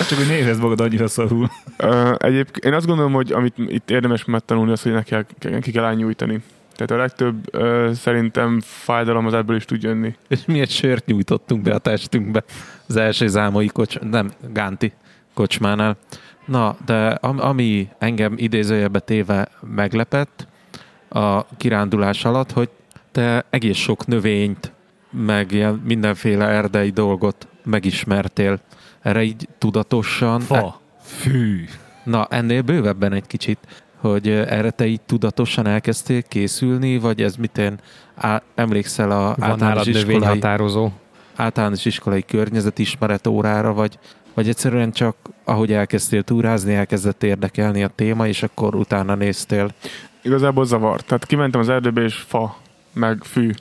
Csak 0.10 0.18
hogy 0.18 0.28
nézd 0.28 0.62
magad 0.62 0.82
annyira 0.82 1.08
szarul. 1.08 1.50
Egyébként 2.18 2.66
én 2.66 2.74
azt 2.74 2.86
gondolom, 2.86 3.14
hogy 3.14 3.32
amit 3.32 3.54
itt 3.58 3.90
érdemes 3.90 4.26
megtanulni, 4.26 4.72
az, 4.72 4.82
hogy 4.82 4.92
neki 4.92 5.10
kell, 5.40 5.60
ki 5.60 5.72
kell 5.72 5.94
nyújtani. 5.94 6.42
Tehát 6.76 6.92
a 6.92 6.96
legtöbb 6.96 7.56
ö, 7.56 7.92
szerintem 7.94 8.60
fájdalom 8.62 9.26
az 9.26 9.34
ebből 9.34 9.56
is 9.56 9.66
tud 9.66 9.84
jönni. 9.84 10.16
És 10.28 10.46
mi 10.46 10.60
egy 10.60 10.70
sört 10.70 11.06
nyújtottunk 11.06 11.62
be 11.62 11.74
a 11.74 11.78
testünkbe 11.78 12.44
az 12.88 12.96
első 12.96 13.28
zámai 13.28 13.68
kocs, 13.68 14.00
nem, 14.00 14.32
Gánti 14.54 14.94
kocsmánál. 15.34 15.98
Na, 16.46 16.76
de 16.86 17.08
ami 17.22 17.90
engem 17.98 18.34
idézőjebe 18.38 19.00
téve 19.00 19.48
meglepett 19.62 20.48
a 21.10 21.46
kirándulás 21.58 22.26
alatt, 22.26 22.52
hogy 22.52 22.70
te 23.12 23.46
egész 23.50 23.78
sok 23.78 24.06
növényt 24.06 24.72
meg 25.10 25.52
ilyen 25.52 25.82
mindenféle 25.86 26.46
erdei 26.46 26.90
dolgot 26.90 27.48
megismertél. 27.64 28.60
Erre 29.02 29.24
így 29.24 29.48
tudatosan... 29.58 30.40
Fa, 30.40 30.82
fű. 31.02 31.66
Na, 32.04 32.28
ennél 32.30 32.62
bővebben 32.62 33.14
egy 33.14 33.28
kicsit, 33.28 33.60
hogy 34.04 34.30
erre 34.30 34.70
te 34.70 34.86
így 34.86 35.02
tudatosan 35.02 35.68
elkezdtél 35.68 36.22
készülni, 36.22 36.98
vagy 36.98 37.22
ez 37.22 37.36
mitén 37.36 37.80
á, 38.16 38.42
emlékszel 38.56 39.12
a 39.12 39.36
Van 39.38 39.50
általános 39.50 39.88
iskolai, 39.88 40.16
növényhatározó? 40.18 40.90
általános 41.36 41.86
iskolai 41.86 42.24
környezetismeret 42.24 43.28
órára, 43.28 43.74
vagy, 43.74 44.00
vagy 44.34 44.48
egyszerűen 44.50 44.92
csak 44.92 45.16
ahogy 45.44 45.74
elkezdtél 45.74 46.24
túrázni, 46.24 46.74
elkezdett 46.74 47.24
érdekelni 47.24 47.84
a 47.84 47.88
téma, 47.88 48.28
és 48.28 48.44
akkor 48.44 48.76
utána 48.76 49.16
néztél. 49.16 49.70
Igazából 50.22 50.66
zavart. 50.66 51.06
Tehát 51.06 51.26
kimentem 51.26 51.62
az 51.62 51.70
erdőbe, 51.70 52.02
és 52.02 52.16
fa, 52.16 52.58
meg 52.94 53.24
fű. 53.24 53.52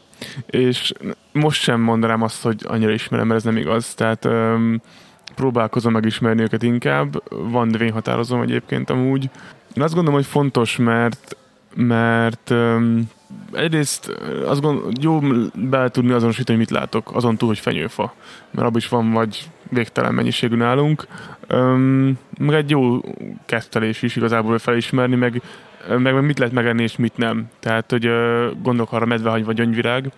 És 0.46 0.92
most 1.32 1.62
sem 1.62 1.80
mondanám 1.80 2.22
azt, 2.22 2.42
hogy 2.42 2.60
annyira 2.68 2.92
ismerem, 2.92 3.26
mert 3.26 3.38
ez 3.38 3.44
nem 3.44 3.56
igaz. 3.56 3.94
Tehát 3.94 4.24
öm, 4.24 4.80
próbálkozom 5.34 5.92
megismerni 5.92 6.42
őket 6.42 6.62
inkább. 6.62 7.22
Van 7.30 7.68
növényhatározom 7.68 8.40
egyébként 8.40 8.90
amúgy. 8.90 9.30
Azt 9.74 9.94
gondolom, 9.94 10.20
hogy 10.20 10.26
fontos, 10.26 10.76
mert 10.76 11.36
mert 11.74 12.50
öm, 12.50 13.10
egyrészt 13.52 14.08
azt 14.46 14.60
gondolom, 14.60 14.90
jó 15.00 15.20
be 15.54 15.88
tudni 15.88 16.12
azonosítani, 16.12 16.58
hogy 16.58 16.66
mit 16.66 16.78
látok, 16.78 17.14
azon 17.14 17.36
túl, 17.36 17.48
hogy 17.48 17.58
fenyőfa. 17.58 18.14
Mert 18.50 18.66
abban 18.66 18.76
is 18.76 18.88
van 18.88 19.12
vagy 19.12 19.50
végtelen 19.68 20.14
mennyiségű 20.14 20.56
nálunk. 20.56 21.06
Öm, 21.46 22.18
meg 22.38 22.54
egy 22.54 22.70
jó 22.70 23.00
kettelés 23.46 24.02
is 24.02 24.16
igazából 24.16 24.58
felismerni, 24.58 25.14
meg, 25.14 25.42
meg, 25.88 26.14
meg 26.14 26.24
mit 26.24 26.38
lehet 26.38 26.54
megenni 26.54 26.82
és 26.82 26.96
mit 26.96 27.16
nem. 27.16 27.50
Tehát, 27.60 27.90
hogy 27.90 28.06
ö, 28.06 28.50
gondolok 28.62 28.92
arra 28.92 29.06
medvehagy 29.06 29.44
vagy 29.44 29.56
gyöngyvirág, 29.56 30.12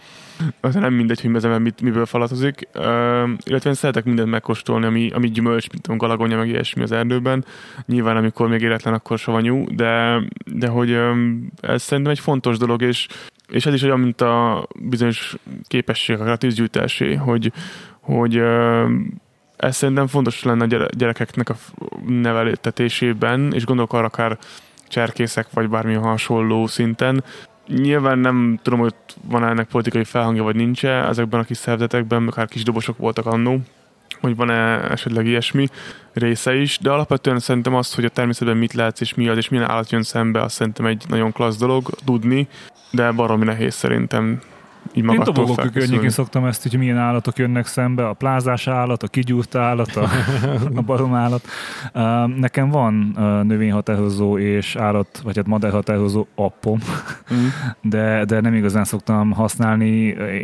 az 0.61 0.75
nem 0.75 0.95
mindegy, 0.95 1.21
hogy 1.21 1.31
mezemben 1.31 1.63
mit, 1.63 1.81
miből 1.81 2.07
falatozik. 2.07 2.69
Ö, 2.73 3.25
illetve 3.45 3.69
én 3.69 3.75
szeretek 3.75 4.05
mindent 4.05 4.31
megkóstolni, 4.31 4.87
ami, 4.87 5.11
ami 5.11 5.31
gyümölcs, 5.31 5.71
mint 5.71 5.87
a 5.87 5.97
galagonya, 5.97 6.37
meg 6.37 6.49
ilyesmi 6.49 6.83
az 6.83 6.93
erdőben. 6.93 7.45
Nyilván, 7.87 8.17
amikor 8.17 8.49
még 8.49 8.61
életlen, 8.61 8.95
akkor 8.95 9.19
savanyú, 9.19 9.65
de, 9.75 10.23
de 10.47 10.69
hogy 10.69 10.91
ö, 10.91 11.13
ez 11.61 11.83
szerintem 11.83 12.13
egy 12.13 12.21
fontos 12.21 12.59
dolog, 12.59 12.83
és, 12.83 13.07
és 13.49 13.67
ez 13.67 13.75
is 13.75 13.83
olyan, 13.83 14.01
mint 14.01 14.21
a 14.21 14.67
bizonyos 14.81 15.37
képesség, 15.67 16.21
a 16.21 16.37
tűzgyűjtásé, 16.37 17.15
hogy, 17.15 17.53
hogy 18.01 18.37
ö, 18.37 18.87
ez 19.57 19.77
szerintem 19.77 20.07
fontos 20.07 20.43
lenne 20.43 20.65
a 20.65 20.67
gyere- 20.67 20.97
gyerekeknek 20.97 21.49
a 21.49 21.57
neveltetésében, 22.07 23.53
és 23.53 23.65
gondolok 23.65 23.93
arra 23.93 24.07
akár 24.07 24.39
cserkészek, 24.89 25.47
vagy 25.53 25.69
bármilyen 25.69 26.03
hasonló 26.03 26.67
szinten. 26.67 27.25
Nyilván 27.67 28.19
nem 28.19 28.59
tudom, 28.63 28.79
hogy 28.79 28.95
van 29.29 29.45
ennek 29.45 29.69
politikai 29.69 30.05
felhangja, 30.05 30.43
vagy 30.43 30.57
nincs 30.57 30.85
-e 30.85 31.09
ezekben 31.09 31.41
a 31.41 31.45
kis 31.45 31.57
szervezetekben, 31.57 32.29
akár 32.29 32.49
kis 32.49 32.63
dobosok 32.63 32.99
voltak 32.99 33.27
annó, 33.27 33.61
hogy 34.21 34.37
van-e 34.37 34.91
esetleg 34.91 35.27
ilyesmi 35.27 35.67
része 36.13 36.55
is, 36.55 36.79
de 36.79 36.91
alapvetően 36.91 37.39
szerintem 37.39 37.75
az, 37.75 37.95
hogy 37.95 38.05
a 38.05 38.09
természetben 38.09 38.57
mit 38.57 38.73
látsz 38.73 39.01
és 39.01 39.15
mi 39.15 39.29
az, 39.29 39.37
és 39.37 39.49
milyen 39.49 39.71
állat 39.71 39.91
jön 39.91 40.03
szembe, 40.03 40.43
azt 40.43 40.55
szerintem 40.55 40.87
egy 40.87 41.05
nagyon 41.09 41.33
klassz 41.33 41.59
dolog 41.59 41.91
tudni, 42.05 42.49
de 42.91 43.11
baromi 43.13 43.45
nehéz 43.45 43.75
szerintem 43.75 44.41
így 44.93 44.97
Én 44.97 45.05
magattól 45.05 45.35
tobogó 45.35 45.53
felkészülni. 45.53 45.87
környékén 45.87 46.11
szoktam 46.11 46.45
ezt, 46.45 46.63
hogy 46.63 46.79
milyen 46.79 46.99
állatok 46.99 47.39
jönnek 47.39 47.67
szembe, 47.67 48.09
a 48.09 48.13
plázás 48.13 48.67
állat, 48.67 49.03
a 49.03 49.09
kigyúrt 49.09 49.55
állat, 49.55 49.97
a, 49.97 50.09
a 50.75 50.81
barom 50.81 51.15
állat. 51.15 51.45
Nekem 52.37 52.71
van 52.71 52.95
növényhatározó 53.47 54.39
és 54.39 54.77
állat, 54.77 55.21
vagy 55.25 55.37
hát 55.37 55.47
madárhatározó 55.47 56.27
appom, 56.35 56.79
Mm. 57.35 57.47
de, 57.91 58.25
de 58.25 58.41
nem 58.41 58.55
igazán 58.55 58.85
szoktam 58.85 59.31
használni. 59.31 59.89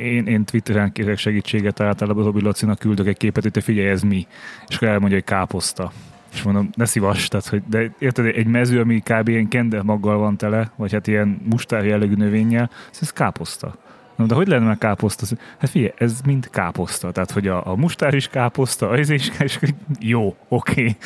Én, 0.03 0.27
én 0.27 0.45
Twitteren 0.45 0.93
kérek 0.93 1.19
segítséget, 1.19 1.81
általában 1.81 2.25
Robi 2.25 2.43
Lacinak 2.43 2.79
küldök 2.79 3.07
egy 3.07 3.17
képet, 3.17 3.43
hogy 3.43 3.53
te 3.53 3.61
figyelj, 3.61 3.89
ez 3.89 4.03
mi? 4.03 4.27
És 4.69 4.77
akkor 4.77 4.89
elmondja, 4.89 5.17
hogy 5.17 5.27
káposzta. 5.27 5.93
És 6.33 6.43
mondom, 6.43 6.71
ne 6.75 6.85
szívass, 6.85 7.29
tehát, 7.29 7.47
hogy, 7.47 7.63
de 7.67 7.93
érted, 7.99 8.27
egy 8.27 8.47
mező, 8.47 8.81
ami 8.81 9.01
kb. 9.01 9.29
ilyen 9.29 9.49
kendermaggal 9.49 10.19
van 10.19 10.37
tele, 10.37 10.71
vagy 10.77 10.93
hát 10.93 11.07
ilyen 11.07 11.41
mustár 11.51 11.85
jellegű 11.85 12.15
növényel, 12.15 12.71
ez 13.01 13.11
káposzta. 13.11 13.77
Na, 14.21 14.27
de 14.27 14.35
hogy 14.35 14.49
lenne 14.49 14.77
káposzta? 14.77 15.27
Hát 15.59 15.71
figyelj, 15.71 15.93
ez 15.97 16.21
mind 16.25 16.51
káposzta. 16.51 17.13
Tehát, 17.13 17.31
hogy 17.31 17.49
a, 17.49 17.67
a 17.67 17.77
mustár 17.77 18.15
is 18.15 18.29
káposzta, 18.29 18.89
az 18.89 19.11
is, 19.11 19.31
és 19.39 19.59
jó, 20.01 20.37
oké. 20.49 20.81
Okay. 20.81 20.97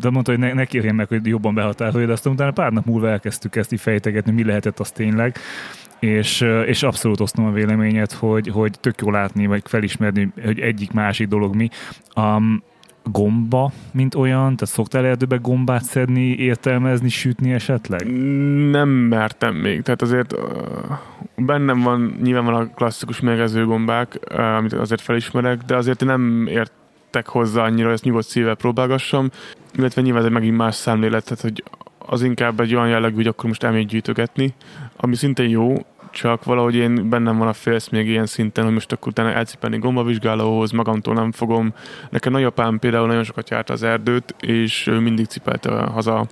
De 0.00 0.10
mondta, 0.10 0.30
hogy 0.30 0.40
ne, 0.40 0.52
ne 0.52 0.64
kérjen 0.64 0.94
meg, 0.94 1.08
hogy 1.08 1.26
jobban 1.26 1.54
behatárolja, 1.54 2.06
de 2.06 2.12
aztán 2.12 2.32
utána 2.32 2.50
pár 2.50 2.72
nap 2.72 2.84
múlva 2.84 3.08
elkezdtük 3.08 3.56
ezt 3.56 3.72
így 3.72 3.80
fejtegetni, 3.80 4.32
mi 4.32 4.44
lehetett 4.44 4.80
az 4.80 4.90
tényleg. 4.90 5.36
És, 5.98 6.40
és 6.66 6.82
abszolút 6.82 7.20
osztom 7.20 7.44
a 7.44 7.52
véleményet, 7.52 8.12
hogy, 8.12 8.48
hogy 8.48 8.80
tök 8.80 9.00
jó 9.00 9.10
látni, 9.10 9.46
vagy 9.46 9.62
felismerni, 9.66 10.32
hogy 10.44 10.60
egyik 10.60 10.92
másik 10.92 11.28
dolog 11.28 11.54
mi. 11.54 11.68
Um, 12.16 12.62
gomba, 13.04 13.72
mint 13.92 14.14
olyan? 14.14 14.42
Tehát 14.42 14.74
szoktál 14.74 15.04
erdőbe 15.04 15.36
gombát 15.36 15.84
szedni, 15.84 16.34
értelmezni, 16.36 17.08
sütni 17.08 17.52
esetleg? 17.52 18.06
Nem 18.70 18.88
mertem 18.88 19.54
még, 19.54 19.82
tehát 19.82 20.02
azért 20.02 20.32
uh, 20.32 20.40
bennem 21.36 21.80
van, 21.80 22.18
nyilván 22.22 22.44
van 22.44 22.54
a 22.54 22.74
klasszikus 22.74 23.20
mérgező 23.20 23.64
gombák, 23.64 24.18
uh, 24.32 24.56
amit 24.56 24.72
azért 24.72 25.00
felismerek, 25.00 25.62
de 25.62 25.76
azért 25.76 26.04
nem 26.04 26.46
értek 26.46 27.26
hozzá 27.26 27.62
annyira, 27.62 27.84
hogy 27.84 27.94
ezt 27.94 28.04
nyugodt 28.04 28.26
szívvel 28.26 28.54
próbálgassam, 28.54 29.30
illetve 29.74 30.02
nyilván 30.02 30.20
ez 30.20 30.26
egy 30.26 30.34
megint 30.34 30.56
más 30.56 30.74
szemlélet, 30.74 31.24
tehát 31.24 31.40
hogy 31.40 31.64
az 31.98 32.22
inkább 32.22 32.60
egy 32.60 32.74
olyan 32.74 32.88
jellegű, 32.88 33.14
hogy 33.14 33.26
akkor 33.26 33.44
most 33.44 33.62
elmegy 33.62 33.86
gyűjtögetni, 33.86 34.54
ami 34.96 35.14
szintén 35.16 35.48
jó, 35.48 35.74
csak 36.10 36.44
valahogy 36.44 36.74
én 36.74 37.08
bennem 37.08 37.38
van 37.38 37.48
a 37.48 37.52
félsz 37.52 37.88
még 37.88 38.08
ilyen 38.08 38.26
szinten, 38.26 38.64
hogy 38.64 38.72
most 38.72 38.92
akkor 38.92 39.08
utána 39.08 39.32
elcipelni 39.32 39.78
gombavizsgálóhoz, 39.78 40.70
magamtól 40.70 41.14
nem 41.14 41.32
fogom. 41.32 41.74
Nekem 42.10 42.32
nagyapám 42.32 42.78
például 42.78 43.06
nagyon 43.06 43.24
sokat 43.24 43.50
járt 43.50 43.70
az 43.70 43.82
erdőt, 43.82 44.34
és 44.40 44.86
ő 44.86 44.98
mindig 44.98 45.26
cipelte 45.26 45.70
haza 45.70 46.26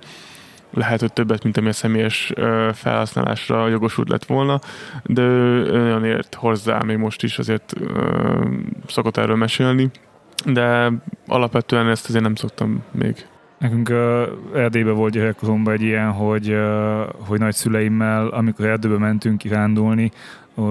lehet, 0.73 0.99
hogy 0.99 1.13
többet, 1.13 1.43
mint 1.43 1.57
ami 1.57 1.67
a 1.67 1.73
személyes 1.73 2.33
felhasználásra 2.73 3.67
jogosult 3.67 4.09
lett 4.09 4.25
volna, 4.25 4.59
de 5.03 5.21
ő 5.21 5.77
nagyon 5.77 6.05
ért 6.05 6.35
hozzá, 6.35 6.81
még 6.85 6.97
most 6.97 7.23
is 7.23 7.39
azért 7.39 7.73
szokott 8.87 9.17
erről 9.17 9.35
mesélni, 9.35 9.89
de 10.45 10.91
alapvetően 11.27 11.89
ezt 11.89 12.07
azért 12.07 12.23
nem 12.23 12.35
szoktam 12.35 12.83
még. 12.91 13.27
Nekünk 13.59 13.89
uh, 13.89 14.27
Erdélyben 14.55 14.95
volt 14.95 15.13
gyerekkoromban 15.13 15.73
egy 15.73 15.81
ilyen, 15.81 16.11
hogy, 16.11 16.51
uh, 16.51 17.01
hogy 17.17 17.39
nagyszüleimmel, 17.39 18.27
amikor 18.27 18.65
erdőbe 18.65 18.97
mentünk 18.97 19.37
kirándulni, 19.37 20.11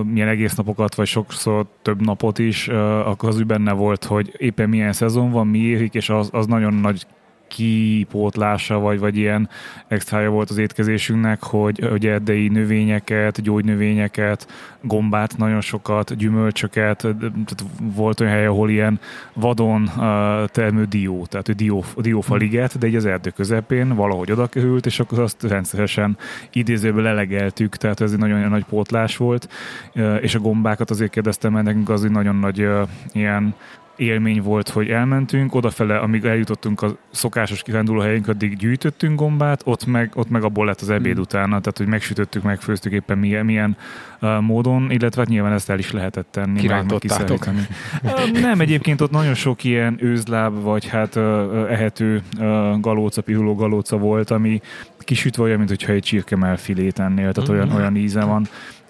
milyen 0.05 0.29
egész 0.29 0.55
napokat, 0.55 0.95
vagy 0.95 1.07
sokszor 1.07 1.67
több 1.83 2.05
napot 2.05 2.39
is, 2.39 2.69
akkor 3.05 3.29
az 3.29 3.37
úgy 3.37 3.47
benne 3.47 3.73
volt, 3.73 4.05
hogy 4.05 4.35
éppen 4.37 4.69
milyen 4.69 4.93
szezon 4.93 5.31
van, 5.31 5.47
mi 5.47 5.59
érik, 5.59 5.95
és 5.95 6.11
az, 6.11 6.29
az 6.33 6.47
nagyon 6.47 6.75
nagy 6.75 7.07
kipótlása, 7.49 8.79
vagy, 8.79 8.99
vagy 8.99 9.17
ilyen 9.17 9.49
extrája 9.89 10.31
volt 10.31 10.51
az 10.51 10.59
étkezésünknek, 10.59 11.43
hogy, 11.43 11.87
hogy 11.89 12.07
erdei 12.07 12.49
növényeket, 12.49 13.43
gyógynövényeket, 13.43 14.47
gombát 14.83 15.37
nagyon 15.37 15.61
sokat, 15.61 16.17
gyümölcsöket, 16.17 16.99
tehát 16.99 17.65
volt 17.81 18.21
olyan 18.21 18.33
hely, 18.33 18.47
ahol 18.47 18.71
ilyen 18.71 19.01
vadon 19.33 19.83
uh, 19.83 20.45
termő 20.47 20.85
dió, 20.85 21.27
tehát 21.27 21.55
dió, 21.55 21.85
diófaliget, 21.97 22.79
de 22.79 22.87
egy 22.87 22.95
az 22.95 23.05
erdő 23.05 23.31
közepén 23.31 23.95
valahogy 23.95 24.33
oda 24.33 24.47
került, 24.47 24.87
és 24.87 25.01
akkor 25.01 25.19
azt 25.19 25.43
rendszeresen 25.43 26.17
idézőből 26.53 27.03
lelegeltük, 27.03 27.77
tehát 27.77 28.01
ez 28.01 28.13
egy 28.13 28.19
nagyon 28.19 28.49
nagy 28.49 28.65
pótlás 28.65 29.17
volt, 29.17 29.49
uh, 29.95 30.19
és 30.21 30.35
a 30.35 30.39
gombákat 30.39 30.91
azért 30.91 31.11
kérdeztem, 31.11 31.53
mert 31.53 31.65
nekünk 31.65 31.89
az 31.89 32.05
egy 32.05 32.11
nagyon 32.11 32.37
nagy 32.37 32.63
uh, 32.63 32.89
ilyen 33.13 33.55
élmény 33.99 34.43
volt, 34.43 34.69
hogy 34.69 34.89
elmentünk, 34.91 35.55
odafele, 35.55 35.99
amíg 35.99 36.25
eljutottunk 36.25 36.83
a 36.83 36.97
szokásos 37.11 37.63
kiránduló 37.63 38.01
helyünk, 38.01 38.29
addig 38.29 38.57
gyűjtöttünk 38.57 39.19
gombát, 39.19 39.61
ott 39.65 39.87
meg, 39.87 40.11
ott 40.15 40.29
meg 40.31 40.43
abból 40.43 40.67
lett 40.67 40.81
az 40.81 40.91
ebéd 40.91 41.17
Mm. 41.17 41.21
utána, 41.21 41.47
tehát 41.61 41.79
hogy 41.79 41.87
megsütöttük, 41.87 42.43
megfőztük 42.43 42.93
éppen 42.93 43.19
milyen, 43.19 43.45
milyen 43.45 43.77
uh, 44.21 44.41
módon, 44.41 44.91
illetve 44.91 45.21
hát 45.21 45.31
nyilván 45.31 45.53
ezt 45.53 45.71
el 45.71 45.79
is 45.79 45.93
lehetett 45.93 46.29
tenni. 46.31 46.61
Kirántottátok? 46.61 47.47
Nem, 48.41 48.61
egyébként 48.61 49.01
ott 49.01 49.11
nagyon 49.11 49.35
sok 49.35 49.65
ilyen 49.65 49.97
őzláb, 50.01 50.63
vagy 50.63 50.89
hát 50.89 51.15
uh, 51.17 51.23
ehető 51.71 52.23
uh, 52.39 52.81
galóca, 52.81 53.23
piruló 53.23 53.55
galóca 53.55 53.97
volt, 53.97 54.31
ami 54.31 54.61
kisütve 54.99 55.43
olyan, 55.43 55.57
mint 55.59 55.69
hogyha 55.69 55.93
egy 55.93 56.03
csirkemel 56.03 56.57
filét 56.57 56.99
ennél, 56.99 57.33
tehát 57.33 57.49
olyan, 57.51 57.67
Mhm. 57.67 57.77
olyan 57.77 57.97
íze 57.97 58.25
van 58.25 58.47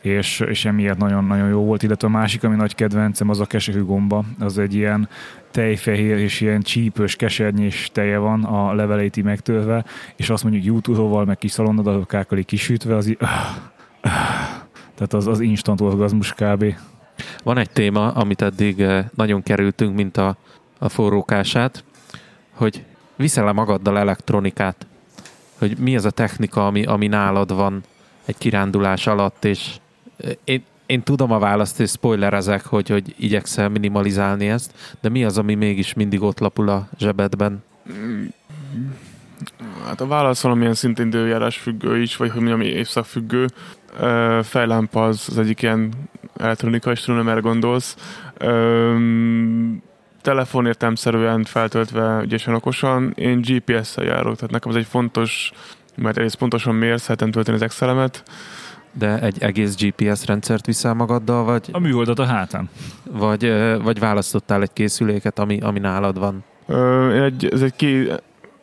és, 0.08 0.40
és 0.40 0.64
emiatt 0.64 0.98
nagyon-nagyon 0.98 1.48
jó 1.48 1.64
volt, 1.64 1.82
illetve 1.82 2.08
a 2.08 2.10
másik, 2.10 2.44
ami 2.44 2.56
nagy 2.56 2.74
kedvencem, 2.74 3.28
az 3.28 3.40
a 3.40 3.46
keserű 3.46 3.84
gomba, 3.84 4.24
az 4.38 4.58
egy 4.58 4.74
ilyen 4.74 5.08
tejfehér 5.50 6.18
és 6.18 6.40
ilyen 6.40 6.62
csípős, 6.62 7.16
kesernyés 7.16 7.90
teje 7.92 8.18
van 8.18 8.44
a 8.44 8.74
leveleit 8.74 9.16
így 9.16 9.24
megtörve, 9.24 9.84
és 10.16 10.30
azt 10.30 10.42
mondjuk 10.42 10.64
jutúróval, 10.64 11.24
meg 11.24 11.38
kis 11.38 11.50
szalonnadalokákkal 11.50 12.38
így 12.38 12.44
kisütve, 12.44 12.96
az 12.96 13.06
így, 13.06 13.18
tehát 14.94 15.12
az, 15.12 15.26
az 15.26 15.40
instant 15.40 15.80
orgazmus 15.80 16.32
kb. 16.32 16.64
Van 17.42 17.58
egy 17.58 17.70
téma, 17.70 18.12
amit 18.12 18.42
eddig 18.42 18.80
eh, 18.80 19.04
nagyon 19.14 19.42
kerültünk, 19.42 19.94
mint 19.94 20.16
a, 20.16 20.36
a 20.78 20.88
forrókását, 20.88 21.84
hogy 22.54 22.84
viszel-e 23.16 23.52
magaddal 23.52 23.98
elektronikát? 23.98 24.86
Hogy 25.58 25.78
mi 25.78 25.96
az 25.96 26.04
a 26.04 26.10
technika, 26.10 26.66
ami, 26.66 26.84
ami 26.84 27.06
nálad 27.06 27.54
van 27.54 27.82
egy 28.24 28.38
kirándulás 28.38 29.06
alatt, 29.06 29.44
és 29.44 29.76
én 30.44 30.62
én 30.88 31.02
tudom 31.02 31.32
a 31.32 31.38
választ, 31.38 31.80
és 31.80 31.90
spoilerezek, 31.90 32.64
hogy, 32.64 32.88
hogy 32.88 33.14
igyekszel 33.18 33.68
minimalizálni 33.68 34.48
ezt, 34.48 34.72
de 35.00 35.08
mi 35.08 35.24
az, 35.24 35.38
ami 35.38 35.54
mégis 35.54 35.94
mindig 35.94 36.22
ott 36.22 36.38
lapul 36.38 36.68
a 36.68 36.88
zsebedben? 36.98 37.62
Hát 39.86 40.00
a 40.00 40.06
válasz 40.06 40.42
valamilyen 40.42 40.74
szintén 40.74 41.06
időjárás 41.06 41.56
függő 41.56 42.00
is, 42.00 42.16
vagy 42.16 42.30
hogy 42.30 42.40
mondjam, 42.40 42.60
évszak 42.60 43.04
függő. 43.04 43.46
Fejlámpa 44.42 45.04
az, 45.04 45.26
az 45.28 45.38
egyik 45.38 45.62
ilyen 45.62 45.92
elektronikai, 46.36 46.94
tudom, 46.94 47.28
erre 47.28 47.40
gondolsz. 47.40 47.96
Ö, 48.38 48.96
telefon 50.22 50.66
értelmszerűen 50.66 51.44
feltöltve 51.44 52.20
ügyesen 52.22 52.54
okosan, 52.54 53.12
én 53.14 53.40
GPS-szel 53.40 54.04
járok, 54.04 54.34
tehát 54.34 54.50
nekem 54.50 54.70
ez 54.70 54.76
egy 54.76 54.86
fontos, 54.86 55.52
mert 55.94 56.18
egész 56.18 56.34
pontosan 56.34 56.74
mérsz, 56.74 57.02
szeretem 57.02 57.30
tölteni 57.30 57.56
az 57.56 57.62
Excel-emet. 57.62 58.22
De 58.92 59.20
egy 59.20 59.42
egész 59.42 59.76
GPS 59.76 60.26
rendszert 60.26 60.66
viszel 60.66 60.94
magaddal, 60.94 61.44
vagy, 61.44 61.68
A 61.72 61.78
műholdat 61.78 62.18
a 62.18 62.24
hátán. 62.24 62.68
vagy, 63.12 63.52
vagy 63.82 63.98
választottál 63.98 64.62
egy 64.62 64.72
készüléket, 64.72 65.38
ami, 65.38 65.60
ami 65.60 65.78
nálad 65.78 66.18
van? 66.18 66.44
Ö, 66.66 67.24
egy, 67.24 67.48
ez 67.52 67.62
egy 67.62 67.76
ki 67.76 68.08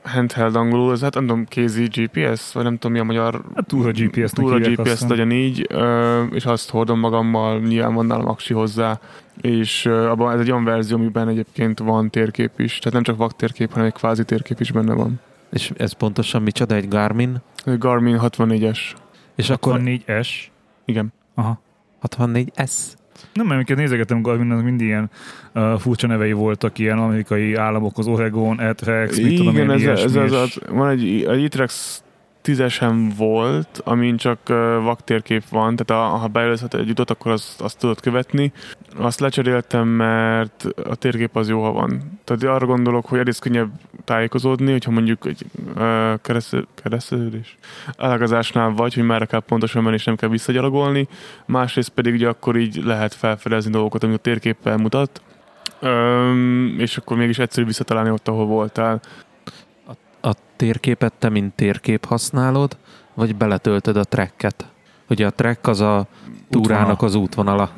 handheld 0.03 0.55
angolul, 0.55 0.91
ez 0.91 1.01
hát 1.01 1.13
nem 1.13 1.25
tudom, 1.27 1.45
kézi 1.45 1.83
GPS, 1.85 2.53
vagy 2.53 2.63
nem 2.63 2.73
tudom 2.73 2.91
mi 2.91 2.99
a 2.99 3.03
magyar 3.03 3.41
a 3.55 3.61
GPS-nek 3.91 4.45
túl 4.45 4.53
a 4.53 4.57
hívják 4.57 4.87
GPS 4.87 5.01
legyen 5.07 5.31
így, 5.31 5.65
ö, 5.69 6.23
és 6.23 6.45
azt 6.45 6.69
hordom 6.69 6.99
magammal, 6.99 7.59
nyilván 7.59 7.93
van 7.93 8.05
nálam 8.05 8.27
aksi 8.27 8.53
hozzá, 8.53 8.99
és 9.41 9.85
ö, 9.85 10.07
abban 10.09 10.33
ez 10.33 10.39
egy 10.39 10.51
olyan 10.51 10.63
verzió, 10.63 10.97
amiben 10.97 11.27
egyébként 11.27 11.79
van 11.79 12.09
térkép 12.09 12.59
is, 12.59 12.77
tehát 12.77 12.93
nem 12.93 13.03
csak 13.03 13.17
vaktérkép, 13.17 13.71
hanem 13.71 13.85
egy 13.87 13.93
kvázi 13.93 14.23
térkép 14.23 14.59
is 14.59 14.71
benne 14.71 14.93
van. 14.93 15.19
És 15.51 15.71
ez 15.77 15.91
pontosan 15.91 16.41
micsoda, 16.41 16.75
egy 16.75 16.87
Garmin? 16.87 17.37
Egy 17.65 17.77
Garmin 17.77 18.19
64-es. 18.21 18.79
És 19.35 19.49
akkor 19.49 19.79
64S. 19.83 20.27
Igen. 20.85 21.13
Aha. 21.35 21.61
64S? 22.07 22.71
Nem, 23.33 23.45
mert 23.45 23.55
amiket 23.55 23.77
nézegetem 23.77 24.21
Garminnak 24.21 24.63
mindig 24.63 24.87
ilyen 24.87 25.09
uh, 25.53 25.79
furcsa 25.79 26.07
nevei 26.07 26.31
voltak, 26.31 26.79
ilyen 26.79 26.97
amerikai 26.97 27.55
államok, 27.55 27.97
az 27.97 28.07
Oregon, 28.07 28.59
Etrex, 28.61 29.19
mit 29.19 29.35
tudom 29.37 29.55
én, 29.55 29.63
Igen, 29.63 29.71
ez, 29.71 29.81
ilyesmi, 29.81 30.03
ez, 30.05 30.15
ez, 30.15 30.31
és- 30.31 30.37
az, 30.37 30.59
van 30.69 30.89
egy, 30.89 31.23
egy 31.23 31.43
Itrex 31.43 32.03
tízesen 32.45 33.09
volt, 33.17 33.81
amin 33.83 34.17
csak 34.17 34.39
vaktérkép 34.83 35.43
van, 35.49 35.75
tehát 35.75 36.03
a, 36.03 36.17
ha 36.17 36.27
bejelölsz 36.27 36.63
egy 36.69 36.89
utat, 36.89 37.09
akkor 37.09 37.31
azt, 37.31 37.61
azt 37.61 37.79
tudod 37.79 37.99
követni. 37.99 38.51
Azt 38.97 39.19
lecseréltem, 39.19 39.87
mert 39.87 40.65
a 40.89 40.95
térkép 40.95 41.35
az 41.35 41.49
jó, 41.49 41.63
ha 41.63 41.71
van. 41.71 42.19
Tehát 42.23 42.43
arra 42.43 42.65
gondolok, 42.65 43.05
hogy 43.05 43.19
egész 43.19 43.39
könnyebb 43.39 43.69
tájékozódni, 44.03 44.71
hogyha 44.71 44.91
mondjuk 44.91 45.25
egy 45.25 45.45
uh, 45.75 46.13
keresztül, 46.21 46.67
elágazásnál 47.97 48.69
vagy, 48.69 48.93
hogy 48.93 49.03
merre 49.03 49.25
kell 49.25 49.39
pontosan 49.39 49.83
menni, 49.83 49.95
és 49.95 50.03
nem 50.03 50.15
kell 50.15 50.29
visszagyalogolni. 50.29 51.07
Másrészt 51.45 51.89
pedig 51.89 52.13
ugye 52.13 52.27
akkor 52.27 52.57
így 52.57 52.81
lehet 52.83 53.13
felfedezni 53.13 53.71
dolgokat, 53.71 54.03
amit 54.03 54.17
a 54.17 54.21
térképpel 54.21 54.77
mutat. 54.77 55.21
Öm, 55.79 56.75
és 56.77 56.97
akkor 56.97 57.17
mégis 57.17 57.39
egyszerű 57.39 57.65
visszatalálni 57.65 58.09
ott, 58.09 58.27
ahol 58.27 58.45
voltál. 58.45 59.01
Térképet 60.55 61.13
te 61.13 61.29
mint 61.29 61.53
térkép 61.53 62.05
használod, 62.05 62.77
vagy 63.13 63.35
beletöltöd 63.35 63.97
a 63.97 64.03
tracket? 64.03 64.65
Ugye 65.09 65.25
a 65.25 65.31
track 65.31 65.67
az 65.67 65.81
a 65.81 66.07
túrának 66.49 67.01
az 67.01 67.15
útvonala. 67.15 67.69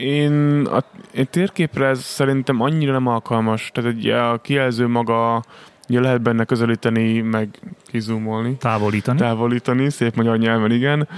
Én 0.00 0.66
a 0.66 0.84
én 1.14 1.26
térképre 1.30 1.86
ez 1.86 2.00
szerintem 2.00 2.60
annyira 2.60 2.92
nem 2.92 3.06
alkalmas. 3.06 3.70
Tehát 3.74 3.90
egy, 3.90 4.08
a 4.08 4.38
kijelző 4.38 4.86
maga, 4.86 5.42
ugye 5.88 6.00
lehet 6.00 6.22
benne 6.22 6.44
közelíteni, 6.44 7.20
meg 7.20 7.48
kizumolni, 7.86 8.56
távolítani. 8.56 9.18
távolítani, 9.18 9.90
szép 9.90 10.14
magyar 10.14 10.38
nyelven, 10.38 10.70
igen. 10.70 11.08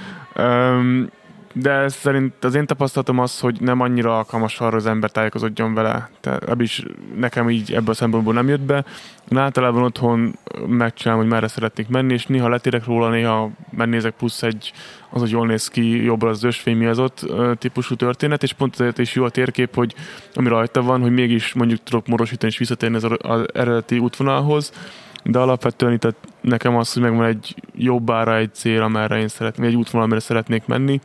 De 1.59 1.89
szerint 1.89 2.45
az 2.45 2.55
én 2.55 2.67
tapasztalatom 2.67 3.19
az, 3.19 3.41
hogy 3.41 3.61
nem 3.61 3.81
annyira 3.81 4.17
alkalmas 4.17 4.61
arra 4.61 4.77
az 4.77 4.87
ember 4.87 5.11
tájékozódjon 5.11 5.75
vele. 5.75 6.11
Tehát 6.21 6.43
ebből 6.43 6.63
is 6.63 6.83
nekem 7.17 7.51
így 7.51 7.73
ebből 7.73 7.91
a 7.91 7.95
szempontból 7.95 8.35
nem 8.35 8.49
jött 8.49 8.61
be. 8.61 8.85
Én 9.29 9.39
általában 9.39 9.83
otthon 9.83 10.39
megcsinálom, 10.67 11.23
hogy 11.23 11.31
merre 11.31 11.49
szeretnék 11.49 11.89
menni, 11.89 12.13
és 12.13 12.27
néha 12.27 12.49
letérek 12.49 12.85
róla, 12.85 13.09
néha 13.09 13.51
megnézek 13.71 14.15
plusz 14.15 14.43
egy, 14.43 14.73
az, 15.11 15.21
hogy 15.21 15.31
jól 15.31 15.47
néz 15.47 15.69
ki, 15.69 16.05
jobbra 16.05 16.29
az 16.29 16.45
ösvény, 16.45 16.77
mi 16.77 16.87
az 16.87 16.99
ott 16.99 17.27
típusú 17.59 17.95
történet, 17.95 18.43
és 18.43 18.53
pont 18.53 18.81
ezért 18.81 18.99
is 18.99 19.15
jó 19.15 19.25
a 19.25 19.31
térkép, 19.31 19.75
hogy 19.75 19.95
ami 20.35 20.49
rajta 20.49 20.83
van, 20.83 21.01
hogy 21.01 21.13
mégis 21.13 21.53
mondjuk 21.53 21.83
tudok 21.83 22.07
morosítani 22.07 22.53
és 22.53 22.59
visszatérni 22.59 22.97
az, 22.97 23.07
az 23.19 23.47
eredeti 23.55 23.99
útvonalhoz, 23.99 24.73
de 25.23 25.39
alapvetően 25.39 25.93
itt 25.93 26.15
nekem 26.41 26.77
az, 26.77 26.93
hogy 26.93 27.03
megvan 27.03 27.27
egy 27.27 27.55
jobb 27.75 28.11
ára 28.11 28.37
egy 28.37 28.55
cél, 28.55 28.83
amerre 28.83 29.19
én 29.19 29.29
szeretnék, 29.29 29.69
egy 29.69 29.77
útvonal, 29.77 30.07
amire 30.07 30.21
szeretnék 30.21 30.67
menni, 30.67 31.01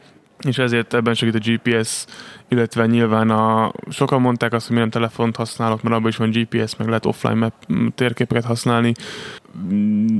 és 0.47 0.57
ezért 0.57 0.93
ebben 0.93 1.13
segít 1.13 1.35
a 1.35 1.51
GPS, 1.51 2.05
illetve 2.47 2.85
nyilván 2.85 3.29
a, 3.29 3.71
sokan 3.89 4.21
mondták 4.21 4.53
azt, 4.53 4.65
hogy 4.65 4.75
mi 4.75 4.81
nem 4.81 4.89
telefont 4.89 5.35
használok, 5.35 5.81
mert 5.83 5.95
abban 5.95 6.09
is 6.09 6.17
van 6.17 6.29
GPS, 6.29 6.75
meg 6.75 6.87
lehet 6.87 7.05
offline 7.05 7.33
map 7.33 7.53
térképeket 7.95 8.45
használni. 8.45 8.93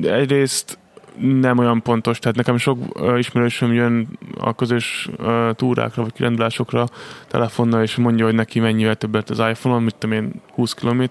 Egyrészt 0.01 0.79
nem 1.19 1.57
olyan 1.57 1.81
pontos, 1.81 2.19
tehát 2.19 2.37
nekem 2.37 2.57
sok 2.57 2.77
ismerősöm 3.17 3.73
jön 3.73 4.07
a 4.37 4.55
közös 4.55 5.09
túrákra 5.51 6.01
vagy 6.01 6.13
kirendulásokra 6.13 6.85
telefonnal, 7.27 7.81
és 7.81 7.95
mondja, 7.95 8.25
hogy 8.25 8.35
neki 8.35 8.59
mennyivel 8.59 8.95
többet 8.95 9.29
az 9.29 9.39
iPhone-on, 9.39 9.83
mit 9.83 9.95
tudom 9.95 10.15
én, 10.15 10.31
20 10.53 10.73
km, 10.73 11.03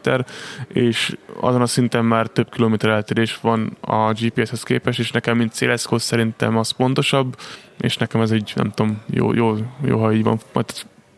és 0.69 1.17
azon 1.41 1.61
a 1.61 1.67
szinten 1.67 2.05
már 2.05 2.27
több 2.27 2.51
kilométer 2.51 2.91
eltérés 2.91 3.39
van 3.41 3.77
a 3.81 4.13
GPS-hez 4.13 4.63
képest, 4.63 4.99
és 4.99 5.11
nekem, 5.11 5.37
mint 5.37 5.53
céleszköz 5.53 6.03
szerintem 6.03 6.57
az 6.57 6.71
pontosabb, 6.71 7.37
és 7.81 7.97
nekem 7.97 8.21
ez 8.21 8.31
egy, 8.31 8.53
nem 8.55 8.71
tudom, 8.71 9.01
jó, 9.07 9.35
jó, 9.35 9.57
jó 9.85 9.99
ha 9.99 10.13
így 10.13 10.23
van. 10.23 10.39
Majd 10.53 10.67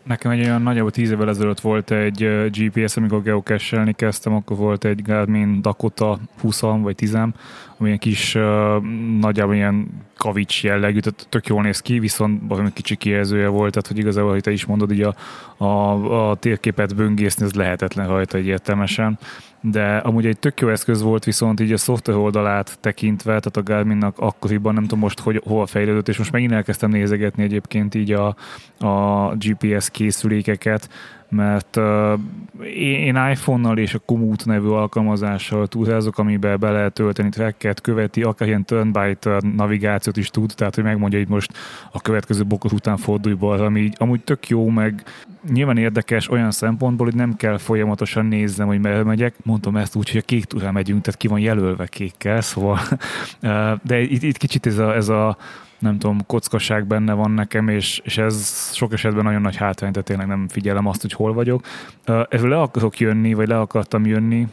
Nekem 0.03 0.31
egy 0.31 0.39
olyan 0.39 0.61
nagyjából 0.61 0.91
tíz 0.91 1.11
évvel 1.11 1.29
ezelőtt 1.29 1.59
volt 1.59 1.91
egy 1.91 2.49
GPS, 2.51 2.97
amikor 2.97 3.21
geocache-elni 3.21 3.93
kezdtem, 3.93 4.33
akkor 4.33 4.57
volt 4.57 4.85
egy 4.85 5.01
Garmin 5.01 5.61
Dakota 5.61 6.19
20 6.39 6.59
vagy 6.59 6.95
10 6.95 7.13
ami 7.13 7.87
ilyen 7.87 7.97
kis, 7.97 8.37
nagyjából 9.19 9.55
ilyen 9.55 9.87
kavics 10.17 10.63
jellegű, 10.63 10.99
tehát 10.99 11.27
tök 11.29 11.47
jól 11.47 11.61
néz 11.61 11.79
ki, 11.79 11.99
viszont 11.99 12.41
valami 12.47 12.69
kicsi 12.73 12.95
kijelzője 12.95 13.47
volt, 13.47 13.71
tehát 13.71 13.87
hogy 13.87 13.97
igazából, 13.97 14.31
hogy 14.31 14.41
te 14.41 14.51
is 14.51 14.65
mondod, 14.65 14.91
így 14.91 15.01
a, 15.01 15.15
a, 15.65 16.29
a 16.29 16.35
térképet 16.35 16.95
böngészni, 16.95 17.45
ez 17.45 17.53
lehetetlen 17.53 18.07
rajta 18.07 18.37
egyértelmesen 18.37 19.17
de 19.65 19.97
amúgy 19.97 20.25
egy 20.25 20.39
tök 20.39 20.59
jó 20.59 20.69
eszköz 20.69 21.01
volt, 21.01 21.23
viszont 21.23 21.59
így 21.59 21.71
a 21.71 21.77
szoftver 21.77 22.15
oldalát 22.15 22.77
tekintve, 22.79 23.39
tehát 23.39 23.57
a 23.57 23.63
Garminnak 23.63 24.19
akkoriban 24.19 24.73
nem 24.73 24.83
tudom 24.83 24.99
most, 24.99 25.19
hogy 25.19 25.41
hol 25.45 25.65
fejlődött, 25.65 26.07
és 26.07 26.17
most 26.17 26.31
megint 26.31 26.51
elkezdtem 26.51 26.89
nézegetni 26.89 27.43
egyébként 27.43 27.95
így 27.95 28.11
a, 28.11 28.35
a 28.79 29.27
GPS 29.35 29.89
készülékeket, 29.89 30.89
mert 31.35 31.75
uh, 31.75 32.19
én 32.75 33.15
iPhone-nal 33.31 33.77
és 33.77 33.93
a 33.93 33.99
Komoot 33.99 34.45
nevű 34.45 34.67
alkalmazással 34.67 35.67
túrázok, 35.67 36.17
amiben 36.17 36.59
be 36.59 36.71
lehet 36.71 36.93
tölteni 36.93 37.29
tracket, 37.29 37.81
követi, 37.81 38.23
akár 38.23 38.47
ilyen 38.47 38.65
turn 38.65 38.91
by 38.91 39.15
turn 39.19 39.47
navigációt 39.47 40.17
is 40.17 40.29
tud, 40.29 40.53
tehát 40.55 40.75
hogy 40.75 40.83
megmondja, 40.83 41.19
hogy 41.19 41.27
most 41.27 41.53
a 41.91 42.01
következő 42.01 42.43
bokor 42.43 42.73
után 42.73 42.97
fordulj 42.97 43.35
balra, 43.35 43.65
ami 43.65 43.79
így 43.79 43.95
amúgy 43.97 44.23
tök 44.23 44.47
jó, 44.47 44.69
meg 44.69 45.03
nyilván 45.51 45.77
érdekes 45.77 46.29
olyan 46.29 46.51
szempontból, 46.51 47.05
hogy 47.05 47.15
nem 47.15 47.35
kell 47.35 47.57
folyamatosan 47.57 48.25
nézzem, 48.25 48.67
hogy 48.67 48.79
merre 48.79 49.03
megyek. 49.03 49.35
Mondtam 49.43 49.77
ezt 49.77 49.95
úgy, 49.95 50.09
hogy 50.09 50.19
a 50.19 50.25
kék 50.25 50.45
túrán 50.45 50.73
megyünk, 50.73 51.01
tehát 51.01 51.19
ki 51.19 51.27
van 51.27 51.39
jelölve 51.39 51.87
kékkel, 51.87 52.41
szóval 52.41 52.79
de 53.83 53.99
itt, 53.99 54.23
itt 54.23 54.37
kicsit 54.37 54.65
ez 54.65 54.77
a, 54.77 54.95
ez 54.95 55.09
a 55.09 55.37
nem 55.83 55.99
tudom, 55.99 56.25
kockaság 56.25 56.87
benne 56.87 57.13
van 57.13 57.31
nekem, 57.31 57.67
és, 57.67 58.01
és 58.03 58.17
ez 58.17 58.69
sok 58.73 58.93
esetben 58.93 59.23
nagyon 59.23 59.41
nagy 59.41 59.55
hátrány, 59.55 59.91
tehát 59.91 60.07
tényleg 60.07 60.27
nem 60.27 60.47
figyelem 60.47 60.87
azt, 60.87 61.01
hogy 61.01 61.13
hol 61.13 61.33
vagyok. 61.33 61.65
Erről 62.05 62.49
le 62.49 62.59
akarok 62.59 62.99
jönni, 62.99 63.33
vagy 63.33 63.47
le 63.47 63.59
akartam 63.59 64.05
jönni, 64.05 64.47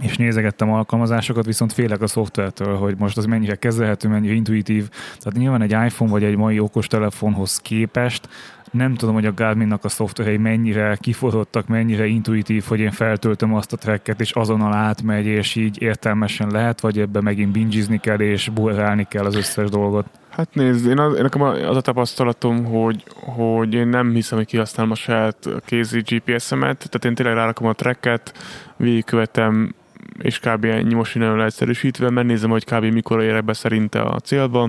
és 0.00 0.16
nézegettem 0.16 0.70
alkalmazásokat, 0.70 1.44
viszont 1.44 1.72
félek 1.72 2.00
a 2.00 2.06
szoftvertől, 2.06 2.76
hogy 2.76 2.94
most 2.98 3.16
az 3.16 3.24
mennyire 3.24 3.54
kezelhető, 3.54 4.08
mennyire 4.08 4.34
intuitív. 4.34 4.88
Tehát 4.88 5.38
nyilván 5.38 5.62
egy 5.62 5.70
iPhone 5.70 6.10
vagy 6.10 6.24
egy 6.24 6.36
mai 6.36 6.58
okostelefonhoz 6.58 7.58
képest 7.58 8.28
nem 8.70 8.94
tudom, 8.94 9.14
hogy 9.14 9.26
a 9.26 9.34
Garminnak 9.34 9.84
a 9.84 9.88
szoftverei 9.88 10.36
mennyire 10.36 10.96
kiforrottak, 11.00 11.66
mennyire 11.66 12.06
intuitív, 12.06 12.64
hogy 12.64 12.80
én 12.80 12.90
feltöltöm 12.90 13.54
azt 13.54 13.72
a 13.72 13.76
tracket, 13.76 14.20
és 14.20 14.32
azonnal 14.32 14.72
átmegy, 14.72 15.26
és 15.26 15.54
így 15.54 15.82
értelmesen 15.82 16.50
lehet, 16.50 16.80
vagy 16.80 16.98
ebbe 16.98 17.20
megint 17.20 17.52
bingizni 17.52 17.98
kell, 17.98 18.20
és 18.20 18.48
burrálni 18.48 19.06
kell 19.08 19.24
az 19.24 19.36
összes 19.36 19.68
dolgot. 19.68 20.06
Hát 20.28 20.54
nézd, 20.54 20.86
én 20.86 20.98
az, 20.98 21.16
én 21.16 21.22
nekem 21.22 21.42
az 21.42 21.76
a 21.76 21.80
tapasztalatom, 21.80 22.64
hogy, 22.64 23.04
hogy 23.14 23.74
én 23.74 23.88
nem 23.88 24.10
hiszem, 24.10 24.38
hogy 24.38 24.46
kihasználom 24.46 24.92
a 24.92 24.94
saját 24.94 25.48
kézi 25.64 26.00
GPS-emet, 26.00 26.76
tehát 26.76 27.04
én 27.04 27.14
tényleg 27.14 27.34
rárakom 27.34 27.66
a 27.66 27.72
tracket, 27.72 28.32
végigkövetem, 28.76 29.74
és 30.18 30.38
kb. 30.38 30.64
ennyi 30.64 30.94
most 30.94 31.14
nagyon 31.14 31.36
leegyszerűsítve, 31.36 32.10
mert 32.10 32.26
nézem, 32.26 32.50
hogy 32.50 32.64
kb. 32.64 32.84
mikor 32.84 33.22
érek 33.22 33.44
be 33.44 33.52
szerinte 33.52 34.00
a 34.00 34.18
célba, 34.18 34.68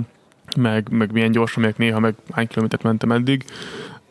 meg, 0.57 0.87
meg 0.91 1.11
milyen 1.11 1.31
gyorsan 1.31 1.61
megyek 1.61 1.77
néha, 1.77 1.99
meg 1.99 2.15
hány 2.31 2.47
kilométert 2.47 2.83
mentem 2.83 3.11
eddig. 3.11 3.45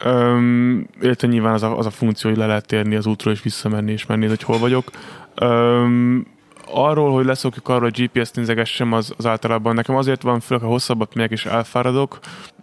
Öm, 0.05 0.87
illetve 1.01 1.29
nyilván 1.29 1.53
az 1.53 1.63
a, 1.63 1.79
az 1.79 1.87
a 1.87 1.91
funkció, 1.91 2.31
hogy 2.31 2.39
le 2.39 2.47
lehet 2.47 2.67
térni 2.67 2.95
az 2.95 3.07
útról, 3.07 3.35
és 3.35 3.43
visszamenni, 3.43 3.93
és 3.93 4.07
megnézni, 4.07 4.37
hogy 4.37 4.45
hol 4.45 4.59
vagyok. 4.59 4.91
Öm, 5.35 6.27
arról, 6.73 7.13
hogy 7.13 7.25
leszokjuk 7.25 7.69
arról, 7.69 7.91
hogy 7.91 8.11
GPS 8.13 8.31
nézegessem, 8.31 8.93
az, 8.93 9.15
az 9.17 9.27
általában 9.27 9.75
nekem 9.75 9.97
azért 9.97 10.23
van, 10.23 10.41
főleg 10.41 10.65
ha 10.65 10.71
hosszabbat 10.71 11.15
megyek 11.15 11.31
és 11.31 11.47
elfáradok, 11.47 12.19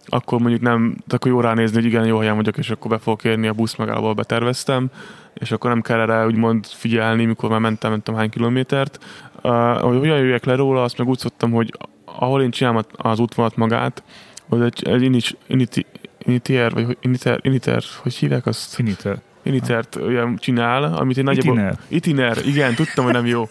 akkor 0.06 0.40
mondjuk 0.40 0.62
nem, 0.62 0.96
akkor 1.08 1.30
jó 1.30 1.40
ránézni, 1.40 1.76
hogy 1.76 1.84
igen, 1.84 2.06
jó 2.06 2.18
helyen 2.18 2.36
vagyok, 2.36 2.56
és 2.56 2.70
akkor 2.70 2.90
be 2.90 2.98
fogok 2.98 3.24
érni 3.24 3.46
a 3.46 3.52
busz 3.52 3.76
megállóval 3.76 4.14
beterveztem, 4.14 4.90
és 5.34 5.50
akkor 5.50 5.70
nem 5.70 5.80
kell 5.80 6.00
erre 6.00 6.26
úgymond 6.26 6.66
figyelni, 6.66 7.24
mikor 7.24 7.50
már 7.50 7.60
mentem, 7.60 7.90
mentem 7.90 8.14
hány 8.14 8.30
kilométert. 8.30 8.98
Uh, 9.42 9.80
hogy 9.80 9.98
hogyan 9.98 10.18
jöjjek 10.18 10.44
le 10.44 10.54
róla, 10.54 10.82
azt 10.82 10.98
meg 10.98 11.08
úgy 11.08 11.18
szoktam, 11.18 11.50
hogy 11.50 11.72
ahol 12.04 12.42
én 12.42 12.50
csinálom 12.50 12.82
az 12.96 13.18
útvonalat 13.18 13.56
magát, 13.56 14.02
hogy 14.48 14.60
egy, 14.60 14.88
egy 14.88 15.02
init, 15.02 15.36
initi, 15.46 15.86
initier, 16.28 16.72
vagy 16.72 16.96
initer, 17.00 17.38
initer, 17.42 17.82
hogy 18.02 18.14
hívják 18.14 18.46
azt? 18.46 18.74
Finiter. 18.74 19.20
Initert 19.42 19.96
olyan 19.96 20.36
csinál, 20.36 20.84
amit 20.84 21.16
én 21.16 21.24
nagyjából... 21.24 21.54
Itiner. 21.54 21.78
Itiner, 21.88 22.46
igen, 22.46 22.74
tudtam, 22.74 23.04
hogy 23.04 23.12
nem 23.12 23.26
jó. 23.26 23.48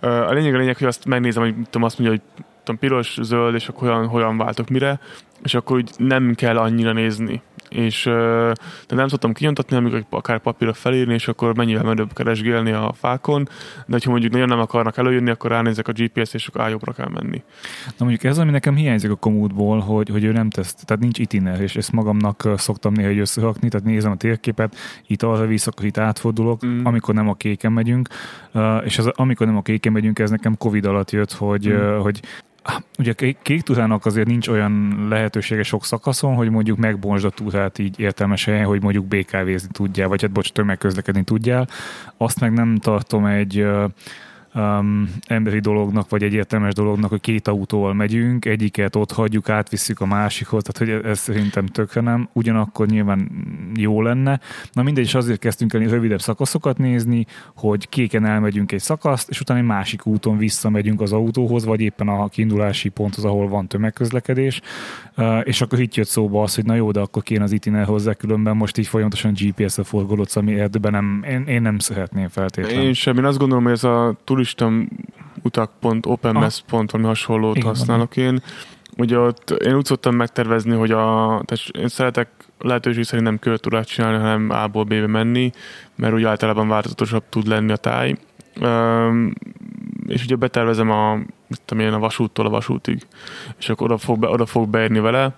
A 0.00 0.32
lényeg 0.32 0.54
a 0.54 0.58
lényeg, 0.58 0.76
hogy 0.76 0.86
azt 0.86 1.04
megnézem, 1.04 1.42
hogy 1.42 1.54
tudom, 1.54 1.82
azt 1.82 1.98
mondja, 1.98 2.18
hogy 2.18 2.44
tudom, 2.62 2.80
piros, 2.80 3.18
zöld, 3.22 3.54
és 3.54 3.68
akkor 3.68 3.88
hogyan, 3.88 4.06
hogyan 4.06 4.36
váltok 4.36 4.68
mire, 4.68 5.00
és 5.42 5.54
akkor 5.54 5.76
úgy 5.76 5.90
nem 5.96 6.34
kell 6.34 6.56
annyira 6.56 6.92
nézni. 6.92 7.42
És 7.74 8.04
de 8.88 8.94
nem 8.94 9.08
szoktam 9.08 9.32
kinyomtatni, 9.32 9.76
amikor 9.76 10.04
akár 10.10 10.38
papírra 10.38 10.72
felírni, 10.72 11.14
és 11.14 11.28
akkor 11.28 11.56
mennyivel 11.56 11.82
menőbb 11.82 12.12
keresgélni 12.12 12.72
a 12.72 12.92
fákon, 12.92 13.48
de 13.86 13.98
ha 14.04 14.10
mondjuk 14.10 14.32
nagyon 14.32 14.48
nem 14.48 14.60
akarnak 14.60 14.96
előjönni, 14.96 15.30
akkor 15.30 15.50
ránézek 15.50 15.88
a 15.88 15.92
GPS-t, 15.92 16.34
és 16.34 16.46
akkor 16.46 16.60
á, 16.60 16.68
jobbra 16.68 16.92
kell 16.92 17.08
menni. 17.08 17.42
Na 17.86 17.94
mondjuk 18.04 18.24
ez, 18.24 18.38
ami 18.38 18.50
nekem 18.50 18.74
hiányzik 18.74 19.10
a 19.10 19.14
komútból, 19.14 19.78
hogy, 19.78 20.08
hogy 20.08 20.24
ő 20.24 20.32
nem 20.32 20.50
tesz, 20.50 20.74
tehát 20.74 21.02
nincs 21.02 21.18
itiner, 21.18 21.60
és 21.60 21.76
ezt 21.76 21.92
magamnak 21.92 22.48
szoktam 22.56 22.92
néha 22.92 23.20
összehakni, 23.20 23.68
tehát 23.68 23.86
nézem 23.86 24.10
a 24.10 24.16
térképet, 24.16 24.76
itt 25.06 25.22
arra 25.22 25.46
visz, 25.46 25.66
akkor 25.66 25.84
itt 25.84 25.98
átfordulok, 25.98 26.66
Mm. 26.66 26.84
amikor 26.84 27.14
nem 27.14 27.28
a 27.28 27.34
kéken 27.34 27.72
megyünk, 27.72 28.08
és 28.84 28.98
az, 28.98 29.06
amikor 29.06 29.46
nem 29.46 29.56
a 29.56 29.62
kéken 29.62 29.92
megyünk, 29.92 30.18
ez 30.18 30.30
nekem 30.30 30.56
Covid 30.56 30.84
alatt 30.84 31.10
jött, 31.10 31.32
hogy, 31.32 31.68
Mm. 31.68 31.98
hogy 31.98 32.20
Ugye 32.98 33.12
kék- 33.42 33.62
túrának 33.62 34.06
azért 34.06 34.26
nincs 34.26 34.48
olyan 34.48 35.06
lehetősége 35.08 35.62
sok 35.62 35.84
szakaszon, 35.84 36.34
hogy 36.34 36.50
mondjuk 36.50 36.78
megbonsd 36.78 37.24
a 37.24 37.30
túrát 37.30 37.78
így 37.78 38.00
értelmes 38.00 38.44
helyen, 38.44 38.64
hogy 38.64 38.82
mondjuk 38.82 39.06
BKV-zni 39.06 39.68
tudjál, 39.72 40.08
vagy 40.08 40.22
hát 40.22 40.30
bocs, 40.30 40.52
tömegközlekedni 40.52 41.22
tudjál. 41.22 41.68
Azt 42.16 42.40
meg 42.40 42.52
nem 42.52 42.76
tartom 42.76 43.26
egy 43.26 43.66
um, 44.54 45.10
emberi 45.26 45.58
dolognak, 45.58 46.08
vagy 46.08 46.22
egy 46.22 46.32
értelmes 46.32 46.74
dolognak, 46.74 47.10
hogy 47.10 47.20
két 47.20 47.48
autóval 47.48 47.94
megyünk, 47.94 48.44
egyiket 48.44 48.96
ott 48.96 49.12
hagyjuk, 49.12 49.48
átvisszük 49.48 50.00
a 50.00 50.06
másikhoz, 50.06 50.62
tehát 50.62 50.94
hogy 50.94 51.10
ez 51.10 51.18
szerintem 51.18 51.66
tökre 51.66 52.00
nem. 52.00 52.28
Ugyanakkor 52.32 52.86
nyilván 52.86 53.30
jó 53.74 54.02
lenne. 54.02 54.40
Na 54.72 54.82
mindegy, 54.82 55.04
és 55.04 55.14
azért 55.14 55.38
kezdtünk 55.38 55.72
el 55.72 55.80
rövidebb 55.80 56.20
szakaszokat 56.20 56.78
nézni, 56.78 57.26
hogy 57.54 57.88
kéken 57.88 58.24
elmegyünk 58.24 58.72
egy 58.72 58.80
szakaszt, 58.80 59.30
és 59.30 59.40
utána 59.40 59.60
egy 59.60 59.66
másik 59.66 60.06
úton 60.06 60.36
visszamegyünk 60.36 61.00
az 61.00 61.12
autóhoz, 61.12 61.64
vagy 61.64 61.80
éppen 61.80 62.08
a 62.08 62.28
kiindulási 62.28 62.88
ponthoz, 62.88 63.24
ahol 63.24 63.48
van 63.48 63.66
tömegközlekedés. 63.66 64.60
Uh, 65.16 65.40
és 65.44 65.60
akkor 65.60 65.80
itt 65.80 65.94
jött 65.94 66.06
szóba 66.06 66.42
az, 66.42 66.54
hogy 66.54 66.64
na 66.64 66.74
jó, 66.74 66.90
de 66.90 67.00
akkor 67.00 67.22
kéne 67.22 67.42
az 67.42 67.52
itiner 67.52 67.84
hozzá, 67.84 68.12
különben 68.12 68.56
most 68.56 68.78
így 68.78 68.86
folyamatosan 68.86 69.32
GPS-re 69.32 69.82
forgolódsz, 69.82 70.36
ami 70.36 70.60
erdőben 70.60 70.92
nem, 70.92 71.24
én, 71.28 71.44
én 71.46 71.62
nem 71.62 71.78
szeretném 71.78 72.28
feltétlenül. 72.28 72.82
Én 72.82 72.92
sem, 72.92 73.18
én 73.18 73.24
azt 73.24 73.38
gondolom, 73.38 73.64
hogy 73.64 73.72
ez 73.72 73.84
a 73.84 74.16
turista 74.24 74.43
utak.openmaps.pont, 74.52 76.06
openmaps.pont, 76.06 76.90
valami 76.90 77.08
hasonlót 77.08 77.56
Igen, 77.56 77.68
használok 77.68 78.16
én. 78.16 78.42
Ugye 78.96 79.18
ott 79.18 79.50
én 79.50 79.74
úgy 79.74 79.84
szoktam 79.84 80.14
megtervezni, 80.14 80.74
hogy 80.76 80.90
a, 80.90 81.42
tehát 81.44 81.68
én 81.78 81.88
szeretek 81.88 82.28
lehetőség 82.58 83.04
szerint 83.04 83.26
nem 83.26 83.38
körtúrát 83.38 83.86
csinálni, 83.86 84.18
hanem 84.18 84.50
A-ból 84.50 84.84
B-be 84.84 85.06
menni, 85.06 85.52
mert 85.94 86.14
úgy 86.14 86.24
általában 86.24 86.68
változatosabb 86.68 87.22
tud 87.28 87.46
lenni 87.46 87.72
a 87.72 87.76
táj. 87.76 88.16
Üm, 88.60 89.34
és 90.06 90.24
ugye 90.24 90.36
betervezem 90.36 90.90
a, 90.90 91.14
mit 91.46 91.60
tudom 91.64 91.84
én, 91.84 91.92
a 91.92 91.98
vasúttól 91.98 92.46
a 92.46 92.50
vasútig, 92.50 93.06
és 93.58 93.68
akkor 93.68 93.86
oda 93.86 93.98
fog, 93.98 94.18
be, 94.18 94.28
oda 94.28 94.46
fog 94.46 94.68
beérni 94.68 94.98
vele. 94.98 95.34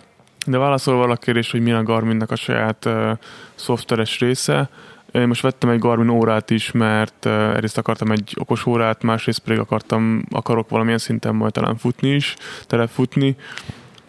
De 0.46 0.58
válaszolva 0.58 1.12
a 1.12 1.16
kérdés, 1.16 1.50
hogy 1.50 1.62
mi 1.62 1.72
a 1.72 1.82
Garminnak 1.82 2.30
a 2.30 2.36
saját 2.36 2.84
uh, 2.84 3.10
szoftveres 3.54 4.18
része, 4.18 4.70
én 5.12 5.26
most 5.26 5.40
vettem 5.40 5.70
egy 5.70 5.78
Garmin 5.78 6.08
órát 6.08 6.50
is, 6.50 6.72
mert 6.72 7.26
egyrészt 7.26 7.78
akartam 7.78 8.10
egy 8.10 8.36
okos 8.38 8.66
órát, 8.66 9.02
másrészt 9.02 9.38
pedig 9.38 9.58
akartam, 9.58 10.24
akarok 10.30 10.68
valamilyen 10.68 10.98
szinten 10.98 11.34
majd 11.34 11.52
talán 11.52 11.76
futni 11.76 12.08
is, 12.08 12.36
telefutni, 12.66 13.36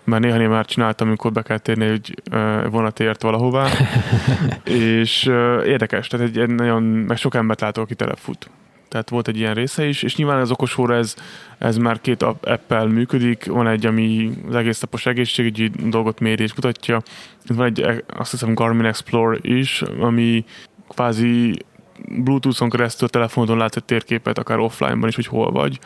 mert 0.04 0.24
néha 0.24 0.42
én 0.42 0.50
már 0.50 0.66
csináltam, 0.66 1.08
amikor 1.08 1.32
be 1.32 1.42
kell 1.42 1.58
térni 1.58 1.86
egy 1.86 2.22
vonatért 2.70 3.22
valahová, 3.22 3.70
és 4.64 5.26
érdekes, 5.66 6.08
tehát 6.08 6.28
egy, 6.28 6.38
egy 6.38 6.50
nagyon, 6.50 6.84
meg 6.84 7.18
sok 7.18 7.36
embert 7.36 7.62
látok, 7.62 7.84
aki 7.84 7.96
telefut. 7.96 8.50
Tehát 8.88 9.10
volt 9.10 9.28
egy 9.28 9.38
ilyen 9.38 9.54
része 9.54 9.86
is, 9.86 10.04
és 10.04 10.16
nyilván 10.16 10.40
az 10.40 10.52
okos 10.52 10.78
óra 10.78 10.96
ez, 10.96 11.16
ez 11.58 11.78
már 11.78 12.02
két 12.02 12.24
app- 12.24 12.46
appel 12.46 12.86
működik, 12.86 13.46
van 13.46 13.68
egy, 13.68 13.86
ami 13.86 14.32
az 14.48 14.56
egész 14.56 14.80
napos 14.80 15.06
egészségügyi 15.06 15.72
dolgot 15.90 16.20
méri 16.20 16.44
és 16.44 16.54
mutatja, 16.54 17.02
van 17.48 17.66
egy, 17.66 18.04
azt 18.08 18.32
hiszem 18.32 18.54
Garmin 18.54 18.86
Explore 18.86 19.38
is, 19.42 19.82
ami 20.00 20.46
kvázi 20.88 21.54
Bluetooth-on 22.10 22.70
keresztül 22.70 23.08
telefonodon 23.08 23.58
látsz 23.58 23.76
egy 23.76 23.84
térképet, 23.84 24.38
akár 24.38 24.60
offline-ban 24.60 25.10
is, 25.10 25.16
hogy 25.16 25.28
hol 25.28 25.52
vagy. 25.52 25.80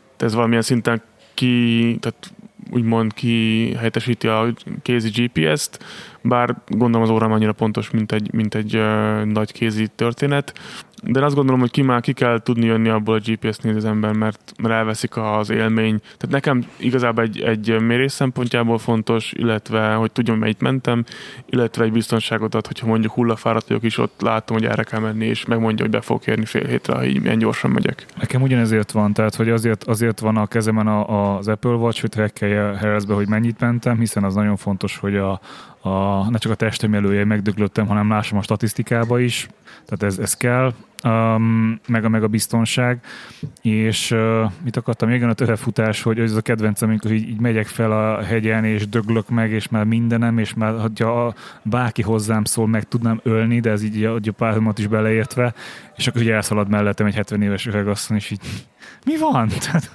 Tehát 0.00 0.22
ez 0.22 0.34
valamilyen 0.34 0.62
szinten 0.62 1.02
ki, 1.34 1.96
tehát 2.00 2.32
úgymond 2.70 3.14
ki 3.14 3.72
helyettesíti 3.74 4.28
a 4.28 4.52
kézi 4.82 5.10
GPS-t, 5.10 5.84
bár 6.22 6.56
gondolom 6.66 7.06
az 7.06 7.12
órám 7.12 7.32
annyira 7.32 7.52
pontos, 7.52 7.90
mint 7.90 8.12
egy, 8.12 8.32
mint 8.32 8.54
egy 8.54 8.76
uh, 8.76 9.24
nagy 9.24 9.52
kézi 9.52 9.88
történet. 9.94 10.52
De 11.02 11.18
én 11.18 11.24
azt 11.24 11.34
gondolom, 11.34 11.60
hogy 11.60 11.70
ki 11.70 11.82
már 11.82 12.00
ki 12.00 12.12
kell 12.12 12.42
tudni 12.42 12.66
jönni 12.66 12.88
abból 12.88 13.14
a 13.14 13.20
GPS-t 13.24 13.62
néz 13.62 13.76
az 13.76 13.84
ember, 13.84 14.12
mert, 14.12 14.52
mert 14.62 14.74
elveszik 14.74 15.16
az 15.16 15.50
élmény. 15.50 15.98
Tehát 15.98 16.28
nekem 16.28 16.64
igazából 16.76 17.24
egy, 17.24 17.40
egy 17.40 17.80
mérés 17.80 18.12
szempontjából 18.12 18.78
fontos, 18.78 19.32
illetve 19.32 19.94
hogy 19.94 20.12
tudjam, 20.12 20.38
mennyit 20.38 20.60
mentem, 20.60 21.04
illetve 21.46 21.84
egy 21.84 21.92
biztonságot 21.92 22.54
ad, 22.54 22.66
hogyha 22.66 22.86
mondjuk 22.86 23.12
hullafáradt 23.12 23.68
vagyok 23.68 23.82
is, 23.82 23.98
ott 23.98 24.20
látom, 24.20 24.56
hogy 24.56 24.66
erre 24.66 24.82
kell 24.82 25.00
menni, 25.00 25.26
és 25.26 25.44
megmondja, 25.44 25.84
hogy 25.84 25.94
be 25.94 26.00
fog 26.00 26.22
érni 26.26 26.44
fél 26.44 26.66
hétre, 26.66 26.94
ha 26.94 27.04
így 27.04 27.20
milyen 27.20 27.38
gyorsan 27.38 27.70
megyek. 27.70 28.06
Nekem 28.18 28.42
ugyanezért 28.42 28.90
van, 28.90 29.12
tehát 29.12 29.34
hogy 29.34 29.50
azért, 29.50 29.84
azért 29.84 30.20
van 30.20 30.36
a 30.36 30.46
kezemen 30.46 30.86
a, 30.86 31.36
az 31.36 31.48
Apple 31.48 31.70
Watch, 31.70 32.00
hogy 32.00 32.10
trackelje 32.10 32.78
Harrisbe, 32.78 33.14
hogy 33.14 33.28
mennyit 33.28 33.60
mentem, 33.60 33.98
hiszen 33.98 34.24
az 34.24 34.34
nagyon 34.34 34.56
fontos, 34.56 34.96
hogy 34.96 35.16
a, 35.16 35.40
a, 35.80 36.30
ne 36.30 36.38
csak 36.38 36.52
a 36.52 36.54
testem 36.54 36.94
elője 36.94 37.24
megdöglöttem, 37.24 37.86
hanem 37.86 38.08
lássam 38.08 38.38
a 38.38 38.42
statisztikába 38.42 39.20
is, 39.20 39.48
tehát 39.84 40.02
ez, 40.02 40.18
ez 40.18 40.36
kell, 40.36 40.74
um, 41.04 41.80
meg, 41.86 42.04
a, 42.04 42.08
meg 42.08 42.22
a 42.22 42.28
biztonság, 42.28 43.00
és 43.62 44.10
uh, 44.10 44.52
mit 44.64 44.76
akartam, 44.76 45.08
még 45.08 45.22
a 45.22 45.32
törefutás, 45.32 46.02
hogy 46.02 46.18
ez 46.18 46.34
a 46.34 46.40
kedvencem, 46.40 46.88
amikor 46.88 47.10
így, 47.10 47.28
így 47.28 47.40
megyek 47.40 47.66
fel 47.66 47.92
a 47.92 48.22
hegyen, 48.22 48.64
és 48.64 48.88
döglök 48.88 49.28
meg, 49.28 49.50
és 49.50 49.68
már 49.68 49.84
mindenem, 49.84 50.38
és 50.38 50.54
már 50.54 50.90
ha 50.98 51.34
bárki 51.62 52.02
hozzám 52.02 52.44
szól, 52.44 52.66
meg 52.66 52.84
tudnám 52.84 53.20
ölni, 53.22 53.60
de 53.60 53.70
ez 53.70 53.82
így 53.82 54.04
a, 54.04 54.14
a 54.14 54.32
párhomat 54.36 54.78
is 54.78 54.86
beleértve, 54.86 55.54
és 55.96 56.06
akkor 56.06 56.20
ugye 56.20 56.34
elszalad 56.34 56.68
mellettem 56.68 57.06
egy 57.06 57.14
70 57.14 57.42
éves 57.42 57.66
öregasszony, 57.66 58.16
és 58.16 58.30
így 58.30 58.40
mi 59.04 59.18
van? 59.18 59.48
Tehát, 59.64 59.90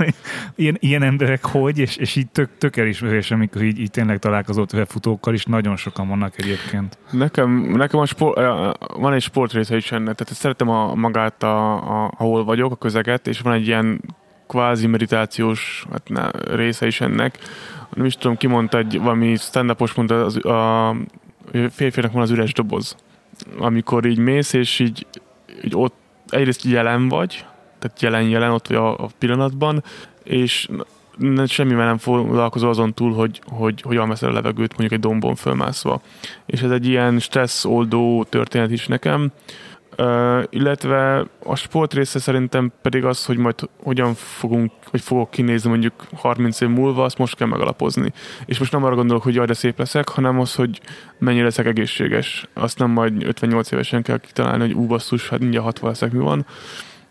ilyen, 0.55 0.77
ilyen 0.79 1.03
emberek 1.03 1.45
hogy, 1.45 1.79
és, 1.79 1.95
és 1.95 2.15
így 2.15 2.27
tök, 2.27 2.49
tök 2.57 2.77
elismerés, 2.77 3.31
amikor 3.31 3.61
így, 3.61 3.79
így 3.79 3.91
tényleg 3.91 4.19
találkozott 4.19 4.87
futókkal 4.87 5.33
is, 5.33 5.45
nagyon 5.45 5.75
sokan 5.75 6.07
vannak 6.07 6.37
egyébként. 6.37 6.97
Nekem, 7.11 7.51
nekem 7.51 7.99
a 7.99 8.05
sport, 8.05 8.37
van 8.97 9.13
egy 9.13 9.21
sportrésze 9.21 9.75
is 9.75 9.91
ennek, 9.91 10.15
tehát 10.15 10.33
szeretem 10.33 10.69
a, 10.69 10.95
magát, 10.95 11.43
a, 11.43 11.75
a, 12.03 12.11
ahol 12.17 12.43
vagyok, 12.43 12.71
a 12.71 12.75
közeget, 12.75 13.27
és 13.27 13.39
van 13.39 13.53
egy 13.53 13.67
ilyen 13.67 14.01
kvázi 14.47 14.87
meditációs 14.87 15.85
hát 15.91 16.09
ne, 16.09 16.55
része 16.55 16.85
is 16.87 17.01
ennek. 17.01 17.37
Nem 17.93 18.05
is 18.05 18.15
tudom, 18.15 18.37
ki 18.37 18.47
mondta, 18.47 18.77
egy 18.77 18.99
valami 18.99 19.35
stand 19.35 19.75
mondta, 19.95 20.25
az, 20.25 20.45
a 20.45 20.95
férfinak 21.69 22.11
van 22.11 22.21
az 22.21 22.31
üres 22.31 22.53
doboz. 22.53 22.95
Amikor 23.57 24.05
így 24.05 24.17
mész, 24.17 24.53
és 24.53 24.79
így, 24.79 25.07
így 25.63 25.75
ott 25.75 25.95
egyrészt 26.29 26.63
jelen 26.63 27.07
vagy, 27.07 27.45
tehát 27.85 28.01
jelen-jelen 28.01 28.51
ott 28.51 28.67
vagy 28.67 28.77
a, 28.77 28.97
a 28.97 29.09
pillanatban, 29.19 29.83
és 30.23 30.67
semmivel 31.45 31.85
nem 31.85 31.97
foglalkozol 31.97 32.69
azon 32.69 32.93
túl, 32.93 33.13
hogy, 33.13 33.41
hogy 33.45 33.81
hogyan 33.81 34.09
veszel 34.09 34.29
a 34.29 34.33
levegőt 34.33 34.69
mondjuk 34.69 34.91
egy 34.91 34.99
dombon 34.99 35.35
fölmászva. 35.35 36.01
És 36.45 36.61
ez 36.61 36.71
egy 36.71 36.85
ilyen 36.85 37.19
stresszoldó 37.19 38.23
történet 38.29 38.71
is 38.71 38.87
nekem. 38.87 39.31
Uh, 39.97 40.43
illetve 40.49 41.25
a 41.43 41.55
sport 41.55 41.93
része 41.93 42.19
szerintem 42.19 42.71
pedig 42.81 43.05
az, 43.05 43.25
hogy 43.25 43.37
majd 43.37 43.55
hogyan 43.83 44.13
fogunk, 44.13 44.71
hogy 44.85 45.01
fogok 45.01 45.31
kinézni 45.31 45.69
mondjuk 45.69 45.93
30 46.15 46.61
év 46.61 46.69
múlva, 46.69 47.03
azt 47.03 47.17
most 47.17 47.35
kell 47.35 47.47
megalapozni. 47.47 48.13
És 48.45 48.59
most 48.59 48.71
nem 48.71 48.83
arra 48.83 48.95
gondolok, 48.95 49.23
hogy 49.23 49.35
jaj, 49.35 49.45
de 49.45 49.53
szép 49.53 49.77
leszek, 49.77 50.09
hanem 50.09 50.39
az, 50.39 50.55
hogy 50.55 50.81
mennyire 51.19 51.43
leszek 51.43 51.65
egészséges. 51.65 52.47
Azt 52.53 52.79
nem 52.79 52.89
majd 52.89 53.23
58 53.23 53.71
évesen 53.71 54.01
kell 54.01 54.17
kitalálni, 54.19 54.63
hogy 54.63 54.73
ú, 54.73 54.87
basszus, 54.87 55.29
hát 55.29 55.39
mindjárt 55.39 55.65
60 55.65 55.89
leszek, 55.89 56.11
mi 56.11 56.19
van. 56.19 56.45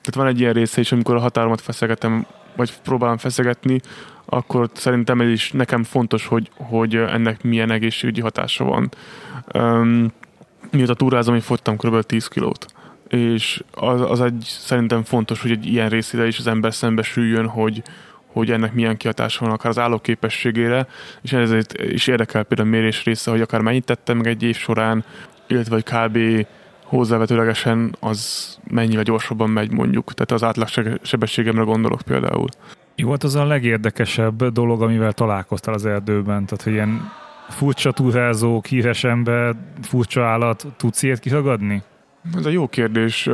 Tehát 0.04 0.14
van 0.14 0.26
egy 0.26 0.40
ilyen 0.40 0.52
része 0.52 0.80
is, 0.80 0.92
amikor 0.92 1.14
a 1.14 1.20
határomat 1.20 1.60
feszegetem, 1.60 2.26
vagy 2.56 2.72
próbálom 2.82 3.16
feszegetni, 3.16 3.80
akkor 4.24 4.70
szerintem 4.72 5.20
ez 5.20 5.28
is 5.28 5.52
nekem 5.52 5.82
fontos, 5.82 6.26
hogy, 6.26 6.50
hogy 6.56 6.96
ennek 6.96 7.42
milyen 7.42 7.70
egészségügyi 7.70 8.20
hatása 8.20 8.64
van. 8.64 8.88
Um, 9.54 10.12
mióta 10.70 10.94
túrázom, 10.94 11.34
én 11.34 11.40
fogytam 11.40 11.76
kb. 11.76 12.00
10 12.02 12.28
kilót. 12.28 12.66
és 13.08 13.62
az, 13.70 14.00
az 14.00 14.20
egy 14.20 14.44
szerintem 14.46 15.02
fontos, 15.02 15.42
hogy 15.42 15.50
egy 15.50 15.66
ilyen 15.66 15.88
részére 15.88 16.26
is 16.26 16.38
az 16.38 16.46
ember 16.46 16.74
szembesüljön, 16.74 17.46
hogy, 17.46 17.82
hogy 18.26 18.50
ennek 18.50 18.72
milyen 18.72 18.96
kihatása 18.96 19.44
van 19.44 19.54
akár 19.54 19.70
az 19.70 19.78
állóképességére, 19.78 20.86
és 21.22 21.32
ezért 21.32 21.82
is 21.82 22.06
érdekel 22.06 22.42
például 22.42 22.68
a 22.68 22.72
mérés 22.72 23.04
része, 23.04 23.30
hogy 23.30 23.40
akár 23.40 23.60
mennyit 23.60 23.84
tettem 23.84 24.16
meg 24.16 24.26
egy 24.26 24.42
év 24.42 24.56
során, 24.56 25.04
illetve 25.46 25.74
hogy 25.74 25.84
kb 25.84 26.46
hozzávetőlegesen 26.84 27.96
az 28.00 28.48
mennyivel 28.70 29.02
gyorsabban 29.02 29.50
megy 29.50 29.72
mondjuk. 29.72 30.14
Tehát 30.14 30.30
az 30.30 30.42
átlag 30.42 30.98
sebességemre 31.02 31.62
gondolok 31.62 32.00
például. 32.02 32.48
Mi 32.96 33.02
volt 33.02 33.22
az 33.22 33.34
a 33.34 33.44
legérdekesebb 33.44 34.44
dolog, 34.44 34.82
amivel 34.82 35.12
találkoztál 35.12 35.74
az 35.74 35.86
erdőben? 35.86 36.44
Tehát, 36.44 36.62
hogy 36.62 36.72
ilyen 36.72 37.10
furcsa 37.48 37.92
túrázó, 37.92 38.62
híres 38.68 39.04
ember, 39.04 39.54
furcsa 39.82 40.24
állat, 40.24 40.66
tudsz 40.76 41.02
ilyet 41.02 41.18
kiragadni? 41.18 41.82
Ez 42.36 42.46
a 42.46 42.50
jó 42.50 42.68
kérdés. 42.68 43.28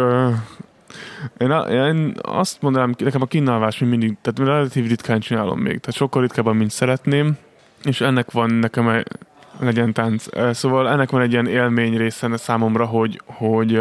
Én, 1.39 1.51
én 1.71 2.15
azt 2.23 2.63
mondanám, 2.63 2.95
nekem 2.99 3.23
a 3.23 3.27
kínálvás 3.27 3.79
még 3.79 3.91
mindig, 3.91 4.17
tehát 4.23 4.53
relatív 4.53 4.89
ritkán 4.89 5.21
csinálom 5.21 5.59
még, 5.59 5.81
tehát 5.81 5.97
sokkal 5.97 6.23
ritkábban, 6.23 6.57
mint 6.57 6.71
szeretném, 6.71 7.37
és 7.85 8.01
ennek 8.01 8.31
van 8.31 8.51
nekem 8.51 8.89
egy, 8.89 9.07
legyen 9.61 9.93
tánc. 9.93 10.25
Szóval 10.53 10.89
ennek 10.89 11.11
van 11.11 11.21
egy 11.21 11.33
ilyen 11.33 11.47
élmény 11.47 11.97
része 11.97 12.37
számomra, 12.37 12.85
hogy, 12.85 13.21
hogy, 13.25 13.81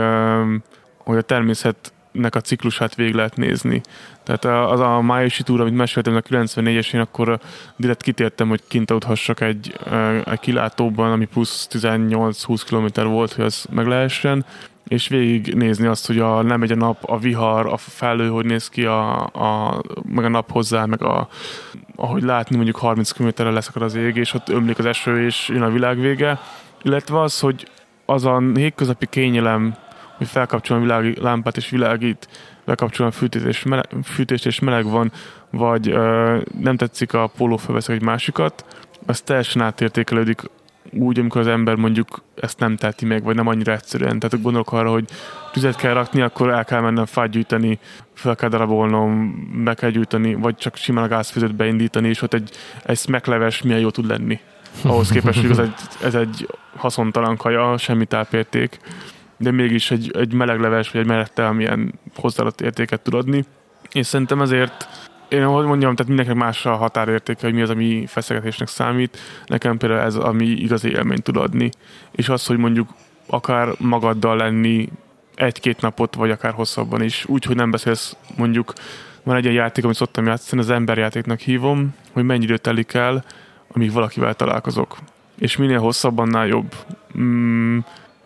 hogy 0.97 1.17
a 1.17 1.21
természetnek 1.21 2.35
a 2.35 2.41
ciklusát 2.41 2.95
végig 2.95 3.13
lehet 3.13 3.35
nézni. 3.35 3.81
Tehát 4.23 4.71
az 4.71 4.79
a 4.79 5.01
májusi 5.01 5.43
túra, 5.43 5.61
amit 5.61 5.75
meséltem 5.75 6.15
a 6.15 6.19
94-es, 6.19 6.93
én 6.93 7.01
akkor 7.01 7.39
direkt 7.75 8.01
kitértem, 8.01 8.47
hogy 8.47 8.61
kint 8.67 8.91
uthassak 8.91 9.41
egy, 9.41 9.79
egy 10.25 10.39
kilátóban, 10.39 11.11
ami 11.11 11.25
plusz 11.25 11.67
18-20 11.71 12.61
km 12.69 13.07
volt, 13.07 13.33
hogy 13.33 13.45
az 13.45 13.65
meg 13.69 13.87
lehessen, 13.87 14.45
és 14.89 15.07
végig 15.07 15.53
nézni 15.53 15.87
azt, 15.87 16.07
hogy 16.07 16.19
a, 16.19 16.41
nem 16.41 16.59
megy 16.59 16.71
a 16.71 16.75
nap, 16.75 17.03
a 17.05 17.17
vihar, 17.17 17.65
a 17.65 17.77
felő, 17.77 18.29
hogy 18.29 18.45
néz 18.45 18.69
ki, 18.69 18.85
a, 18.85 19.25
a, 19.25 19.81
meg 20.03 20.25
a 20.25 20.29
nap 20.29 20.51
hozzá, 20.51 20.85
meg 20.85 21.03
a, 21.03 21.27
ahogy 21.95 22.23
látni, 22.23 22.55
mondjuk 22.55 22.77
30 22.77 23.11
km-re 23.11 23.49
leszakad 23.49 23.81
az 23.81 23.95
ég, 23.95 24.15
és 24.15 24.33
ott 24.33 24.49
ömlik 24.49 24.79
az 24.79 24.85
eső, 24.85 25.25
és 25.25 25.49
jön 25.49 25.61
a 25.61 25.69
világ 25.69 25.99
vége. 25.99 26.39
Illetve 26.83 27.19
az, 27.19 27.39
hogy 27.39 27.67
az 28.05 28.25
a 28.25 28.41
hétköznapi 28.53 29.05
kényelem, 29.05 29.75
hogy 30.17 30.27
felkapcsolom 30.27 30.89
a 30.89 31.21
lámpát 31.21 31.57
és 31.57 31.69
világít, 31.69 32.27
bekapcsolom 32.65 33.11
a 33.11 33.15
fűtést 33.15 33.45
és 33.45 33.63
meleg, 33.63 33.85
fűtést 34.03 34.45
és 34.45 34.59
meleg 34.59 34.85
van, 34.85 35.11
vagy 35.49 35.89
ö, 35.89 36.37
nem 36.59 36.77
tetszik 36.77 37.13
a 37.13 37.31
póló, 37.37 37.57
felveszek 37.57 37.95
egy 37.95 38.01
másikat, 38.01 38.65
az 39.05 39.21
teljesen 39.21 39.61
átértékelődik 39.61 40.41
úgy, 40.91 41.19
amikor 41.19 41.41
az 41.41 41.47
ember 41.47 41.75
mondjuk 41.75 42.21
ezt 42.35 42.59
nem 42.59 42.75
teheti 42.75 43.05
meg, 43.05 43.23
vagy 43.23 43.35
nem 43.35 43.47
annyira 43.47 43.71
egyszerűen. 43.71 44.19
Tehát 44.19 44.41
gondolok 44.41 44.71
arra, 44.71 44.91
hogy 44.91 45.05
tüzet 45.51 45.75
kell 45.75 45.93
rakni, 45.93 46.21
akkor 46.21 46.49
el 46.49 46.65
kell 46.65 46.81
mennem 46.81 47.05
fát 47.05 47.29
gyűjteni, 47.29 47.79
fel 48.13 48.35
kell 48.35 48.49
darabolnom, 48.49 49.35
be 49.63 49.73
kell 49.73 49.89
gyűjteni, 49.89 50.33
vagy 50.33 50.55
csak 50.55 50.75
simán 50.75 51.03
a 51.03 51.07
gázfűzőt 51.07 51.55
beindítani, 51.55 52.07
és 52.07 52.21
ott 52.21 52.33
egy, 52.33 52.51
egy 52.83 52.99
megleves 53.07 53.61
milyen 53.61 53.79
jó 53.79 53.89
tud 53.89 54.07
lenni. 54.07 54.39
Ahhoz 54.83 55.09
képest, 55.09 55.41
hogy 55.41 55.49
ez 55.49 55.57
egy, 55.57 55.73
ez 56.03 56.15
egy 56.15 56.47
haszontalan 56.75 57.37
kaja, 57.37 57.77
semmi 57.77 58.05
tápérték, 58.05 58.79
de 59.37 59.51
mégis 59.51 59.91
egy, 59.91 60.11
egy 60.17 60.33
meleg 60.33 60.59
leves, 60.59 60.91
vagy 60.91 61.01
egy 61.01 61.07
meleg 61.07 61.33
tea 61.33 61.51
milyen 61.51 61.93
hozzáadott 62.15 62.61
értéket 62.61 63.01
tud 63.01 63.13
adni. 63.13 63.45
És 63.91 64.05
szerintem 64.05 64.41
ezért 64.41 64.87
én 65.29 65.43
ahogy 65.43 65.65
mondjam, 65.65 65.95
tehát 65.95 66.07
mindenkinek 66.07 66.43
más 66.43 66.65
a 66.65 66.75
határértéke, 66.75 67.39
hogy 67.41 67.53
mi 67.53 67.61
az, 67.61 67.69
ami 67.69 68.05
feszegetésnek 68.07 68.67
számít. 68.67 69.17
Nekem 69.45 69.77
például 69.77 70.01
ez, 70.01 70.15
ami 70.15 70.45
igazi 70.45 70.89
élményt 70.89 71.23
tud 71.23 71.37
adni. 71.37 71.69
És 72.11 72.29
az, 72.29 72.45
hogy 72.45 72.57
mondjuk 72.57 72.89
akár 73.27 73.67
magaddal 73.77 74.35
lenni 74.35 74.89
egy-két 75.35 75.81
napot, 75.81 76.15
vagy 76.15 76.31
akár 76.31 76.53
hosszabban 76.53 77.01
is, 77.01 77.25
úgy, 77.25 77.43
hogy 77.43 77.55
nem 77.55 77.71
beszélsz 77.71 78.15
mondjuk, 78.37 78.73
van 79.23 79.35
egy 79.35 79.43
ilyen 79.43 79.55
játék, 79.55 79.83
amit 79.83 79.95
szoktam 79.95 80.25
játszani, 80.25 80.61
az 80.61 80.69
emberjátéknak 80.69 81.39
hívom, 81.39 81.95
hogy 82.13 82.23
mennyi 82.23 82.43
időt 82.43 82.61
telik 82.61 82.93
el, 82.93 83.23
amíg 83.73 83.91
valakivel 83.91 84.33
találkozok. 84.33 84.97
És 85.37 85.57
minél 85.57 85.79
hosszabban, 85.79 86.27
annál 86.27 86.47
jobb. 86.47 86.75
Mm, 87.17 87.77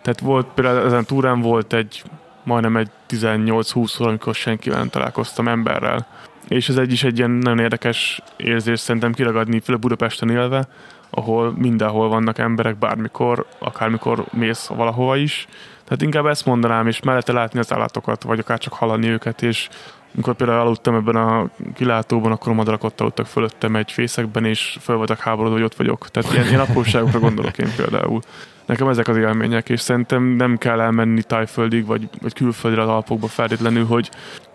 tehát 0.02 0.20
volt 0.20 0.48
például 0.54 0.86
ezen 0.86 1.00
a 1.00 1.04
túrán 1.04 1.42
volt 1.42 1.74
egy 1.74 2.04
majdnem 2.44 2.78
egy 2.78 2.90
18-20 3.10 4.02
óra, 4.02 4.10
amikor 4.10 4.36
senkivel 4.36 4.78
nem 4.78 4.90
találkoztam 4.90 5.48
emberrel 5.48 6.08
és 6.48 6.70
ez 6.70 6.78
egy 6.78 6.92
is 6.92 7.04
egy 7.04 7.18
ilyen 7.18 7.32
nagyon 7.32 7.60
érdekes 7.60 8.22
érzés 8.38 8.80
szerintem 8.80 9.14
kiragadni, 9.14 9.60
főleg 9.60 9.82
Budapesten 9.82 10.30
élve, 10.30 10.68
ahol 11.10 11.54
mindenhol 11.58 12.08
vannak 12.08 12.38
emberek, 12.38 12.78
bármikor, 12.78 13.46
akármikor 13.60 14.26
mész 14.32 14.68
valahova 14.68 15.18
is. 15.18 15.48
Tehát 15.84 16.02
inkább 16.02 16.26
ezt 16.26 16.46
mondanám, 16.46 16.88
és 16.88 17.02
mellette 17.02 17.34
látni 17.34 17.60
az 17.60 17.74
állatokat, 17.74 18.24
vagy 18.24 18.40
akár 18.40 18.58
csak 18.58 18.74
hallani 18.74 19.08
őket, 19.08 19.42
és 19.42 19.70
amikor 20.16 20.36
például 20.36 20.60
aludtam 20.60 20.96
ebben 20.96 21.16
a 21.16 21.50
kilátóban, 21.76 22.32
akkor 22.32 22.52
a 22.52 22.56
madarak 22.56 22.84
ott 22.84 23.02
aludtak 23.02 23.26
fölöttem 23.26 23.76
egy 23.76 23.92
fészekben, 23.92 24.46
és 24.46 24.78
föl 24.82 24.96
voltak 24.96 25.20
háborodva, 25.20 25.56
hogy 25.56 25.66
ott 25.66 25.76
vagyok. 25.76 26.10
Tehát 26.10 26.34
ilyen, 26.34 26.48
ilyen 26.48 26.60
apróságokra 26.60 27.20
gondolok 27.20 27.58
én 27.58 27.72
például. 27.76 28.22
Nekem 28.66 28.88
ezek 28.88 29.08
az 29.08 29.18
élmények, 29.18 29.70
és 29.70 29.82
szerintem 29.82 30.24
nem 30.24 30.58
kell 30.58 30.82
elmenni 30.82 31.24
tájföldig, 31.24 31.86
vagy, 31.86 32.10
vagy 32.22 32.34
külföldre 32.34 32.82
az 32.82 32.88
Alpokba 32.88 33.28
feltétlenül, 33.28 33.86
hogy, 33.86 34.10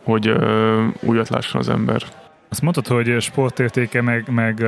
hogy 0.08 0.28
ö, 0.28 0.86
újat 1.00 1.28
lásson 1.28 1.60
az 1.60 1.68
ember. 1.68 2.02
Azt 2.48 2.62
mondtad, 2.62 2.86
hogy 2.86 3.20
sportértéke, 3.20 4.02
meg, 4.02 4.24
meg, 4.30 4.64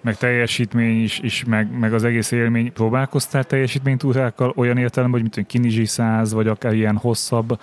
meg 0.00 0.16
teljesítmény 0.16 1.02
is, 1.02 1.18
is 1.18 1.44
meg, 1.44 1.78
meg, 1.78 1.92
az 1.92 2.04
egész 2.04 2.30
élmény. 2.30 2.72
Próbálkoztál 2.72 3.44
teljesítménytúrákkal 3.44 4.52
olyan 4.56 4.76
értelemben, 4.76 5.20
hogy 5.20 5.30
mint 5.34 5.46
Kinizsi 5.46 5.84
száz, 5.84 6.32
vagy 6.32 6.48
akár 6.48 6.74
ilyen 6.74 6.96
hosszabb, 6.96 7.60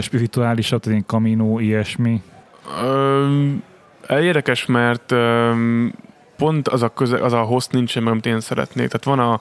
spirituálisabb, 0.00 0.80
tehát 0.80 0.98
ilyen 0.98 1.08
Camino, 1.08 1.58
ilyesmi? 1.58 2.22
Ö, 4.08 4.18
érdekes, 4.20 4.66
mert 4.66 5.12
ö, 5.12 5.52
pont 6.36 6.68
az 6.68 6.82
a, 6.82 6.88
köze, 6.88 7.16
az 7.16 7.32
a 7.32 7.42
hossz 7.42 7.66
nincsen 7.66 8.02
meg, 8.02 8.12
amit 8.12 8.26
én 8.26 8.40
szeretnék. 8.40 8.88
Tehát 8.88 9.04
van 9.04 9.18
a, 9.18 9.40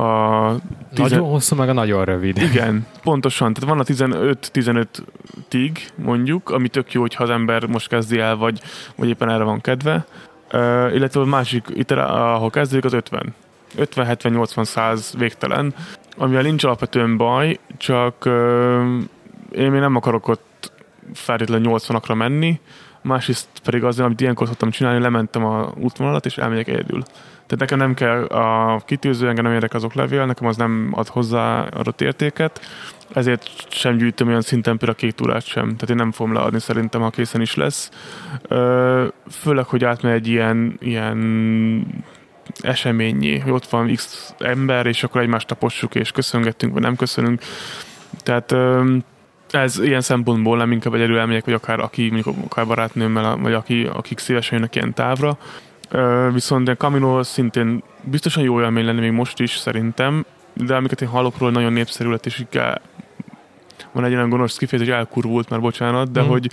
a 0.00 0.54
tizen... 0.94 1.10
Nagyon 1.10 1.28
hosszú, 1.28 1.56
meg 1.56 1.68
a 1.68 1.72
nagyon 1.72 2.04
rövid. 2.04 2.38
Igen, 2.38 2.86
pontosan. 3.02 3.52
Tehát 3.52 3.70
van 3.70 3.80
a 3.80 3.84
15-15-tig 3.84 5.76
mondjuk, 5.94 6.50
ami 6.50 6.68
tök 6.68 6.92
jó, 6.92 7.00
hogyha 7.00 7.22
az 7.22 7.30
ember 7.30 7.66
most 7.66 7.88
kezdi 7.88 8.18
el, 8.18 8.36
vagy, 8.36 8.60
vagy 8.96 9.08
éppen 9.08 9.30
erre 9.30 9.44
van 9.44 9.60
kedve. 9.60 10.06
Uh, 10.52 10.60
illetve 10.94 11.20
a 11.20 11.24
másik, 11.24 11.66
itt 11.74 11.90
ahol 11.90 12.50
kezdődik, 12.50 12.84
az 12.84 12.92
50. 12.92 13.34
50, 13.76 14.06
70, 14.06 14.32
80, 14.32 14.64
100 14.64 15.14
végtelen, 15.18 15.74
amivel 16.16 16.42
nincs 16.42 16.64
alapvetően 16.64 17.16
baj, 17.16 17.58
csak 17.76 18.14
uh, 18.26 18.32
én 19.52 19.70
még 19.70 19.80
nem 19.80 19.96
akarok 19.96 20.28
ott 20.28 20.72
feltétlenül 21.14 21.72
80-akra 21.78 22.16
menni, 22.16 22.60
másrészt 23.02 23.48
pedig 23.64 23.84
azért, 23.84 24.06
amit 24.06 24.20
ilyenkor 24.20 24.46
szoktam 24.46 24.70
csinálni, 24.70 25.00
lementem 25.00 25.44
a 25.44 25.72
útvonalat, 25.76 26.26
és 26.26 26.36
elmegyek 26.36 26.68
egyedül. 26.68 27.02
Tehát 27.46 27.58
nekem 27.58 27.78
nem 27.78 27.94
kell 27.94 28.24
a 28.24 28.80
kitűző, 28.86 29.28
engem 29.28 29.44
nem 29.44 29.52
érdekel 29.52 29.76
azok 29.76 29.94
levél, 29.94 30.26
nekem 30.26 30.46
az 30.46 30.56
nem 30.56 30.90
ad 30.92 31.08
hozzá 31.08 31.60
adott 31.60 32.00
értéket, 32.00 32.60
ezért 33.12 33.50
sem 33.70 33.96
gyűjtöm 33.96 34.28
olyan 34.28 34.40
szinten 34.40 34.76
például 34.76 34.98
a 34.98 35.00
két 35.00 35.14
túrát 35.14 35.44
sem. 35.44 35.64
Tehát 35.64 35.90
én 35.90 35.96
nem 35.96 36.12
fogom 36.12 36.32
leadni 36.32 36.60
szerintem, 36.60 37.00
ha 37.00 37.10
készen 37.10 37.40
is 37.40 37.54
lesz. 37.54 37.90
Főleg, 39.30 39.64
hogy 39.64 39.84
átmegy 39.84 40.12
egy 40.12 40.26
ilyen, 40.26 40.76
ilyen 40.80 41.86
eseményé, 42.60 43.38
hogy 43.38 43.52
ott 43.52 43.66
van 43.66 43.94
x 43.94 44.34
ember, 44.38 44.86
és 44.86 45.04
akkor 45.04 45.20
egymást 45.20 45.46
tapossuk, 45.46 45.94
és 45.94 46.12
köszöngetünk, 46.12 46.72
vagy 46.72 46.82
nem 46.82 46.96
köszönünk. 46.96 47.42
Tehát 48.22 48.54
ez 49.50 49.78
ilyen 49.78 50.00
szempontból 50.00 50.56
nem 50.56 50.72
inkább 50.72 50.94
egyedül 50.94 51.18
elmegyek, 51.18 51.44
vagy 51.44 51.54
akár 51.54 51.80
aki, 51.80 52.10
mondjuk 52.10 52.36
akár 52.44 52.66
barátnőmmel, 52.66 53.36
vagy 53.36 53.52
aki, 53.52 53.88
akik 53.92 54.18
szívesen 54.18 54.56
jönnek 54.56 54.74
ilyen 54.74 54.94
távra. 54.94 55.38
Viszont 56.32 56.68
a 56.68 56.76
Camino 56.76 57.22
szintén 57.22 57.82
biztosan 58.02 58.42
jó 58.42 58.60
élmény 58.60 58.84
lenne 58.84 59.00
még 59.00 59.10
most 59.10 59.40
is 59.40 59.56
szerintem, 59.56 60.24
de 60.52 60.74
amiket 60.74 61.00
én 61.00 61.08
hallok 61.08 61.38
róla, 61.38 61.52
nagyon 61.52 61.72
népszerű 61.72 62.10
lett, 62.10 62.26
és 62.26 62.38
így 62.38 62.60
van 63.92 64.04
egy 64.04 64.14
olyan 64.14 64.28
gonosz 64.28 64.56
kifejezés, 64.56 64.88
hogy 64.88 64.98
elkurvult 64.98 65.48
már, 65.48 65.60
bocsánat, 65.60 66.10
de 66.12 66.22
mm. 66.22 66.26
hogy, 66.26 66.50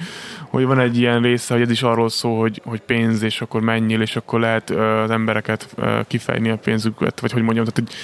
hogy 0.49 0.65
van 0.65 0.79
egy 0.79 0.97
ilyen 0.97 1.21
része, 1.21 1.53
hogy 1.53 1.63
ez 1.63 1.69
is 1.69 1.83
arról 1.83 2.09
szól, 2.09 2.39
hogy, 2.39 2.61
hogy 2.65 2.81
pénz, 2.81 3.21
és 3.21 3.41
akkor 3.41 3.61
menjél, 3.61 4.01
és 4.01 4.15
akkor 4.15 4.39
lehet 4.39 4.69
az 4.69 5.09
embereket 5.09 5.75
kifejni 6.07 6.49
a 6.49 6.57
pénzüket, 6.57 7.19
vagy 7.19 7.31
hogy 7.31 7.41
mondjam, 7.41 7.65
tehát 7.65 7.79
hogy 7.79 7.97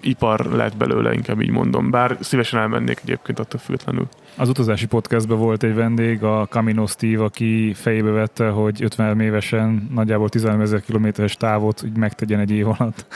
ipar 0.00 0.46
lett 0.46 0.76
belőle, 0.76 1.12
inkább 1.12 1.40
így 1.40 1.50
mondom. 1.50 1.90
Bár 1.90 2.16
szívesen 2.20 2.60
elmennék 2.60 3.00
egyébként 3.02 3.38
attól 3.38 3.60
függetlenül. 3.60 4.08
Az 4.36 4.48
utazási 4.48 4.86
podcastben 4.86 5.38
volt 5.38 5.62
egy 5.62 5.74
vendég, 5.74 6.22
a 6.22 6.46
Camino 6.50 6.86
Steve, 6.86 7.24
aki 7.24 7.72
fejébe 7.74 8.10
vette, 8.10 8.48
hogy 8.48 8.82
50 8.82 9.20
évesen 9.20 9.88
nagyjából 9.94 10.28
13 10.28 10.60
ezer 10.60 10.80
kilométeres 10.80 11.36
távot 11.36 11.82
úgy 11.84 11.96
megtegyen 11.96 12.40
egy 12.40 12.50
év 12.50 12.66
alatt. 12.68 13.06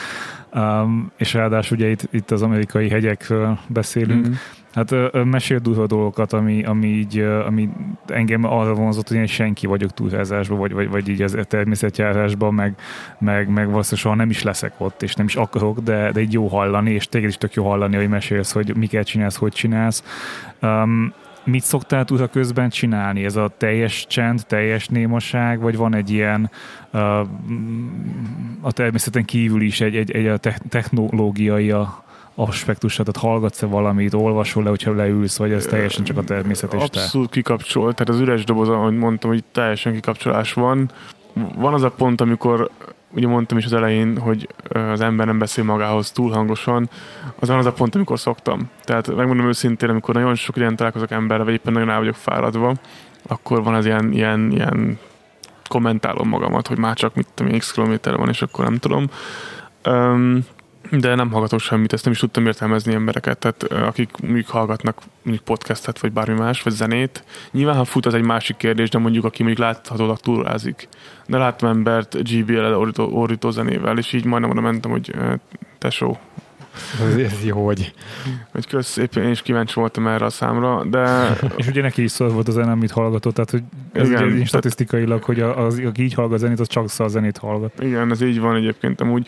Um, 0.53 1.11
és 1.17 1.33
ráadásul 1.33 1.77
ugye 1.77 1.89
itt, 1.89 2.07
itt 2.11 2.31
az 2.31 2.41
amerikai 2.41 2.89
hegyekről 2.89 3.59
beszélünk. 3.67 4.21
Mm-hmm. 4.21 4.33
Hát 4.73 5.13
mesél 5.23 5.59
durva 5.59 5.87
dolgokat, 5.87 6.33
ami, 6.33 6.63
ami, 6.63 6.87
így, 6.87 7.19
ami 7.19 7.69
engem 8.07 8.43
arra 8.43 8.73
vonzott, 8.73 9.07
hogy 9.07 9.17
én 9.17 9.25
senki 9.25 9.67
vagyok 9.67 9.93
túrázásban, 9.93 10.57
vagy, 10.57 10.73
vagy, 10.73 10.89
vagy 10.89 11.07
így 11.07 11.21
az 11.21 11.37
természetjárásban, 11.47 12.53
meg, 12.53 12.75
meg, 13.19 13.49
meg 13.49 13.65
valószínűleg 13.69 14.01
soha 14.01 14.15
nem 14.15 14.29
is 14.29 14.43
leszek 14.43 14.73
ott, 14.77 15.01
és 15.01 15.13
nem 15.13 15.25
is 15.25 15.35
akarok, 15.35 15.79
de, 15.79 16.11
de 16.11 16.21
így 16.21 16.33
jó 16.33 16.47
hallani, 16.47 16.91
és 16.91 17.07
téged 17.07 17.29
is 17.29 17.37
tök 17.37 17.53
jó 17.53 17.69
hallani, 17.69 17.95
hogy 17.95 18.09
mesélsz, 18.09 18.51
hogy 18.51 18.75
miket 18.75 19.05
csinálsz, 19.05 19.35
hogy 19.35 19.51
csinálsz. 19.51 20.03
Um, 20.61 21.13
mit 21.45 21.63
szoktál 21.63 22.05
túra 22.05 22.27
közben 22.27 22.69
csinálni? 22.69 23.25
Ez 23.25 23.35
a 23.35 23.51
teljes 23.57 24.05
csend, 24.07 24.45
teljes 24.47 24.87
némaság, 24.87 25.59
vagy 25.59 25.77
van 25.77 25.95
egy 25.95 26.09
ilyen 26.09 26.49
uh, 26.93 27.19
a 28.61 28.71
természeten 28.71 29.25
kívül 29.25 29.61
is 29.61 29.81
egy, 29.81 29.95
egy, 29.95 30.11
egy 30.11 30.27
a 30.27 30.37
technológiai 30.69 31.71
a 31.71 32.02
aspektusát, 32.35 33.05
tehát 33.05 33.29
hallgatsz-e 33.29 33.65
valamit, 33.65 34.13
olvasol 34.13 34.63
le, 34.63 34.69
hogyha 34.69 34.93
leülsz, 34.93 35.37
vagy 35.37 35.51
ez 35.51 35.65
teljesen 35.65 36.03
csak 36.03 36.17
a 36.17 36.23
természet 36.23 36.73
és 36.73 36.81
Abszolút 36.81 37.29
kikapcsol, 37.29 37.93
tehát 37.93 38.09
az 38.09 38.19
üres 38.19 38.43
doboz, 38.43 38.69
ahogy 38.69 38.97
mondtam, 38.97 39.29
hogy 39.29 39.43
teljesen 39.51 39.93
kikapcsolás 39.93 40.53
van. 40.53 40.91
Van 41.55 41.73
az 41.73 41.83
a 41.83 41.91
pont, 41.91 42.21
amikor 42.21 42.69
ugye 43.15 43.27
mondtam 43.27 43.57
is 43.57 43.65
az 43.65 43.73
elején, 43.73 44.17
hogy 44.17 44.47
az 44.69 45.01
ember 45.01 45.25
nem 45.25 45.37
beszél 45.37 45.63
magához 45.63 46.11
túl 46.11 46.31
hangosan, 46.31 46.89
az 47.39 47.47
van 47.47 47.57
az 47.57 47.65
a 47.65 47.71
pont, 47.73 47.95
amikor 47.95 48.19
szoktam. 48.19 48.69
Tehát 48.83 49.15
megmondom 49.15 49.47
őszintén, 49.47 49.89
amikor 49.89 50.13
nagyon 50.13 50.35
sok 50.35 50.57
ilyen 50.57 50.75
találkozok 50.75 51.11
emberre, 51.11 51.43
vagy 51.43 51.53
éppen 51.53 51.73
nagyon 51.73 51.89
el 51.89 51.99
vagyok 51.99 52.15
fáradva, 52.15 52.73
akkor 53.27 53.63
van 53.63 53.73
az 53.73 53.85
ilyen, 53.85 54.11
ilyen, 54.11 54.51
ilyen 54.51 54.99
kommentálom 55.67 56.27
magamat, 56.27 56.67
hogy 56.67 56.77
már 56.77 56.95
csak 56.95 57.15
mit 57.15 57.27
tudom, 57.33 57.57
x 57.57 57.71
kilométer 57.71 58.17
van, 58.17 58.29
és 58.29 58.41
akkor 58.41 58.65
nem 58.65 58.77
tudom. 58.77 59.09
Um, 59.85 60.45
de 60.99 61.15
nem 61.15 61.31
hallgatok 61.31 61.59
semmit, 61.59 61.93
ezt 61.93 62.03
nem 62.03 62.13
is 62.13 62.19
tudtam 62.19 62.45
értelmezni 62.45 62.93
embereket, 62.93 63.37
tehát 63.37 63.63
akik 63.63 64.17
mondjuk 64.17 64.47
hallgatnak 64.47 65.01
mondjuk 65.23 65.45
podcastet, 65.45 65.99
vagy 65.99 66.11
bármi 66.11 66.39
más, 66.39 66.61
vagy 66.61 66.73
zenét. 66.73 67.23
Nyilván, 67.51 67.75
ha 67.75 67.85
fut, 67.85 68.05
az 68.05 68.13
egy 68.13 68.23
másik 68.23 68.57
kérdés, 68.57 68.89
de 68.89 68.97
mondjuk 68.97 69.25
aki 69.25 69.43
mondjuk 69.43 69.65
láthatólag 69.65 70.17
túrázik. 70.19 70.87
De 71.27 71.37
láttam 71.37 71.69
embert 71.69 72.29
GBL-el 72.29 72.77
orító, 72.77 73.09
orító 73.11 73.49
zenével, 73.49 73.97
és 73.97 74.13
így 74.13 74.25
majdnem 74.25 74.51
oda 74.51 74.61
mentem, 74.61 74.91
hogy 74.91 75.15
tesó, 75.77 76.19
ez, 77.01 77.15
ez 77.15 77.45
jó, 77.45 77.65
hogy... 77.65 77.93
Hogy 78.51 78.67
kösz, 78.67 78.87
szépen, 78.87 79.23
én 79.23 79.29
is 79.29 79.41
kíváncsi 79.41 79.73
voltam 79.79 80.07
erre 80.07 80.25
a 80.25 80.29
számra, 80.29 80.83
de... 80.83 81.29
és 81.55 81.67
ugye 81.67 81.81
neki 81.81 82.03
is 82.03 82.11
szól 82.11 82.29
volt 82.29 82.47
a 82.47 82.51
zene, 82.51 82.71
amit 82.71 82.91
hallgatott, 82.91 83.33
tehát 83.33 83.51
hogy 83.51 83.63
ez 83.91 84.09
Igen, 84.09 84.23
ugye 84.23 84.45
statisztikailag, 84.45 85.23
hogy 85.23 85.39
az, 85.39 85.81
aki 85.85 86.03
így 86.03 86.13
hallgat 86.13 86.39
zenét, 86.39 86.59
az 86.59 86.67
csak 86.67 86.89
szar 86.89 87.09
zenét 87.09 87.37
hallgat. 87.37 87.83
Igen, 87.83 88.11
ez 88.11 88.21
így 88.21 88.39
van 88.39 88.55
egyébként 88.55 89.01
amúgy. 89.01 89.27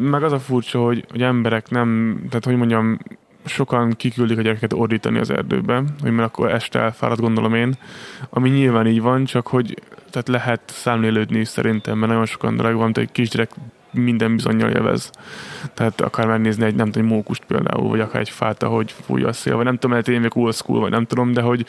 Meg 0.00 0.22
az 0.22 0.32
a 0.32 0.38
furcsa, 0.38 0.78
hogy, 0.78 1.04
hogy 1.10 1.22
emberek 1.22 1.70
nem, 1.70 2.20
tehát 2.28 2.44
hogy 2.44 2.56
mondjam, 2.56 2.98
sokan 3.44 3.90
kiküldik 3.90 4.38
a 4.38 4.42
gyerekeket 4.42 4.72
ordítani 4.72 5.18
az 5.18 5.30
erdőbe, 5.30 5.82
hogy 6.02 6.10
mert 6.10 6.28
akkor 6.28 6.50
este 6.50 6.78
elfárad, 6.78 7.20
gondolom 7.20 7.54
én, 7.54 7.74
ami 8.30 8.48
nyilván 8.48 8.86
így 8.86 9.00
van, 9.00 9.24
csak 9.24 9.46
hogy 9.46 9.74
tehát 10.10 10.28
lehet 10.28 10.60
számlélődni 10.66 11.44
szerintem, 11.44 11.98
mert 11.98 12.10
nagyon 12.10 12.26
sokan 12.26 12.56
drag 12.56 12.74
van, 12.74 12.92
egy 12.94 13.12
kisgyerek 13.12 13.50
minden 13.92 14.36
bizonyal 14.36 14.70
élvez. 14.70 15.10
Tehát 15.74 16.00
akár 16.00 16.26
megnézni 16.26 16.64
egy, 16.64 16.74
nem 16.74 16.90
tudom, 16.90 17.08
egy 17.08 17.14
mókust 17.14 17.44
például, 17.44 17.88
vagy 17.88 18.00
akár 18.00 18.20
egy 18.20 18.30
fát, 18.30 18.62
ahogy 18.62 18.94
fújja 19.06 19.28
a 19.28 19.32
szél, 19.32 19.56
vagy 19.56 19.64
nem 19.64 19.74
tudom, 19.74 19.90
lehet 19.90 20.08
én 20.08 20.20
még 20.20 20.36
old 20.36 20.54
school, 20.54 20.80
vagy 20.80 20.90
nem 20.90 21.06
tudom, 21.06 21.32
de 21.32 21.40
hogy, 21.40 21.66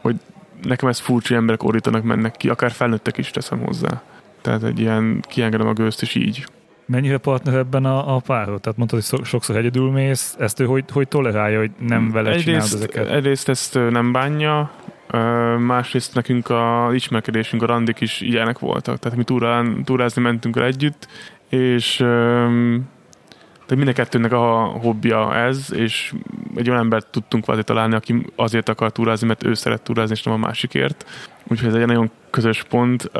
hogy 0.00 0.16
nekem 0.62 0.88
ez 0.88 0.98
furcsa, 0.98 1.34
emberek 1.34 1.62
ordítanak, 1.62 2.02
mennek 2.02 2.36
ki, 2.36 2.48
akár 2.48 2.70
felnőttek 2.70 3.18
is 3.18 3.30
teszem 3.30 3.58
hozzá. 3.58 4.02
Tehát 4.40 4.62
egy 4.62 4.80
ilyen 4.80 5.24
kiengedem 5.28 5.66
a 5.66 5.72
gőzt, 5.72 6.02
és 6.02 6.14
így. 6.14 6.46
Mennyire 6.86 7.18
partner 7.18 7.54
ebben 7.54 7.84
a, 7.84 8.16
a 8.16 8.20
párod? 8.20 8.60
Tehát 8.60 8.78
mondtad, 8.78 9.04
hogy 9.04 9.24
sokszor 9.24 9.56
egyedül 9.56 9.90
mész, 9.90 10.36
ezt 10.38 10.60
ő 10.60 10.64
hogy, 10.64 10.84
hogy 10.92 11.08
tolerálja, 11.08 11.58
hogy 11.58 11.70
nem 11.78 12.10
vele 12.10 12.28
egyrészt, 12.30 12.44
csinálod 12.44 12.72
ezeket? 12.72 13.08
Egyrészt 13.08 13.48
ezt 13.48 13.74
nem 13.90 14.12
bánja, 14.12 14.70
másrészt 15.58 16.14
nekünk 16.14 16.48
a 16.48 16.90
ismerkedésünk, 16.92 17.62
a 17.62 17.66
randik 17.66 18.00
is 18.00 18.20
ilyenek 18.20 18.58
voltak. 18.58 18.98
Tehát 18.98 19.18
mi 19.18 19.24
túrán, 19.24 19.84
túrázni 19.84 20.22
mentünk 20.22 20.56
el 20.56 20.64
együtt, 20.64 21.08
és 21.50 22.04
de 23.70 23.76
mind 23.76 23.88
a 23.88 23.92
kettőnek 23.92 24.32
a 24.32 24.64
hobbija 24.64 25.34
ez, 25.34 25.72
és 25.74 26.14
egy 26.54 26.68
olyan 26.68 26.80
embert 26.80 27.06
tudtunk 27.06 27.48
azért 27.48 27.66
találni, 27.66 27.94
aki 27.94 28.26
azért 28.36 28.68
akar 28.68 28.92
túrázni, 28.92 29.26
mert 29.26 29.44
ő 29.44 29.54
szeret 29.54 29.82
túrázni, 29.82 30.14
és 30.14 30.22
nem 30.22 30.34
a 30.34 30.36
másikért. 30.36 31.06
Úgyhogy 31.48 31.68
ez 31.68 31.74
egy 31.74 31.86
nagyon 31.86 32.10
közös 32.30 32.62
pont, 32.62 33.10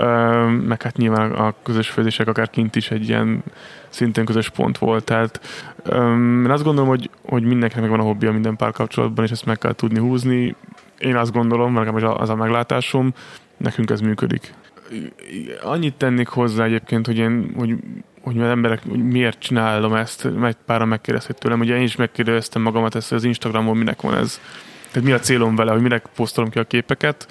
meg 0.67 0.83
hát 0.83 0.97
nyilván 0.97 1.33
a 1.33 1.55
közös 1.63 1.89
főzések 1.89 2.29
akár 2.29 2.51
kint 2.51 2.77
is 2.77 2.91
egy 2.91 3.09
ilyen 3.09 3.43
szintén 3.89 4.25
közös 4.25 4.49
pont 4.49 4.79
volt. 4.79 5.05
Tehát 5.05 5.41
én 6.45 6.51
azt 6.51 6.65
gondolom, 6.65 6.89
hogy, 6.89 7.11
hogy 7.29 7.43
mindenkinek 7.43 7.83
megvan 7.89 8.01
a 8.01 8.09
hobbija 8.09 8.33
minden 8.33 8.57
párkapcsolatban, 8.57 9.25
és 9.25 9.31
ezt 9.31 9.47
meg 9.47 9.59
kell 9.59 9.73
tudni 9.73 9.99
húzni. 9.99 10.55
Én 10.99 11.17
azt 11.17 11.33
gondolom, 11.33 11.73
mert 11.73 12.03
az 12.03 12.29
a 12.29 12.35
meglátásom, 12.35 13.15
nekünk 13.57 13.91
ez 13.91 14.01
működik. 14.01 14.55
Annyit 15.63 15.95
tennék 15.95 16.29
hozzá 16.29 16.65
egyébként, 16.65 17.07
hogy 17.07 17.19
én, 17.19 17.55
hogy 17.57 17.77
hogy 18.23 18.41
az 18.41 18.49
emberek 18.49 18.83
hogy 18.89 19.05
miért 19.05 19.39
csinálom 19.39 19.95
ezt, 19.95 20.39
mert 20.39 20.59
pára 20.67 20.85
megkérdezték 20.85 21.37
tőlem, 21.37 21.61
ugye 21.61 21.77
én 21.77 21.83
is 21.83 21.97
megkérdeztem 21.97 22.63
magamat 22.63 22.95
ezt, 22.95 23.13
az 23.13 23.25
Instagramon 23.25 23.77
minek 23.77 24.01
van 24.01 24.15
ez. 24.15 24.41
Tehát 24.91 25.09
mi 25.09 25.15
a 25.15 25.19
célom 25.19 25.57
vele, 25.57 25.73
hogy 25.73 25.81
minek 25.81 26.07
posztolom 26.15 26.51
ki 26.51 26.59
a 26.59 26.65
képeket. 26.65 27.29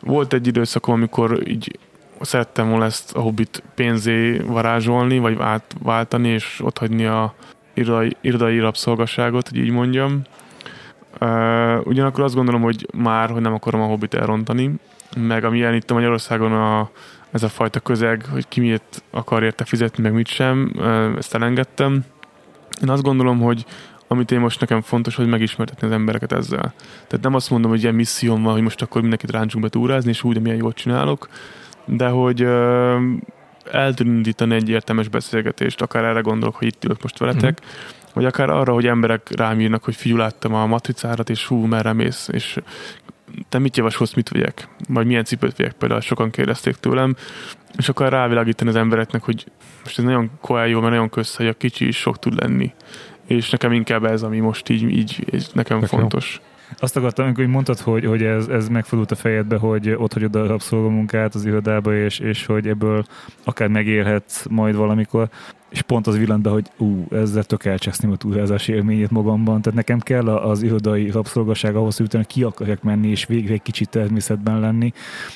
Volt 0.00 0.32
egy 0.32 0.46
időszakom, 0.46 0.94
amikor 0.94 1.48
így 1.48 1.78
szerettem 2.20 2.68
volna 2.68 2.84
ezt 2.84 3.16
a 3.16 3.20
hobbit 3.20 3.62
pénzé 3.74 4.38
varázsolni, 4.38 5.18
vagy 5.18 5.38
váltani, 5.82 6.28
és 6.28 6.60
ott 6.62 6.78
hagyni 6.78 7.06
a 7.06 7.34
irodai, 7.74 8.16
irodai 8.20 8.58
rabszolgaságot, 8.58 9.48
hogy 9.48 9.58
így 9.58 9.70
mondjam. 9.70 10.22
Uh, 11.20 11.86
ugyanakkor 11.86 12.24
azt 12.24 12.34
gondolom, 12.34 12.62
hogy 12.62 12.86
már, 12.94 13.30
hogy 13.30 13.40
nem 13.40 13.54
akarom 13.54 13.80
a 13.80 13.86
hobbit 13.86 14.14
elrontani, 14.14 14.70
meg 15.16 15.44
amilyen 15.44 15.74
itt 15.74 15.90
a 15.90 15.94
Magyarországon 15.94 16.52
a 16.52 16.90
ez 17.30 17.42
a 17.42 17.48
fajta 17.48 17.80
közeg, 17.80 18.24
hogy 18.30 18.48
ki 18.48 18.60
miért 18.60 19.02
akar 19.10 19.42
érte 19.42 19.64
fizetni, 19.64 20.02
meg 20.02 20.12
mit 20.12 20.26
sem, 20.26 20.72
ezt 21.18 21.34
elengedtem. 21.34 22.04
Én 22.82 22.90
azt 22.90 23.02
gondolom, 23.02 23.40
hogy 23.40 23.64
amit 24.08 24.30
én 24.30 24.40
most 24.40 24.60
nekem 24.60 24.80
fontos, 24.80 25.14
hogy 25.14 25.26
megismertetni 25.26 25.86
az 25.86 25.92
embereket 25.92 26.32
ezzel. 26.32 26.74
Tehát 27.06 27.20
nem 27.22 27.34
azt 27.34 27.50
mondom, 27.50 27.70
hogy 27.70 27.82
ilyen 27.82 27.94
misszióm 27.94 28.42
van, 28.42 28.52
hogy 28.52 28.62
most 28.62 28.82
akkor 28.82 29.00
mindenkit 29.00 29.30
ráncsunk 29.30 29.64
be 29.64 29.70
túrázni, 29.70 30.10
és 30.10 30.22
úgy, 30.22 30.34
de 30.34 30.40
milyen 30.40 30.56
jót 30.56 30.74
csinálok, 30.76 31.28
de 31.84 32.08
hogy 32.08 32.42
uh, 32.42 33.00
eltűnítani 33.70 34.54
egy 34.54 34.68
értelmes 34.68 35.08
beszélgetést, 35.08 35.80
akár 35.80 36.04
erre 36.04 36.20
gondolok, 36.20 36.56
hogy 36.56 36.66
itt 36.66 36.84
ülök 36.84 37.02
most 37.02 37.18
veletek, 37.18 37.60
mm. 37.64 37.68
vagy 38.14 38.24
akár 38.24 38.50
arra, 38.50 38.72
hogy 38.72 38.86
emberek 38.86 39.28
rám 39.36 39.60
írnak, 39.60 39.84
hogy 39.84 39.96
fiú, 39.96 40.16
láttam 40.16 40.54
a 40.54 40.66
matricárat, 40.66 41.30
és 41.30 41.46
hú, 41.46 41.64
merre 41.64 41.92
mész, 41.92 42.28
és 42.32 42.58
te 43.48 43.58
mit 43.58 43.76
javasolsz, 43.76 44.14
mit 44.14 44.28
vegyek? 44.28 44.68
Vagy 44.88 45.06
milyen 45.06 45.24
cipőt 45.24 45.56
vegyek 45.56 45.72
például, 45.72 46.00
sokan 46.00 46.30
kérdezték 46.30 46.74
tőlem, 46.74 47.16
és 47.76 47.88
akkor 47.88 48.08
rávilágítani 48.08 48.70
az 48.70 48.76
embereknek, 48.76 49.22
hogy 49.22 49.44
most 49.84 49.98
ez 49.98 50.04
nagyon 50.04 50.30
jó, 50.66 50.80
mert 50.80 50.92
nagyon 50.92 51.08
közhely, 51.08 51.48
a 51.48 51.52
kicsi 51.52 51.86
is 51.86 51.96
sok 51.96 52.18
tud 52.18 52.40
lenni. 52.40 52.72
És 53.26 53.50
nekem 53.50 53.72
inkább 53.72 54.04
ez, 54.04 54.22
ami 54.22 54.38
most 54.38 54.68
így, 54.68 54.82
így, 54.82 55.24
így 55.34 55.46
nekem 55.52 55.80
Tök 55.80 55.88
fontos. 55.88 56.40
Jó. 56.42 56.54
Azt 56.78 56.96
akartam, 56.96 57.34
hogy 57.34 57.46
mondtad, 57.46 57.78
hogy, 57.78 58.04
hogy 58.04 58.22
ez, 58.22 58.46
ez 58.48 58.68
megfordult 58.68 59.10
a 59.10 59.14
fejedbe, 59.14 59.56
hogy 59.56 59.90
ott 59.90 60.12
hagyod 60.12 60.36
a 60.36 60.46
rabszolgamunkát 60.46 61.34
az 61.34 61.44
irodába, 61.44 61.94
és, 61.94 62.18
és 62.18 62.46
hogy 62.46 62.68
ebből 62.68 63.04
akár 63.44 63.68
megélhetsz 63.68 64.46
majd 64.46 64.74
valamikor 64.74 65.28
és 65.68 65.82
pont 65.82 66.06
az 66.06 66.18
villant 66.18 66.42
be, 66.42 66.50
hogy 66.50 66.70
ú, 66.78 67.06
ezzel 67.10 67.44
tök 67.44 67.64
elcseszném 67.64 68.10
a 68.10 68.16
túrázás 68.16 68.68
élményét 68.68 69.10
magamban. 69.10 69.62
Tehát 69.62 69.78
nekem 69.78 69.98
kell 69.98 70.28
az 70.28 70.62
irodai 70.62 71.10
rabszolgaság 71.10 71.76
ahhoz, 71.76 71.96
hogy 71.96 72.26
ki 72.26 72.42
akarjak 72.42 72.82
menni, 72.82 73.08
és 73.08 73.26
végre 73.26 73.52
egy 73.52 73.62
kicsit 73.62 73.88
természetben 73.88 74.60
lenni, 74.60 74.92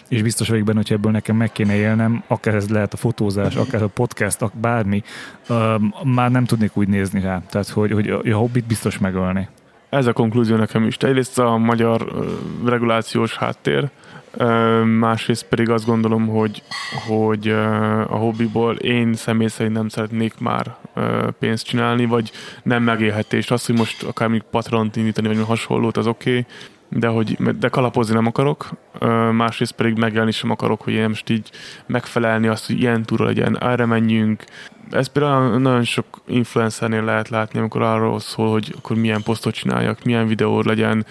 és 0.09 0.23
biztos 0.23 0.49
vagyok 0.49 0.65
benne, 0.65 0.79
hogy 0.79 0.93
ebből 0.93 1.13
nekem 1.13 1.37
meg 1.37 1.53
kéne 1.53 1.75
élnem, 1.75 2.23
akár 2.27 2.55
ez 2.55 2.69
lehet 2.69 2.93
a 2.93 2.97
fotózás, 2.97 3.57
akár 3.57 3.83
a 3.83 3.89
podcast, 3.89 4.59
bármi, 4.61 5.03
már 6.05 6.31
nem 6.31 6.45
tudnék 6.45 6.77
úgy 6.77 6.89
nézni 6.89 7.21
rá. 7.21 7.43
Tehát, 7.51 7.69
hogy, 7.69 7.93
hogy 7.93 8.31
a 8.31 8.37
hobbit 8.37 8.67
biztos 8.67 8.99
megölni. 8.99 9.49
Ez 9.89 10.07
a 10.07 10.13
konklúzió 10.13 10.57
nekem 10.57 10.85
is. 10.85 10.97
Egyrészt 10.97 11.39
a 11.39 11.57
magyar 11.57 12.13
regulációs 12.65 13.37
háttér, 13.37 13.91
másrészt 14.85 15.47
pedig 15.49 15.71
azt 15.71 15.87
gondolom, 15.87 16.29
hogy, 16.29 16.63
hogy 17.09 17.49
a 18.09 18.17
hobbiból 18.17 18.75
én 18.77 19.15
személy 19.15 19.49
szerint 19.49 19.75
nem 19.75 19.89
szeretnék 19.89 20.39
már 20.39 20.77
pénzt 21.39 21.67
csinálni, 21.67 22.05
vagy 22.07 22.31
nem 22.63 22.83
megélhetést. 22.83 23.51
Az, 23.51 23.67
hogy 23.67 23.77
most 23.77 24.03
akár 24.03 24.29
még 24.29 24.43
patront 24.51 24.97
indítani, 24.97 25.29
vagy 25.29 25.45
hasonlót, 25.47 25.97
az 25.97 26.07
oké, 26.07 26.31
okay, 26.31 26.47
de, 26.89 27.07
hogy, 27.07 27.37
de 27.59 27.69
kalapozni 27.69 28.15
nem 28.15 28.27
akarok, 28.27 28.71
másrészt 29.33 29.73
pedig 29.73 29.99
megélni 29.99 30.31
sem 30.31 30.51
akarok, 30.51 30.83
hogy 30.83 30.93
én 30.93 31.09
most 31.09 31.31
így 31.31 31.51
megfelelni 31.87 32.47
azt, 32.47 32.67
hogy 32.67 32.81
ilyen 32.81 33.03
túra 33.03 33.25
legyen, 33.25 33.63
erre 33.63 33.87
menjünk. 33.87 34.45
Ez 34.91 35.07
például 35.07 35.59
nagyon 35.59 35.85
sok 35.85 36.07
influencernél 36.27 37.05
lehet 37.05 37.29
látni, 37.29 37.59
amikor 37.59 37.83
arról 37.83 38.21
szól, 38.21 38.51
hogy 38.51 38.75
akkor 38.79 38.97
milyen 38.97 39.23
posztot 39.23 39.55
csináljak, 39.55 40.05
milyen 40.05 40.27
videó 40.27 40.61
legyen, 40.61 41.07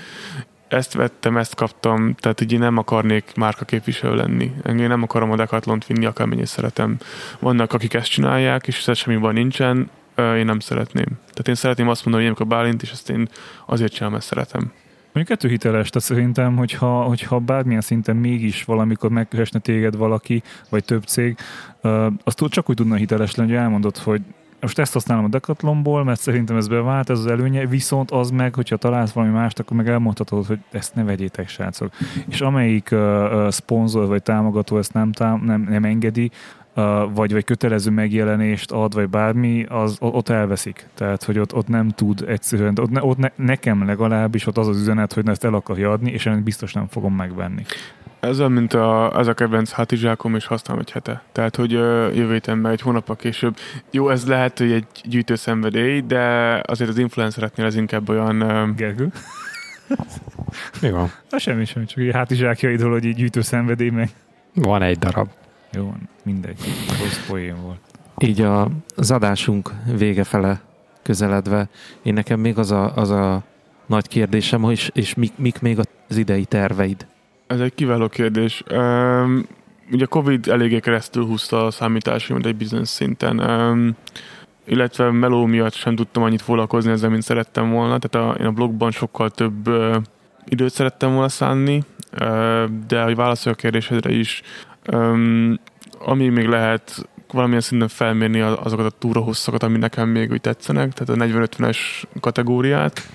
ezt 0.70 0.94
vettem, 0.94 1.38
ezt 1.38 1.56
kaptam, 1.56 2.16
tehát 2.16 2.42
így 2.42 2.52
én 2.52 2.60
nem 2.60 2.78
akarnék 2.78 3.32
márka 3.36 3.66
képviselő 3.66 4.16
lenni. 4.16 4.52
Én 4.68 4.76
nem 4.76 5.04
akarom 5.04 5.32
a 5.32 5.36
Decathlon-t 5.36 5.86
vinni, 5.86 6.06
akármennyit 6.06 6.46
szeretem. 6.46 6.98
Vannak, 7.40 7.74
akik 7.74 7.94
ezt 7.94 8.10
csinálják, 8.10 8.68
és 8.68 8.88
ez 8.88 8.98
semmi 8.98 9.18
van 9.18 9.34
nincsen, 9.34 9.90
én 10.16 10.46
nem 10.46 10.60
szeretném. 10.60 11.06
Tehát 11.06 11.48
én 11.48 11.56
szeretném 11.56 11.90
azt 11.90 12.06
mondani, 12.06 12.26
hogy 12.26 12.36
amikor 12.36 12.58
Bálint, 12.58 12.82
és 12.82 12.92
ezt 12.92 13.10
én 13.10 13.30
azért 13.66 13.92
csinálom, 13.92 14.14
mert 14.14 14.26
szeretem. 14.26 14.72
Mondjuk 15.14 15.40
kettő 15.40 15.48
hiteles, 15.54 15.90
tehát 15.90 16.08
szerintem, 16.08 16.56
hogyha, 16.56 17.02
hogyha 17.02 17.40
bármilyen 17.40 17.82
szinten 17.82 18.16
mégis 18.16 18.64
valamikor 18.64 19.10
megkeresne 19.10 19.60
téged 19.60 19.96
valaki, 19.96 20.44
vagy 20.70 20.86
több 20.86 21.04
cég, 21.04 21.38
azt 22.24 22.44
csak 22.50 22.70
úgy 22.70 22.76
tudna 22.76 22.96
hiteles 22.96 23.36
lenni, 23.36 23.50
hogy 23.50 23.60
elmondod, 23.60 23.98
hogy 23.98 24.22
most 24.62 24.80
ezt 24.80 24.94
használom 24.94 25.26
a 25.26 25.28
Decathlonból, 25.28 26.04
mert 26.04 26.20
szerintem 26.20 26.56
ez 26.56 26.68
bevált, 26.68 27.10
ez 27.10 27.20
az 27.20 27.28
előnye, 27.28 27.66
viszont 27.66 28.12
az 28.12 28.30
meg, 28.30 28.56
hogyha 28.56 28.78
találsz 28.78 29.12
valami 29.12 29.34
mást, 29.34 29.60
akkor 29.60 29.78
meg 29.78 29.88
elmondhatod, 29.88 30.46
hogy 30.46 30.60
ezt 30.72 30.96
ne 30.96 31.04
vegyétek, 31.04 31.50
srácok. 31.50 31.92
És 32.28 32.42
amelyik 32.42 32.90
uh, 32.92 33.00
uh, 33.00 33.50
szponzor 33.50 34.08
vagy 34.08 34.24
támogató 34.24 34.78
ezt 34.78 34.94
nem, 34.94 35.12
tám, 35.12 35.42
nem, 35.46 35.68
nem 35.70 35.84
engedi, 35.84 36.32
uh, 36.76 36.84
vagy, 37.14 37.32
vagy 37.32 37.44
kötelező 37.44 37.92
megjelenést 37.92 38.72
ad, 38.72 38.94
vagy 38.94 39.10
bármi, 39.10 39.66
az 39.70 39.98
ott 40.00 40.30
elveszik. 40.30 40.88
Tehát, 40.94 41.24
hogy 41.24 41.40
ott, 41.40 41.56
ott 41.56 41.68
nem 41.68 41.90
tud 41.90 42.26
egyszerűen, 42.28 42.78
ott, 42.80 42.90
ne, 42.90 43.04
ott 43.04 43.18
ne, 43.18 43.30
nekem 43.36 43.86
legalábbis 43.86 44.48
ott 44.48 44.58
az 44.58 44.68
az 44.68 44.80
üzenet, 44.80 45.14
hogy 45.14 45.28
ezt 45.28 45.44
el 45.44 45.54
akarja 45.54 45.92
adni, 45.92 46.12
és 46.12 46.26
ennek 46.26 46.44
biztos 46.44 46.74
nem 46.74 46.88
fogom 46.88 47.16
megvenni. 47.16 47.64
Ez 48.20 48.40
olyan, 48.40 48.52
mint 48.52 48.74
a, 48.74 49.20
ez 49.20 49.28
a 49.28 49.34
kedvenc 49.34 49.72
hátizsákom, 49.72 50.36
és 50.36 50.46
használom 50.46 50.82
egy 50.82 50.92
hete. 50.92 51.24
Tehát, 51.32 51.56
hogy 51.56 51.76
uh, 51.76 51.82
jövő 52.16 52.32
héten 52.32 52.58
meg 52.58 52.72
egy 52.72 52.82
hónappal 52.82 53.16
később. 53.16 53.58
Jó, 53.92 54.10
ez 54.10 54.28
lehet, 54.28 54.58
hogy 54.58 54.72
egy 54.72 54.86
gyűjtő 55.04 55.36
szenvedély, 55.36 56.02
de 56.02 56.22
azért 56.66 56.90
az 56.90 56.98
influencereknél 56.98 57.66
ez 57.66 57.76
inkább 57.76 58.10
olyan... 58.10 58.42
Uh, 58.42 58.76
Gergő? 58.76 59.12
Mi 60.82 60.92
van? 60.92 61.12
Na 61.30 61.40
semmi, 61.40 61.66
semmi, 61.66 61.86
csak 61.86 62.00
egy 62.00 62.14
hátizsákjaidról, 62.14 62.92
hogy 62.92 63.06
így 63.06 63.16
gyűjtő 63.16 63.42
szenvedély 63.42 63.90
meg. 63.90 64.10
Van 64.54 64.82
egy 64.82 64.98
darab. 64.98 65.30
Jó, 65.72 65.94
mindegy. 66.24 66.60
Rossz 67.00 67.28
poén 67.28 67.62
volt. 67.62 67.80
Így 68.18 68.42
a, 68.42 68.70
az 68.96 69.12
adásunk 69.12 69.72
vége 69.98 70.24
fele 70.24 70.62
közeledve, 71.02 71.70
én 72.02 72.14
nekem 72.14 72.40
még 72.40 72.58
az 72.58 72.72
a, 72.72 72.96
az 72.96 73.10
a 73.10 73.44
nagy 73.86 74.08
kérdésem, 74.08 74.62
hogy 74.62 74.72
és, 74.72 74.90
és 74.94 75.14
mik, 75.14 75.32
mik 75.36 75.62
még 75.62 75.80
az 76.10 76.18
idei 76.18 76.46
terveid? 76.46 77.08
Ez 77.50 77.60
egy 77.60 77.76
kiváló 77.76 78.08
kérdés. 78.08 78.64
Um, 78.72 79.46
ugye 79.92 80.06
Covid 80.06 80.48
eléggé 80.48 80.80
keresztül 80.80 81.26
húzta 81.26 81.66
a 81.66 81.72
számításomat 81.72 82.46
egy 82.46 82.56
bizonyos 82.56 82.88
szinten, 82.88 83.40
um, 83.40 83.96
illetve 84.66 85.12
meló 85.12 85.46
miatt 85.46 85.74
sem 85.74 85.96
tudtam 85.96 86.24
annyit 86.24 86.42
foglalkozni 86.42 86.92
ezzel, 86.92 87.10
mint 87.10 87.24
szerettem 87.24 87.72
volna. 87.72 88.00
Tehát 88.00 88.30
a, 88.30 88.40
én 88.40 88.46
a 88.46 88.52
blogban 88.52 88.92
sokkal 88.92 89.30
több 89.30 89.68
uh, 89.68 89.96
időt 90.46 90.74
szerettem 90.74 91.12
volna 91.12 91.30
szánni, 91.30 91.84
uh, 92.22 92.64
de 92.88 93.04
hogy 93.04 93.16
válaszolja 93.16 93.58
a 93.58 93.62
kérdésedre 93.62 94.12
is, 94.12 94.42
um, 94.92 95.60
ami 96.00 96.28
még 96.28 96.48
lehet 96.48 97.10
valamilyen 97.32 97.62
szinten 97.62 97.88
felmérni 97.88 98.40
azokat 98.40 98.86
a 98.86 98.98
túrahosszakat, 99.00 99.64
ami 99.64 99.78
nekem 99.78 100.10
még 100.10 100.32
úgy 100.32 100.42
tetszenek, 100.42 100.94
tehát 100.94 101.22
a 101.22 101.26
40-50-es 101.26 101.78
kategóriát, 102.20 103.10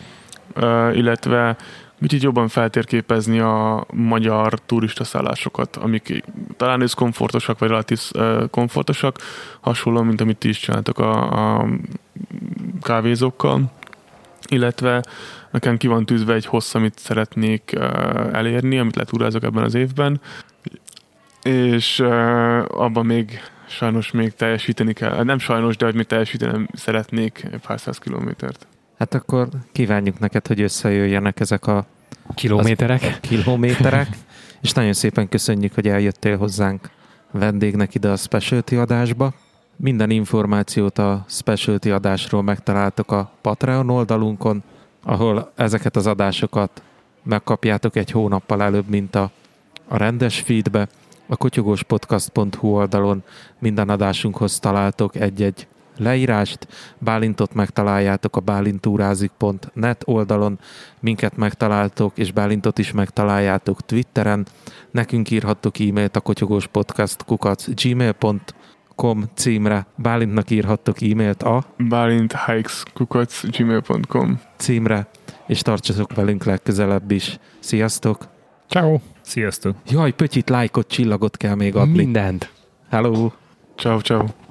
uh, 0.57 0.97
illetve 0.97 1.57
kicsit 2.05 2.23
jobban 2.23 2.49
feltérképezni 2.49 3.39
a 3.39 3.87
magyar 3.93 4.61
turista 4.67 5.05
szállásokat, 5.05 5.77
amik 5.77 6.25
talán 6.57 6.83
is 6.83 6.95
komfortosak, 6.95 7.59
vagy 7.59 7.69
relatív 7.69 8.01
komfortosak, 8.51 9.19
hasonló, 9.61 10.03
mint 10.03 10.21
amit 10.21 10.37
ti 10.37 10.49
is 10.49 10.59
csináltok 10.59 10.99
a, 10.99 11.59
a 11.59 11.69
kávézókkal, 12.83 13.73
illetve 14.49 15.03
nekem 15.51 15.77
ki 15.77 15.87
van 15.87 16.07
tűzve 16.07 16.35
egy 16.35 16.47
hossz, 16.47 16.75
amit 16.75 16.99
szeretnék 16.99 17.73
elérni, 18.33 18.79
amit 18.79 18.97
letúrázok 18.97 19.43
ebben 19.43 19.65
az 19.65 19.75
évben, 19.75 20.21
és 21.43 22.01
abban 22.69 23.07
még 23.07 23.41
sajnos 23.69 24.11
még 24.11 24.35
teljesíteni 24.35 24.93
kell. 24.93 25.23
Nem 25.23 25.39
sajnos, 25.39 25.77
de 25.77 25.85
hogy 25.85 25.95
még 25.95 26.07
teljesítenem 26.07 26.69
szeretnék 26.73 27.49
pár 27.67 27.81
száz 27.81 27.99
kilométert. 27.99 28.67
Hát 28.99 29.15
akkor 29.15 29.49
kívánjuk 29.73 30.19
neked, 30.19 30.47
hogy 30.47 30.61
összejöjjenek 30.61 31.41
ezek 31.41 31.67
a 31.67 31.87
Kilométerek? 32.35 33.19
kilométerek, 33.21 34.09
és 34.61 34.73
nagyon 34.73 34.93
szépen 34.93 35.29
köszönjük, 35.29 35.75
hogy 35.75 35.89
eljöttél 35.89 36.37
hozzánk 36.37 36.91
vendégnek 37.31 37.95
ide 37.95 38.09
a 38.09 38.17
Specialty 38.17 38.77
adásba. 38.77 39.33
Minden 39.77 40.11
információt 40.11 40.99
a 40.99 41.25
Specialty 41.29 41.91
adásról 41.91 42.43
megtaláltok 42.43 43.13
a 43.13 43.31
Patreon 43.41 43.91
oldalunkon, 43.91 44.63
ahol 45.03 45.53
ezeket 45.55 45.97
az 45.97 46.07
adásokat 46.07 46.83
megkapjátok 47.23 47.97
egy 47.97 48.11
hónappal 48.11 48.63
előbb, 48.63 48.89
mint 48.89 49.15
a, 49.15 49.31
a 49.89 49.97
rendes 49.97 50.41
feedbe. 50.41 50.89
A 51.27 51.37
kotyogóspodcast.hu 51.37 52.69
oldalon 52.69 53.23
minden 53.59 53.89
adásunkhoz 53.89 54.59
találtok 54.59 55.17
egy-egy 55.17 55.67
leírást. 55.97 56.69
Bálintot 56.99 57.55
megtaláljátok 57.55 58.37
a 58.37 58.41
bálintúrázik.net 58.41 60.03
oldalon, 60.05 60.59
minket 61.01 61.37
megtaláltok, 61.37 62.19
és 62.19 62.33
Bálintot 62.33 62.79
is 62.79 62.93
megtaláljátok 62.93 63.87
Twitteren. 63.87 64.47
Nekünk 64.91 65.31
írhattok 65.31 65.79
e-mailt 65.79 66.17
a 66.17 66.21
kotyogóspodcast 66.21 67.25
kukac 67.25 67.83
gmail.com 67.83 69.25
címre. 69.35 69.87
Bálintnak 69.97 70.51
írhattok 70.51 71.03
e-mailt 71.03 71.43
a 71.43 71.65
bálinthikes.gmail.com 71.89 74.41
címre, 74.57 75.07
és 75.47 75.63
tartsatok 75.63 76.15
velünk 76.15 76.45
legközelebb 76.45 77.11
is. 77.11 77.39
Sziasztok! 77.59 78.33
Ciao. 78.69 78.99
Sziasztok! 79.21 79.77
Jaj, 79.87 80.13
pötyit, 80.13 80.49
lájkot, 80.49 80.89
csillagot 80.89 81.37
kell 81.37 81.55
még 81.55 81.77
adni. 81.77 81.97
Mindent. 81.97 82.51
Hello! 82.91 83.31
Ciao, 83.77 84.01
ciao. 84.01 84.44